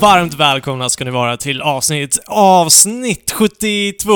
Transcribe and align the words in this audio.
Varmt 0.00 0.34
välkomna 0.34 0.88
ska 0.88 1.04
ni 1.04 1.10
vara 1.10 1.36
till 1.36 1.62
avsnitt, 1.62 2.18
avsnitt 2.26 3.30
72 3.30 4.12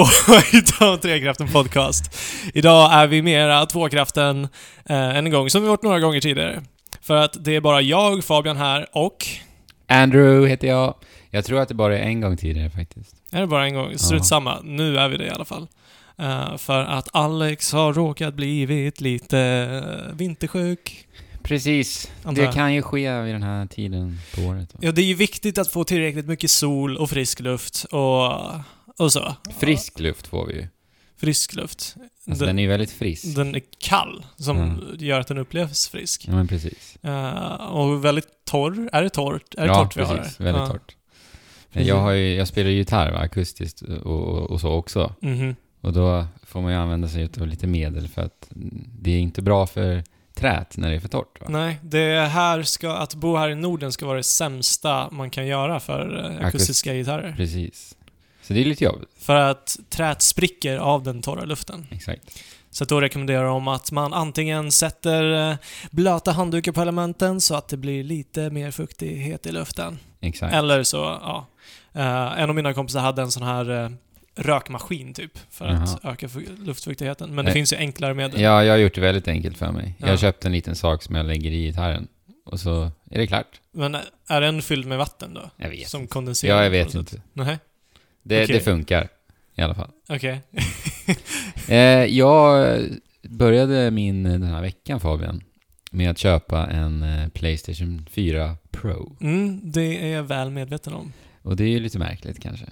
utav 0.53 0.96
Trekraften 0.96 1.49
Podcast. 1.49 2.18
Idag 2.55 2.93
är 2.93 3.07
vi 3.07 3.23
mera 3.23 3.67
Tvåkraften 3.67 4.49
eh, 4.85 4.96
än 5.17 5.27
en 5.27 5.31
gång, 5.31 5.50
som 5.50 5.62
vi 5.62 5.68
varit 5.68 5.82
några 5.82 6.00
gånger 6.00 6.21
tidigare. 6.21 6.62
För 7.00 7.17
att 7.17 7.45
det 7.45 7.57
är 7.57 7.61
bara 7.61 7.81
jag, 7.81 8.25
Fabian 8.25 8.57
här 8.57 8.86
och... 8.93 9.27
Andrew 9.89 10.50
heter 10.50 10.68
jag. 10.68 10.95
Jag 11.31 11.45
tror 11.45 11.61
att 11.61 11.68
det 11.68 11.75
bara 11.75 11.98
är 11.98 12.03
en 12.03 12.21
gång 12.21 12.37
tidigare 12.37 12.71
faktiskt. 12.71 13.16
Är 13.30 13.41
det 13.41 13.46
bara 13.46 13.64
en 13.66 13.75
gång? 13.75 13.98
Strunt 13.98 14.21
Ja. 14.23 14.25
samma. 14.25 14.61
Nu 14.62 14.98
är 14.98 15.09
vi 15.09 15.17
det 15.17 15.25
i 15.26 15.31
alla 15.31 15.45
fall. 15.45 15.67
Eh, 16.18 16.57
för 16.57 16.85
att 16.85 17.09
Alex 17.12 17.73
har 17.73 17.93
råkat 17.93 18.35
blivit 18.35 19.01
lite 19.01 19.81
vintersjuk. 20.12 21.07
Precis. 21.44 22.11
Det 22.34 22.53
kan 22.54 22.75
ju 22.75 22.82
ske 22.82 23.21
vid 23.21 23.34
den 23.34 23.43
här 23.43 23.66
tiden 23.66 24.18
på 24.34 24.40
året. 24.43 24.75
Va? 24.75 24.80
Ja, 24.82 24.93
det 24.93 25.03
är 25.03 25.07
ju 25.07 25.14
viktigt 25.14 25.58
att 25.58 25.68
få 25.68 25.84
tillräckligt 25.84 26.26
mycket 26.26 26.50
sol 26.50 26.96
och 26.96 27.11
frisk 27.11 27.40
luft 27.40 27.84
och, 27.90 28.32
och 28.98 29.12
så. 29.12 29.36
Frisk 29.58 30.00
luft 30.00 30.26
får 30.26 30.46
vi 30.46 30.54
ju. 30.54 30.68
Frisk 31.17 31.54
luft. 31.54 31.96
Alltså, 32.27 32.47
den 32.47 32.58
är 32.58 32.62
ju 32.62 32.69
väldigt 32.69 32.91
frisk. 32.91 33.36
Den 33.36 33.55
är 33.55 33.62
kall, 33.78 34.25
som 34.36 34.56
Mm. 34.56 34.80
gör 34.98 35.20
att 35.20 35.27
den 35.27 35.39
upplevs 35.39 35.89
frisk. 35.89 36.25
Ja, 36.28 36.33
men 36.34 36.48
precis. 36.48 36.97
Eh, 37.03 37.55
och 37.55 38.05
väldigt 38.05 38.28
torr. 38.45 38.89
Är 38.92 39.03
det 39.03 39.11
torrt? 39.11 39.55
Är 39.55 39.61
det 39.62 39.67
ja, 39.67 39.84
torrt 39.84 39.97
vi 39.97 40.00
precis. 40.00 40.39
har? 40.39 40.45
Väldigt 40.45 40.62
Ja. 40.62 40.69
torrt. 40.69 40.97
Jag, 41.72 41.97
har 42.00 42.11
ju, 42.11 42.34
jag 42.34 42.48
spelar 42.48 42.70
ju 42.70 42.77
gitarr, 42.77 43.12
va? 43.12 43.19
akustiskt 43.19 43.83
och, 43.83 44.06
och, 44.06 44.50
och 44.50 44.61
så 44.61 44.69
också. 44.70 45.14
Mhm. 45.20 45.56
Och 45.81 45.92
då 45.92 46.27
får 46.42 46.62
man 46.62 46.72
ju 46.72 46.78
använda 46.78 47.08
sig 47.08 47.29
av 47.41 47.47
lite 47.47 47.67
medel 47.67 48.08
för 48.08 48.23
att 48.23 48.47
det 49.01 49.11
är 49.11 49.19
inte 49.19 49.42
bra 49.42 49.67
för 49.67 50.05
trät 50.35 50.77
när 50.77 50.91
det 50.91 50.97
är 50.97 51.01
för 51.01 51.09
torrt. 51.09 51.41
Va? 51.41 51.47
Nej, 51.49 51.79
det 51.83 52.21
här 52.21 52.63
ska, 52.63 52.93
att 52.93 53.15
bo 53.15 53.37
här 53.37 53.49
i 53.49 53.55
Norden 53.55 53.93
ska 53.93 54.07
vara 54.07 54.17
det 54.17 54.23
sämsta 54.23 55.11
man 55.11 55.31
kan 55.31 55.47
göra 55.47 55.81
för 55.81 56.31
eh, 56.41 56.47
akustiska 56.47 56.95
gitarrer. 56.95 57.35
Precis. 57.37 57.97
Så 58.43 58.53
det 58.53 58.61
är 58.61 58.65
lite 58.65 58.85
jobbigt. 58.85 59.09
För 59.19 59.37
att 59.37 59.79
trät 59.89 60.23
spricker 60.23 60.77
av 60.77 61.03
den 61.03 61.23
torra 61.23 61.45
luften. 61.45 61.87
Exakt. 61.91 62.43
Så 62.71 62.85
då 62.85 63.01
rekommenderar 63.01 63.45
de 63.45 63.69
att 63.69 63.93
man 63.93 64.13
antingen 64.13 64.73
sätter 64.73 65.51
eh, 65.51 65.57
blöta 65.91 66.33
handdukar 66.33 66.73
på 66.73 66.81
elementen 66.81 67.41
så 67.41 67.55
att 67.55 67.69
det 67.69 67.77
blir 67.77 68.05
lite 68.05 68.51
mer 68.51 68.71
fuktighet 68.71 69.47
i 69.47 69.53
luften. 69.53 69.98
Exakt. 70.21 70.55
Eller 70.55 70.83
så, 70.83 70.97
ja. 70.97 71.47
Eh, 71.93 72.41
en 72.41 72.48
av 72.48 72.55
mina 72.55 72.75
kompisar 72.75 73.01
hade 73.01 73.23
en 73.23 73.31
sån 73.31 73.43
här 73.43 73.97
rökmaskin 74.37 75.15
typ, 75.15 75.39
för 75.51 75.65
att 75.67 76.05
öka 76.05 76.27
fu- 76.29 76.65
luftfuktigheten. 76.67 77.29
Men 77.29 77.37
det 77.37 77.43
Nej. 77.43 77.53
finns 77.53 77.73
ju 77.73 77.77
enklare 77.77 78.15
medel. 78.15 78.41
Ja, 78.41 78.65
jag 78.65 78.73
har 78.73 78.79
gjort 78.79 78.95
det 78.95 79.01
väldigt 79.01 79.29
enkelt 79.29 79.57
för 79.59 79.73
mig. 79.73 79.95
Jag 79.99 80.07
Ja. 80.09 80.13
har 80.13 80.17
köpt 80.17 80.45
en 80.45 80.53
liten 80.53 80.77
sak 80.77 81.03
som 81.03 81.15
jag 81.15 81.27
lägger 81.27 81.51
i 81.51 81.65
gitarren. 81.67 82.09
Och 82.47 82.61
så 82.61 82.83
är 83.11 83.19
det 83.19 83.27
klart. 83.27 83.61
Men 83.73 83.97
är 84.29 84.41
den 84.41 84.63
fylld 84.63 84.87
med 84.87 84.99
vatten 84.99 85.35
då? 85.35 85.51
Jag 85.57 85.71
vet 85.71 85.89
Som 85.89 86.07
kondenserar? 86.07 86.57
Ja, 86.57 86.63
jag 86.63 86.71
vet 86.71 86.95
inte. 86.95 87.23
Nej, 87.33 87.59
Det, 88.23 88.45
Okej. 88.45 88.55
det 88.57 88.61
funkar. 88.65 89.09
I 89.55 89.63
alla 89.63 89.75
fall. 89.75 89.91
okej. 90.09 90.41
Eh, 91.69 91.77
jag 92.05 92.79
började 93.23 93.91
min 93.91 94.23
den 94.23 94.43
här 94.43 94.61
veckan, 94.63 95.01
Fabian, 95.01 95.43
med 95.91 96.11
att 96.11 96.19
köpa 96.19 96.67
en 96.67 97.03
eh, 97.03 97.29
Playstation 97.29 98.07
4 98.11 98.57
Pro. 98.71 99.17
Mm, 99.21 99.61
det 99.73 100.05
är 100.05 100.13
jag 100.17 100.23
väl 100.23 100.51
medveten 100.51 100.93
om. 100.93 101.13
Och 101.43 101.57
det 101.57 101.65
är 101.65 101.69
ju 101.69 101.81
lite 101.81 101.98
märkligt 101.98 102.41
kanske. 102.43 102.67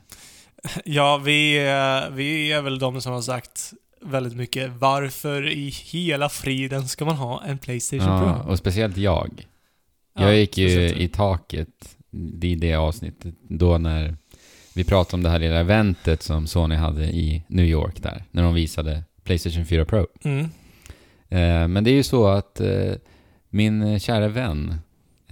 Ja, 0.85 1.17
vi, 1.25 1.57
eh, 1.59 2.15
vi 2.15 2.53
är 2.53 2.63
väl 2.63 2.79
de 2.79 3.01
som 3.01 3.13
har 3.13 3.23
sagt 3.23 3.73
väldigt 4.01 4.37
mycket 4.37 4.71
varför 4.79 5.49
i 5.49 5.69
hela 5.69 6.29
friden 6.29 6.89
ska 6.89 7.05
man 7.05 7.17
ha 7.17 7.43
en 7.45 7.59
Playstation 7.59 8.09
Ja, 8.09 8.43
Pro? 8.43 8.51
och 8.53 8.59
speciellt 8.59 8.97
jag. 8.97 9.47
Ja, 10.15 10.23
Jag 10.23 10.37
gick 10.37 10.59
ju 10.59 10.69
speciellt 10.69 10.97
i 11.01 11.09
taket 11.09 11.97
i 12.43 12.55
det 12.55 12.75
avsnittet 12.75 13.35
då 13.43 13.79
när 13.79 14.17
vi 14.75 14.85
pratade 14.85 15.15
om 15.17 15.23
det 15.23 15.31
här 15.31 15.39
lilla 15.39 15.59
eventet 15.61 16.23
som 16.23 16.47
Sony 16.47 16.75
hade 16.75 17.05
i 17.05 17.43
New 17.47 17.65
York 17.67 18.03
där, 18.03 18.25
när 18.31 18.43
de 18.43 18.55
visade 18.55 19.05
Playstation 19.25 19.67
4 19.67 19.85
Pro. 19.85 20.07
Mm. 20.25 20.41
Eh, 21.29 21.69
men 21.69 21.85
det 21.85 21.91
är 21.91 21.95
ju 21.95 22.03
så 22.03 22.27
att 22.27 22.61
eh, 22.61 22.93
min 23.51 24.01
kära 24.01 24.29
vän 24.29 24.79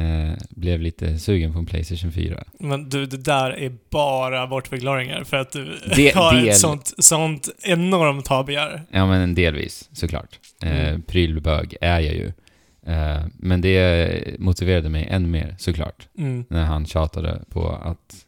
eh, 0.00 0.32
blev 0.50 0.80
lite 0.80 1.18
sugen 1.18 1.52
på 1.52 1.58
en 1.58 1.66
Playstation 1.66 2.12
4. 2.12 2.44
Men 2.58 2.88
du, 2.88 3.06
det 3.06 3.16
där 3.16 3.50
är 3.50 3.72
bara 3.90 4.46
bortförklaringar 4.46 5.24
för 5.24 5.36
att 5.36 5.52
du 5.52 5.78
Det- 5.96 6.14
har 6.14 6.34
del- 6.34 6.48
ett 6.48 6.56
sånt, 6.58 6.92
sånt 6.98 7.48
enormt 7.62 8.26
ha-begär. 8.28 8.82
Ja, 8.90 9.06
men 9.06 9.34
delvis 9.34 9.88
såklart. 9.92 10.38
Eh, 10.62 10.88
Mm. 10.88 11.02
Prylbög 11.02 11.76
är 11.80 12.00
jag 12.00 12.14
ju. 12.14 12.32
Eh, 12.86 13.24
men 13.34 13.60
det 13.60 14.36
motiverade 14.38 14.88
mig 14.88 15.06
ännu 15.10 15.28
mer 15.28 15.54
såklart, 15.58 16.08
Mm. 16.18 16.44
när 16.50 16.64
han 16.64 16.86
tjatade 16.86 17.42
på 17.50 17.68
att 17.68 18.26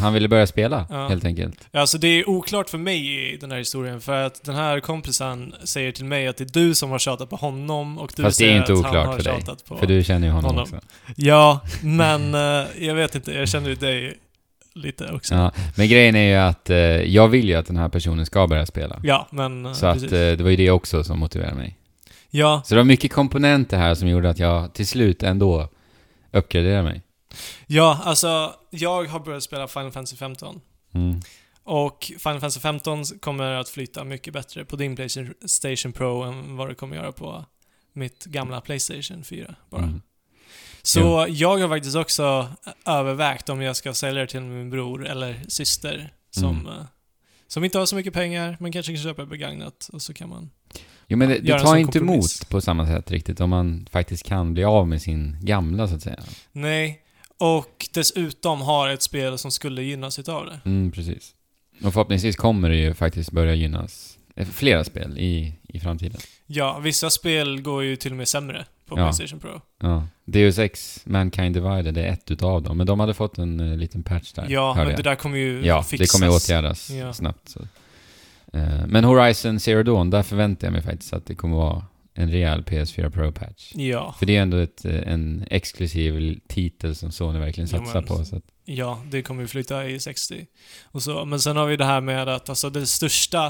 han 0.00 0.12
ville 0.14 0.28
börja 0.28 0.46
spela, 0.46 0.86
Ja. 0.90 1.08
helt 1.08 1.24
enkelt. 1.24 1.68
Alltså 1.72 1.98
det 1.98 2.08
är 2.08 2.28
oklart 2.28 2.70
för 2.70 2.78
mig 2.78 3.32
i 3.32 3.36
den 3.36 3.50
här 3.50 3.58
historien 3.58 4.00
för 4.00 4.22
att 4.26 4.44
den 4.44 4.54
här 4.54 4.80
kompisen 4.80 5.54
säger 5.64 5.92
till 5.92 6.04
mig 6.04 6.26
att 6.28 6.36
det 6.36 6.44
är 6.44 6.60
du 6.64 6.74
som 6.74 6.90
har 6.90 6.98
tjatat 6.98 7.30
på 7.30 7.36
honom 7.36 7.98
och 7.98 8.12
du 8.16 8.22
Fast 8.22 8.38
det 8.38 8.44
är 8.44 8.48
säger 8.48 8.58
inte 8.60 8.72
oklart 8.72 9.16
för 9.16 9.24
dig. 9.30 9.44
För 9.78 9.86
du 9.86 10.04
känner 10.04 10.26
ju 10.26 10.32
honom, 10.32 10.50
honom. 10.50 10.62
också. 10.62 10.78
Ja, 11.16 11.60
men 11.82 12.34
eh, 12.34 12.66
jag 12.86 12.94
vet 12.94 13.14
inte, 13.14 13.32
jag 13.32 13.48
känner 13.48 13.68
ju 13.68 13.74
dig 13.74 14.14
lite 14.74 15.12
också. 15.12 15.34
Ja, 15.34 15.52
men 15.76 15.88
grejen 15.88 16.16
är 16.16 16.28
ju 16.28 16.34
att 16.36 16.70
eh, 16.70 16.76
jag 17.02 17.28
vill 17.28 17.48
ju 17.48 17.54
att 17.54 17.66
den 17.66 17.76
här 17.76 17.88
personen 17.88 18.26
ska 18.26 18.46
börja 18.46 18.66
spela. 18.66 19.00
Ja, 19.02 19.28
men... 19.30 19.66
eh, 19.66 19.72
Så 19.72 19.86
att 19.86 20.02
eh, 20.02 20.08
det 20.10 20.42
var 20.42 20.50
ju 20.50 20.56
det 20.56 20.70
också 20.70 21.04
som 21.04 21.18
motiverade 21.18 21.54
mig. 21.56 21.76
Ja, 22.30 22.62
Så 22.64 22.74
det 22.74 22.78
var 22.80 22.84
mycket 22.84 23.12
komponenter 23.12 23.78
här 23.78 23.94
som 23.94 24.08
gjorde 24.08 24.30
att 24.30 24.38
jag 24.38 24.72
till 24.74 24.86
slut 24.86 25.22
ändå 25.22 25.68
uppgraderade 26.32 26.82
mig. 26.82 27.02
Ja, 27.66 28.00
alltså 28.04 28.54
jag 28.70 29.04
har 29.04 29.20
börjat 29.20 29.42
spela 29.42 29.68
Final 29.68 29.92
Fantasy 29.92 30.16
15. 30.16 30.60
Mm. 30.92 31.20
Och 31.64 32.04
Final 32.04 32.40
Fantasy 32.40 32.60
15 32.60 33.04
kommer 33.04 33.52
att 33.52 33.68
flyta 33.68 34.04
mycket 34.04 34.32
bättre 34.32 34.64
på 34.64 34.76
din 34.76 34.96
Playstation 34.96 35.92
Pro 35.92 36.22
än 36.22 36.56
vad 36.56 36.68
det 36.68 36.74
kommer 36.74 36.96
göra 36.96 37.12
på 37.12 37.44
mitt 37.92 38.24
gamla 38.24 38.60
Playstation 38.60 39.24
4 39.24 39.54
bara. 39.70 39.82
Mm. 39.82 40.02
Så 40.82 41.26
jag 41.28 41.58
har 41.58 41.68
faktiskt 41.68 41.96
också 41.96 42.48
övervägt 42.86 43.48
om 43.48 43.62
jag 43.62 43.76
ska 43.76 43.94
sälja 43.94 44.20
det 44.20 44.26
till 44.26 44.40
min 44.40 44.70
bror 44.70 45.06
eller 45.06 45.40
syster 45.48 46.12
som, 46.30 46.60
Mm. 46.60 46.66
eh, 46.66 46.84
som 47.46 47.64
inte 47.64 47.78
har 47.78 47.86
så 47.86 47.96
mycket 47.96 48.12
pengar 48.14 48.56
men 48.60 48.72
kanske 48.72 48.92
kan 48.92 49.02
köpa 49.02 49.26
begagnat 49.26 49.90
och 49.92 50.02
så 50.02 50.14
kan 50.14 50.28
man... 50.28 50.50
Jo 51.06 51.16
men 51.18 51.28
det, 51.28 51.38
det 51.38 51.58
tar 51.60 51.76
inte 51.76 51.98
kompromiss. 51.98 52.40
emot 52.42 52.48
på 52.50 52.60
samma 52.60 52.86
sätt 52.86 53.10
riktigt 53.10 53.40
om 53.40 53.50
man 53.50 53.88
faktiskt 53.92 54.22
kan 54.26 54.54
bli 54.54 54.64
av 54.64 54.88
med 54.88 55.02
sin 55.02 55.36
gamla 55.40 55.88
så 55.88 55.94
att 55.94 56.02
säga. 56.02 56.22
Nej. 56.52 57.02
Och 57.40 57.88
dessutom 57.94 58.60
har 58.60 58.88
ett 58.88 59.02
spel 59.02 59.38
som 59.38 59.50
skulle 59.50 59.82
gynnas 59.82 60.18
utav 60.18 60.46
det. 60.46 60.60
Mm, 60.64 60.92
precis. 60.92 61.34
Och 61.84 61.92
förhoppningsvis 61.92 62.36
kommer 62.36 62.68
det 62.68 62.76
ju 62.76 62.94
faktiskt 62.94 63.30
börja 63.32 63.54
gynnas 63.54 64.18
eh, 64.36 64.46
flera 64.48 64.84
spel 64.84 65.18
i, 65.18 65.54
i 65.68 65.80
framtiden. 65.80 66.20
Ja, 66.46 66.78
vissa 66.78 67.10
spel 67.10 67.60
går 67.62 67.84
ju 67.84 67.96
till 67.96 68.10
och 68.10 68.16
med 68.16 68.28
sämre 68.28 68.66
på 68.86 68.98
Ja. 68.98 69.04
Playstation 69.04 69.40
Pro. 69.40 69.60
Ja. 69.80 70.06
Deus 70.24 70.58
Ex 70.58 71.02
Mankind 71.06 71.54
Divided 71.54 71.98
är 71.98 72.06
ett 72.06 72.30
utav 72.30 72.62
dem, 72.62 72.76
men 72.76 72.86
de 72.86 73.00
hade 73.00 73.14
fått 73.14 73.38
en 73.38 73.60
eh, 73.60 73.76
liten 73.76 74.02
patch 74.02 74.32
där. 74.32 74.46
Ja, 74.48 74.74
men 74.76 74.88
jag. 74.88 74.96
det 74.96 75.02
där 75.02 75.14
kommer 75.14 75.38
ju 75.38 75.66
Ja, 75.66 75.82
fixas. 75.82 76.08
det 76.08 76.12
kommer 76.12 76.26
ju 76.32 76.36
åtgärdas 76.36 76.90
Ja. 76.90 77.12
snabbt. 77.12 77.48
Så. 77.48 77.60
Eh, 78.52 78.86
Men 78.86 79.04
Horizon 79.04 79.60
Zero 79.60 79.82
Dawn, 79.82 80.10
där 80.10 80.22
förväntar 80.22 80.66
jag 80.66 80.72
mig 80.72 80.82
faktiskt 80.82 81.12
att 81.12 81.26
det 81.26 81.34
kommer 81.34 81.56
vara 81.56 81.84
en 82.20 82.30
rejäl 82.30 82.62
PS4 82.62 83.10
Pro-patch. 83.10 83.72
Ja, 83.74 84.14
För 84.18 84.26
det 84.26 84.36
är 84.36 84.42
ändå 84.42 84.56
ett, 84.56 84.84
eh, 84.84 85.12
en 85.12 85.44
exklusiv 85.50 86.38
titel 86.48 86.94
som 86.96 87.12
Sony 87.12 87.38
verkligen 87.38 87.68
Ja, 87.72 87.78
satsar 87.78 87.94
men- 88.00 88.04
på. 88.08 88.24
Så 88.24 88.36
att, 88.36 88.42
ja, 88.64 89.02
det 89.10 89.22
kommer 89.22 89.42
ju 89.42 89.48
flytta 89.48 89.86
i 89.88 90.00
60 90.00 90.46
och 90.84 91.02
så. 91.02 91.24
Men 91.24 91.40
sen 91.40 91.56
har 91.56 91.66
vi 91.66 91.76
det 91.76 91.84
här 91.84 92.00
med 92.00 92.28
att 92.28 92.48
alltså 92.48 92.70
det 92.70 92.86
största 92.86 93.46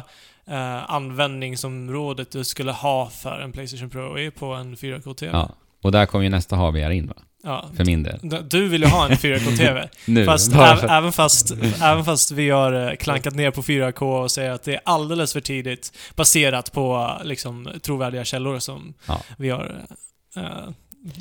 eh, 0.47 0.91
användningsområdet 0.91 2.31
du 2.33 2.45
skulle 2.45 2.73
ha 2.73 3.11
för 3.11 3.41
en 3.41 3.53
Playstation 3.53 3.91
Pro 3.91 4.19
är 4.19 4.31
på 4.31 4.47
en 4.55 4.77
4K-TV. 4.77 5.33
ja. 5.33 5.51
Och 5.83 5.93
där 5.93 6.07
kommer 6.07 6.25
ju 6.25 6.31
nästa 6.31 6.57
HVR 6.57 6.91
in 6.91 7.07
va? 7.07 7.15
Ja. 7.43 7.71
För 7.77 7.85
min 7.85 8.03
del. 8.03 8.19
Du 8.49 8.69
vill 8.69 8.83
ju 8.83 8.89
ha 8.89 9.07
en 9.09 9.13
4K-TV. 9.17 9.89
Nu, 10.07 10.25
Fast 10.25 10.53
äv, 10.53 10.85
även, 10.91 11.13
fast, 11.13 11.51
även 11.83 12.05
fast 12.05 12.31
vi 12.31 12.51
har 12.51 12.89
eh, 12.91 12.95
klankat 12.97 13.35
ner 13.35 13.51
på 13.51 13.63
4K 13.63 14.23
och 14.23 14.31
säger 14.31 14.51
att 14.51 14.63
det 14.63 14.75
är 14.75 14.81
alldeles 14.85 15.33
för 15.33 15.41
tidigt 15.41 15.93
baserat 16.15 16.73
på 16.73 17.13
liksom, 17.25 17.69
trovärdiga 17.83 18.25
källor 18.25 18.59
som 18.59 18.95
Ja. 19.07 19.23
vi 19.39 19.51
har 19.51 19.85
eh, 20.37 20.43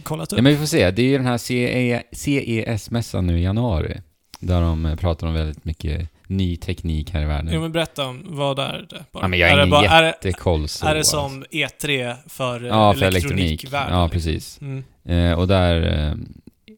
kollat 0.04 0.34
upp. 0.34 0.38
Ja 0.38 0.44
men 0.44 0.52
vi 0.52 0.58
får 0.60 0.66
se. 0.66 0.92
Det 0.92 1.02
är 1.02 1.08
ju 1.08 1.18
den 1.18 1.28
här 1.28 1.38
CE 1.38 2.04
CES-mässan 2.12 3.28
nu 3.28 3.40
i 3.40 3.44
januari. 3.44 4.02
Där 4.40 4.62
de 4.62 4.86
eh, 4.86 4.96
pratar 4.96 5.28
om 5.28 5.34
väldigt 5.34 5.66
mycket 5.66 6.10
ny 6.30 6.58
teknik 6.58 7.12
här 7.12 7.22
i 7.22 7.26
världen. 7.26 7.54
Jo 7.54 7.62
men 7.62 7.72
berätta 7.72 8.06
om, 8.08 8.26
vad 8.30 8.60
är 8.60 8.86
det? 8.90 9.06
Bara? 9.12 9.24
Ja, 9.24 9.28
men 9.28 9.40
jag 9.40 9.50
är 9.50 9.54
ingen 9.56 9.70
bara, 9.70 9.86
är, 9.88 10.02
det, 10.02 10.08
Jättekoll 10.08 10.68
så. 10.68 10.86
är 10.88 10.96
det 10.96 11.04
som 11.04 11.44
E3 11.52 12.16
för, 12.28 12.62
Ja, 12.62 12.94
för 12.94 13.06
elektronik. 13.06 13.40
elektronikvärlden? 13.40 13.98
Ja, 14.00 14.10
precis. 14.10 14.60
Mm. 14.62 14.84
Eh, 15.06 15.40
och 15.40 15.48
där... 15.48 16.08
Eh, 16.10 16.16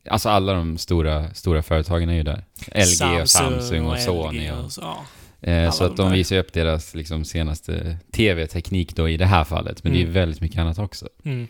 alltså 0.10 0.30
alla 0.30 0.54
de 0.54 0.78
stora, 0.78 1.34
stora 1.34 1.64
företagen 1.64 2.10
är 2.10 2.14
ju 2.14 2.24
där. 2.24 2.44
LG 2.76 3.22
och 3.22 3.30
Samsung 3.30 3.86
och, 3.86 4.00
Sony. 4.00 4.40
LG 4.40 4.52
Och, 4.52 4.72
så, 4.72 4.82
ja. 4.82 5.52
eh, 5.52 5.72
så 5.72 5.84
att 5.84 5.98
de 5.98 6.04
de 6.10 6.12
visar 6.12 6.38
upp 6.38 6.54
deras 6.54 6.96
liksom, 6.96 7.26
senaste 7.26 7.98
TV-teknik 8.12 8.96
då 8.96 9.10
i 9.10 9.18
det 9.18 9.26
här 9.26 9.44
fallet. 9.44 9.84
Men 9.84 9.94
det 9.94 10.00
är 10.00 10.02
Mm. 10.02 10.14
väldigt 10.14 10.42
mycket 10.42 10.58
annat 10.60 10.80
också. 10.80 11.08
Mm. 11.26 11.48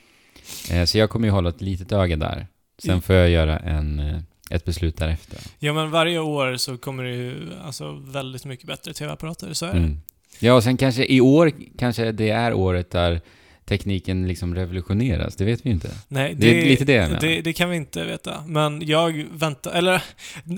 Eh, 0.72 0.86
så 0.86 0.98
jag 0.98 1.10
kommer 1.10 1.28
ju 1.28 1.32
hålla 1.32 1.50
ett 1.50 1.62
litet 1.62 1.92
öga 1.92 2.16
där. 2.16 2.48
Sen 2.82 2.92
Mm. 2.92 3.02
får 3.02 3.16
jag 3.16 3.30
göra 3.30 3.60
en, 3.60 4.00
eh, 4.00 4.20
ett 4.52 4.66
beslut 4.66 4.98
därefter. 4.98 5.40
Ja, 5.60 5.74
men 5.74 5.92
varje 5.92 6.20
år 6.20 6.56
så 6.58 6.78
kommer 6.78 7.04
det 7.04 7.10
ju 7.16 7.50
alltså 7.66 7.92
väldigt 8.06 8.46
mycket 8.46 8.68
bättre 8.68 8.94
TV-apparater, 8.94 9.54
så 9.54 9.66
är 9.66 9.72
det. 9.74 9.78
Mm. 9.78 10.02
Ja, 10.40 10.54
och 10.54 10.64
sen 10.64 10.78
kanske 10.78 11.06
i 11.06 11.22
år 11.22 11.52
kanske 11.78 12.12
det 12.12 12.30
är 12.30 12.54
året 12.54 12.92
där 12.92 13.22
tekniken 13.66 14.28
liksom 14.28 14.56
revolutioneras. 14.56 15.36
Det 15.36 15.46
vet 15.46 15.66
vi 15.66 15.70
inte. 15.70 15.90
Nej, 16.08 16.36
Det 16.38 16.62
är 16.62 16.66
lite 16.66 16.86
det 16.86 16.94
jag 16.94 17.08
menar. 17.08 17.22
det, 17.22 17.42
det 17.42 17.54
kan 17.54 17.70
vi 17.70 17.76
inte 17.76 18.04
veta. 18.04 18.44
Men 18.48 18.88
jag 18.88 19.26
väntar, 19.32 19.72
eller 19.72 20.04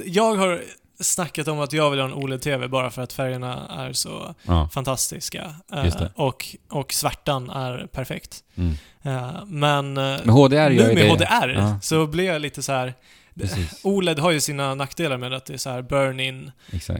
jag 0.05 0.35
har 0.35 0.61
snackat 0.99 1.47
om 1.47 1.59
att 1.59 1.73
jag 1.73 1.89
vill 1.91 1.99
ha 1.99 2.07
en 2.07 2.13
OLED-TV 2.13 2.67
bara 2.67 2.89
för 2.91 3.01
att 3.01 3.13
färgerna 3.13 3.67
är 3.79 3.93
så 3.93 4.35
Ja. 4.47 4.69
fantastiska. 4.73 5.55
Eh, 5.73 5.83
det. 5.83 6.11
Och, 6.15 6.45
och 6.69 6.93
svärtan 6.93 7.49
är 7.49 7.87
perfekt. 7.91 8.43
Mm. 8.55 8.73
Eh, 9.03 9.45
Men, 9.47 9.97
eh, 9.97 10.03
Men 10.23 10.29
HDR 10.29 10.69
nu 10.69 10.75
ju 10.75 10.83
med 10.83 10.95
det. 10.95 11.09
HDR 11.09 11.49
Ja. 11.57 11.79
så 11.81 12.07
blir 12.07 12.23
jag 12.25 12.41
lite 12.41 12.61
så 12.63 12.71
här. 12.71 12.93
Precis, 13.35 13.79
OLED 13.83 14.19
har 14.19 14.31
ju 14.31 14.39
sina 14.39 14.75
nackdelar 14.75 15.17
med 15.17 15.33
att 15.33 15.45
det 15.45 15.53
är 15.53 15.57
så 15.57 15.69
här 15.69 15.81
burn-in 15.81 16.51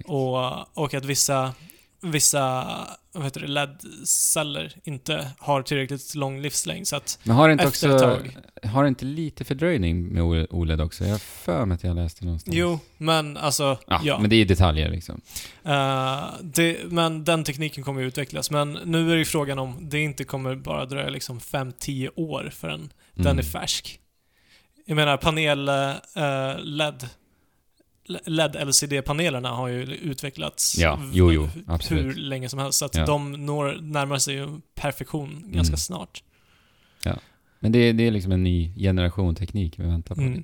och, 0.05 0.77
och 0.83 0.93
att 0.93 1.05
vissa, 1.05 1.53
vissa 2.01 2.67
vad 3.15 3.23
heter 3.23 3.41
det, 3.41 3.47
LED-celler 3.47 4.75
inte 4.83 5.27
har 5.39 5.61
tillräckligt 5.61 6.15
lång 6.15 6.41
livslängd. 6.41 6.87
Så 6.87 6.95
att 6.95 7.19
Men 7.23 7.35
har 7.35 7.47
det 7.47 7.51
inte 7.51 7.63
efter 7.65 7.87
ett 7.89 7.93
också, 7.93 8.05
tag. 8.05 8.37
har 8.69 8.83
det 8.83 8.87
inte 8.89 9.05
lite 9.05 9.43
fördröjning 9.43 10.07
med 10.13 10.23
OLED 10.49 10.81
också? 10.81 11.03
Jag 11.03 11.11
har 11.11 11.17
för 11.19 11.65
mig 11.65 11.75
att 11.75 11.83
jag 11.83 11.95
läste 11.95 12.25
någonstans. 12.25 12.55
Jo, 12.57 12.79
men 12.97 13.37
alltså, 13.37 13.77
Ja, 13.87 14.01
ja. 14.03 14.19
men 14.19 14.29
det 14.29 14.35
är 14.35 14.45
detaljer 14.45 14.89
liksom. 14.89 15.21
Eh, 15.63 16.23
det, 16.41 16.77
men 16.91 17.23
den 17.23 17.43
tekniken 17.43 17.83
kommer 17.83 18.01
ju 18.01 18.07
utvecklas. 18.07 18.51
Men 18.51 18.73
nu 18.85 19.07
är 19.09 19.13
det 19.13 19.19
ju 19.19 19.25
frågan 19.25 19.59
om 19.59 19.89
det 19.89 19.99
inte 19.99 20.23
kommer 20.23 20.55
bara 20.55 20.85
dröja 20.85 21.09
liksom 21.09 21.39
5-10 21.39 22.09
år 22.15 22.49
förrän 22.55 22.93
den 23.13 23.25
Mm. 23.27 23.39
är 23.39 23.43
färsk. 23.43 23.99
Jag 24.85 24.95
menar 24.95 25.17
panel 25.17 25.69
eh, 25.69 26.63
LED 26.63 27.09
LED 28.25 28.55
LCD-panelerna 28.55 29.49
har 29.49 29.67
ju 29.67 29.83
utvecklats 29.83 30.77
Ja, 30.77 31.01
jo, 31.13 31.31
jo, 31.31 31.49
hur 31.89 32.13
länge 32.13 32.49
som 32.49 32.59
helst. 32.59 32.79
Så 32.79 32.85
att 32.85 32.95
Ja. 32.95 33.05
de 33.05 33.31
når, 33.45 33.77
närmar 33.81 34.17
sig 34.17 34.35
ju 34.35 34.47
perfektion 34.75 35.43
ganska 35.47 35.71
Mm. 35.71 35.77
snart. 35.77 36.23
Men 37.59 37.71
det, 37.71 37.79
är- 37.79 37.93
det 37.93 38.03
är 38.07 38.11
liksom 38.11 38.31
en 38.31 38.43
ny 38.43 38.73
generation 38.77 39.35
teknik 39.35 39.79
vi 39.79 39.83
väntar 39.83 40.15
på. 40.15 40.21
Mm. 40.21 40.43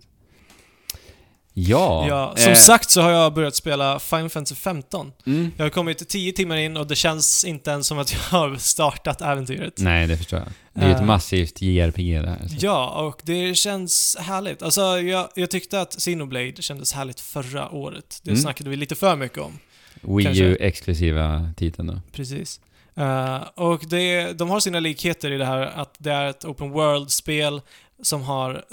Ja. 1.67 2.05
Ja, 2.07 2.33
som 2.37 2.51
eh, 2.51 2.57
sagt 2.57 2.89
så 2.89 3.01
har 3.01 3.11
jag 3.11 3.33
börjat 3.33 3.55
spela 3.55 3.99
Final 3.99 4.29
Fantasy 4.29 4.55
15. 4.55 5.11
Mm. 5.25 5.51
Jag 5.57 5.65
har 5.65 5.69
kommit 5.69 6.09
10 6.09 6.31
timmar 6.33 6.57
in 6.57 6.77
och 6.77 6.87
det 6.87 6.95
känns 6.95 7.45
inte 7.45 7.71
ens 7.71 7.87
som 7.87 7.99
att 7.99 8.11
jag 8.13 8.19
har 8.39 8.55
startat 8.55 9.21
äventyret. 9.21 9.73
Nej, 9.77 10.07
det 10.07 10.17
förstår 10.17 10.39
jag. 10.39 10.47
Det 10.73 10.81
är 10.81 10.87
ju 10.87 10.93
ett 10.93 10.99
Eh. 10.99 11.05
massivt 11.05 11.61
JRPG 11.61 12.21
det 12.21 12.29
här. 12.29 12.47
Så. 12.47 12.55
Ja, 12.59 12.89
och 12.89 13.21
det 13.23 13.55
känns 13.55 14.17
härligt. 14.19 14.63
Alltså, 14.63 14.81
jag, 14.99 15.29
jag 15.35 15.49
tyckte 15.51 15.81
att 15.81 15.95
Xenoblade 15.99 16.61
kändes 16.61 16.93
härligt 16.93 17.19
förra 17.19 17.69
året. 17.71 18.19
Det 18.23 18.31
Mm. 18.31 18.41
snackade 18.41 18.69
vi 18.69 18.75
lite 18.75 18.95
för 18.95 19.15
mycket 19.15 19.37
om. 19.37 19.59
Wii. 20.01 20.41
U-exklusiva 20.41 21.49
titeln 21.57 21.87
då. 21.87 22.01
Precis. 22.11 22.59
Eh, 22.95 23.37
och 23.55 23.81
det, 23.89 24.33
de 24.33 24.49
har 24.49 24.59
sina 24.59 24.79
likheter 24.79 25.31
i 25.31 25.37
det 25.37 25.45
här 25.45 25.61
att 25.61 25.95
det 25.97 26.11
är 26.11 26.25
ett 26.29 26.45
open 26.45 26.69
world-spel 26.71 27.61
som 28.03 28.21
har 28.21 28.65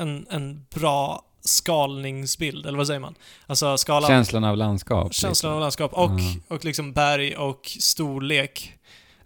en, 0.00 0.26
en 0.30 0.66
bra 0.74 1.22
skalningsbild, 1.44 2.66
eller 2.66 2.78
vad 2.78 2.86
säger 2.86 3.00
man? 3.00 3.14
Alltså 3.46 3.76
skalan... 3.76 4.08
Känslan 4.10 4.44
av 4.44 4.56
landskap. 4.56 5.14
känslan 5.14 5.52
av 5.52 5.56
liksom. 5.58 5.60
landskap 5.60 5.92
och, 5.92 6.20
Ja. 6.20 6.56
och 6.56 6.64
liksom 6.64 6.92
berg 6.92 7.36
och 7.36 7.60
storlek 7.80 8.72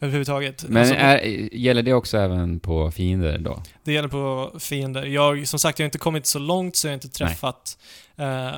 överhuvudtaget. 0.01 0.65
Men 0.69 0.77
alltså, 0.83 0.95
är, 0.95 1.19
gäller 1.55 1.83
det 1.83 1.93
också 1.93 2.19
även 2.19 2.61
på 2.61 2.91
fiender 2.91 3.39
då? 3.39 3.63
Det 3.85 3.93
gäller 3.93 4.09
på 4.09 4.53
fiender. 4.59 5.05
Jag, 5.07 5.49
som 5.49 5.59
sagt, 5.59 5.79
jag 5.79 5.85
har 5.85 5.89
inte 5.89 5.99
kommit 5.99 6.27
så 6.27 6.39
långt 6.39 6.77
så 6.77 6.87
jag 6.87 6.91
har 6.91 6.95
inte 6.95 7.09
träffat 7.09 7.79
eh, 8.17 8.49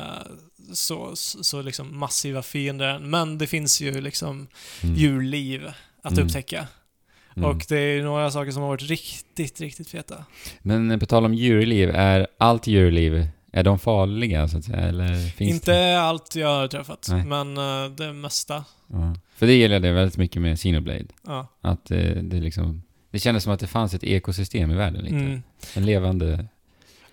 så, 0.72 1.10
så, 1.16 1.44
så 1.44 1.62
liksom 1.62 1.98
massiva 1.98 2.42
fiender 2.42 2.88
än. 2.88 3.10
Men 3.10 3.38
det 3.38 3.46
finns 3.46 3.80
ju 3.80 4.00
liksom 4.00 4.46
Mm. 4.82 4.94
djurliv 4.96 5.66
att 6.02 6.12
Mm. 6.12 6.24
upptäcka. 6.26 6.66
Mm. 7.36 7.50
Och 7.50 7.64
det 7.68 7.78
är 7.78 8.02
några 8.02 8.30
saker 8.30 8.50
som 8.50 8.62
har 8.62 8.68
varit 8.68 8.82
riktigt, 8.82 9.60
riktigt 9.60 9.88
feta. 9.90 10.24
Men 10.62 11.00
på 11.00 11.06
tal 11.06 11.24
om 11.24 11.34
djurliv, 11.34 11.90
är 11.90 12.26
allt 12.38 12.66
djurliv, 12.66 13.26
är 13.52 13.62
de 13.64 13.78
farliga 13.78 14.48
så 14.48 14.58
att 14.58 14.64
säga? 14.64 14.78
Eller 14.78 15.28
finns 15.30 15.54
inte 15.54 15.72
det? 15.72 16.00
allt 16.00 16.36
jag 16.36 16.48
har 16.48 16.68
träffat, 16.68 17.06
Nej. 17.10 17.24
men 17.24 17.56
eh, 17.58 17.90
det 17.90 18.12
mesta. 18.12 18.64
Ja. 18.86 19.14
För 19.36 19.46
det 19.46 19.54
gäller 19.56 19.80
det 19.80 19.92
väldigt 19.92 20.16
mycket 20.16 20.42
med 20.42 20.56
Xenoblade. 20.58 21.04
Ja. 21.26 21.46
Att 21.60 21.90
eh, 21.90 21.98
det 21.98 22.40
liksom... 22.40 22.82
Det 23.10 23.18
kändes 23.18 23.44
som 23.44 23.52
att 23.52 23.60
det 23.60 23.66
fanns 23.66 23.94
ett 23.94 24.04
ekosystem 24.04 24.70
i 24.70 24.74
världen 24.74 25.02
lite. 25.04 25.16
Mm. 25.16 25.42
En 25.74 25.86
levande... 25.86 26.46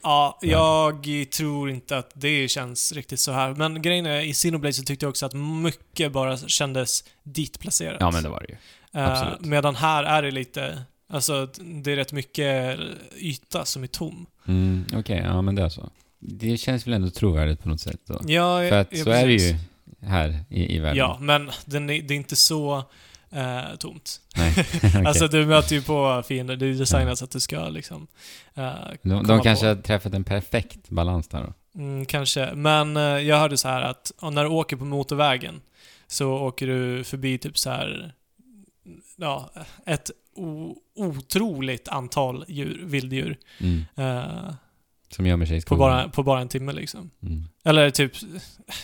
Ja, 0.03 0.37
Ja. 0.41 0.91
jag 1.03 1.31
tror 1.31 1.69
inte 1.69 1.97
att 1.97 2.11
det 2.13 2.47
känns 2.47 2.91
riktigt 2.91 3.19
så 3.19 3.31
här. 3.31 3.53
Men 3.55 3.81
grejen 3.81 4.05
är, 4.05 4.21
i 4.21 4.33
Xenoblade 4.33 4.73
så 4.73 4.83
tyckte 4.83 5.05
jag 5.05 5.09
också 5.09 5.25
att 5.25 5.33
mycket 5.63 6.11
bara 6.11 6.37
kändes 6.37 7.03
ditplacerat. 7.23 7.97
Ja 7.99 8.11
men 8.11 8.23
det 8.23 8.29
var 8.29 8.39
det 8.39 8.47
ju. 8.49 8.57
Eh, 9.01 9.11
absolut. 9.11 9.41
medan 9.45 9.75
här 9.75 10.03
är 10.03 10.21
det 10.21 10.31
lite, 10.31 10.81
alltså 11.09 11.45
det 11.83 11.91
är 11.91 11.95
rätt 11.95 12.13
mycket 12.13 12.79
yta 13.17 13.65
som 13.65 13.83
är 13.83 13.87
tom. 13.87 14.25
Mm, 14.47 14.85
Okej, 14.95 15.21
ja 15.25 15.41
men 15.41 15.55
det 15.55 15.61
är 15.63 15.69
så. 15.69 15.89
Det 16.19 16.57
känns 16.57 16.87
väl 16.87 16.93
ändå 16.93 17.09
trovärdigt 17.09 17.63
på 17.63 17.69
något 17.69 17.81
sätt 17.81 17.99
då. 18.05 18.21
Ja, 18.27 18.59
För 18.69 18.79
att 18.79 18.87
ja, 18.91 19.03
så 19.03 19.09
är 19.09 19.27
det 19.27 19.33
ju 19.33 19.55
här 20.01 20.43
i, 20.49 20.75
i 20.75 20.79
världen. 20.79 20.97
Ja, 20.97 21.17
men 21.21 21.51
den 21.65 21.89
är, 21.89 22.01
det 22.01 22.13
är 22.13 22.15
inte 22.15 22.35
så 22.35 22.83
eh, 23.31 23.75
tomt. 23.79 24.21
Nej. 24.37 24.53
Alltså 25.05 25.27
du 25.27 25.45
möter 25.45 25.75
ju 25.75 25.81
på 25.81 26.23
fiender, 26.27 26.55
det 26.55 26.65
är 26.65 26.73
designat 26.73 27.17
så 27.17 27.25
att 27.25 27.31
du 27.31 27.39
ska 27.39 27.69
liksom... 27.69 28.07
eh, 28.53 28.71
de, 29.01 29.27
de 29.27 29.41
kanske 29.41 29.65
på. 29.65 29.69
har 29.69 29.75
träffat 29.75 30.13
en 30.13 30.23
perfekt 30.23 30.89
balans 30.89 31.27
där 31.27 31.43
då. 31.43 31.53
Mm, 31.81 32.05
kanske. 32.05 32.53
Men 32.55 32.97
eh, 32.97 33.03
jag 33.03 33.39
hörde 33.39 33.57
så 33.57 33.67
här 33.67 33.81
att 33.81 34.11
när 34.21 34.43
du 34.43 34.49
åker 34.49 34.75
på 34.77 34.85
motorvägen 34.85 35.61
så 36.07 36.31
åker 36.33 36.67
du 36.67 37.03
förbi 37.03 37.37
typ 37.37 37.57
så 37.57 37.69
här 37.69 38.13
ja, 39.15 39.49
ett 39.85 40.11
otroligt 40.95 41.87
antal 41.87 42.45
djur, 42.47 42.81
vilddjur 42.83 43.37
Mm. 43.59 43.85
eh, 43.95 44.53
Som 45.09 45.25
gömmer 45.25 45.45
sig 45.45 45.57
i 45.57 45.61
på, 45.61 45.75
bara, 45.75 46.09
på 46.09 46.23
bara 46.23 46.41
en 46.41 46.47
timme 46.49 46.71
liksom. 46.73 47.09
Mm. 47.23 47.43
Eller 47.65 47.89
typ, 47.89 48.11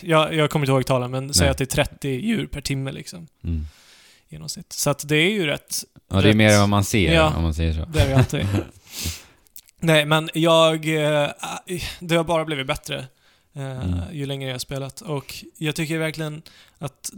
jag, 0.02 0.34
jag 0.34 0.50
kommer 0.50 0.66
inte 0.66 0.72
ihåg 0.72 0.86
talen, 0.86 1.10
men 1.10 1.34
säg 1.34 1.48
att 1.48 1.58
det 1.58 1.64
är 1.64 1.84
30 1.84 2.08
djur 2.08 2.46
per 2.46 2.60
timme 2.60 2.92
liksom. 2.92 3.26
Mm. 3.44 3.66
Genomsnitt. 4.28 4.72
Så 4.72 4.90
att 4.90 5.08
det 5.08 5.16
är 5.16 5.30
ju 5.30 5.46
rätt, 5.46 5.76
Ja, 6.10 6.16
det 6.16 6.22
är 6.22 6.22
Rätt. 6.22 6.36
mer 6.36 6.50
än 6.52 6.60
vad 6.60 6.68
man 6.68 6.84
ser, 6.84 7.14
Ja. 7.14 7.36
om 7.36 7.42
man 7.42 7.54
säger 7.54 7.72
så. 7.72 7.84
det 7.84 8.00
är 8.00 8.08
det 8.08 8.16
alltid. 8.16 8.46
Nej, 9.80 10.04
men 10.06 10.30
jag... 10.34 10.74
eh, 10.74 11.30
Det 12.00 12.16
har 12.16 12.24
bara 12.24 12.44
blivit 12.44 12.66
bättre 12.66 12.96
eh, 13.54 13.84
Mm. 13.84 13.98
ju 14.12 14.26
längre 14.26 14.48
jag 14.48 14.54
har 14.54 14.58
spelat. 14.58 15.00
Och 15.00 15.34
jag 15.58 15.74
tycker 15.74 15.98
verkligen 15.98 16.42
att 16.78 17.10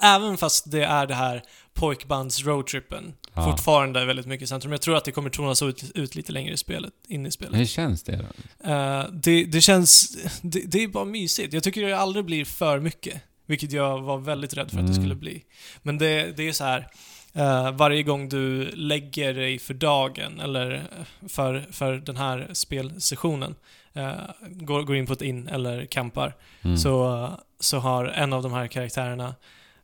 även 0.00 0.36
fast 0.36 0.70
det 0.70 0.84
är 0.84 1.06
det 1.06 1.14
här 1.14 1.42
pojkbands 1.74 2.44
roadtrippen 2.44 3.14
Ja. 3.36 3.44
fortfarande 3.50 4.04
väldigt 4.04 4.26
mycket 4.26 4.44
i 4.44 4.46
centrum. 4.46 4.72
Jag 4.72 4.80
tror 4.82 4.96
att 4.96 5.04
det 5.04 5.12
kommer 5.12 5.30
tonas 5.30 5.62
ut, 5.62 5.84
ut 5.94 6.14
lite 6.14 6.32
längre 6.32 6.52
i 6.52 6.56
spelet, 6.56 6.92
in 7.08 7.26
i 7.26 7.30
spelet. 7.30 7.60
Hur 7.60 7.64
känns 7.66 8.02
det 8.02 8.16
då? 8.16 8.70
Eh, 8.70 9.04
det, 9.12 9.44
det 9.44 9.60
känns... 9.60 10.16
Det, 10.42 10.60
det 10.66 10.82
är 10.82 10.88
bara 10.88 11.04
mysigt. 11.04 11.52
Jag 11.52 11.62
tycker 11.62 11.86
det 11.86 11.98
aldrig 11.98 12.24
blir 12.24 12.44
för 12.44 12.80
mycket. 12.80 13.22
Vilket 13.46 13.72
jag 13.72 14.00
var 14.02 14.18
väldigt 14.18 14.54
rädd 14.54 14.70
för 14.70 14.78
att 14.78 14.86
det 14.86 14.92
Mm. 14.92 15.02
skulle 15.02 15.14
bli. 15.14 15.44
Men 15.82 15.98
det, 15.98 16.36
det 16.36 16.48
är 16.48 16.52
så 16.52 16.64
här. 16.64 16.88
eh, 17.32 17.72
varje 17.72 18.02
gång 18.02 18.28
du 18.28 18.70
lägger 18.70 19.34
dig 19.34 19.58
för 19.58 19.74
dagen, 19.74 20.40
eller 20.40 20.74
eh, 20.74 21.28
för, 21.28 21.66
för 21.70 21.94
den 21.96 22.16
här 22.16 22.48
spelsessionen, 22.52 23.54
eh, 23.92 24.12
går, 24.50 24.82
går 24.82 24.96
in 24.96 25.06
på 25.06 25.12
ett 25.12 25.22
in 25.22 25.48
eller 25.48 25.86
campar, 25.86 26.36
Mm. 26.62 26.76
så, 26.78 27.28
så 27.60 27.78
har 27.78 28.04
en 28.04 28.32
av 28.32 28.42
de 28.42 28.52
här 28.52 28.66
karaktärerna 28.66 29.34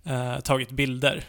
eh, 0.04 0.40
tagit 0.40 0.70
bilder. 0.70 1.24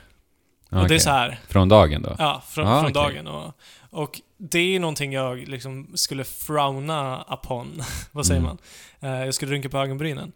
Ja, 0.73 0.81
Och 0.81 0.87
det 0.87 0.95
är 0.95 0.99
så 0.99 1.09
här. 1.09 1.39
Från 1.49 1.69
dagen 1.69 2.01
då? 2.01 2.15
Ja, 2.19 2.43
från, 2.49 2.67
Ah, 2.67 2.81
från 2.81 2.91
okej. 2.91 3.13
dagen. 3.13 3.27
Och, 3.27 3.53
och 3.89 4.21
det 4.37 4.59
är 4.75 4.79
någonting 4.79 5.13
jag 5.13 5.47
liksom 5.47 5.91
skulle 5.93 6.23
frowna 6.23 7.25
upon. 7.29 7.83
Vad 8.11 8.25
säger 8.25 8.41
Mm. 8.41 8.57
man? 8.99 9.11
Eh, 9.19 9.25
jag 9.25 9.33
skulle 9.33 9.51
rynka 9.51 9.69
på 9.69 9.77
ögonbrynen 9.77 10.31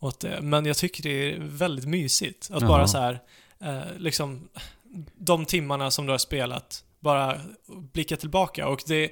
åt 0.00 0.20
det. 0.20 0.40
Men 0.42 0.66
jag 0.66 0.76
tycker 0.76 1.02
det 1.02 1.32
är 1.34 1.38
väldigt 1.40 1.84
mysigt 1.88 2.50
att 2.52 2.60
Jaha. 2.60 2.68
bara 2.68 2.86
så 2.88 2.98
här, 2.98 3.20
eh, 3.60 3.80
liksom, 3.98 4.48
de 5.16 5.44
timmarna 5.44 5.90
som 5.90 6.06
du 6.06 6.12
har 6.12 6.18
spelat, 6.18 6.84
bara 7.00 7.40
blicka 7.92 8.16
tillbaka. 8.16 8.68
Och 8.68 8.80
det, 8.86 9.10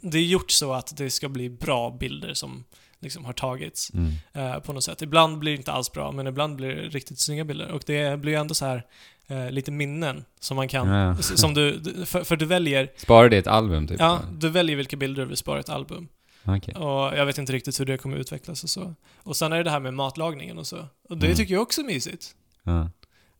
det 0.00 0.18
är 0.18 0.22
gjort 0.24 0.50
så 0.50 0.72
att 0.72 0.96
det 0.96 1.10
ska 1.10 1.28
bli 1.28 1.50
bra 1.50 1.90
bilder 1.90 2.34
som 2.34 2.64
liksom 3.02 3.24
har 3.24 3.32
tagits 3.32 3.90
Mm. 3.94 4.12
eh, 4.32 4.58
på 4.60 4.72
något 4.72 4.84
sätt. 4.84 5.02
Ibland 5.02 5.38
blir 5.38 5.52
det 5.52 5.56
inte 5.58 5.72
alls 5.72 5.92
bra, 5.92 6.12
men 6.12 6.26
ibland 6.26 6.56
blir 6.56 6.68
det 6.76 6.82
riktigt 6.82 7.18
snygga 7.20 7.44
bilder. 7.44 7.68
Och 7.70 7.82
det 7.86 8.20
blir 8.20 8.36
ändå 8.36 8.54
så 8.54 8.64
här 8.66 8.82
eh, 9.30 9.50
lite 9.50 9.70
minnen 9.70 10.24
som 10.40 10.56
man 10.56 10.68
kan... 10.68 10.88
Ja, 10.88 11.16
Som 11.16 11.54
du, 11.54 11.82
för, 12.06 12.24
för 12.24 12.36
du 12.36 12.44
väljer... 12.46 12.88
Sparar 12.96 13.28
det 13.28 13.36
ett 13.38 13.46
album 13.46 13.86
typ? 13.88 14.00
Ja, 14.00 14.20
du 14.32 14.48
väljer 14.48 14.76
vilka 14.76 14.96
bilder 14.96 15.22
du 15.22 15.28
vill 15.28 15.36
spara 15.36 15.56
i 15.56 15.60
ett 15.60 15.68
album. 15.68 16.08
Okej. 16.44 16.74
Och 16.74 17.16
jag 17.18 17.26
vet 17.26 17.38
inte 17.38 17.52
riktigt 17.52 17.80
hur 17.80 17.84
det 17.86 17.98
kommer 17.98 18.16
utvecklas 18.16 18.64
och 18.64 18.70
så. 18.70 18.94
Och 19.22 19.36
sen 19.36 19.52
är 19.52 19.56
det 19.56 19.62
det 19.62 19.70
här 19.70 19.80
med 19.80 19.94
matlagningen 19.94 20.58
och 20.58 20.66
så. 20.66 20.78
Och 21.08 21.16
det 21.16 21.26
Mm. 21.26 21.36
tycker 21.36 21.54
jag 21.54 21.62
också 21.62 21.80
är 21.80 21.84
mysigt. 21.84 22.34
Ja. 22.62 22.90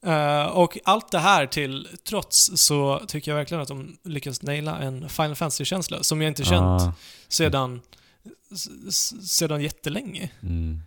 Eh, 0.03 0.47
och 0.47 0.79
allt 0.85 1.11
det 1.11 1.19
här 1.19 1.47
till 1.47 1.89
trots 2.09 2.51
så 2.55 3.01
tycker 3.09 3.31
jag 3.31 3.37
verkligen 3.37 3.61
att 3.63 3.69
de 3.69 3.97
lyckas 4.05 4.43
naila 4.43 4.79
en 4.79 5.09
Final 5.09 5.35
Fantasy-känsla 5.37 6.03
som 6.03 6.21
jag 6.23 6.29
inte 6.31 6.45
känt 6.45 6.83
Ah, 6.83 6.93
sedan 7.29 7.81
sedan 9.23 9.63
jättelänge. 9.63 10.31
Mm. 10.43 10.81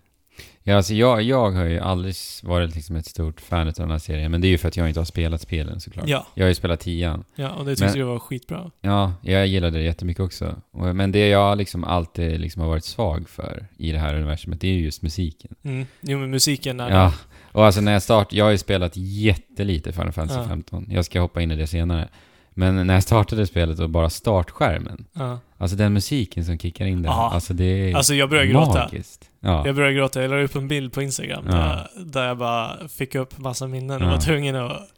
Ja, 0.66 0.76
alltså 0.78 0.94
jag, 0.94 1.22
jag 1.22 1.52
har 1.52 1.66
ju 1.66 1.80
aldrig 1.80 2.16
varit 2.44 2.76
liksom 2.76 2.96
ett 2.96 3.06
stort 3.06 3.42
fan 3.42 3.68
av 3.68 3.74
den 3.74 3.92
här 3.92 3.98
serien, 3.98 4.32
men 4.32 4.42
det 4.42 4.48
är 4.48 4.50
ju 4.50 4.58
för 4.58 4.68
att 4.68 4.78
jag 4.78 4.88
inte 4.88 5.00
har 5.00 5.06
spelat 5.06 5.42
spelen 5.42 5.80
såklart. 5.80 6.08
Ja, 6.08 6.28
Jag 6.36 6.44
har 6.44 6.50
ju 6.50 6.56
spelat 6.56 6.80
tian. 6.80 7.24
ja 7.36 7.50
och 7.50 7.66
det 7.66 7.72
tyckte 7.72 7.86
Men- 7.86 7.94
du 7.98 8.04
var 8.04 8.20
skitbra. 8.20 8.72
Ja, 8.82 9.14
jag 9.22 9.48
gillade 9.48 9.78
det 9.78 9.84
jättemycket 9.84 10.24
också. 10.24 10.56
Men 10.72 11.12
det 11.12 11.28
jag 11.28 11.58
liksom 11.58 11.84
alltid 11.84 12.40
liksom 12.40 12.62
har 12.62 12.70
varit 12.70 12.84
svag 12.86 13.30
för 13.30 13.68
i 13.78 13.92
det 13.92 14.00
här 14.00 14.16
universumet, 14.16 14.62
det 14.62 14.68
är 14.68 14.74
ju 14.74 14.84
just 14.84 15.02
musiken. 15.02 15.56
Mm. 15.64 15.86
Jo, 16.02 16.20
men 16.20 16.30
musiken 16.32 16.80
är... 16.80 16.90
Ja, 16.92 17.14
och 17.52 17.66
alltså 17.66 17.82
när 17.82 17.94
jag 17.94 18.02
start, 18.04 18.34
jag 18.34 18.46
har 18.46 18.52
ju 18.52 18.58
spelat 18.58 18.92
jättelite 18.98 19.92
Final 19.92 20.12
Fantasy 20.12 20.40
Ja. 20.40 20.48
15. 20.48 20.88
Jag 20.90 21.06
ska 21.06 21.22
hoppa 21.22 21.42
in 21.42 21.52
i 21.52 21.56
det 21.56 21.68
senare. 21.68 22.10
Men 22.56 22.88
när 22.88 22.94
jag 22.94 23.04
startade 23.04 23.48
spelet 23.48 23.80
och 23.80 23.90
bara 23.90 24.10
startskärmen, 24.10 25.06
Ja. 25.14 25.40
Alltså 25.64 25.78
den 25.78 25.94
musiken 25.94 26.46
som 26.46 26.58
kickar 26.60 26.86
in 26.86 27.02
där, 27.02 27.10
Ja. 27.10 27.32
alltså 27.34 27.54
det 27.54 27.64
är 27.92 27.96
Alltså 27.96 28.16
jag 28.16 28.30
började 28.30 28.48
gråta. 28.48 28.74
magiskt. 28.74 29.30
Ja. 29.40 29.66
Jag 29.66 29.76
började 29.76 29.94
gråta. 29.96 30.22
Jag 30.22 30.32
la 30.32 30.38
upp 30.42 30.56
en 30.56 30.68
bild 30.68 30.94
på 30.94 31.02
Instagram 31.02 31.44
Ja. 31.48 31.54
där, 31.54 31.90
där 32.06 32.28
jag 32.28 32.38
bara 32.38 32.88
fick 32.88 33.16
upp 33.16 33.38
massa 33.38 33.68
minnen 33.68 34.02
och 34.02 34.08
Ja. 34.08 34.12
var 34.12 34.22
tvungen 34.22 34.56
att... 34.56 34.90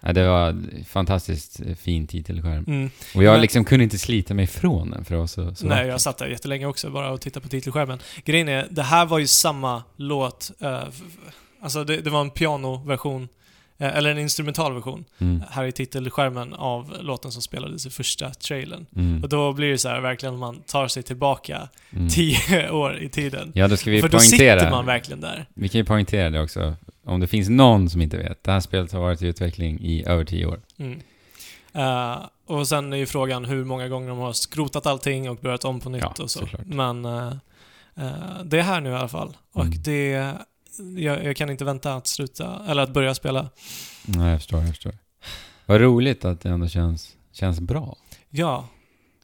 ja, 0.00 0.12
det 0.12 0.28
var 0.28 0.56
fantastiskt 0.88 1.60
fin 1.80 2.06
titelskärm. 2.06 2.64
Mm. 2.66 2.90
Och 3.14 3.22
jag 3.22 3.32
Men- 3.32 3.40
liksom 3.40 3.64
kunde 3.64 3.84
inte 3.84 3.98
slita 3.98 4.34
mig 4.34 4.44
ifrån 4.44 4.90
den 4.90 5.04
för 5.04 5.14
det 5.14 5.20
var 5.20 5.26
så, 5.26 5.54
så 5.54 5.66
Nej, 5.66 5.76
vackert. 5.76 5.90
jag 5.90 6.00
satt 6.00 6.18
där 6.18 6.26
jättelänge 6.26 6.66
också 6.66 6.90
bara 6.90 7.10
och 7.10 7.20
tittade 7.20 7.42
på 7.42 7.48
titelskärmen. 7.48 7.98
Grejen 8.24 8.48
är, 8.48 8.66
det 8.70 8.82
här 8.82 9.06
var 9.06 9.18
ju 9.18 9.26
samma 9.26 9.82
låt. 9.96 10.50
eh, 10.60 10.82
f- 10.88 11.02
alltså 11.62 11.84
det, 11.84 11.96
det 11.96 12.10
var 12.10 12.20
en 12.20 12.30
pianoversion, 12.30 13.22
eh, 13.22 13.28
eller 13.78 14.10
en 14.10 14.18
instrumental 14.18 14.74
version, 14.74 15.04
Mm. 15.18 15.42
här 15.50 15.64
i 15.64 15.72
titelskärmen 15.72 16.54
av 16.54 16.96
låten 17.00 17.32
som 17.32 17.42
spelades 17.42 17.86
i 17.86 17.90
första 17.90 18.30
trailern. 18.30 18.86
Mm. 18.96 19.22
Och 19.22 19.28
då 19.28 19.52
blir 19.52 19.70
det 19.70 19.78
så 19.78 19.88
här 19.88 20.00
verkligen 20.00 20.36
man 20.38 20.60
tar 20.60 20.88
sig 20.88 21.02
tillbaka 21.02 21.68
Mm. 21.92 22.08
tio 22.08 22.70
år 22.72 22.98
i 23.02 23.08
tiden. 23.08 23.52
Ja, 23.54 23.68
då 23.68 23.76
ska 23.76 23.90
vi 23.90 24.00
För 24.00 24.08
då 24.08 24.18
sitter 24.18 24.36
poängtera. 24.48 24.70
man 24.70 24.86
verkligen 24.86 25.20
där. 25.20 25.46
Vi 25.54 25.68
kan 25.68 25.78
ju 25.78 25.84
poängtera 25.84 26.30
det 26.30 26.40
också. 26.40 26.74
Om 27.06 27.20
det 27.20 27.26
finns 27.26 27.48
någon 27.48 27.90
som 27.90 28.00
inte 28.02 28.16
vet. 28.16 28.44
Det 28.44 28.52
här 28.52 28.60
spelet 28.60 28.92
har 28.92 29.00
varit 29.00 29.22
i 29.22 29.26
utveckling 29.26 29.80
i 29.80 30.04
över 30.06 30.24
tio 30.24 30.46
år. 30.46 30.60
Mm. 30.78 31.00
Eh, 31.72 32.16
och 32.46 32.68
sen 32.68 32.92
är 32.92 32.96
ju 32.96 33.06
frågan 33.06 33.44
hur 33.44 33.64
många 33.64 33.88
gånger 33.88 34.08
de 34.08 34.18
har 34.18 34.32
skrotat 34.32 34.86
allting 34.86 35.30
och 35.30 35.36
börjat 35.36 35.64
om 35.64 35.80
på 35.80 35.90
nytt 35.90 36.02
Ja, 36.02 36.08
och 36.22 36.30
så. 36.30 36.38
såklart. 36.38 36.66
Men 36.66 37.04
eh, 37.04 37.26
eh, 37.96 38.42
det 38.44 38.58
är 38.58 38.62
här 38.62 38.80
nu 38.80 38.90
i 38.90 38.94
alla 38.94 39.08
fall. 39.08 39.36
Och 39.52 39.64
Mm. 39.64 39.82
det... 39.84 40.32
Jag, 40.96 41.24
jag 41.24 41.36
kan 41.36 41.50
inte 41.50 41.64
vänta 41.64 41.94
att 41.94 42.06
sluta, 42.06 42.60
eller 42.68 42.82
att 42.82 42.90
börja 42.92 43.14
spela. 43.14 43.50
Nej, 44.04 44.30
jag 44.30 44.40
förstår, 44.40 44.60
jag 44.60 44.68
förstår. 44.68 44.92
Vad 45.66 45.80
roligt 45.80 46.24
att 46.24 46.40
det 46.40 46.48
ändå 46.48 46.68
känns, 46.68 47.16
känns 47.32 47.60
bra. 47.60 47.96
Ja. 48.30 48.68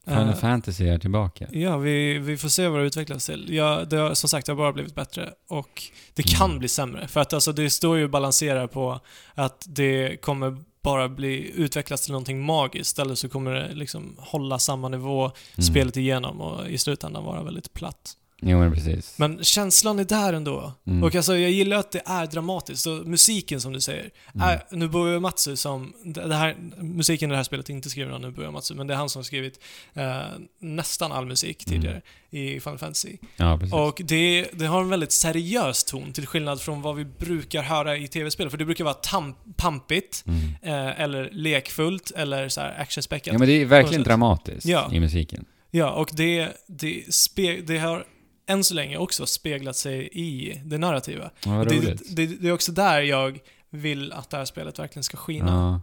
Final 0.04 0.28
Eh, 0.28 0.34
Fantasy 0.34 0.88
är 0.88 0.98
tillbaka. 0.98 1.46
Ja, 1.52 1.76
vi, 1.76 2.18
vi 2.18 2.36
får 2.36 2.48
se 2.48 2.68
vad 2.68 2.80
det 2.80 2.86
utvecklas 2.86 3.26
till. 3.26 3.46
Ja, 3.54 3.84
det 3.90 3.96
har, 3.96 4.14
som 4.14 4.28
sagt, 4.28 4.46
det 4.46 4.52
har 4.52 4.56
bara 4.56 4.72
blivit 4.72 4.94
bättre. 4.94 5.30
Och 5.48 5.82
det 6.14 6.22
kan 6.22 6.46
Mm. 6.50 6.58
bli 6.58 6.68
sämre. 6.68 7.08
För 7.08 7.20
att 7.20 7.32
alltså, 7.32 7.52
det 7.52 7.70
står 7.70 7.98
ju 7.98 8.08
balanserar 8.08 8.66
på 8.66 9.00
att 9.34 9.64
det 9.68 10.16
kommer 10.22 10.56
bara 10.82 11.08
bli 11.08 11.52
utvecklas 11.56 12.00
till 12.00 12.12
någonting 12.12 12.40
magiskt. 12.42 12.98
Eller 12.98 13.14
så 13.14 13.28
kommer 13.28 13.54
det 13.54 13.74
liksom 13.74 14.16
hålla 14.18 14.58
samma 14.58 14.88
nivå 14.88 15.24
Mm. 15.24 15.62
spelet 15.62 15.96
igenom 15.96 16.40
och 16.40 16.68
i 16.68 16.78
slutändan 16.78 17.24
vara 17.24 17.42
väldigt 17.42 17.72
platt. 17.72 18.12
Jo, 18.42 18.58
men 18.58 18.74
precis. 18.74 19.18
Men 19.18 19.44
känslan 19.44 19.98
är 19.98 20.04
där 20.04 20.32
ändå. 20.32 20.72
Mm. 20.86 21.02
Och 21.04 21.14
alltså, 21.14 21.36
jag 21.36 21.50
gillar 21.50 21.76
att 21.76 21.92
det 21.92 22.02
är 22.06 22.26
dramatiskt. 22.26 22.86
Och 22.86 23.06
musiken 23.06 23.60
som 23.60 23.72
du 23.72 23.80
säger. 23.80 24.10
Mm. 24.34 24.48
Är 24.48 24.76
Nobuo 24.76 25.06
Uematsu 25.06 25.56
som... 25.56 25.92
Det 26.04 26.34
här, 26.34 26.56
musiken 26.82 27.30
i 27.30 27.32
det 27.32 27.36
här 27.36 27.44
spelet 27.44 27.68
är 27.68 27.72
inte 27.74 27.90
skriven 27.90 28.12
av 28.14 28.20
Nobuo 28.20 28.44
Uematsu, 28.44 28.74
men 28.74 28.86
det 28.86 28.94
är 28.94 28.98
han 28.98 29.08
som 29.08 29.18
har 29.18 29.24
skrivit 29.24 29.60
eh, 29.94 30.20
nästan 30.60 31.12
all 31.12 31.26
musik 31.26 31.64
Mm. 31.66 31.80
tidigare 31.80 32.00
i 32.30 32.60
Final 32.60 32.78
Fantasy. 32.78 33.16
Ja, 33.36 33.56
precis. 33.58 33.72
Och 33.74 34.00
det, 34.04 34.48
det 34.52 34.66
har 34.66 34.80
en 34.82 34.88
väldigt 34.88 35.12
seriös 35.12 35.84
ton, 35.84 36.12
till 36.12 36.26
skillnad 36.26 36.60
från 36.60 36.82
vad 36.82 36.96
vi 36.96 37.04
brukar 37.04 37.62
höra 37.62 37.96
i 37.96 38.08
tv-spel. 38.08 38.50
För 38.50 38.58
det 38.58 38.64
brukar 38.64 38.84
vara 38.84 38.94
tam, 38.94 39.34
pampigt, 39.56 40.24
Mm. 40.26 40.40
eh, 40.62 41.00
eller 41.00 41.30
lekfullt, 41.32 42.10
eller 42.16 42.48
så 42.48 42.60
här 42.60 42.80
actionspäckat. 42.80 43.32
Ja, 43.32 43.38
men 43.38 43.48
det 43.48 43.54
är 43.54 43.64
verkligen 43.64 44.02
dramatiskt 44.02 44.66
Ja. 44.66 44.90
i 44.92 45.00
musiken. 45.00 45.44
Ja, 45.70 45.90
och 45.90 46.10
det, 46.12 46.48
det, 46.66 47.14
spe, 47.14 47.60
det 47.60 47.78
har 47.78 48.04
än 48.50 48.64
så 48.64 48.74
länge 48.74 48.96
också 48.96 49.26
speglat 49.26 49.76
sig 49.76 50.08
i 50.12 50.60
det 50.64 50.78
narrativa. 50.78 51.30
Ja, 51.44 51.64
Det, 51.64 51.80
det, 52.16 52.26
det 52.26 52.48
är 52.48 52.52
också 52.52 52.72
där 52.72 53.00
jag 53.02 53.38
vill 53.70 54.12
att 54.12 54.30
det 54.30 54.36
här 54.36 54.44
spelet 54.44 54.78
verkligen 54.78 55.04
ska 55.04 55.16
skina. 55.16 55.50
Ja. 55.52 55.80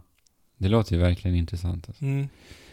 Det 0.58 0.68
låter 0.68 0.92
ju 0.92 0.98
verkligen 0.98 1.36
intressant. 1.36 1.88
Alltså. 1.88 2.04
Mm. 2.04 2.28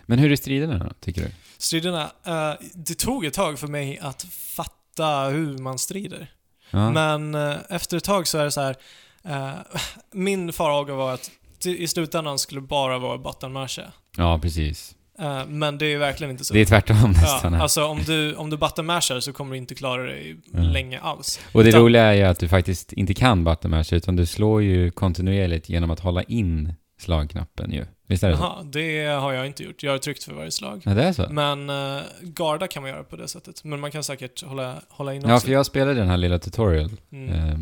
Men 0.05 0.19
hur 0.19 0.31
är 0.31 0.35
striderna 0.35 0.77
då, 0.77 0.89
tycker 0.99 1.21
du? 1.21 1.31
Striderna, 1.57 2.11
eh, 2.25 2.53
det 2.73 2.93
tog 2.97 3.25
ett 3.25 3.33
tag 3.33 3.59
för 3.59 3.67
mig 3.67 3.99
att 3.99 4.23
fatta 4.31 5.23
hur 5.29 5.57
man 5.57 5.79
strider. 5.79 6.31
Ja. 6.71 6.91
Men 6.91 7.35
eh, 7.35 7.55
efter 7.69 7.97
ett 7.97 8.03
tag 8.03 8.27
så 8.27 8.37
är 8.37 8.43
det 8.43 8.51
så 8.51 8.61
här. 8.61 8.75
eh, 9.23 9.53
min 10.11 10.53
farhåga 10.53 10.93
var 10.93 11.13
att 11.13 11.31
i 11.65 11.87
slutändan 11.87 12.39
skulle 12.39 12.61
bara 12.61 12.99
vara 12.99 13.17
buttonmasha. 13.17 13.91
ja, 14.17 14.39
precis. 14.39 14.95
Uh, 15.22 15.45
men 15.48 15.77
det 15.77 15.86
är 15.93 15.98
verkligen 15.98 16.31
inte 16.31 16.45
så. 16.45 16.53
Det 16.53 16.60
är 16.62 16.65
tvärtom 16.65 16.98
ja, 17.01 17.07
nästan 17.07 17.53
här. 17.53 17.62
alltså 17.62 17.86
om 17.86 18.00
du, 18.05 18.36
om 18.36 18.50
du 18.50 18.57
buttonmashar 18.57 19.19
så 19.19 19.34
kommer 19.34 19.51
du 19.51 19.57
inte 19.57 19.75
klara 19.75 20.03
dig 20.03 20.38
Mm. 20.53 20.65
länge 20.72 21.00
alls. 21.00 21.39
Och 21.51 21.63
det 21.63 21.69
utan- 21.69 21.81
roliga 21.81 22.03
är 22.03 22.13
ju 22.13 22.24
att 22.24 22.39
du 22.39 22.48
faktiskt 22.48 22.93
inte 22.93 23.13
kan 23.13 23.43
buttonmasha, 23.43 23.95
utan 23.95 24.15
du 24.15 24.25
slår 24.25 24.62
ju 24.63 24.91
kontinuerligt 24.91 25.69
genom 25.69 25.91
att 25.91 26.00
hålla 26.00 26.24
in 26.24 26.74
slagknappen 27.00 27.72
ju. 27.72 27.86
Visst 28.07 28.24
är 28.24 28.29
det 28.29 28.38
så? 28.38 28.43
Jaha, 28.43 28.63
det 28.63 29.05
har 29.05 29.34
jag 29.34 29.45
inte 29.48 29.63
gjort. 29.63 29.84
Jag 29.84 29.91
har 29.91 29.98
tryckt 29.98 30.24
för 30.24 30.34
varje 30.34 30.51
slag. 30.51 30.81
Ja, 30.86 30.93
det 30.93 31.03
är 31.03 31.13
så? 31.13 31.27
Men 31.29 31.69
uh, 31.69 32.01
garda 32.22 32.67
kan 32.67 32.84
man 32.84 32.91
göra 32.91 33.03
på 33.03 33.15
det 33.15 33.27
sättet. 33.27 33.63
Men 33.63 33.79
man 33.79 33.91
kan 33.91 34.03
säkert 34.03 34.43
hålla, 34.43 34.75
hålla 34.89 35.13
in 35.13 35.22
Ja, 35.25 35.36
också. 35.36 35.45
för 35.45 35.53
jag 35.53 35.65
spelade 35.65 35.93
den 36.00 36.07
här 36.10 36.17
lilla 36.17 36.39
tutorial, 36.39 36.91
Mm. 37.12 37.29
eh, 37.50 37.57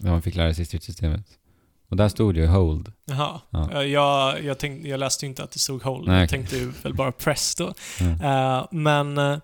där 0.00 0.10
man 0.10 0.22
fick 0.22 0.34
lära 0.34 0.54
sig 0.54 0.64
stridssystemet. 0.64 1.20
Och 1.90 1.96
där 1.96 2.08
stod 2.08 2.36
ju 2.36 2.46
hold. 2.46 2.92
Jaha. 3.04 3.40
Ja. 3.50 3.84
Jag, 3.84 4.44
jag, 4.44 4.58
tänkte, 4.58 4.88
jag 4.88 5.00
läste 5.00 5.26
inte 5.26 5.42
att 5.44 5.50
det 5.50 5.58
stod 5.58 5.82
hold. 5.82 6.06
Nej, 6.08 6.16
jag 6.16 6.24
okej. 6.24 6.38
tänkte 6.38 6.56
ju 6.56 6.72
väl 6.82 6.94
bara 6.94 7.12
press 7.12 7.54
då. 7.54 7.74
Mm. 8.00 8.20
Eh, 8.20 8.66
men... 8.70 9.18
eh, 9.18 9.38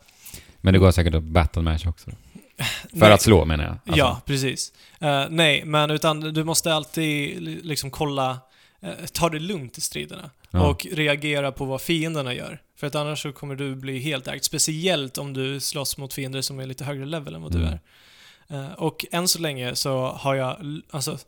Men 0.61 0.73
det 0.73 0.79
går 0.79 0.91
säkert 0.91 1.15
att 1.15 1.23
battle-mash 1.23 1.89
också. 1.89 2.11
då. 2.11 2.17
För 2.91 2.99
nej. 2.99 3.13
att 3.13 3.23
slå 3.23 3.45
menar 3.45 3.65
jag. 3.65 3.73
Alltså. 3.73 3.99
Ja, 3.99 4.21
precis. 4.27 4.73
Eh, 5.01 5.25
nej, 5.31 5.65
men 5.65 5.91
utan 5.91 6.21
du 6.21 6.45
måste 6.45 6.75
alltid 6.75 7.43
li- 7.43 7.61
liksom 7.63 7.91
kolla, 7.91 8.39
eh, 8.81 8.91
ta 9.13 9.29
det 9.29 9.39
lugnt 9.39 9.79
i 9.79 9.81
striderna. 9.81 10.31
Ja. 10.51 10.67
Och 10.69 10.87
reagera 10.93 11.53
på 11.53 11.65
vad 11.65 11.81
fienderna 11.81 12.35
gör. 12.35 12.61
För 12.77 12.87
att 12.87 12.95
annars 12.95 13.23
så 13.23 13.33
kommer 13.33 13.55
du 13.57 13.75
bli 13.75 13.99
helt 13.99 14.29
ägd. 14.29 14.45
Speciellt 14.45 15.19
om 15.19 15.33
du 15.33 15.61
slåss 15.61 15.99
mot 15.99 16.15
fiender 16.15 16.43
som 16.43 16.59
är 16.61 16.67
lite 16.67 16.85
högre 16.85 17.05
level 17.07 17.35
än 17.35 17.43
vad 17.43 17.53
du 17.53 17.59
Mm. 17.59 17.73
är. 18.49 18.65
Eh, 18.65 18.73
och 18.73 19.05
än 19.13 19.29
så 19.29 19.39
länge 19.39 19.77
så 19.77 20.07
har 20.09 20.35
jag, 20.35 20.57
alltså, 20.91 21.19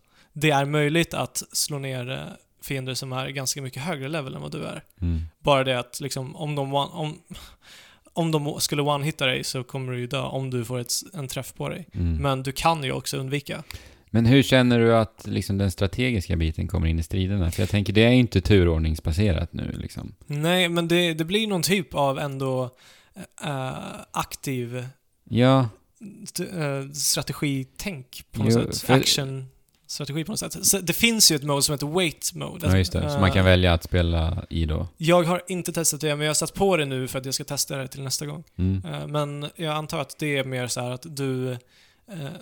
det 0.40 0.50
är 0.50 0.64
möjligt 0.64 1.14
att 1.14 1.42
slå 1.52 1.78
ner 1.78 2.11
eh, 2.11 2.18
fiender 2.62 2.95
som 2.95 3.12
är 3.12 3.28
ganska 3.28 3.62
mycket 3.62 3.83
högre 3.83 4.09
level 4.09 4.35
än 4.35 4.42
vad 4.42 4.52
du 4.52 4.64
är. 4.64 4.83
Mm. 5.00 5.21
Bara 5.38 5.64
det 5.64 5.78
att 5.78 6.00
liksom, 6.00 6.37
om 6.37 6.54
de, 6.54 6.75
one, 6.75 6.90
om, 6.92 7.18
om 8.12 8.30
de 8.33 8.61
skulle 8.61 8.83
one-hitta 8.83 9.26
dig 9.26 9.45
så 9.45 9.64
kommer 9.64 9.92
du 9.92 9.99
ju 10.00 10.07
dö 10.07 10.21
om 10.23 10.50
du 10.50 10.64
får 10.64 10.78
ett, 10.78 10.92
en 11.14 11.28
träff 11.28 11.54
på 11.54 11.68
dig. 11.68 11.88
Mm. 11.95 12.16
Men 12.16 12.42
du 12.42 12.52
kan 12.52 12.85
ju 12.85 12.92
också 12.92 13.16
undvika. 13.16 13.62
Men 14.11 14.26
hur 14.26 14.42
känner 14.42 14.78
du 14.78 14.97
att 14.97 15.26
liksom, 15.26 15.59
den 15.59 15.71
strategiska 15.71 16.37
biten 16.37 16.68
kommer 16.68 16.87
in 16.87 16.99
i 16.99 17.02
striderna? 17.02 17.50
För 17.50 17.62
jag 17.62 17.68
tänker, 17.68 17.92
det 17.92 18.04
är 18.04 18.11
inte 18.11 18.40
turordningsbaserat 18.40 19.52
nu 19.52 19.73
liksom. 19.73 20.14
Nej, 20.26 20.68
men 20.68 20.88
det, 20.88 21.14
det 21.14 21.25
blir 21.25 21.47
någon 21.47 21.62
typ 21.62 21.95
av 21.95 22.18
ändå 22.18 22.71
eh, 23.45 23.73
aktiv 24.12 24.87
Ja, 25.30 25.68
st- 26.23 26.61
eh, 26.61 26.90
strategitänk 26.92 28.25
på 28.33 28.42
något 28.42 28.52
Jo, 28.54 28.73
sätt. 28.73 28.78
för- 28.80 28.95
Action-strategi 29.88 30.25
på 30.25 30.33
något 30.33 30.38
sätt. 30.38 30.66
Så 30.66 30.78
det 30.78 30.92
finns 30.92 31.33
ju 31.33 31.37
ett 31.37 31.42
mode 31.42 31.62
som 31.62 31.73
heter 31.73 31.87
Wait 31.87 32.35
Mode. 32.35 32.66
ja 32.66 32.76
just 32.78 32.92
det. 32.92 33.11
Så 33.11 33.18
man 33.18 33.30
kan 33.30 33.38
Eh, 33.38 33.45
välja 33.45 33.73
att 33.73 33.83
spela 33.85 34.45
i 34.50 34.64
då. 34.66 34.88
Jag 34.97 35.23
har 35.23 35.42
inte 35.49 35.73
testat 35.73 36.00
det, 36.00 36.16
men 36.16 36.21
jag 36.26 36.30
har 36.30 36.35
satt 36.35 36.54
på 36.54 36.76
det 36.76 36.85
nu 36.85 37.09
för 37.09 37.18
att 37.18 37.25
jag 37.25 37.35
ska 37.35 37.45
testa 37.45 37.76
det 37.76 37.88
till 37.88 38.02
nästa 38.02 38.26
gång. 38.26 38.45
Mm. 38.59 38.83
Eh, 38.95 39.07
Men 39.07 39.50
jag 39.57 39.75
antar 39.75 40.00
att 40.00 40.18
det 40.18 40.37
är 40.38 40.45
mer 40.45 40.66
så 40.66 40.80
här 40.80 40.90
att 40.90 41.07
du, 41.16 41.52
eh, 41.52 41.57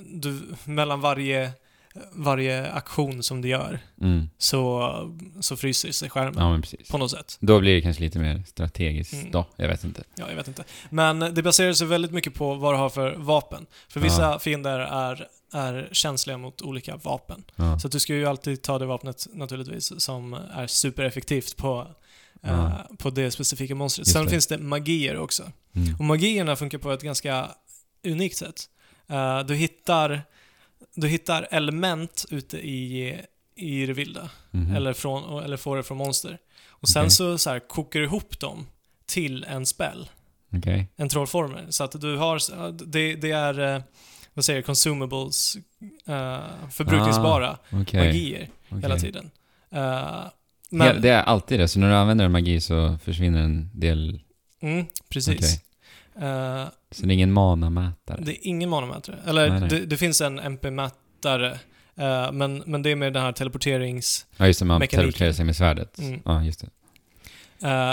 du 0.06 0.42
mellan 0.64 1.00
varje, 1.00 1.50
varje 2.12 2.66
aktion 2.70 3.22
som 3.22 3.42
du 3.42 3.48
gör 3.48 3.78
Mm. 4.00 4.28
så, 4.38 4.92
så 5.40 5.56
fryser 5.56 5.92
sig 5.92 6.10
skärmen. 6.10 6.62
Ja. 6.70 6.78
På 6.90 6.98
något 6.98 7.10
sätt. 7.10 7.36
Då 7.40 7.60
blir 7.60 7.74
det 7.74 7.80
kanske 7.80 8.02
lite 8.02 8.18
mer 8.18 8.42
strategiskt 8.46 9.12
Mm. 9.12 9.30
då. 9.30 9.46
Jag 9.56 9.68
vet 9.68 9.84
inte. 9.84 10.02
Ja, 10.16 10.24
jag 10.28 10.36
vet 10.36 10.48
inte. 10.48 10.64
Men 10.90 11.18
det 11.34 11.42
baserar 11.42 11.72
sig 11.72 11.86
väldigt 11.86 12.10
mycket 12.12 12.34
på 12.34 12.54
vad 12.54 12.74
du 12.74 12.78
har 12.78 12.90
för 12.90 13.14
vapen. 13.16 13.66
För 13.88 14.00
vissa 14.00 14.38
fiender 14.38 14.78
är, 14.78 15.26
är 15.52 15.88
känsliga 15.92 16.38
mot 16.38 16.62
olika 16.62 16.96
vapen. 16.96 17.44
Ja. 17.56 17.78
Så 17.78 17.88
du 17.88 18.00
ska 18.00 18.14
ju 18.14 18.26
alltid 18.26 18.62
ta 18.62 18.78
det 18.78 18.86
vapnet 18.86 19.26
naturligtvis 19.32 20.00
som 20.02 20.34
är 20.34 20.66
supereffektivt 20.66 21.56
på, 21.56 21.86
eh, 22.42 22.50
Ja. 22.50 22.86
på 22.98 23.10
det 23.10 23.30
specifika 23.30 23.74
monstret. 23.74 24.06
Just 24.06 24.12
Sen 24.16 24.24
det. 24.24 24.30
finns 24.30 24.46
det 24.46 24.58
magier 24.58 25.16
också. 25.18 25.42
Mm. 25.74 25.94
Och 25.98 26.04
magierna 26.04 26.56
funkar 26.56 26.78
på 26.78 26.92
ett 26.92 27.02
ganska 27.02 27.50
unikt 28.04 28.36
sätt. 28.36 28.64
Eh, 29.08 29.40
du, 29.40 29.54
hittar, 29.54 30.22
du 30.94 31.08
hittar 31.08 31.48
element 31.50 32.24
ute 32.30 32.58
i, 32.58 33.20
i 33.54 33.86
det 33.86 33.92
vilda. 33.92 34.30
Mhm. 34.50 34.74
Eller, 34.76 34.92
från, 34.92 35.44
eller 35.44 35.56
får 35.56 35.76
det 35.76 35.82
från 35.82 35.98
monster. 35.98 36.38
Och 36.68 36.88
sen 36.88 37.02
Okej. 37.02 37.10
så, 37.10 37.38
så 37.38 37.50
här, 37.50 37.58
kokar 37.58 38.00
du 38.00 38.06
ihop 38.06 38.40
dem 38.40 38.66
till 39.06 39.44
en 39.44 39.66
spell. 39.66 40.08
Okej. 40.56 40.88
en 40.96 41.08
trollformel. 41.08 41.72
Så 41.72 41.84
att 41.84 42.00
du 42.00 42.16
har, 42.16 42.40
det, 42.86 43.14
det 43.14 43.30
är, 43.30 43.74
eh, 43.76 43.82
vad 44.36 44.44
säger 44.44 44.62
consumables, 44.62 45.56
eh, 46.06 46.38
förbrukningsbara 46.70 47.58
Okej. 47.70 48.06
magier 48.06 48.48
okej. 48.68 48.82
hela 48.82 48.96
tiden. 48.96 49.30
Ja, 49.70 50.32
men, 50.70 51.00
det 51.00 51.08
är 51.08 51.22
alltid 51.22 51.60
det, 51.60 51.68
så 51.68 51.78
när 51.78 51.88
du 51.88 51.94
använder 51.94 52.24
en 52.24 52.32
magi 52.32 52.60
så 52.60 52.98
försvinner 53.04 53.40
en 53.40 53.70
del... 53.74 54.20
mm, 54.62 54.86
precis. 55.08 55.60
Eh, 56.20 56.64
Så 56.90 57.06
det 57.06 57.12
är 57.12 57.14
ingen 57.14 57.32
manamätare? 57.32 58.20
det 58.20 58.32
är 58.32 58.46
ingen 58.46 58.70
manamätare. 58.70 59.18
Eller 59.26 59.50
Nej, 59.50 59.60
nej. 59.60 59.68
Det, 59.68 59.86
det 59.86 59.96
finns 59.96 60.20
en 60.20 60.38
MP-mätare, 60.38 61.58
men, 62.32 62.62
men 62.66 62.82
det 62.82 62.90
är 62.90 62.96
med 62.96 63.12
den 63.12 63.22
här 63.22 63.32
teleporterings... 63.32 64.26
Ja, 64.36 64.46
just 64.46 64.58
det, 64.58 64.64
man 64.64 64.80
teleporterar 64.88 65.32
sig 65.32 65.44
med 65.44 65.56
svärdet. 65.56 65.98
Mm. 65.98 66.20
Ja, 66.24 66.42
just 66.42 66.60
det. 66.60 66.68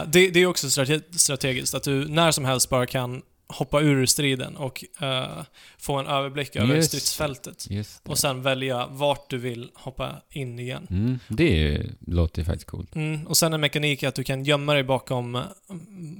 Det, 0.07 0.29
det 0.29 0.39
är 0.39 0.45
också 0.45 0.69
strate 0.69 1.19
strategiskt, 1.19 1.73
att 1.73 1.83
du 1.83 2.07
när 2.07 2.31
som 2.31 2.45
helst 2.45 2.69
bara 2.69 2.85
kan 2.85 3.21
hoppa 3.47 3.81
ur 3.81 4.05
striden 4.05 4.55
och 4.57 4.83
eh, 5.01 5.43
få 5.77 5.95
en 5.99 6.07
överblick 6.07 6.55
över 6.55 6.75
Just 6.75 6.87
stridsfältet. 6.87 7.67
Just. 7.69 8.07
Och 8.09 8.17
sen 8.17 8.41
välja 8.41 8.87
vart 8.87 9.29
du 9.29 9.37
vill 9.37 9.71
hoppa 9.73 10.15
in 10.29 10.59
igen. 10.59 10.87
Mm, 10.89 11.19
det 11.27 11.81
låter 12.07 12.41
ju 12.41 12.45
faktiskt 12.45 12.67
coolt. 12.67 12.95
Mm, 12.95 13.27
och 13.27 13.37
sen 13.37 13.53
en 13.53 13.61
mekanik 13.61 14.03
är 14.03 14.07
att 14.07 14.15
du 14.15 14.23
kan 14.23 14.43
gömma 14.43 14.73
dig 14.73 14.83
bakom, 14.83 15.41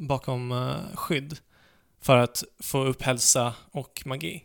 bakom 0.08 0.52
eh, 0.52 0.96
skydd 0.96 1.38
för 2.02 2.18
att 2.18 2.44
få 2.60 2.84
upp 2.86 3.02
hälsa 3.02 3.54
och 3.72 4.02
magi. 4.06 4.44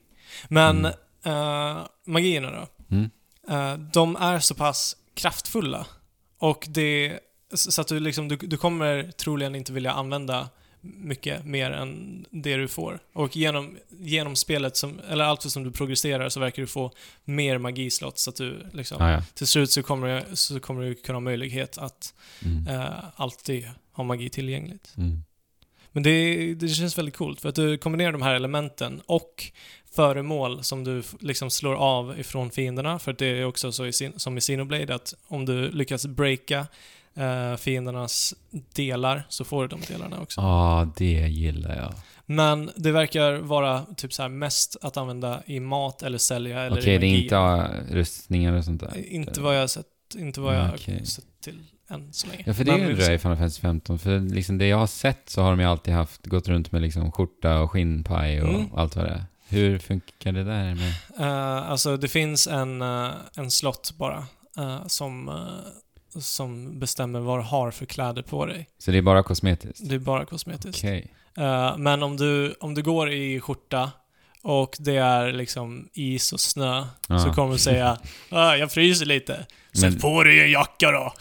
Men 0.49 0.79
Mm. 0.79 1.77
eh, 1.79 1.87
magierna 2.07 2.51
då? 2.51 2.95
Mm. 2.97 3.11
Eh, 3.49 3.79
de 3.93 4.17
är 4.17 4.39
så 4.39 4.55
pass 4.55 4.97
kraftfulla 5.15 5.87
och 6.39 6.67
det 6.69 7.19
så 7.55 7.81
att 7.81 7.89
du 7.89 8.01
liksom, 8.01 8.29
du, 8.29 8.37
du 8.37 8.57
kommer 8.57 9.11
troligen 9.13 9.55
inte 9.55 9.73
vilja 9.73 9.93
använda 9.93 10.49
mycket 10.81 11.45
mer 11.45 11.71
än 11.71 12.25
det 12.31 12.57
du 12.57 12.69
får. 12.69 12.99
Och 13.13 13.37
genom, 13.37 13.77
genom 14.01 14.37
spelet, 14.37 14.77
som, 14.77 15.01
eller 15.11 15.25
allt 15.25 15.43
som 15.43 15.65
du 15.65 15.71
progresserar, 15.71 16.29
så 16.29 16.41
verkar 16.41 16.63
du 16.63 16.67
få 16.67 16.93
mer 17.25 17.59
magislott 17.59 18.19
så 18.19 18.31
att 18.31 18.37
du 18.37 18.67
liksom, 18.73 19.03
Ah, 19.03 19.11
ja. 19.11 19.23
till 19.35 19.47
slut 19.47 19.71
så 19.71 19.83
kommer, 19.83 20.25
så 20.35 20.61
kommer 20.61 20.85
du 20.85 20.95
kunna 20.95 21.17
ha 21.17 21.21
möjlighet 21.21 21.79
att 21.79 22.15
Mm. 22.45 22.67
eh, 22.81 22.91
alltid 23.17 23.69
ha 23.93 24.05
magi 24.05 24.29
tillgängligt. 24.31 24.95
Mm. 24.97 25.23
Men 25.93 26.03
det, 26.03 26.55
det 26.55 26.69
känns 26.69 26.99
väldigt 26.99 27.17
coolt 27.17 27.41
för 27.41 27.49
att 27.49 27.55
du 27.55 27.79
kombinerar 27.79 28.13
de 28.13 28.23
här 28.23 28.35
elementen 28.35 29.01
och 29.07 29.53
föremål 29.93 30.65
som 30.65 30.85
du 30.85 31.03
liksom 31.21 31.51
slår 31.51 31.75
av 31.75 32.21
ifrån 32.21 32.51
fienderna. 32.51 32.99
För 32.99 33.13
att 33.13 33.19
det 33.19 33.27
är 33.27 33.45
också 33.45 33.73
så 33.73 33.87
i, 33.87 33.93
som 34.17 34.39
i 34.39 34.41
Xenoblade 34.41 34.95
att 34.95 35.15
om 35.29 35.45
du 35.47 35.71
lyckas 35.71 36.07
breaka 36.07 36.67
eh, 37.19 37.57
fiendernas 37.57 38.35
delar 38.75 39.27
så 39.29 39.45
får 39.45 39.63
du 39.63 39.69
de 39.69 39.81
delarna 39.93 40.21
också. 40.21 40.41
Ja, 40.41 40.89
det 40.97 41.29
gillar 41.29 41.77
jag. 41.77 41.93
Men 42.27 42.71
det 42.77 42.93
verkar 42.93 43.37
vara 43.39 43.85
typ 43.97 44.13
så 44.13 44.23
här 44.23 44.29
mest 44.29 44.77
att 44.83 44.97
använda 44.97 45.43
i 45.47 45.61
mat 45.61 46.03
eller 46.03 46.19
sälja 46.19 46.61
eller 46.63 46.79
Okej, 46.81 46.95
i 46.95 46.99
det 46.99 47.07
är 47.07 47.23
inte 47.23 47.39
ah, 47.39 47.69
rustningar 47.91 48.53
och 48.53 48.65
sånt 48.65 48.81
där? 48.81 49.13
Inte 49.13 49.41
vad 49.41 49.57
jag 49.57 49.61
har 49.61 49.67
sett, 49.67 49.87
inte 50.17 50.41
vad 50.41 50.57
jag 50.57 50.61
har 50.63 50.75
Okej. 50.75 51.07
sett 51.07 51.25
till 51.45 51.59
än 51.91 52.13
så 52.13 52.27
länge. 52.27 52.43
Ja, 52.47 52.55
för 52.55 52.65
det 52.65 52.73
Men 52.73 52.81
är 52.81 52.89
ju 52.89 52.95
vi 52.95 53.03
får 53.03 53.09
det 53.09 53.15
i. 53.15 53.19
Final 53.19 53.37
Fantasy 53.37 53.61
15. 53.61 53.99
För 53.99 54.21
liksom 54.21 54.59
det 54.59 54.67
jag 54.67 54.77
har 54.79 54.87
sett 54.87 55.23
så 55.29 55.43
har 55.43 55.51
de 55.51 55.61
ju 55.61 55.67
alltid 55.67 55.95
haft, 55.95 56.27
gått 56.27 56.49
runt 56.49 56.73
med 56.73 56.83
liksom 56.83 57.13
skjorta 57.13 57.61
och 57.61 57.71
skinnpaj 57.71 58.43
och 58.43 58.49
Mm. 58.49 58.67
allt 58.75 58.97
vad 58.97 59.05
det 59.05 59.11
är. 59.11 59.25
Hur 59.49 59.79
funkar 59.79 60.33
det 60.33 60.45
där 60.45 60.75
med... 60.75 60.93
Eh, 61.21 61.71
alltså 61.71 61.97
det 61.97 62.09
finns 62.09 62.47
en, 62.47 62.83
uh, 62.83 63.11
en 63.37 63.51
slott 63.51 63.95
bara 63.99 64.27
eh, 64.59 64.87
som, 64.87 65.29
eh, 65.29 65.35
som 66.21 66.79
bestämmer 66.79 67.21
vad 67.21 67.39
du 67.39 67.43
har 67.43 67.71
för 67.71 67.87
kläder 67.87 68.23
på 68.23 68.47
dig. 68.47 68.69
Så 68.79 68.91
det 68.91 68.99
är 68.99 69.03
bara 69.03 69.23
kosmetiskt? 69.23 69.89
Det 69.89 69.95
är 69.95 69.99
bara 69.99 70.25
kosmetiskt. 70.25 70.79
Okej. 70.85 71.13
Eh, 71.37 71.77
men 71.79 72.03
om 72.03 72.17
du, 72.17 72.55
om 72.61 72.75
du 72.75 72.83
går 72.83 73.13
i 73.13 73.41
skjorta 73.41 73.91
och 74.43 74.77
det 74.81 74.97
är 74.97 75.33
liksom 75.33 75.89
is 75.93 76.33
och 76.33 76.41
snö 76.41 76.85
Ja. 77.09 77.19
så 77.19 77.33
kommer 77.33 77.53
du 77.53 77.59
säga 77.59 77.99
ah, 78.31 78.55
jag 78.57 78.73
fryser 78.73 79.07
lite. 79.07 79.47
Sätt 79.73 79.83
Men- 79.93 80.01
på 80.01 80.23
dig 80.25 80.41
en 80.45 80.51
jacka 80.51 80.91
då! 80.91 81.13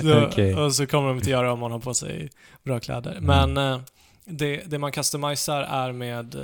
så, 0.02 0.24
Okej. 0.26 0.54
Och 0.54 0.74
så 0.74 0.86
kommer 0.86 1.08
de 1.08 1.16
inte 1.16 1.30
göra 1.30 1.52
om 1.52 1.58
man 1.58 1.72
har 1.72 1.78
på 1.78 1.94
sig 1.94 2.30
bra 2.64 2.80
kläder. 2.80 3.16
Mm. 3.16 3.24
Men 3.52 3.72
eh, 3.74 3.80
det, 4.24 4.62
det 4.66 4.78
man 4.78 4.92
customisar 4.92 5.62
är 5.62 5.92
med 5.92 6.34
uh, 6.34 6.42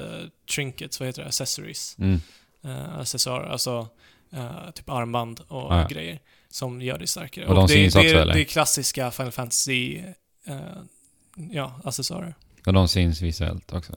trinkets, 0.55 1.01
vad 1.01 1.07
heter 1.09 1.23
det? 1.23 1.29
Accessories. 1.29 1.97
Mm. 1.99 2.21
uh, 2.65 2.99
accessoarer, 3.01 3.49
alltså 3.49 3.89
typ 4.75 4.91
armband 4.91 5.41
och 5.49 5.73
Ah, 5.73 5.81
ja. 5.81 5.89
grejer 5.89 6.19
som 6.51 6.83
gör 6.83 6.99
dig 6.99 7.07
starkare. 7.07 7.47
Och 7.47 7.55
de 7.55 7.67
det, 7.67 7.73
syns 7.73 7.95
det, 7.95 8.01
också, 8.01 8.15
är- 8.15 8.21
eller? 8.21 8.35
Det 8.35 8.41
är 8.41 8.45
klassiska 8.45 9.11
Final 9.11 9.33
Fantasy, 9.33 9.99
eh, 10.47 10.57
ja, 11.51 11.81
accessoarer. 11.85 12.35
Och 12.67 12.73
de 12.73 12.89
syns 12.89 13.21
visuellt 13.23 13.73
också? 13.73 13.97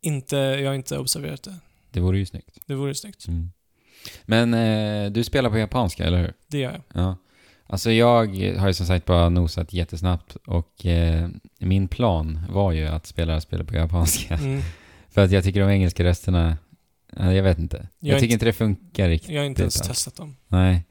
Inte, 0.00 0.36
jag 0.36 0.68
har 0.70 0.74
inte 0.74 0.98
observerat 0.98 1.42
det. 1.42 1.54
Det 1.90 2.00
vore 2.00 2.18
ju 2.18 2.26
snyggt. 2.26 2.58
Det 2.66 2.74
vore 2.74 2.94
snyggt. 2.94 3.28
Mm. 3.28 3.50
Men 4.24 4.54
eh, 4.54 5.10
du 5.12 5.24
spelar 5.24 5.50
på 5.50 5.58
japanska, 5.58 6.04
eller 6.04 6.18
hur? 6.18 6.32
Det 6.48 6.58
gör 6.58 6.72
jag. 6.72 7.02
Ja. 7.04 7.16
Alltså 7.66 7.92
jag 7.92 8.26
har 8.58 8.66
ju 8.68 8.74
som 8.74 8.86
sagt 8.86 9.06
bara 9.06 9.28
nosat 9.28 9.72
jättesnabbt 9.72 10.36
och 10.46 10.86
eh, 10.86 11.28
min 11.58 11.88
plan 11.88 12.40
var 12.50 12.72
ju 12.72 12.86
att 12.86 13.06
spela 13.06 13.40
spel 13.40 13.64
på 13.64 13.74
japanska. 13.74 14.34
Mm. 14.34 14.60
För 15.10 15.24
att 15.24 15.30
jag 15.30 15.44
tycker 15.44 15.60
de 15.60 15.70
engelska 15.70 16.04
rösterna, 16.04 16.56
ja, 17.16 17.32
jag 17.32 17.42
vet 17.42 17.58
inte. 17.58 17.76
Jag, 17.76 18.14
Jag 18.14 18.20
tycker 18.20 18.24
inte- 18.24 18.32
inte 18.32 18.44
det 18.44 18.52
funkar 18.52 19.08
riktigt. 19.08 19.30
Jag 19.30 19.40
har 19.40 19.46
inte 19.46 19.62
ens 19.62 19.76
alltså. 19.76 19.92
testat 19.92 20.16
dem. 20.16 20.36
Nej. 20.48 20.84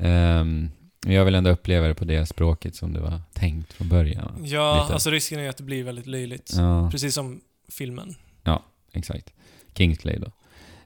Men 0.00 0.70
jag 1.06 1.24
vill 1.24 1.34
ändå 1.34 1.50
uppleva 1.50 1.86
det 1.88 1.94
på 1.94 2.04
det 2.04 2.26
språket 2.26 2.74
som 2.74 2.92
det 2.92 3.00
var 3.00 3.20
tänkt 3.32 3.72
från 3.72 3.88
början. 3.88 4.42
Ja, 4.44 4.82
Lite. 4.82 4.94
alltså 4.94 5.10
risken 5.10 5.40
är 5.40 5.48
att 5.48 5.56
det 5.56 5.62
blir 5.62 5.84
väldigt 5.84 6.06
löjligt. 6.06 6.52
Ja, 6.56 6.90
Precis 6.90 7.14
som 7.14 7.40
filmen. 7.68 8.14
exakt. 8.92 9.32
Kingsley 9.74 10.18
då. 10.18 10.30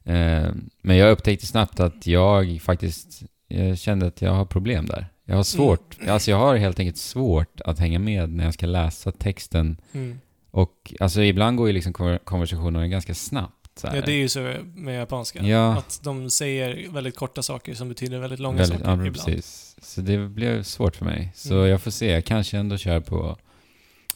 Ehm, 0.05 0.71
men 0.83 0.97
jag 0.97 1.11
upptäckte 1.13 1.47
snabbt 1.47 1.81
att 1.81 2.07
jag 2.07 2.61
faktiskt 2.63 3.23
jag 3.49 3.79
kände 3.79 4.07
att 4.07 4.23
jag 4.23 4.33
har 4.33 4.45
problem 4.45 4.87
där. 4.87 5.07
Jag 5.25 5.37
har 5.37 5.43
svårt, 5.43 5.97
alltså 6.09 6.31
jag 6.31 6.39
har 6.39 6.57
helt 6.57 6.79
enkelt 6.79 6.97
svårt 6.97 7.61
att 7.61 7.79
hänga 7.79 7.99
med 7.99 8.29
när 8.31 8.45
jag 8.45 8.55
ska 8.55 8.67
läsa 8.67 9.13
texten. 9.13 9.77
Mm. 9.93 10.21
Och 10.51 10.95
alltså 11.01 11.23
ibland 11.23 11.57
går 11.57 11.67
ju 11.67 11.73
liksom 11.73 11.93
konver- 11.93 12.19
konversationerna 12.25 12.89
ganska 12.89 13.15
snabbt. 13.15 13.54
Ja, 13.83 13.91
det 13.91 14.13
är 14.13 14.17
ju 14.17 14.29
så 14.29 14.55
med 14.75 14.99
japanska. 14.99 15.43
Ja. 15.43 15.73
Att 15.79 16.01
de 16.03 16.31
säger 16.31 16.91
väldigt 16.91 17.17
korta 17.17 17.43
saker 17.43 17.75
som 17.75 17.89
betyder 17.89 18.19
väldigt 18.19 18.41
långa 18.41 18.59
Väldigt, 18.59 18.79
saker 18.79 18.91
ja, 18.91 19.07
ibland. 19.07 19.15
precis. 19.27 19.77
Så 19.83 20.01
det 20.01 20.19
blev 20.19 20.63
svårt 20.63 20.97
för 20.97 21.05
mig. 21.05 21.33
Så 21.35 21.55
Mm. 21.55 21.69
jag 21.71 21.83
får 21.83 21.91
se. 21.91 22.11
Jag 22.11 22.25
kanske 22.25 22.59
ändå 22.59 22.77
kör 22.77 23.01
på 23.01 23.37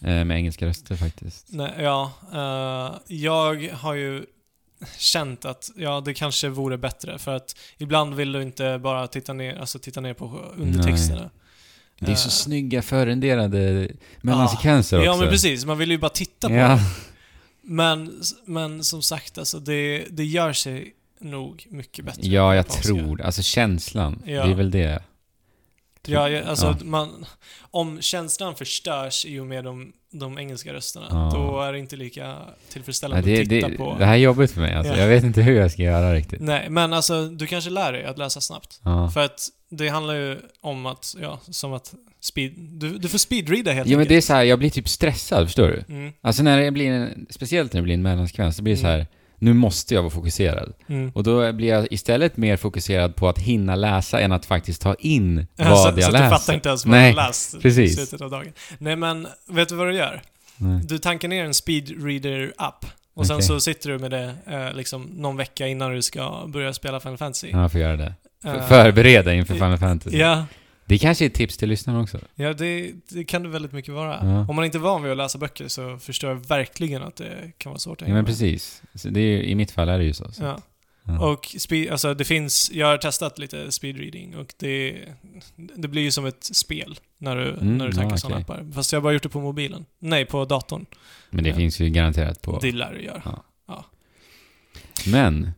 eh, 0.03 0.25
med 0.25 0.31
engelska 0.37 0.67
röster 0.67 0.97
faktiskt. 0.97 1.47
Nej, 1.49 1.73
ja, 1.79 2.13
eh, 2.33 3.01
jag 3.17 3.69
har 3.73 3.95
ju 3.95 4.25
känt 4.99 5.45
att 5.45 5.71
ja, 5.77 6.01
det 6.05 6.15
kanske 6.15 6.49
vore 6.49 6.79
bättre 6.79 7.19
för 7.19 7.35
att 7.37 7.57
ibland 7.79 8.15
vill 8.15 8.33
du 8.33 8.43
inte 8.43 8.79
bara 8.79 9.07
titta 9.09 9.33
ner, 9.33 9.57
alltså 9.61 9.79
titta 9.79 10.01
ner 10.01 10.15
på 10.15 10.41
undertexterna. 10.57 11.31
Det 12.01 12.13
är 12.13 12.17
så 12.17 12.29
Eh, 12.29 12.31
snygga 12.31 12.83
förrenderade 12.83 13.89
mellansekvenser 14.21 15.01
Ja, 15.03 15.11
också. 15.11 15.21
men 15.21 15.31
precis. 15.31 15.65
Man 15.65 15.79
vill 15.79 15.91
ju 15.91 15.99
bara 15.99 16.09
titta 16.11 16.49
på 16.49 16.55
Ja. 16.55 16.79
Det. 17.69 17.73
Men, 17.75 18.23
men 18.45 18.85
som 18.85 19.03
sagt, 19.03 19.39
alltså 19.39 19.61
det, 19.61 20.07
det 20.11 20.25
gör 20.25 20.53
sig 20.53 20.95
nog 21.21 21.67
mycket 21.71 22.05
bättre. 22.05 22.23
ja, 22.27 22.55
jag 22.55 22.69
tror 22.69 23.21
Alltså 23.23 23.43
känslan. 23.43 24.23
Ja. 24.27 24.45
Det 24.45 24.51
är 24.51 24.55
väl 24.55 24.71
det. 24.71 25.03
Ja, 26.07 26.43
alltså 26.45 26.67
Ja. 26.67 26.85
Man, 26.85 27.27
om 27.61 28.01
känslan 28.01 28.55
förstörs 28.55 29.27
i 29.27 29.39
och 29.39 29.47
med 29.47 29.65
de, 29.65 29.93
de 30.11 30.39
engelska 30.39 30.73
rösterna, 30.73 31.07
Ja. 31.11 31.31
då 31.35 31.61
är 31.61 31.73
det 31.73 31.79
inte 31.79 31.97
lika 31.97 32.37
tillfredsställande 32.69 33.31
det, 33.31 33.43
att 33.43 33.49
titta 33.49 33.69
det, 33.69 33.77
på. 33.77 33.97
det 33.99 34.05
här 34.05 34.13
är 34.13 34.17
jobbigt 34.19 34.51
för 34.51 34.61
mig. 34.61 34.75
Alltså. 34.75 34.93
Ja. 34.93 34.99
Jag 34.99 35.09
vet 35.09 35.25
inte 35.25 35.43
hur 35.43 35.57
jag 35.57 35.73
ska 35.73 35.83
göra 35.83 36.15
riktigt. 36.15 36.41
Nej, 36.41 36.71
men 36.71 36.93
alltså 36.93 37.29
du 37.29 37.47
kanske 37.47 37.71
lär 37.71 37.93
dig 37.93 38.05
att 38.05 38.19
läsa 38.19 38.41
snabbt. 38.41 38.81
För 39.15 39.21
att 39.25 39.49
det 39.69 39.89
handlar 39.89 40.15
ju 40.15 40.39
om 40.61 40.87
att, 40.87 41.15
ja, 41.21 41.41
som 41.51 41.73
att 41.73 41.95
speed, 42.21 42.53
du, 42.57 42.99
du 42.99 43.09
får 43.09 43.19
speedreada 43.19 43.73
helt 43.73 43.89
Ja, 43.89 43.99
men 43.99 44.09
det 44.09 44.17
är 44.17 44.21
så 44.21 44.33
här, 44.35 44.43
jag 44.45 44.59
blir 44.59 44.71
typ 44.71 44.89
stressad, 44.89 45.47
förstår 45.47 45.69
du? 45.69 45.95
Mm, 45.95 46.13
Alltså 46.21 46.43
när 46.43 46.61
det 46.61 46.71
blir 46.71 46.91
en, 46.91 47.27
speciellt 47.31 47.73
när 47.73 47.81
det 47.81 47.85
blir 47.85 47.95
en 47.95 48.03
mellansekvens, 48.03 48.57
så 48.57 48.63
blir 48.63 48.75
det 48.75 48.81
så 48.81 48.87
här, 48.87 49.07
nu 49.39 49.53
måste 49.55 49.95
jag 49.95 50.03
vara 50.03 50.11
fokuserad. 50.11 50.73
mm. 50.89 51.11
Och 51.15 51.23
då 51.23 51.53
blir 51.53 51.69
jag 51.69 51.87
istället 51.93 52.37
mer 52.37 52.57
fokuserad 52.57 53.17
på 53.17 53.29
att 53.29 53.39
hinna 53.39 53.75
läsa 53.77 54.21
än 54.21 54.33
att 54.33 54.47
faktiskt 54.47 54.83
ta 54.83 54.95
in 54.95 55.47
vad 55.57 55.67
så, 55.67 55.73
jag 56.01 56.05
så 56.05 56.11
läser. 56.11 56.25
du 56.25 56.31
fattar 56.31 56.55
inte 56.55 56.69
ens 56.69 56.87
vad 56.87 56.91
Nej, 56.91 57.11
du 57.11 57.17
läst 57.17 57.61
precis. 57.63 57.93
i 57.93 57.95
slutet 57.97 58.21
av 58.21 58.31
dagen. 58.31 58.53
Nej 58.79 58.97
men, 58.97 59.27
vet 59.51 59.69
du 59.69 59.75
vad 59.75 59.87
du 59.87 59.95
gör? 59.95 60.23
Nej. 60.57 60.81
Du 60.85 60.99
tankar 60.99 61.29
ner 61.29 61.45
en 61.45 61.55
speedreader-app. 61.55 62.85
Och 63.15 63.27
sen 63.27 63.43
så 63.43 63.61
sitter 63.61 63.91
du 63.91 63.99
med 63.99 64.11
det 64.11 64.35
eh, 64.47 64.73
liksom 64.77 65.03
någon 65.03 65.37
vecka 65.37 65.67
innan 65.67 65.95
du 65.95 66.03
ska 66.03 66.45
börja 66.47 66.73
spela 66.73 67.01
Final 67.01 67.17
Fantasy. 67.19 67.49
Ja, 67.53 67.61
jag 67.63 67.73
får 67.73 67.81
göra 67.81 67.97
det. 67.97 68.15
Eh, 68.45 68.55
F- 68.55 68.65
Förbereda 68.69 69.35
inför 69.35 69.55
Final 69.55 69.79
Fantasy. 69.79 70.17
Ja, 70.19 70.47
Det 70.89 70.99
kanske 70.99 71.25
är 71.25 71.27
ett 71.27 71.35
tips 71.35 71.57
till 71.57 71.69
lyssnarna 71.69 72.01
också. 72.01 72.19
ja 72.35 72.53
det, 72.53 72.93
det 73.09 73.25
kan 73.25 73.43
det 73.43 73.49
väldigt 73.49 73.73
mycket 73.73 73.95
vara. 73.95 74.19
Ja. 74.23 74.47
Om 74.49 74.57
man 74.57 74.65
inte 74.65 74.79
är 74.79 74.81
van 74.81 75.03
vid 75.03 75.11
att 75.13 75.19
läsa 75.19 75.39
böcker 75.39 75.69
så 75.69 75.99
förstår 75.99 76.31
jag 76.31 76.37
verkligen 76.49 77.03
att 77.03 77.17
det 77.17 77.53
kan 77.59 77.71
vara 77.71 77.79
svårt 77.79 78.03
att 78.03 78.09
Ja, 78.09 78.15
men 78.15 78.25
precis. 78.25 78.83
Så 78.95 79.09
det 79.09 79.21
är, 79.21 79.41
I 79.43 79.55
mitt 79.55 79.71
fall 79.71 79.89
är 79.89 79.99
det 79.99 80.05
ju 80.05 80.13
så. 80.15 80.33
så. 80.33 80.43
Ja. 80.43 80.59
Ja. 81.05 81.29
Och 81.29 81.55
speed, 81.59 81.91
alltså 81.91 82.15
det 82.15 82.25
finns, 82.25 82.71
jag 82.73 82.87
har 82.87 82.99
testat 82.99 83.39
lite 83.39 83.73
speedreading 83.73 84.37
och 84.37 84.55
det, 84.59 84.99
det 85.77 85.89
blir 85.89 86.03
ju 86.03 86.11
som 86.11 86.27
ett 86.27 86.45
spel 86.45 86.99
när 87.19 87.37
du, 87.37 87.51
Mm, 87.51 87.79
när 87.79 87.87
du 87.87 87.93
tankar 87.93 88.11
ja, 88.11 88.17
sådana 88.17 88.41
okej. 88.41 88.55
appar. 88.57 88.73
Fast 88.73 88.93
jag 88.93 88.97
har 89.01 89.03
bara 89.03 89.13
gjort 89.13 89.23
det 89.23 89.29
på 89.29 89.41
mobilen. 89.41 89.85
Nej, 89.99 90.25
på 90.25 90.45
datorn. 90.45 90.87
Men 91.31 91.45
det 91.45 91.55
finns 91.55 91.81
ju 91.81 91.89
garanterat 91.89 92.43
på... 92.43 92.59
Det 92.59 92.73
lär 92.73 92.95
du 92.95 93.03
göra. 93.05 93.23
Ja. 93.67 93.85
Men, 95.07 95.51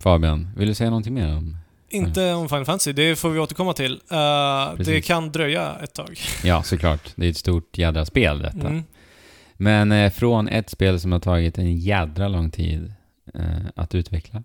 Fabian, 0.00 0.50
vill 0.56 0.68
du 0.68 0.74
säga 0.74 0.90
någonting 0.90 1.14
mer 1.14 1.36
om... 1.36 1.56
Inte 1.88 2.32
om 2.32 2.48
Final 2.48 2.64
Fantasy, 2.64 2.92
det 2.92 3.16
får 3.16 3.30
vi 3.30 3.38
återkomma 3.38 3.72
till. 3.72 3.92
Uh, 3.92 4.84
det 4.84 5.00
kan 5.00 5.32
dröja 5.32 5.76
ett 5.82 5.94
tag. 5.94 6.18
Ja, 6.44 6.62
såklart. 6.62 7.12
Det 7.16 7.26
är 7.26 7.30
ett 7.30 7.36
stort 7.36 7.78
jädra 7.78 8.06
spel 8.06 8.38
detta. 8.38 8.68
Mm. 8.68 8.82
Men 9.54 9.92
eh, 9.92 10.10
från 10.10 10.48
ett 10.48 10.70
spel 10.70 11.00
som 11.00 11.12
har 11.12 11.20
tagit 11.20 11.58
en 11.58 11.76
jädra 11.78 12.28
lång 12.28 12.50
tid 12.50 12.92
eh, 13.34 13.42
att 13.74 13.94
utveckla 13.94 14.42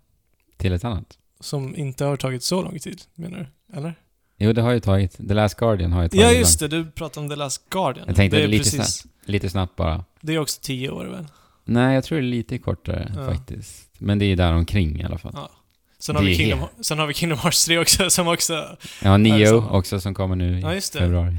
till 0.56 0.72
ett 0.72 0.84
annat. 0.84 1.18
Som 1.40 1.76
inte 1.76 2.04
har 2.04 2.16
tagit 2.16 2.42
så 2.42 2.62
lång 2.62 2.78
tid, 2.78 3.02
menar 3.14 3.38
du? 3.38 3.76
Eller? 3.76 3.94
Jo, 4.36 4.52
det 4.52 4.62
har 4.62 4.72
ju 4.72 4.80
tagit... 4.80 5.28
The 5.28 5.34
Last 5.34 5.54
Guardian 5.54 5.92
har 5.92 6.02
ju 6.02 6.08
tagit 6.08 6.22
Ja, 6.22 6.32
just 6.32 6.60
det. 6.60 6.68
Du 6.68 6.90
pratade 6.90 7.24
om 7.24 7.30
The 7.30 7.36
Last 7.36 7.70
Guardian. 7.70 8.04
Jag 8.06 8.16
tänkte 8.16 8.36
det 8.36 8.42
är 8.42 8.48
lite 8.48 8.76
precis, 8.76 9.06
Lite 9.24 9.50
snabbt 9.50 9.76
bara. 9.76 10.04
Det 10.20 10.34
är 10.34 10.38
också 10.38 10.60
tio 10.62 10.90
år 10.90 11.04
väl? 11.04 11.26
Nej, 11.64 11.94
jag 11.94 12.04
tror 12.04 12.18
det 12.18 12.24
är 12.24 12.28
lite 12.28 12.58
kortare 12.58 13.12
Ja. 13.16 13.26
faktiskt. 13.26 13.88
Men 13.98 14.18
det 14.18 14.24
är 14.24 14.36
där 14.36 14.52
omkring 14.52 15.00
i 15.00 15.04
alla 15.04 15.18
fall. 15.18 15.32
Ja. 15.34 15.50
Sen 16.02 16.16
har, 16.16 16.22
vi 16.22 16.34
Kingdom, 16.36 16.68
sen 16.80 16.98
har 16.98 17.06
vi 17.06 17.14
Kingdom 17.14 17.38
Hearts 17.38 17.64
3 17.64 17.78
också, 17.78 18.10
som 18.10 18.28
också... 18.28 18.52
Ja, 19.02 19.18
Ja, 19.18 19.46
samma. 19.46 19.70
också 19.70 20.00
som 20.00 20.14
kommer 20.14 20.36
nu 20.36 20.58
i 20.58 20.60
Ja, 20.60 20.80
februari. 20.98 21.36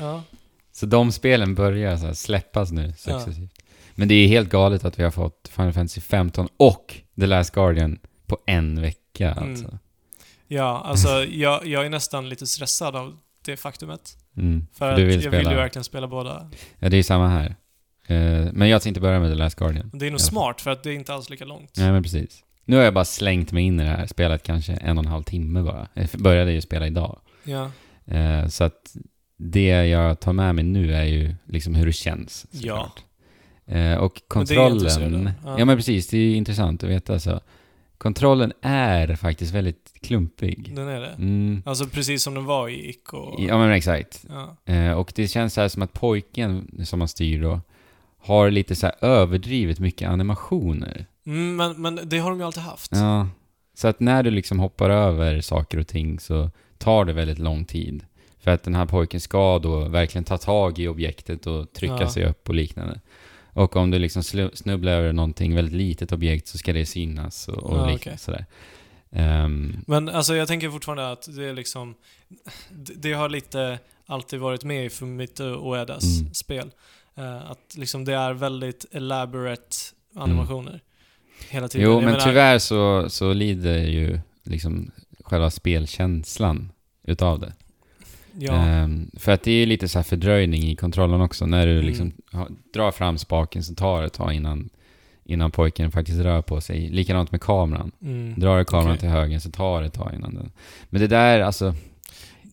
Ja. 0.00 0.22
Så 0.72 0.86
de 0.86 1.12
spelen 1.12 1.54
börjar 1.54 1.96
så 1.96 2.06
här 2.06 2.14
släppas 2.14 2.72
nu 2.72 2.92
successivt. 2.96 3.50
Men 3.94 4.08
det 4.08 4.14
är 4.14 4.28
helt 4.28 4.48
galet 4.48 4.84
att 4.84 4.98
vi 4.98 5.02
har 5.02 5.10
fått 5.10 5.50
Final 5.56 5.72
Fantasy 5.72 6.00
15 6.00 6.48
och 6.56 6.94
The 7.20 7.26
Last 7.26 7.50
Guardian 7.54 7.98
på 8.26 8.38
en 8.46 8.80
vecka 8.80 9.30
Mm. 9.32 9.50
alltså. 9.50 9.78
Ja, 10.48 10.82
alltså 10.84 11.24
jag, 11.24 11.66
jag 11.66 11.86
är 11.86 11.90
nästan 11.90 12.28
lite 12.28 12.46
stressad 12.46 12.96
av 12.96 13.16
det 13.44 13.56
faktumet. 13.56 14.16
Mm. 14.36 14.66
För 14.74 14.96
du 14.96 15.04
vill 15.04 15.14
jag 15.14 15.22
spela... 15.22 15.38
vill 15.38 15.48
ju 15.48 15.54
verkligen 15.56 15.84
spela 15.84 16.08
båda. 16.08 16.50
Ja, 16.78 16.88
det 16.88 16.96
är 16.96 17.02
samma 17.02 17.28
här. 17.28 17.56
Eh, 18.06 18.52
men 18.52 18.68
jag 18.68 18.82
tänkte 18.82 19.00
börja 19.00 19.20
med 19.20 19.30
The 19.30 19.34
Last 19.34 19.56
Guardian. 19.56 19.90
Det 19.94 20.06
är 20.06 20.10
nog 20.10 20.20
smart, 20.20 20.60
för 20.60 20.70
att 20.70 20.82
det 20.82 20.90
är 20.90 20.94
inte 20.94 21.14
alls 21.14 21.30
lika 21.30 21.44
långt. 21.44 21.70
Nej, 21.76 21.92
men 21.92 22.02
precis. 22.02 22.40
Nu 22.64 22.76
har 22.76 22.82
jag 22.82 22.94
bara 22.94 23.04
slängt 23.04 23.52
mig 23.52 23.64
in 23.64 23.80
i 23.80 23.82
det 23.82 23.90
här 23.90 24.06
spelet 24.06 24.42
kanske 24.42 24.72
en 24.72 24.98
och 24.98 25.04
en 25.04 25.10
halv 25.10 25.22
timme 25.22 25.62
bara. 25.62 25.88
Jag 25.94 26.08
började 26.18 26.52
ju 26.52 26.60
spela 26.60 26.86
idag. 26.86 27.20
Ja. 27.44 27.70
Eh, 28.06 28.46
så 28.48 28.64
att 28.64 28.96
det 29.36 29.86
jag 29.86 30.20
tar 30.20 30.32
med 30.32 30.54
mig 30.54 30.64
nu 30.64 30.94
är 30.94 31.04
ju 31.04 31.34
liksom 31.44 31.74
hur 31.74 31.86
det 31.86 31.92
känns. 31.92 32.46
Ja. 32.50 32.92
Eh, 33.66 33.94
och 33.94 34.22
kontrollen... 34.28 35.30
Ja. 35.44 35.58
Ja. 35.58 35.64
men 35.64 35.76
precis, 35.76 36.08
det 36.08 36.16
är 36.16 36.20
ju 36.20 36.34
intressant 36.36 36.84
att 36.84 36.90
veta 36.90 37.20
så. 37.20 37.40
Kontrollen 37.98 38.52
är 38.62 39.16
faktiskt 39.16 39.54
väldigt 39.54 39.92
klumpig. 40.02 40.72
Den 40.76 40.88
är 40.88 41.00
det. 41.00 41.08
Mm. 41.08 41.62
Alltså 41.66 41.86
precis 41.86 42.22
som 42.22 42.34
den 42.34 42.44
var 42.44 42.68
i 42.68 42.88
Ick 42.88 43.12
och... 43.12 43.40
Ja 43.40 43.58
men 43.58 43.70
exakt. 43.70 44.24
Ja. 44.28 44.72
Eh, 44.72 44.92
och 44.92 45.12
det 45.14 45.28
känns 45.28 45.54
så 45.54 45.60
här 45.60 45.68
som 45.68 45.82
att 45.82 45.92
pojken 45.92 46.80
som 46.84 46.98
man 46.98 47.08
styr 47.08 47.42
då 47.42 47.60
har 48.24 48.50
lite 48.50 48.76
så 48.76 48.86
överdrivet 49.00 49.78
mycket 49.78 50.08
animationer. 50.08 51.06
Mm, 51.26 51.56
men, 51.56 51.82
men 51.82 52.00
det 52.08 52.18
har 52.18 52.30
de 52.30 52.38
ju 52.38 52.46
alltid 52.46 52.62
haft. 52.62 52.90
Ja. 52.94 53.28
Så 53.74 53.88
att 53.88 54.00
när 54.00 54.22
du 54.22 54.30
liksom 54.30 54.58
hoppar 54.58 54.90
över 54.90 55.40
saker 55.40 55.78
och 55.78 55.86
ting 55.86 56.20
så 56.20 56.50
tar 56.78 57.04
det 57.04 57.12
väldigt 57.12 57.38
lång 57.38 57.64
tid. 57.64 58.04
För 58.40 58.50
att 58.50 58.62
den 58.62 58.74
här 58.74 58.86
pojken 58.86 59.20
ska 59.20 59.58
då 59.58 59.88
verkligen 59.88 60.24
ta 60.24 60.38
tag 60.38 60.78
i 60.78 60.88
objektet 60.88 61.46
och 61.46 61.72
trycka 61.72 61.96
Ja. 62.00 62.10
sig 62.10 62.24
upp 62.24 62.48
och 62.48 62.54
liknande. 62.54 63.00
Och 63.52 63.76
om 63.76 63.90
du 63.90 63.98
liksom 63.98 64.22
snubblar 64.54 64.92
över 64.92 65.12
någonting 65.12 65.54
väldigt 65.54 65.74
litet 65.74 66.12
objekt 66.12 66.48
så 66.48 66.58
ska 66.58 66.72
det 66.72 66.86
synas 66.86 67.48
och, 67.48 67.54
och 67.62 67.78
Ja, 67.78 67.94
okej. 67.94 68.18
sådär. 68.18 68.46
Ehm, 69.10 69.76
Men 69.86 70.08
alltså 70.08 70.36
jag 70.36 70.48
tänker 70.48 70.70
fortfarande 70.70 71.10
att 71.12 71.36
det 71.36 71.44
är 71.44 71.52
liksom... 71.54 71.94
Det, 72.96 73.12
har 73.12 73.28
lite 73.28 73.78
alltid 74.06 74.40
varit 74.40 74.64
med 74.64 74.84
i 74.86 74.90
Fumito 74.90 75.44
Uedas 75.44 76.20
Mm. 76.20 76.34
spel. 76.34 76.70
Eh, 77.16 77.50
att 77.50 77.74
liksom 77.76 78.04
det 78.04 78.14
är 78.14 78.32
väldigt 78.32 78.86
elaborate 78.92 79.76
animationer. 80.14 80.80
Hela 81.50 81.68
tiden. 81.68 81.84
jo, 81.86 81.92
Jag 81.92 82.02
men 82.02 82.12
menar- 82.12 82.24
tyvärr 82.26 82.58
så, 82.58 83.10
så 83.10 83.32
lider 83.32 83.78
ju 83.78 84.18
liksom 84.42 84.90
själva 85.24 85.50
spelkänslan 85.50 86.72
utav 87.02 87.40
det. 87.40 87.52
Ja. 88.38 88.52
Ehm, 88.52 89.10
för 89.18 89.32
att 89.32 89.42
det 89.42 89.50
är 89.52 89.66
lite 89.66 89.88
så 89.88 89.98
här 89.98 90.02
fördröjning 90.04 90.62
i 90.62 90.76
kontrollen 90.76 91.20
också. 91.20 91.46
När 91.46 91.66
du 91.66 91.72
Mm. 91.72 91.86
liksom 91.86 92.12
har, 92.32 92.48
drar 92.74 92.90
fram 92.90 93.18
spaken 93.18 93.62
så 93.64 93.74
tar 93.74 94.00
det 94.00 94.06
ett 94.06 94.12
tag 94.12 94.32
innan, 94.32 94.68
innan 95.24 95.50
pojken 95.50 95.90
faktiskt 95.90 96.18
rör 96.20 96.42
på 96.42 96.60
sig. 96.60 96.88
Likadant 96.90 97.32
med 97.32 97.40
kameran. 97.40 97.92
Mm. 98.02 98.34
Drar 98.40 98.58
du 98.58 98.64
kameran 98.64 98.88
Okej. 98.90 99.00
till 99.00 99.08
höger 99.08 99.38
så 99.38 99.50
tar 99.50 99.80
det 99.80 99.86
ett 99.86 99.92
tag 99.94 100.14
innan 100.14 100.34
den... 100.34 100.52
Men 100.90 101.00
det 101.00 101.06
där, 101.06 101.40
alltså... 101.40 101.74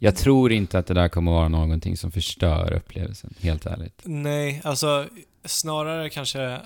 Jag 0.03 0.15
tror 0.15 0.51
inte 0.51 0.79
att 0.79 0.87
det 0.87 0.93
där 0.93 1.09
kommer 1.09 1.31
vara 1.31 1.47
någonting 1.47 1.97
som 1.97 2.11
förstör 2.11 2.73
upplevelsen, 2.73 3.33
helt 3.39 3.65
ärligt. 3.65 4.01
Nej, 4.03 4.61
alltså 4.63 5.07
snarare 5.45 6.09
kanske 6.09 6.59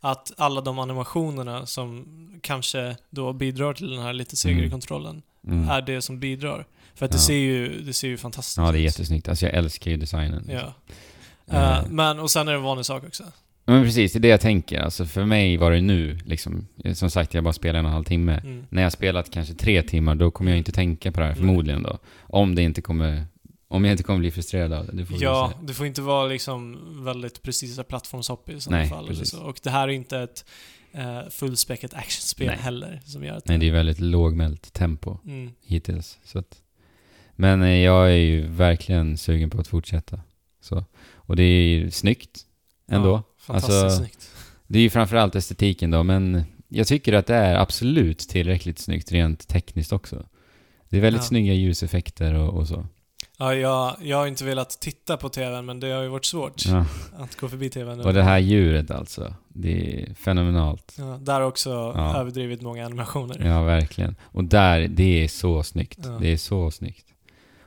att 0.00 0.32
alla 0.36 0.60
de 0.60 0.78
animationerna 0.78 1.66
som 1.66 2.06
kanske 2.42 2.96
då 3.10 3.32
bidrar 3.32 3.74
till 3.74 3.90
den 3.90 4.02
här 4.02 4.12
lite 4.12 4.36
segare 4.36 4.58
Mm. 4.58 4.70
kontrollen 4.70 5.22
Mm. 5.46 5.68
är 5.68 5.82
det 5.82 6.02
som 6.02 6.20
bidrar. 6.20 6.66
För 6.94 7.04
att 7.06 7.12
det, 7.12 7.16
Ja. 7.18 7.22
ser 7.22 7.34
ju, 7.34 7.82
det 7.82 7.92
ser 7.92 8.08
ju 8.08 8.16
fantastiskt 8.16 8.56
Ja, 8.56 8.62
det 8.72 8.78
är 8.78 8.80
ut. 8.80 8.84
jättesnyggt. 8.84 9.28
Alltså 9.28 9.46
jag 9.46 9.54
älskar 9.54 9.90
ju 9.90 9.96
designen. 9.96 10.48
Ja. 10.52 10.74
Eh, 11.56 11.86
men, 11.90 12.18
och 12.20 12.30
sen 12.30 12.48
är 12.48 12.52
det 12.52 12.58
en 12.58 12.62
vanlig 12.64 12.86
sak 12.86 13.04
också. 13.04 13.24
Men 13.70 13.84
precis, 13.84 14.12
det 14.12 14.18
är 14.18 14.20
det 14.20 14.28
jag 14.28 14.40
tänker. 14.40 14.80
Alltså 14.80 15.04
för 15.04 15.24
mig 15.24 15.56
var 15.56 15.70
det 15.70 15.80
nu, 15.80 16.18
liksom, 16.24 16.66
som 16.94 17.10
sagt, 17.10 17.34
jag 17.34 17.44
bara 17.44 17.52
spelade 17.52 17.78
en 17.78 17.84
och 17.84 17.88
en 17.88 17.94
halv 17.94 18.04
timme. 18.04 18.40
Mm. 18.44 18.66
När 18.68 18.82
jag 18.82 18.92
spelat 18.92 19.30
kanske 19.30 19.54
tre 19.54 19.82
timmar, 19.82 20.14
då 20.14 20.30
kommer 20.30 20.50
jag 20.50 20.58
inte 20.58 20.72
tänka 20.72 21.12
på 21.12 21.20
det 21.20 21.26
här, 21.26 21.32
Nej. 21.32 21.40
förmodligen 21.40 21.82
då. 21.82 21.98
Om 22.20 22.54
det 22.54 22.62
inte 22.62 22.82
kommer... 22.82 23.26
Om 23.68 23.84
jag 23.84 23.92
inte 23.92 24.02
kommer 24.02 24.18
bli 24.18 24.30
frustrerad 24.30 24.72
av 24.72 24.86
det, 24.86 24.92
det 24.92 25.06
får 25.06 25.22
Ja, 25.22 25.52
det 25.62 25.74
får 25.74 25.86
inte 25.86 26.02
vara 26.02 26.26
liksom 26.26 26.78
väldigt 27.04 27.42
precisa 27.42 27.84
plattformshopp 27.84 28.48
i 28.48 28.60
sådana 28.60 28.86
fall. 28.86 29.06
Precis. 29.06 29.30
så. 29.30 29.42
Och 29.42 29.60
det 29.62 29.70
här 29.70 29.88
är 29.88 29.92
inte 29.92 30.18
ett 30.18 30.44
uh, 30.94 31.30
fullspäckat 31.30 31.94
actionspel 31.94 32.46
Nej. 32.46 32.56
heller. 32.56 33.00
Som 33.04 33.24
gör 33.24 33.36
att 33.36 33.48
Nej, 33.48 33.58
det 33.58 33.68
är 33.68 33.72
väldigt 33.72 34.00
lågmält 34.00 34.72
tempo 34.72 35.18
mm. 35.24 35.50
hittills. 35.62 36.18
Så 36.24 36.38
att, 36.38 36.62
men 37.36 37.62
eh, 37.62 37.68
jag 37.68 38.10
är 38.10 38.16
ju 38.16 38.46
verkligen 38.46 39.18
sugen 39.18 39.50
på 39.50 39.60
att 39.60 39.68
fortsätta. 39.68 40.20
Så. 40.60 40.84
Och 41.12 41.36
det 41.36 41.42
är 41.42 41.62
ju 41.62 41.90
snyggt 41.90 42.46
ändå. 42.88 43.10
Ja, 43.10 43.29
fantastiskt 43.52 43.82
Alltså, 43.84 43.98
snyggt. 43.98 44.30
Det 44.66 44.78
är 44.78 44.82
ju 44.82 44.90
framförallt 44.90 45.34
estetiken 45.34 45.90
då, 45.90 46.02
men 46.02 46.42
jag 46.68 46.86
tycker 46.86 47.12
att 47.12 47.26
det 47.26 47.34
är 47.34 47.54
absolut 47.54 48.18
tillräckligt 48.18 48.78
snyggt 48.78 49.12
rent 49.12 49.48
tekniskt 49.48 49.92
också. 49.92 50.26
Det 50.88 50.96
är 50.96 51.00
väldigt 51.00 51.22
Ja. 51.22 51.26
snygga 51.28 51.52
ljuseffekter 51.54 52.34
och, 52.34 52.54
och 52.54 52.68
så. 52.68 52.86
Ja, 53.38 53.54
jag, 53.54 53.96
jag 54.02 54.16
har 54.16 54.26
inte 54.26 54.44
velat 54.44 54.70
titta 54.80 55.16
på 55.16 55.28
TVn, 55.28 55.66
men 55.66 55.80
det 55.80 55.90
har 55.90 56.02
ju 56.02 56.08
varit 56.08 56.24
svårt 56.24 56.66
Ja. 56.66 56.84
att 57.18 57.36
gå 57.36 57.48
förbi 57.48 57.70
TVn. 57.70 58.00
Och 58.00 58.14
det 58.14 58.22
här 58.22 58.38
djuret 58.38 58.90
alltså, 58.90 59.34
det 59.48 60.02
är 60.02 60.14
fenomenalt. 60.14 60.94
Ja, 60.98 61.18
där 61.20 61.40
också 61.40 61.70
Ja. 61.70 62.16
överdrivit 62.20 62.62
många 62.62 62.86
animationer. 62.86 63.46
Ja, 63.46 63.62
verkligen. 63.62 64.16
Och 64.22 64.44
där, 64.44 64.88
det 64.88 65.24
är 65.24 65.28
så 65.28 65.62
snyggt. 65.62 65.98
Det 66.20 66.28
är 66.32 66.36
så 66.36 66.70
snyggt. 66.70 67.06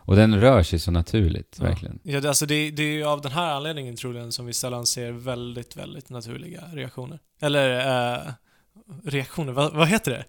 Och 0.05 0.15
den 0.15 0.41
rör 0.41 0.63
sig 0.63 0.79
så 0.79 0.91
naturligt, 0.91 1.57
Ja. 1.59 1.65
verkligen. 1.65 1.99
Ja, 2.03 2.19
det, 2.21 2.27
alltså 2.29 2.45
det, 2.45 2.71
det 2.71 2.83
är 2.83 2.87
ju 2.91 3.03
av 3.03 3.21
den 3.21 3.31
här 3.31 3.53
anledningen 3.53 3.95
troligen 3.95 4.31
som 4.31 4.45
vi 4.45 4.53
sällan 4.53 4.85
ser 4.85 5.11
väldigt, 5.11 5.75
väldigt 5.75 6.09
naturliga 6.09 6.61
reaktioner. 6.73 7.19
Eller 7.41 7.79
eh, 8.15 8.21
reaktioner, 9.03 9.53
vad, 9.53 9.73
vad 9.73 9.87
heter 9.87 10.11
det? 10.11 10.25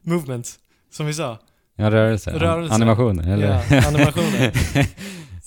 Movement, 0.00 0.58
som 0.90 1.06
vi 1.06 1.14
sa. 1.14 1.38
Ja, 1.76 1.90
rörelse. 1.90 2.30
Rörelse. 2.38 2.74
Animationer, 2.74 3.32
eller? 3.32 3.46
Ja, 3.70 3.88
animationer. 3.88 4.52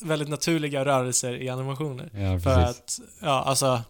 väldigt 0.05 0.29
naturliga 0.29 0.85
rörelser 0.85 1.41
i 1.41 1.49
animationer. 1.49 2.09
ja, 2.13 2.39
För 2.39 2.59
att, 2.59 2.99
ja 3.21 3.43
alltså, 3.43 3.81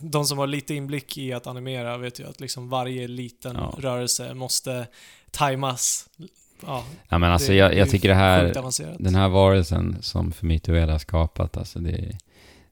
de 0.00 0.24
som 0.24 0.38
har 0.38 0.46
lite 0.46 0.74
inblick 0.74 1.18
i 1.18 1.32
att 1.32 1.46
animera 1.46 1.96
vet 1.98 2.20
ju 2.20 2.28
att 2.28 2.40
liksom 2.40 2.68
varje 2.68 3.08
liten 3.08 3.56
Ja. 3.56 3.74
rörelse 3.78 4.34
måste 4.34 4.86
tajmas. 5.30 6.06
Ja, 6.66 6.84
Ja, 7.08 7.18
men 7.18 7.30
alltså 7.32 7.48
det- 7.52 7.56
jag, 7.58 7.70
det 7.70 7.76
jag 7.76 7.86
är 7.86 7.90
tycker 7.90 8.08
det 8.08 8.14
här, 8.14 8.52
den 8.98 9.14
här 9.14 9.28
varelsen 9.28 9.96
som 10.00 10.32
Fumito 10.32 10.72
har 10.74 10.98
skapat, 10.98 11.56
alltså 11.56 11.78
det, 11.78 12.18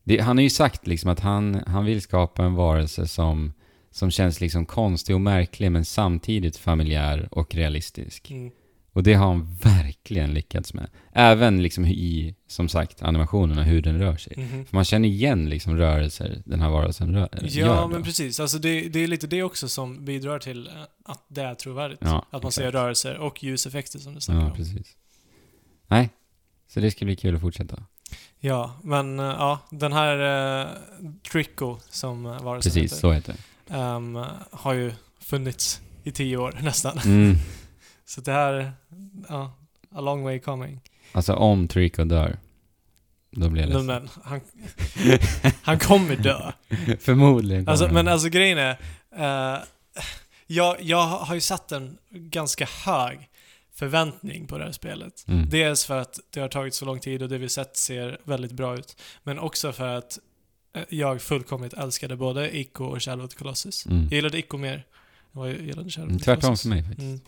det... 0.05 0.19
Han 0.21 0.37
har 0.37 0.43
ju 0.43 0.51
sagt 0.51 0.87
liksom 0.87 1.11
att 1.11 1.21
han, 1.21 1.63
han 1.67 1.85
vill 1.85 2.01
skapa 2.03 2.45
en 2.45 2.55
varelse 2.55 3.07
som, 3.09 3.53
som 3.91 4.11
känns 4.11 4.41
liksom 4.41 4.67
konstig 4.67 5.15
och 5.15 5.21
märklig, 5.21 5.73
men 5.73 5.85
samtidigt 5.85 6.57
familjär 6.57 7.29
och 7.31 7.55
realistisk. 7.55 8.31
Mm. 8.31 8.51
Och 8.97 9.03
det 9.03 9.15
har 9.15 9.27
han 9.27 9.57
verkligen 9.63 10.35
lyckats 10.35 10.75
med. 10.75 10.91
Även 11.13 11.63
liksom 11.63 11.85
i, 11.85 12.35
som 12.47 12.69
sagt, 12.69 13.03
animationerna, 13.03 13.63
hur 13.63 13.83
den 13.83 13.99
rör 13.99 14.17
sig. 14.17 14.35
Mhm. 14.37 14.67
För 14.67 14.77
man 14.77 14.85
känner 14.85 15.09
igen 15.09 15.49
liksom 15.49 15.77
rörelser 15.77 16.43
den 16.45 16.61
här 16.61 16.71
varelsen 16.71 17.15
rör, 17.15 17.29
gör. 17.43 17.67
Ja, 17.67 17.87
men 17.87 18.03
precis. 18.03 18.41
Alltså 18.41 18.59
det, 18.59 18.89
det 18.89 18.99
är 19.01 19.09
lite 19.09 19.27
det 19.27 19.43
också 19.43 19.69
som 19.69 20.05
bidrar 20.05 20.39
till 20.39 20.67
eh, 20.67 20.73
att 21.05 21.25
det 21.29 21.43
är 21.43 21.55
trovärdigt. 21.55 22.01
Ja, 22.05 22.19
att 22.19 22.33
man 22.33 22.39
exakt. 22.49 22.55
ser 22.55 22.73
rörelser 22.73 23.19
och 23.19 23.45
ljuseffekter 23.45 23.99
som 23.99 24.15
du 24.15 24.21
snackar 24.21 24.41
Ja, 24.41 24.47
om. 24.51 24.57
precis. 24.57 24.97
Nej, 25.89 26.11
så 26.69 26.81
det 26.81 26.91
ska 26.91 27.05
bli 27.05 27.17
kul 27.17 27.35
att 27.35 27.41
fortsätta. 27.41 27.83
Ja, 28.41 28.77
men 28.83 29.19
eh, 29.21 29.25
ja, 29.27 29.59
den 29.71 29.93
här 29.93 30.17
uh, 30.67 30.71
Trico 31.33 31.77
som 31.91 32.23
varelsen 32.23 32.73
Precis, 32.73 32.93
heter, 32.93 33.01
så 33.01 33.13
heter 33.13 33.37
det. 33.67 33.75
ehm, 33.75 34.19
har 34.51 34.73
ju 34.73 34.93
funnits 35.21 35.81
i 36.05 36.11
tio 36.13 36.37
år 36.37 36.59
nästan. 36.63 36.99
Mm. 36.99 37.37
Så 38.07 38.21
det 38.21 38.33
här, 38.33 38.73
ja, 39.29 39.53
a 39.91 40.01
long 40.01 40.23
way 40.23 40.39
coming. 40.41 40.81
Alltså 41.13 41.33
om 41.35 41.69
Trico 41.69 42.05
dör, 42.05 42.39
då 43.31 43.49
blir 43.49 43.63
jag 43.63 43.69
ledsen. 43.69 43.87
men 43.87 44.09
han, 44.23 44.41
han 45.63 45.79
kommer 45.79 46.17
dö. 46.17 46.53
Förmodligen 47.01 47.65
kommer 47.65 47.71
Alltså, 47.71 47.85
han. 47.87 47.95
men 47.95 48.09
alltså 48.09 48.29
grejen 48.29 48.59
är, 48.59 48.77
eh, 49.17 49.63
jag, 50.47 50.77
jag 50.83 51.07
har 51.07 51.35
ju 51.35 51.41
satt 51.41 51.73
en 51.73 51.99
ganska 52.11 52.69
hög 52.85 53.29
förväntning 53.75 54.47
på 54.47 54.59
det 54.59 54.65
här 54.65 54.73
spelet. 54.73 55.25
Mm. 55.29 55.49
Dels 55.51 55.85
för 55.85 55.99
att 55.99 56.21
det 56.31 56.41
har 56.41 56.49
tagit 56.49 56.75
så 56.75 56.85
lång 56.85 57.01
tid 57.01 57.23
och 57.23 57.29
det 57.29 57.39
vi 57.39 57.49
sett 57.49 57.77
ser 57.77 58.19
väldigt 58.25 58.53
bra 58.53 58.75
ut. 58.79 58.97
Men 59.23 59.39
också 59.39 59.73
för 59.73 59.89
att 59.97 60.19
eh, 60.75 60.83
jag 60.89 61.23
fullkomligt 61.23 61.73
älskade 61.73 62.17
både 62.17 62.57
Ico 62.59 62.85
och 62.85 63.03
Shadow 63.03 63.25
of 63.25 63.31
the 63.31 63.37
Colossus. 63.37 63.87
Mm. 63.87 64.03
Jag 64.03 64.13
gillade 64.13 64.39
Ico 64.39 64.57
mer 64.57 64.75
än 64.75 64.83
vad 65.33 65.49
jag 65.51 65.61
gillade 65.61 65.91
Shadow 65.91 66.11
of 66.13 66.19
the 66.19 66.25
Tvärtom 66.25 66.41
Colossus. 66.43 66.63
för 66.63 66.69
mig 66.69 66.83
faktiskt. 66.83 67.01
Mm. 67.01 67.21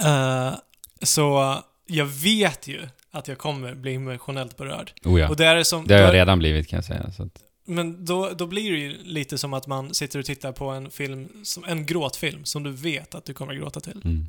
Eh, 0.00 0.54
så 1.02 1.56
jag 1.86 2.06
vet 2.06 2.68
ju 2.68 2.88
att 3.10 3.28
jag 3.28 3.38
kommer 3.38 3.74
bli 3.74 3.94
emotionellt 3.94 4.56
berörd. 4.56 4.92
Oh 5.04 5.20
ja. 5.20 5.28
Och 5.28 5.36
det 5.36 5.46
är 5.46 5.62
som... 5.62 5.86
Det 5.86 5.94
har 5.94 6.00
jag 6.00 6.14
redan 6.14 6.38
blivit 6.38 6.68
kan 6.68 6.76
jag 6.76 6.84
säga. 6.84 7.00
Att, 7.18 7.42
Men 7.66 8.04
då, 8.04 8.30
då 8.30 8.46
blir 8.46 8.72
det 8.72 8.78
ju 8.78 8.96
lite 9.04 9.38
som 9.38 9.54
att 9.54 9.66
man 9.66 9.94
sitter 9.94 10.18
och 10.18 10.24
tittar 10.24 10.52
på 10.52 10.68
en 10.70 10.90
film, 10.90 11.28
som, 11.44 11.64
en 11.64 11.86
gråtfilm, 11.86 12.44
som 12.44 12.62
du 12.62 12.70
vet 12.70 13.14
att 13.14 13.24
du 13.24 13.34
kommer 13.34 13.52
att 13.52 13.58
gråta 13.58 13.80
till. 13.80 14.00
mm. 14.04 14.26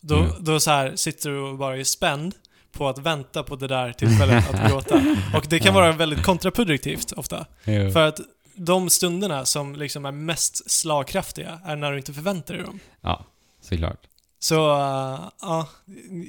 Då, 0.00 0.16
Mm. 0.16 0.30
då 0.40 0.60
så 0.60 0.70
här 0.70 0.96
sitter 0.96 1.30
du 1.30 1.38
och 1.38 1.58
bara 1.58 1.76
är 1.76 1.84
spänd 1.84 2.34
på 2.72 2.88
att 2.88 2.98
vänta 2.98 3.42
på 3.42 3.56
det 3.56 3.66
där 3.68 3.92
tillfället 3.92 4.54
att 4.54 4.68
gråta. 4.70 5.16
Och 5.34 5.46
det 5.48 5.58
kan 5.58 5.74
vara 5.74 5.92
väldigt 5.92 6.22
kontraproduktivt 6.22 7.12
ofta. 7.12 7.46
Jo. 7.64 7.90
För 7.90 8.08
att 8.08 8.20
de 8.54 8.90
stunderna 8.90 9.44
som 9.44 9.76
liksom 9.76 10.06
är 10.06 10.12
mest 10.12 10.70
slagkraftiga 10.70 11.60
är 11.64 11.76
när 11.76 11.92
du 11.92 11.98
inte 11.98 12.12
förväntar 12.12 12.54
dig 12.54 12.62
dem. 12.64 12.80
Ja, 13.00 13.24
såklart. 13.60 14.00
Så, 14.48 14.70
uh, 14.74 15.28
ja, 15.40 15.68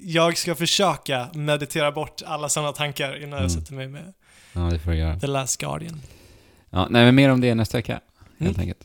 jag 0.04 0.38
ska 0.38 0.56
försöka 0.56 1.30
meditera 1.34 1.92
bort 1.92 2.22
alla 2.26 2.50
sådana 2.50 2.72
tankar 2.72 3.16
innan 3.18 3.30
jag 3.32 3.40
Mm. 3.40 3.50
sätter 3.50 3.74
mig 3.74 3.88
med 3.88 4.14
Ja, 4.54 4.60
det 4.62 4.80
får 4.80 4.94
göra. 4.94 5.20
The 5.20 5.28
Last 5.28 5.58
Guardian. 5.62 6.02
Ja, 6.70 6.88
nej, 6.90 7.06
men 7.06 7.16
mer 7.16 7.30
om 7.30 7.42
det 7.42 7.56
nästa 7.56 7.78
vecka. 7.78 8.00
Helt 8.40 8.58
Mm. 8.58 8.70
enkelt. 8.70 8.84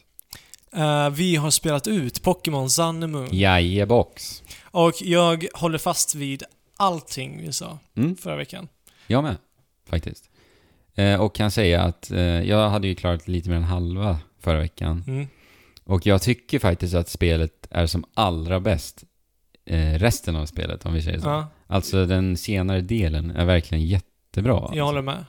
Eh, 0.72 1.10
vi 1.10 1.36
har 1.36 1.50
spelat 1.50 1.86
ut 1.86 2.22
Pokémon 2.22 2.70
Sun 2.70 3.02
and 3.02 3.12
Moon. 3.12 3.28
Jajebox. 3.32 4.42
Och 4.64 4.94
jag 5.02 5.46
håller 5.54 5.78
fast 5.78 6.14
vid 6.14 6.42
allting 6.76 7.40
vi 7.46 7.52
sa 7.52 7.78
Mm, 7.96 8.16
förra 8.16 8.36
veckan. 8.36 8.68
jag 9.06 9.22
med. 9.24 9.36
Faktiskt. 9.90 10.24
Eh, 10.94 11.20
och 11.20 11.34
kan 11.34 11.50
säga 11.50 11.82
att 11.82 12.10
eh, 12.10 12.20
jag 12.20 12.70
hade 12.70 12.88
ju 12.88 12.94
klarat 12.94 13.28
lite 13.28 13.48
mer 13.50 13.56
än 13.56 13.64
halva 13.64 14.18
förra 14.40 14.58
veckan. 14.58 15.04
Mm. 15.06 15.28
Och 15.84 16.06
jag 16.06 16.22
tycker 16.22 16.58
faktiskt 16.58 16.94
att 16.94 17.08
spelet 17.08 17.66
är 17.70 17.86
som 17.86 18.04
allra 18.14 18.60
bäst 18.60 19.04
eh, 19.66 19.98
resten 19.98 20.36
av 20.36 20.46
spelet, 20.46 20.86
om 20.86 20.94
vi 20.94 21.02
säger 21.02 21.18
så. 21.18 21.28
Ja, 21.28 21.48
Alltså 21.66 22.06
den 22.06 22.36
senare 22.36 22.80
delen 22.80 23.30
är 23.30 23.44
verkligen 23.44 23.84
jättebra. 23.86 24.56
Alltså. 24.58 24.76
jag 24.76 24.84
håller 24.84 25.02
med. 25.02 25.24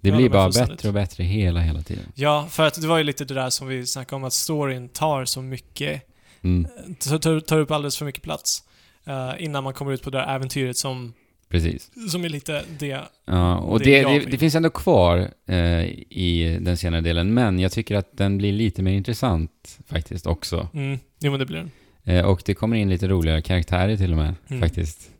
det 0.00 0.12
blir 0.12 0.28
bara 0.28 0.48
bättre 0.50 0.88
och 0.88 0.94
bättre 0.94 1.24
hela, 1.24 1.60
hela 1.60 1.82
tiden. 1.82 2.04
Ja, 2.14 2.46
för 2.50 2.66
att 2.66 2.80
det 2.80 2.86
var 2.86 2.98
ju 2.98 3.04
lite 3.04 3.24
det 3.24 3.34
där 3.34 3.50
som 3.50 3.68
vi 3.68 3.86
snackade 3.86 4.16
om, 4.16 4.24
att 4.24 4.32
storyn 4.32 4.88
tar 4.88 5.24
så 5.24 5.42
mycket, 5.42 6.02
Mm, 6.42 6.66
tar, 6.98 7.18
tar, 7.18 7.40
tar 7.40 7.58
upp 7.58 7.70
alldeles 7.70 7.96
för 7.98 8.04
mycket 8.04 8.22
plats. 8.22 8.62
eh, 9.06 9.30
innan 9.38 9.64
man 9.64 9.74
kommer 9.74 9.92
ut 9.92 10.02
på 10.02 10.10
det 10.10 10.18
där 10.18 10.34
äventyret 10.34 10.76
som, 10.76 11.12
precis. 11.48 11.90
som 12.10 12.24
är 12.24 12.28
lite 12.28 12.64
det. 12.78 13.00
Ja, 13.24 13.56
och 13.58 13.78
Det 13.78 14.02
det, 14.02 14.08
det, 14.18 14.30
det 14.30 14.38
finns 14.38 14.54
ändå 14.54 14.70
kvar 14.70 15.30
eh, 15.46 15.84
i 16.10 16.58
den 16.60 16.76
senare 16.76 17.00
delen, 17.00 17.34
men 17.34 17.58
jag 17.58 17.72
tycker 17.72 17.94
att 17.96 18.16
den 18.16 18.38
blir 18.38 18.52
lite 18.52 18.82
mer 18.82 18.92
intressant 18.92 19.78
faktiskt 19.86 20.26
också. 20.26 20.68
Mm, 20.74 20.98
jo 21.20 21.30
men 21.30 21.40
det 21.40 21.46
blir 21.46 21.56
den. 21.58 21.70
Eh, 22.10 22.24
och 22.24 22.42
det 22.44 22.54
kommer 22.54 22.76
in 22.76 22.88
lite 22.90 23.08
roligare 23.08 23.42
karaktärer 23.42 23.96
till 23.96 24.10
och 24.12 24.18
med, 24.18 24.34
Mm. 24.48 24.60
faktiskt. 24.62 25.10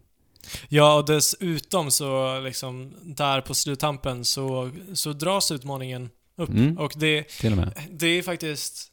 Ja, 0.69 0.95
och 0.99 1.07
dessutom 1.07 1.91
så 1.91 2.41
liksom, 2.41 2.95
där 3.03 3.41
på 3.41 3.55
sluttampen 3.55 4.25
så, 4.25 4.71
så 4.95 5.13
dras 5.13 5.53
utmaningen 5.53 6.11
upp. 6.37 6.49
Mm. 6.49 6.79
Och 6.79 6.93
det, 6.97 7.23
Till 7.29 7.53
och 7.53 7.59
med. 7.59 7.73
det 7.91 8.07
är 8.07 8.23
faktiskt 8.23 8.87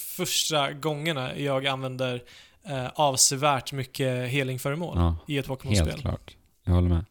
första 0.00 0.72
gångerna 0.72 1.38
jag 1.38 1.66
använder 1.66 2.22
eh, 2.68 2.86
avsevärt 2.94 3.72
mycket 3.72 4.30
healingföremål 4.30 4.96
Ja, 4.98 5.16
i 5.28 5.38
ett 5.38 5.46
helt 5.46 5.60
Pokémon-spel. 5.60 6.00
klart. 6.00 6.36
Jag 6.64 6.72
håller 6.72 6.88
med. 6.88 7.04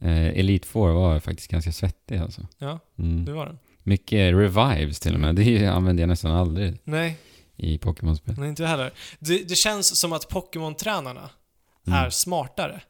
Eh, 0.00 0.38
Elite 0.38 0.68
Four 0.68 0.88
var 0.92 1.20
faktiskt 1.20 1.50
ganska 1.50 1.72
svettig 1.72 2.16
alltså. 2.18 2.46
Ja, 2.58 2.78
Mm. 2.98 3.24
det 3.24 3.32
var 3.32 3.46
den. 3.46 3.58
Mycket 3.82 4.34
revives 4.34 5.00
till 5.00 5.14
och 5.14 5.20
med. 5.20 5.34
Det 5.36 5.66
använder 5.66 6.02
jag 6.02 6.08
nästan 6.08 6.30
aldrig 6.34 6.78
Nej, 6.84 7.16
i 7.56 7.78
Pokémon-spel. 7.78 8.34
nej 8.38 8.48
inte 8.48 8.66
heller. 8.66 8.90
Det, 9.18 9.48
det 9.48 9.54
känns 9.54 10.00
som 10.00 10.12
att 10.12 10.28
Pokémon-tränarna 10.28 11.30
Mm. 11.86 11.98
är 11.98 12.10
smartare. 12.10 12.80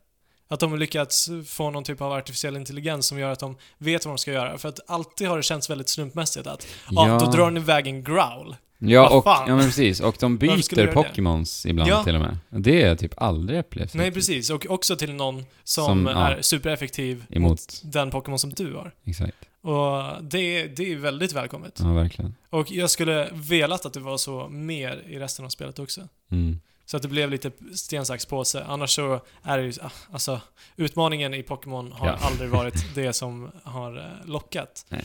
Att 0.48 0.60
de 0.60 0.70
har 0.70 0.78
lyckats 0.78 1.28
få 1.46 1.70
någon 1.70 1.84
typ 1.84 2.00
av 2.00 2.12
artificiell 2.12 2.56
intelligens 2.56 3.06
som 3.06 3.18
gör 3.18 3.30
att 3.30 3.38
de 3.40 3.56
vet 3.78 4.04
vad 4.04 4.12
de 4.14 4.18
ska 4.18 4.32
göra. 4.32 4.58
För 4.58 4.68
att 4.68 4.80
alltid 4.86 5.28
har 5.28 5.36
det 5.36 5.42
känts 5.42 5.70
väldigt 5.70 5.88
slumpmässigt 5.88 6.46
att 6.46 6.66
ja, 6.90 7.18
då 7.24 7.30
drar 7.30 7.44
den 7.44 7.56
iväg 7.56 7.86
en 7.86 8.04
growl. 8.04 8.56
Ja, 8.78 9.02
Vad 9.02 9.12
och, 9.18 9.24
fan? 9.24 9.48
ja 9.48 9.56
men 9.56 9.64
precis. 9.64 10.00
Och 10.00 10.16
de 10.20 10.38
byter 10.38 10.78
jag? 10.80 10.94
Pokémons 10.94 11.66
ibland 11.66 11.90
Ja. 11.90 12.04
till 12.04 12.14
och 12.14 12.20
med. 12.20 12.38
Det 12.50 12.80
jag 12.80 12.98
typ 12.98 13.14
aldrig 13.22 13.58
upplevt. 13.60 13.94
Nej, 13.94 14.12
precis. 14.12 14.50
Och 14.50 14.66
också 14.68 14.96
till 14.96 15.12
någon 15.14 15.44
som, 15.64 15.84
Som, 15.84 16.06
ja. 16.06 16.28
är 16.28 16.42
supereffektiv 16.42 17.24
Emot. 17.30 17.80
den 17.84 18.10
Pokémon 18.10 18.38
som 18.38 18.50
du 18.52 18.74
har. 18.74 18.94
Exakt. 19.04 19.36
Och 19.64 20.22
det, 20.24 20.66
det 20.66 20.92
är 20.92 20.96
väldigt 20.96 21.32
välkommet. 21.32 21.78
Ja, 21.82 21.92
verkligen. 21.92 22.34
Och 22.50 22.70
jag 22.70 22.90
skulle 22.90 23.28
velat 23.32 23.86
att 23.86 23.92
det 23.92 24.00
var 24.00 24.16
så 24.16 24.48
mer 24.48 25.02
i 25.08 25.18
resten 25.18 25.44
av 25.44 25.48
spelet 25.48 25.78
också. 25.78 26.08
Mm. 26.30 26.60
Så 26.86 26.96
att 26.96 27.02
det 27.02 27.08
blev 27.08 27.30
lite 27.30 27.50
sten, 27.74 28.06
sax, 28.06 28.26
påse. 28.26 28.64
Annars 28.64 28.90
så 28.90 29.20
är 29.42 29.58
det 29.58 29.64
ju, 29.64 29.72
ah, 29.82 29.90
alltså, 30.12 30.40
utmaningen 30.76 31.34
i 31.34 31.42
Pokémon 31.42 31.92
har 31.92 32.06
Ja. 32.06 32.12
aldrig 32.20 32.50
varit 32.50 32.74
det 32.94 33.12
som 33.12 33.50
har 33.62 33.96
eh, 33.96 34.26
lockat. 34.30 34.86
Nej 34.88 35.04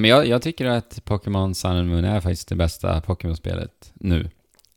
men 0.00 0.04
jag, 0.04 0.26
jag 0.26 0.42
tycker 0.42 0.66
att 0.66 1.04
Pokémon 1.04 1.54
Sun 1.54 1.70
and 1.76 1.88
Moon 1.88 2.04
är 2.04 2.20
faktiskt 2.20 2.48
det 2.48 2.54
bästa 2.56 3.00
Pokémon-spelet 3.00 3.92
nu. 3.94 4.30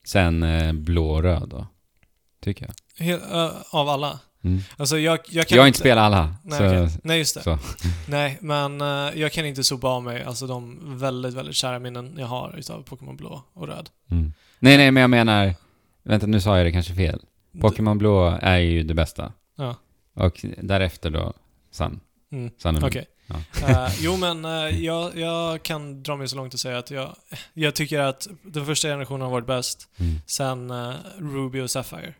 Sen 0.05 0.43
eh, 0.43 0.73
blå 0.73 1.09
och 1.11 1.23
röd 1.23 1.49
då. 1.49 1.67
Tycker 2.41 2.65
jag. 2.65 3.05
He- 3.07 3.21
ö, 3.31 3.51
av 3.69 3.89
alla. 3.89 4.19
Mm. 4.45 4.61
Alltså 4.77 4.99
jag, 4.99 5.19
jag 5.29 5.47
kan 5.47 5.55
Jag 5.55 5.63
har 5.63 5.67
inte 5.67 5.79
spelat 5.79 6.01
alla. 6.03 6.35
Nej, 6.43 6.59
så, 6.59 6.65
okej. 6.65 6.99
Nej, 7.03 7.17
just 7.17 7.35
det. 7.35 7.41
så. 7.43 7.59
Nej, 8.07 8.37
men 8.41 8.81
eh, 8.81 8.87
jag 9.15 9.31
kan 9.31 9.45
inte 9.45 9.63
sopa 9.63 9.87
av 9.87 10.03
mig 10.03 10.23
alltså 10.23 10.47
de 10.47 10.79
väldigt, 10.99 11.33
väldigt 11.33 11.55
kära 11.55 11.79
minnen 11.79 12.15
jag 12.17 12.27
har 12.27 12.55
utav 12.57 12.83
Pokémon 12.83 13.17
Blå 13.17 13.43
och 13.53 13.67
Röd. 13.67 13.89
Mm. 14.11 14.33
Nej, 14.59 14.77
nej, 14.77 14.91
men 14.91 15.01
jag 15.01 15.09
menar... 15.09 15.53
Vänta, 16.03 16.27
nu 16.27 16.41
sa 16.41 16.57
jag 16.57 16.65
det 16.65 16.71
kanske 16.71 16.93
fel. 16.93 17.21
Pokémon 17.61 17.97
blå 17.97 18.37
är 18.41 18.57
ju 18.57 18.83
det 18.83 18.93
bästa. 18.93 19.31
Ja. 19.55 19.75
Och 20.13 20.45
därefter 20.57 21.09
då 21.09 21.33
Sun. 21.71 21.99
Mm. 22.31 22.51
Sun. 22.57 22.83
Okej. 22.83 23.05
Ja. 23.27 23.35
Eh, 23.67 23.89
jo, 23.99 24.17
men 24.17 24.45
eh, 24.45 24.83
jag, 24.83 25.17
jag 25.17 25.63
kan 25.63 26.03
dra 26.03 26.15
mig 26.15 26.27
så 26.27 26.35
långt 26.35 26.53
att 26.53 26.59
säga 26.59 26.77
att 26.77 26.91
jag, 26.91 27.15
jag 27.53 27.75
tycker 27.75 27.99
att 27.99 28.27
den 28.43 28.65
första 28.65 28.87
generationen 28.87 29.21
har 29.21 29.31
varit 29.31 29.47
bäst. 29.47 29.89
Mm. 29.97 30.15
Sen 30.25 30.73
Ruby 31.17 31.61
och 31.61 31.71
Sapphire. 31.71 32.13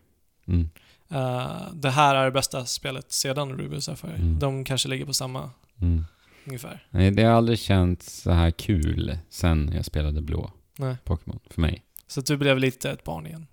Mm. 0.48 0.70
Eh, 1.10 1.56
det 1.74 1.90
här 1.90 2.14
är 2.14 2.24
det 2.24 2.30
bästa 2.30 2.64
spelet 2.66 3.12
sedan 3.12 3.52
Ruby 3.58 3.80
Sapphire. 3.80 4.14
Mm. 4.14 4.38
De 4.38 4.64
kanske 4.64 4.88
ligger 4.88 5.06
på 5.06 5.14
samma 5.14 5.50
Mm. 5.82 6.04
ungefär. 6.46 6.86
Nej, 6.90 7.10
det 7.10 7.22
har 7.22 7.32
aldrig 7.32 7.58
känts 7.58 8.22
så 8.22 8.30
här 8.30 8.50
kul 8.50 9.18
sen 9.30 9.72
jag 9.74 9.84
spelade 9.84 10.20
blå 10.22 10.50
Nej. 10.78 10.96
Pokémon. 11.04 11.38
För 11.50 11.60
mig. 11.60 11.82
Så 12.08 12.20
du 12.20 12.36
blev 12.36 12.58
lite 12.58 12.90
ett 12.90 13.04
barn 13.04 13.26
igen. 13.26 13.46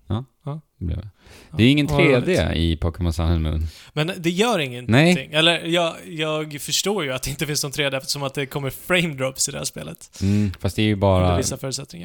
Det, 0.77 0.85
blev 0.85 0.97
det. 0.97 1.09
Ja. 1.51 1.57
det 1.57 1.63
är 1.63 1.71
ingen 1.71 1.87
Vad 1.87 1.99
3D 2.01 2.21
roligt. 2.21 2.55
i 2.57 2.77
Pokémon 2.77 3.13
Sun 3.13 3.25
and 3.25 3.41
Moon. 3.41 3.67
Men 3.93 4.11
det 4.17 4.29
gör 4.29 4.59
ingenting. 4.59 4.91
Nej. 4.91 5.29
Eller 5.33 5.65
jag, 5.65 5.93
jag 6.07 6.61
förstår 6.61 7.03
ju 7.03 7.13
att 7.13 7.23
det 7.23 7.29
inte 7.29 7.45
finns 7.45 7.63
någon 7.63 7.71
3D 7.71 7.97
eftersom 7.97 8.23
att 8.23 8.33
det 8.33 8.45
kommer 8.45 8.69
frame 8.69 9.13
drops 9.13 9.49
i 9.49 9.51
det 9.51 9.57
här 9.57 9.65
spelet. 9.65 10.19
Mm, 10.21 10.51
fast 10.59 10.75
det 10.75 10.81
är 10.81 10.85
ju 10.85 10.95
bara 10.95 11.41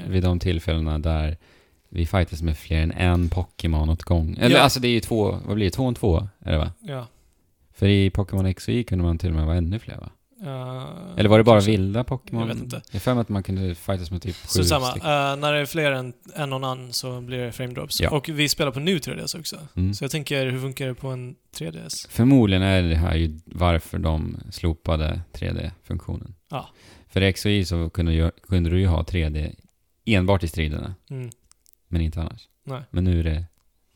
vid 0.08 0.22
de 0.22 0.38
tillfällena 0.38 0.98
där 0.98 1.36
vi 1.88 2.06
fightas 2.06 2.42
med 2.42 2.58
fler 2.58 2.82
än 2.82 2.90
en 2.92 3.28
Pokémon 3.30 3.90
åt 3.90 4.02
gång. 4.02 4.36
Eller 4.40 4.56
Ja. 4.56 4.62
alltså 4.62 4.80
det 4.80 4.88
är 4.88 4.92
ju 4.92 5.00
två, 5.00 5.38
vad 5.46 5.54
blir 5.56 5.66
det? 5.66 5.70
Två 5.70 5.84
och 5.86 5.96
två? 5.96 6.28
Är 6.40 6.52
det 6.52 6.58
va? 6.58 6.72
Ja. 6.80 7.06
För 7.74 7.88
i 7.88 8.10
Pokémon 8.10 8.46
X 8.46 8.68
och 8.68 8.74
Y 8.74 8.84
kunde 8.84 9.04
man 9.04 9.18
till 9.18 9.28
och 9.28 9.34
med 9.36 9.46
vara 9.46 9.56
ännu 9.56 9.78
fler 9.78 9.96
va? 9.96 10.10
Eh, 10.42 11.18
Eller 11.18 11.28
var 11.28 11.38
det 11.38 11.44
bara 11.44 11.56
kanske. 11.56 11.70
vilda 11.70 12.04
Pokémon? 12.04 12.40
Jag 12.48 12.54
vet 12.54 12.64
inte. 12.64 12.82
Jag 12.90 13.02
för 13.02 13.14
mig 13.14 13.20
att 13.20 13.28
man 13.28 13.42
kunde 13.42 13.74
fightas 13.74 14.10
med 14.10 14.22
typ 14.22 14.36
sju 14.36 14.46
Så 14.46 14.64
samma, 14.64 14.88
eh, 14.88 15.36
när 15.36 15.52
det 15.52 15.58
är 15.58 15.66
fler 15.66 15.92
än 15.92 16.12
en 16.34 16.52
och 16.52 16.70
en 16.72 16.92
så 16.92 17.20
blir 17.20 17.38
det 17.38 17.52
frame 17.52 17.74
drops. 17.74 18.00
Ja. 18.00 18.10
Och 18.10 18.28
vi 18.28 18.48
spelar 18.48 18.70
på 18.72 18.80
nu 18.80 18.98
3DS 18.98 19.38
också. 19.38 19.56
Mm. 19.76 19.94
Så 19.94 20.04
jag 20.04 20.10
tänker, 20.10 20.46
hur 20.46 20.60
funkar 20.60 20.86
det 20.86 20.94
på 20.94 21.08
en 21.08 21.34
3DS? 21.58 22.06
Förmodligen 22.10 22.62
är 22.62 22.82
det 22.82 22.96
här 22.96 23.14
ju 23.16 23.38
varför 23.44 23.98
de 23.98 24.36
slopade 24.50 25.20
3D-funktionen. 25.32 26.34
Ja. 26.50 26.68
För 27.08 27.20
i 27.22 27.26
X 27.26 27.44
och 27.44 27.50
Y 27.50 27.64
så 27.64 27.90
kunde, 27.90 28.30
kunde 28.48 28.70
du 28.70 28.80
ju 28.80 28.86
ha 28.86 29.02
3D 29.02 29.54
enbart 30.04 30.42
i 30.44 30.48
striderna, 30.48 30.94
Mm. 31.10 31.30
Men 31.88 32.00
inte 32.00 32.20
annars. 32.20 32.48
Nej. 32.64 32.82
Men 32.90 33.04
nu 33.04 33.20
är 33.20 33.24
det 33.24 33.44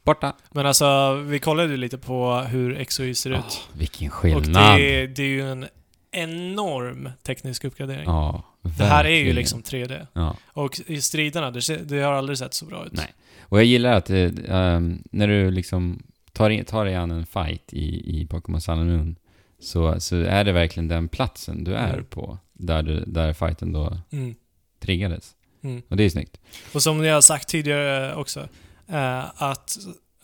borta. 0.02 0.32
Men 0.50 0.66
alltså, 0.66 1.14
vi 1.14 1.38
kollade 1.38 1.68
ju 1.70 1.76
lite 1.76 1.98
på 1.98 2.34
hur 2.34 2.76
X 2.80 2.98
och 2.98 3.04
Y 3.06 3.14
ser 3.14 3.30
ut. 3.30 3.38
Åh, 3.38 3.78
vilken 3.78 4.08
Och 4.08 4.14
skillnad! 4.14 4.78
det, 4.78 5.06
det 5.06 5.22
är 5.22 5.26
ju 5.28 5.50
en 5.50 5.66
enorm 6.10 7.08
teknisk 7.22 7.64
uppgradering. 7.64 8.04
Ja, 8.06 8.44
det 8.62 8.84
här 8.84 9.04
är 9.04 9.18
ju 9.24 9.32
liksom 9.32 9.62
3D. 9.62 10.06
Ja. 10.12 10.36
Och 10.46 10.80
i 10.86 11.00
striderna, 11.00 11.50
det, 11.50 11.88
det 11.88 12.00
har 12.00 12.12
aldrig 12.12 12.38
sett 12.38 12.54
så 12.54 12.64
bra 12.66 12.86
ut. 12.86 12.92
Nej. 12.92 13.12
Och 13.40 13.58
jag 13.58 13.64
gillar 13.64 13.92
att 13.92 14.10
ehm, 14.10 15.02
när 15.10 15.28
du 15.28 15.50
liksom 15.50 16.02
tar, 16.32 16.50
in, 16.50 16.64
tar 16.64 16.84
dig 16.84 16.94
an 16.94 17.10
en 17.10 17.26
fight 17.26 17.72
i, 17.72 18.20
i 18.20 18.26
Pokémon 18.26 18.60
Sun 18.60 18.78
and 18.78 18.90
Moon 18.96 19.16
så, 19.60 20.00
så 20.00 20.16
är 20.16 20.44
det 20.44 20.52
verkligen 20.52 20.88
den 20.88 21.08
platsen 21.08 21.64
du 21.64 21.74
är 21.74 21.92
Mm. 21.92 22.04
på 22.04 22.38
där, 22.52 22.82
du, 22.82 23.04
där 23.06 23.32
fighten 23.32 23.72
då 23.72 23.98
Mm. 24.12 24.34
triggades. 24.80 25.34
Mm. 25.62 25.82
Och 25.88 25.96
det 25.96 26.04
är 26.04 26.10
snyggt. 26.10 26.40
Och 26.74 26.82
som 26.82 27.04
jag 27.04 27.14
har 27.14 27.20
sagt 27.20 27.48
tidigare 27.48 28.14
också, 28.14 28.48
eh, 28.88 29.42
att 29.42 29.76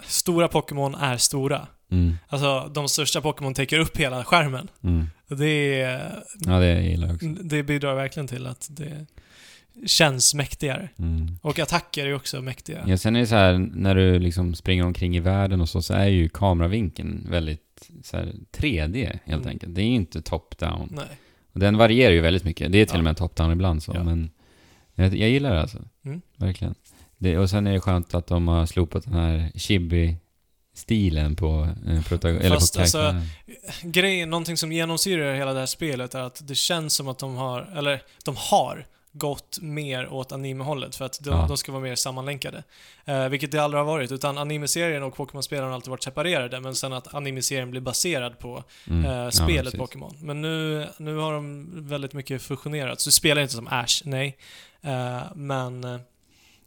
stora 0.06 0.48
Pokémon 0.48 0.94
är 0.94 1.16
stora. 1.16 1.66
Mm. 1.90 2.14
Alltså, 2.28 2.70
de 2.74 2.88
största 2.88 3.20
Pokémon 3.20 3.54
täcker 3.54 3.78
upp 3.78 3.96
hela 3.96 4.24
skärmen. 4.24 4.68
Mm. 4.82 5.06
Det, 5.28 5.80
är- 5.80 6.22
Ja, 6.46 6.58
det 6.58 6.82
gillar 6.82 7.06
jag 7.06 7.14
också. 7.14 7.26
det 7.26 7.62
bidrar 7.62 7.94
verkligen 7.94 8.26
till 8.26 8.46
att 8.46 8.68
det 8.70 9.06
känns 9.86 10.34
mäktigare. 10.34 10.88
Mm. 10.98 11.38
Och 11.42 11.58
attacker 11.58 12.06
är 12.06 12.14
också 12.14 12.42
mäktiga. 12.42 12.84
Ja, 12.86 12.96
sen 12.98 13.16
är 13.16 13.20
det 13.20 13.26
så 13.26 13.34
här, 13.34 13.58
när 13.58 13.94
du 13.94 14.18
liksom 14.18 14.54
springer 14.54 14.84
omkring 14.84 15.16
i 15.16 15.20
världen 15.20 15.60
och 15.60 15.68
så, 15.68 15.82
så 15.82 15.94
är 15.94 16.06
ju 16.06 16.28
kameravinkeln 16.28 17.26
väldigt 17.30 17.88
så 18.04 18.16
här, 18.16 18.32
3D 18.52 19.04
helt 19.24 19.42
Mm. 19.42 19.48
enkelt. 19.48 19.74
Det 19.74 19.80
är 19.82 19.86
ju 19.86 19.94
inte 19.94 20.20
top-down. 20.22 21.00
Den 21.52 21.76
varierar 21.76 22.12
ju 22.12 22.20
väldigt 22.20 22.44
mycket. 22.44 22.72
Det 22.72 22.78
är 22.78 22.84
till 22.84 22.94
Ja. 22.94 22.98
och 22.98 23.04
med 23.04 23.16
top-down 23.16 23.52
ibland 23.52 23.82
så, 23.82 23.92
Ja. 23.94 24.04
men 24.04 24.30
jag, 24.98 25.14
jag 25.16 25.28
gillar 25.30 25.54
det 25.54 25.60
alltså. 25.60 25.78
Mm. 26.04 26.20
Verkligen. 26.36 26.74
Det, 27.18 27.38
och 27.38 27.50
sen 27.50 27.66
är 27.66 27.72
det 27.72 27.80
skönt 27.80 28.14
att 28.14 28.26
de 28.26 28.48
har 28.48 28.66
slopat 28.66 29.04
den 29.04 29.12
här 29.14 29.50
chibi-stilen 29.54 31.36
på, 31.36 31.68
eh, 31.86 32.00
protagon- 32.02 32.40
eller 32.40 32.56
på 32.74 32.80
alltså. 32.80 33.14
Grejen, 33.82 34.30
någonting 34.30 34.56
som 34.56 34.72
genomsyrar 34.72 35.34
hela 35.34 35.52
det 35.52 35.58
här 35.58 35.66
spelet 35.66 36.14
är 36.14 36.20
att 36.20 36.48
det 36.48 36.54
känns 36.54 36.94
som 36.94 37.08
att 37.08 37.18
de 37.18 37.36
har, 37.36 37.72
eller 37.76 38.02
de 38.24 38.34
har 38.38 38.86
gått 39.12 39.58
mer 39.62 40.08
åt 40.12 40.32
anime-hållet 40.32 40.96
för 40.96 41.04
att 41.04 41.18
de, 41.24 41.30
Ja. 41.30 41.44
de 41.48 41.56
ska 41.56 41.72
vara 41.72 41.82
mer 41.82 41.94
sammanlänkade. 41.94 42.62
Eh, 43.04 43.28
vilket 43.28 43.52
det 43.52 43.58
aldrig 43.58 43.78
har 43.80 43.84
varit, 43.86 44.12
utan 44.12 44.38
anime-serien 44.38 45.02
och 45.02 45.14
Pokémon-spelen 45.16 45.64
har 45.64 45.70
alltid 45.72 45.90
varit 45.90 46.02
separerade, 46.02 46.60
men 46.60 46.74
sen 46.74 46.92
att 46.92 47.14
anime-serien 47.14 47.70
blir 47.70 47.80
baserad 47.80 48.38
på 48.38 48.64
Mm. 48.86 49.04
eh, 49.04 49.10
Ja, 49.12 49.30
spelet 49.30 49.64
precis. 49.64 49.78
Pokémon. 49.80 50.16
Men 50.20 50.40
nu, 50.42 50.86
nu 50.98 51.16
har 51.16 51.32
de 51.32 51.66
väldigt 51.88 52.12
mycket 52.12 52.42
fusionerat. 52.42 53.00
Så 53.00 53.08
du 53.08 53.12
spelar 53.12 53.42
inte 53.42 53.54
som 53.54 53.68
Ash, 53.68 54.02
nej. 54.04 54.36
Eh, 54.82 55.22
men, 55.34 56.00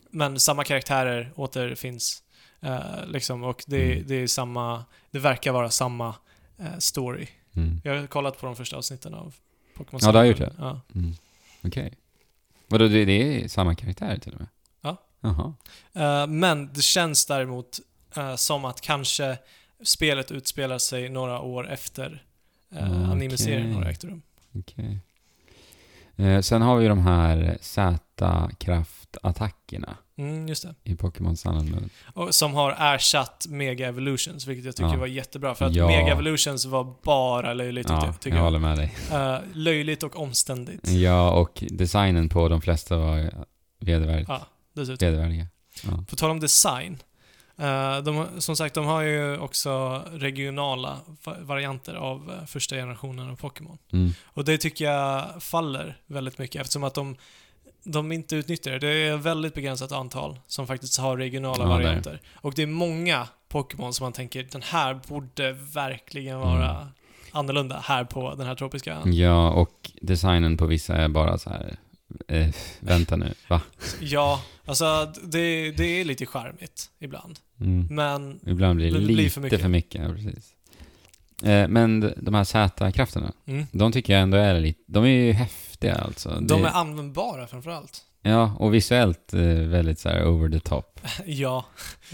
men 0.10 0.40
samma 0.40 0.64
karaktärer 0.64 1.32
återfinns. 1.36 2.24
Eh, 2.60 3.06
liksom, 3.06 3.44
och 3.44 3.64
det, 3.68 3.92
Mm. 3.94 4.08
det 4.08 4.16
är 4.16 4.28
samma, 4.28 4.86
det 5.12 5.20
verkar 5.20 5.52
vara 5.52 5.70
samma 5.70 6.16
eh, 6.58 6.78
story. 6.78 7.28
Mm. 7.54 7.82
Jag 7.84 8.00
har 8.00 8.08
kollat 8.08 8.38
på 8.40 8.46
de 8.46 8.56
första 8.56 8.78
avsnitten 8.78 9.14
av 9.14 9.36
Pokémon 9.76 10.00
Ja, 10.04 10.12
du 10.12 10.18
har 10.18 10.26
gjort 10.26 10.38
det? 10.38 10.54
Ja. 10.58 10.82
Mm. 10.96 11.14
Okej. 11.64 11.94
Vadå, 12.68 12.88
det, 12.88 13.06
det 13.06 13.44
är 13.44 13.48
samma 13.48 13.76
karaktär 13.76 14.18
till 14.18 14.34
och 14.34 14.40
med? 14.40 14.48
Ja. 14.82 14.98
Jaha. 15.22 16.28
Men 16.28 16.74
det 16.74 16.82
känns 16.82 17.26
däremot 17.26 17.80
eh, 18.16 18.36
som 18.36 18.66
att 18.66 18.82
kanske 18.82 19.38
spelet 19.84 20.32
utspelar 20.32 20.78
sig 20.78 21.10
några 21.10 21.40
år 21.40 21.70
efter 21.70 22.24
uh, 22.74 22.78
Okej. 22.78 23.12
anime-serien 23.12 23.74
har 23.74 23.84
ägt 23.86 24.04
rum. 24.04 24.22
Okej. 24.56 25.00
Eh, 26.22 26.42
sen 26.42 26.62
har 26.62 26.78
vi 26.78 26.88
de 26.88 27.00
här 27.00 27.58
Z-kraftattackerna 27.62 29.98
Mm, 30.18 30.48
just 30.48 30.64
det. 30.64 30.76
i 30.84 30.96
Pokémon 30.96 31.38
Sun 31.38 31.58
and 31.58 31.72
Moon. 31.72 31.90
Och 32.14 32.36
som 32.36 32.54
har 32.54 32.96
ersatt 32.96 33.46
Mega 33.50 33.88
Evolutions, 33.88 34.48
vilket 34.48 34.66
jag 34.66 34.76
tycker 34.76 34.94
Ja. 34.94 34.98
var 35.00 35.08
jättebra. 35.08 35.56
För 35.56 35.66
att 35.66 35.76
Ja. 35.76 35.88
Mega 35.88 36.12
Evolutions 36.12 36.66
var 36.66 36.94
bara 37.04 37.54
löjligt, 37.54 37.90
Ja, 37.90 37.96
jag- 37.96 38.08
jag 38.08 38.20
tycker 38.20 38.38
jag. 38.38 38.44
håller 38.44 38.60
med 38.60 38.78
dig. 38.78 38.96
Eh, 39.12 39.38
löjligt 39.54 40.04
och 40.04 40.20
omständigt. 40.20 40.88
Ja, 40.90 41.32
och 41.32 41.64
designen 41.72 42.30
på 42.30 42.50
de 42.50 42.62
flesta 42.62 42.98
var 42.98 43.32
vedervärdigt, 43.80 44.30
Ja, 44.30 44.42
dessutom. 44.74 45.08
vedervärdiga. 45.08 45.48
Ja. 45.84 46.04
På 46.10 46.16
tal 46.16 46.32
om 46.32 46.40
design. 46.40 46.98
Eh, 47.58 47.98
de, 47.98 48.28
som 48.38 48.56
sagt, 48.56 48.76
de 48.76 48.86
har 48.86 49.02
ju 49.02 49.38
också 49.38 50.02
regionala 50.12 50.98
va- 51.24 51.36
varianter 51.42 51.94
av 51.96 52.32
eh, 52.40 52.46
första 52.46 52.76
generationen 52.76 53.30
av 53.30 53.36
Pokémon. 53.36 53.78
Mm. 53.94 54.12
Och 54.26 54.46
det 54.46 54.58
tycker 54.58 54.86
jag 54.86 55.44
faller 55.44 55.98
väldigt 56.08 56.38
mycket 56.38 56.62
eftersom 56.62 56.84
att 56.84 56.94
de, 56.94 57.16
de 57.84 58.12
inte 58.12 58.36
utnyttjar 58.36 58.72
det. 58.72 58.80
Det 58.80 58.88
är 58.88 59.16
ett 59.16 59.22
väldigt 59.22 59.54
begränsat 59.54 59.92
antal 59.92 60.40
som 60.48 60.68
faktiskt 60.68 61.00
har 61.00 61.18
regionala 61.18 61.64
Ja, 61.64 61.70
varianter. 61.70 62.22
Och 62.36 62.54
det 62.54 62.62
är 62.64 62.68
många 62.68 63.28
Pokémon 63.50 63.92
som 63.94 64.04
man 64.06 64.14
tänker, 64.14 64.44
den 64.52 64.62
här 64.62 65.00
borde 65.08 65.52
verkligen 65.54 66.40
vara 66.40 66.70
Mm. 66.72 66.88
annorlunda 67.32 67.80
här 67.84 68.04
på 68.04 68.36
den 68.36 68.48
här 68.48 68.56
tropiska 68.56 68.94
ön. 68.96 69.14
ja, 69.14 69.50
och 69.52 69.92
designen 70.02 70.58
på 70.58 70.66
vissa 70.66 70.96
är 70.96 71.08
bara 71.08 71.38
så 71.38 71.50
här. 71.50 71.78
Eh, 72.28 72.48
vänta 72.80 73.16
nu, 73.16 73.34
va? 73.48 73.62
Ja, 74.02 74.44
alltså 74.66 75.14
det, 75.24 75.72
det 75.72 75.84
är 76.02 76.06
lite 76.06 76.26
charmigt 76.26 76.90
ibland. 77.00 77.40
Mm. 77.60 77.88
Men 77.90 78.40
Ibland 78.46 78.76
blir 78.76 78.92
det 78.92 79.00
Det 79.00 79.06
blir 79.06 79.30
för 79.30 79.42
för 79.42 79.42
mycket. 79.42 79.70
mycket. 79.70 80.02
ja, 80.02 80.14
precis. 80.14 80.54
Eh, 81.44 81.68
men 81.68 82.14
de 82.18 82.34
här 82.34 82.44
Z-krafterna, 82.44 83.32
mm, 83.46 83.66
de 83.72 83.92
tycker 83.92 84.14
jag 84.14 84.22
ändå 84.22 84.38
är 84.38 84.60
lite, 84.60 84.80
de 84.88 85.04
är 85.04 85.08
ju 85.10 85.32
häftiga 85.32 85.96
alltså. 85.96 86.30
de 86.30 86.48
Det- 86.62 86.68
är 86.68 86.72
användbara 86.72 87.48
framförallt. 87.48 88.06
Ja, 88.24 88.56
och 88.60 88.74
visuellt 88.74 89.34
eh, 89.34 89.40
väldigt 89.50 90.00
så 90.00 90.10
här 90.10 90.28
over 90.28 90.50
the 90.50 90.60
top. 90.60 91.00
Ja, 91.26 91.66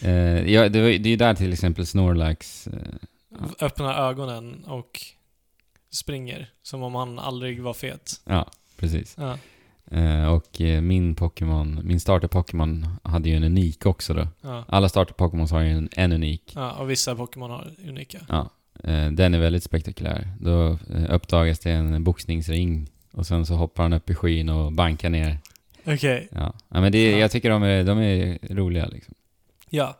Eh, 0.01 0.51
ja, 0.51 0.69
det, 0.69 0.81
var, 0.81 0.87
det 0.89 0.95
är 0.95 1.07
ju 1.07 1.15
där 1.15 1.33
till 1.33 1.53
exempel 1.53 1.85
Snorlax... 1.87 2.67
Eh, 2.67 2.73
öppnar 3.59 4.09
ögonen 4.09 4.63
och 4.65 4.99
springer 5.91 6.49
som 6.63 6.83
om 6.83 6.95
han 6.95 7.19
aldrig 7.19 7.61
var 7.61 7.73
fet. 7.73 8.21
ja, 8.25 8.51
precis. 8.77 9.15
Ja, 9.17 9.37
och 10.35 10.61
eh, 10.61 10.81
min 10.81 11.15
Pokémon, 11.15 11.79
min 11.83 11.99
starter-Pokémon 11.99 12.85
hade 13.03 13.29
ju 13.29 13.35
en 13.35 13.43
unik 13.43 13.85
också 13.85 14.13
då. 14.13 14.27
ja, 14.41 14.63
Alla 14.67 14.87
starter-Pokémon 14.89 15.47
har 15.51 15.61
ju 15.61 15.69
en, 15.71 15.89
en 15.95 16.11
unik. 16.11 16.51
ja, 16.55 16.71
och 16.71 16.89
vissa 16.89 17.15
Pokémon 17.15 17.49
har 17.51 17.71
unika. 17.87 18.17
Ja. 18.29 18.49
Eh, 18.83 19.11
den 19.11 19.33
är 19.33 19.39
väldigt 19.39 19.63
spektakulär. 19.63 20.27
Då 20.39 20.67
eh, 20.71 21.05
uppdagas 21.15 21.59
det 21.59 21.71
en 21.71 22.03
boxningsring 22.03 22.89
och 23.11 23.25
sen 23.27 23.45
så 23.45 23.53
hoppar 23.53 23.83
han 23.83 23.93
upp 23.93 24.09
i 24.09 24.15
skyn 24.15 24.49
och 24.49 24.71
bankar 24.71 25.09
ner. 25.09 25.37
Okej, 25.85 26.27
Ja, 26.31 26.53
ja 26.69 26.81
men 26.81 26.91
det, 26.91 27.11
Ja. 27.11 27.17
jag 27.17 27.31
tycker 27.31 27.49
de 27.49 27.63
är, 27.63 27.83
de 27.83 27.97
är 27.99 28.37
roliga 28.55 28.85
liksom. 28.87 29.13
ja. 29.69 29.97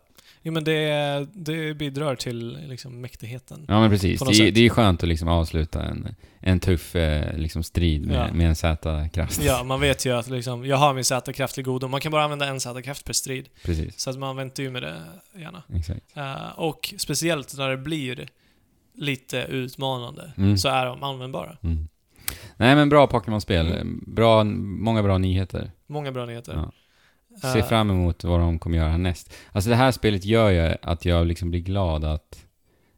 Jo 0.47 0.53
men 0.53 0.63
det, 0.63 1.27
det 1.33 1.73
bidrar 1.73 2.15
till 2.15 2.57
liksom 2.69 3.01
mäktigheten. 3.01 3.65
Ja 3.67 3.79
men 3.79 3.89
precis. 3.89 4.19
Det, 4.19 4.47
är- 4.47 4.51
det 4.51 4.65
är 4.65 4.69
skönt 4.69 5.03
att 5.03 5.10
liksom 5.10 5.27
avsluta 5.27 5.83
en, 5.83 6.15
en 6.39 6.60
tuff 6.60 6.95
eh, 6.95 7.38
liksom 7.38 7.63
strid 7.63 8.07
med, 8.07 8.15
Ja. 8.29 8.33
med 8.33 8.47
en 8.47 8.55
Z-kraft. 8.55 9.43
Ja, 9.43 9.63
man 9.63 9.79
vet 9.79 10.05
ju 10.05 10.13
att 10.17 10.29
liksom, 10.29 10.65
jag 10.65 10.77
har 10.77 10.93
min 10.93 11.03
Z-kraft 11.03 11.55
till 11.55 11.63
godo. 11.63 11.88
Man 11.88 12.01
kan 12.01 12.12
bara 12.12 12.23
använda 12.23 12.47
en 12.47 12.60
Z-kraft 12.60 13.05
per 13.05 13.13
strid. 13.13 13.49
Precis, 13.63 13.99
Så 13.99 14.10
att 14.10 14.17
man 14.19 14.36
väntar 14.36 14.63
ju 14.63 14.69
med 14.71 14.83
det 14.83 15.01
gärna. 15.39 15.63
exakt. 15.75 16.17
Eh, 16.17 16.49
och 16.60 16.93
speciellt 16.97 17.57
när 17.57 17.69
det 17.69 17.77
blir 17.77 18.27
lite 18.95 19.38
utmanande, 19.38 20.31
Mm. 20.38 20.57
så 20.57 20.67
är 20.69 20.86
de 20.86 21.03
användbara. 21.03 21.57
Mm. 21.63 21.88
Nej 22.57 22.75
men 22.75 22.89
bra 22.89 23.07
Pokémon-spel. 23.07 23.67
Mm. 23.67 24.03
Bra, 24.07 24.43
många 24.43 25.03
bra 25.03 25.17
nyheter. 25.17 25.71
Många 25.88 26.12
bra 26.12 26.25
nyheter. 26.25 26.53
Ja. 26.53 26.71
Se 27.41 27.60
Eh, 27.60 27.65
fram 27.67 27.89
emot 27.89 28.23
vad 28.23 28.39
de 28.39 28.60
kommer 28.60 28.78
göra 28.78 28.89
härnäst. 28.89 29.34
Alltså 29.52 29.69
det 29.69 29.76
här 29.76 29.91
spelet 29.91 30.26
gör 30.26 30.50
ju 30.50 30.76
att 30.82 31.06
jag 31.06 31.28
liksom 31.28 31.50
blir 31.52 31.62
glad 31.62 32.06
att, 32.06 32.45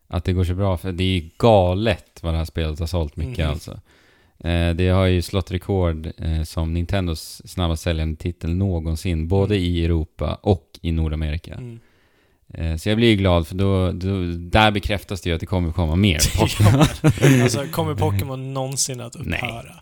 att 0.08 0.24
det 0.24 0.34
går 0.34 0.44
så 0.44 0.54
bra. 0.54 0.78
För 0.78 0.92
det 0.92 1.04
är 1.04 1.20
ju 1.20 1.30
galet 1.38 2.20
vad 2.24 2.34
det 2.34 2.38
här 2.38 2.46
spelet 2.46 2.80
har 2.80 2.88
sålt 2.88 3.16
mycket 3.16 3.38
Mhm. 3.46 3.50
alltså. 3.50 3.72
Eh, 4.44 4.70
det 4.70 4.90
har 4.90 5.06
ju 5.06 5.22
slått 5.22 5.52
rekord 5.52 6.08
eh, 6.18 6.44
som 6.44 6.74
Nintendos 6.74 7.42
snabbast 7.46 7.84
säljande 7.84 8.16
titel 8.16 8.50
någonsin. 8.56 9.28
Både 9.28 9.56
Mm. 9.56 9.68
i 9.68 9.86
Europa 9.86 10.36
och 10.42 10.66
i 10.82 10.92
Nordamerika. 10.92 11.54
Mm. 11.54 11.80
Eh, 12.54 12.76
så 12.76 12.90
jag 12.90 12.98
blir 12.98 13.08
ju 13.10 13.16
glad 13.16 13.48
för 13.48 13.56
då, 13.56 13.92
då, 13.92 14.10
där 14.38 14.72
bekräftas 14.72 15.22
det 15.22 15.30
ju 15.30 15.34
att 15.36 15.40
det 15.40 15.46
kommer 15.46 15.72
komma 15.72 15.96
mer 15.96 16.20
Pokémon. 16.40 16.86
Alltså, 17.44 17.66
kommer 17.72 17.96
Pokémon 17.96 18.54
någonsin 18.54 19.02
att 19.02 19.16
upphöra? 19.16 19.76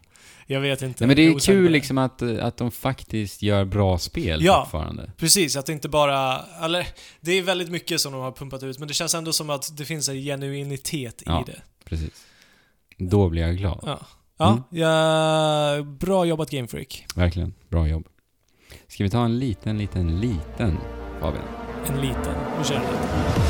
Jag 0.49 0.61
vet 0.61 0.81
inte. 0.81 1.03
Nej 1.03 1.07
men 1.07 1.15
det 1.15 1.21
är 1.21 1.35
osäker 1.35 1.53
på 1.53 1.55
kul 1.57 1.63
det. 1.65 1.69
liksom 1.71 1.97
att, 1.97 2.21
att 2.21 2.57
de 2.57 2.71
faktiskt 2.71 3.41
gör 3.41 3.65
bra 3.65 3.97
spel 3.97 4.43
Ja. 4.43 4.61
fortfarande. 4.65 5.11
Precis, 5.17 5.55
att 5.55 5.65
det 5.65 5.73
inte 5.73 5.89
bara... 5.89 6.41
Eller, 6.63 6.87
det 7.21 7.31
är 7.31 7.41
väldigt 7.41 7.69
mycket 7.69 8.01
som 8.01 8.11
de 8.13 8.21
har 8.21 8.31
pumpat 8.31 8.63
ut, 8.63 8.79
men 8.79 8.87
det 8.87 8.93
känns 8.93 9.15
ändå 9.15 9.33
som 9.33 9.49
att 9.49 9.77
det 9.77 9.85
finns 9.85 10.09
en 10.09 10.15
genuinitet 10.21 11.23
Ja. 11.25 11.41
i 11.47 11.51
det. 11.51 11.61
Precis. 11.85 12.25
Då 12.97 13.29
blir 13.29 13.41
jag 13.41 13.57
glad. 13.57 13.79
Ja. 13.85 13.99
Ja, 14.39 14.49
Mm. 14.51 14.63
ja, 14.81 15.81
bra 15.83 16.25
jobbat 16.25 16.49
Game 16.49 16.67
Freak. 16.67 17.05
Verkligen. 17.15 17.53
Bra 17.69 17.87
jobb. 17.87 18.07
Ska 18.87 19.03
vi 19.03 19.09
ta 19.09 19.25
en 19.25 19.39
liten, 19.39 19.77
liten, 19.77 20.19
liten 20.19 20.77
Fabian? 21.19 21.43
En 21.87 22.01
liten. 22.01 22.35
Nu 22.57 22.63
kör 22.63 22.73
jag 22.75 22.83
lite. 22.83 23.46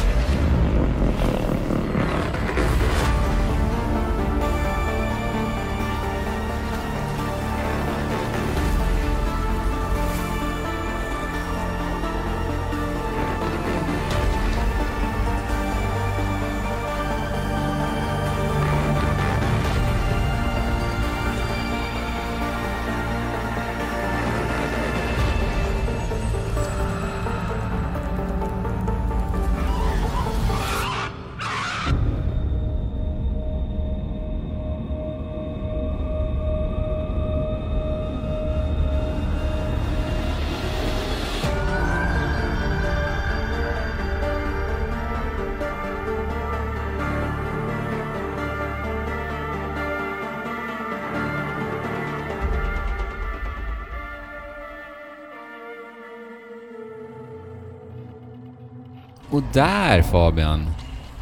Och 59.37 59.43
där 59.53 60.01
Fabian, 60.01 60.65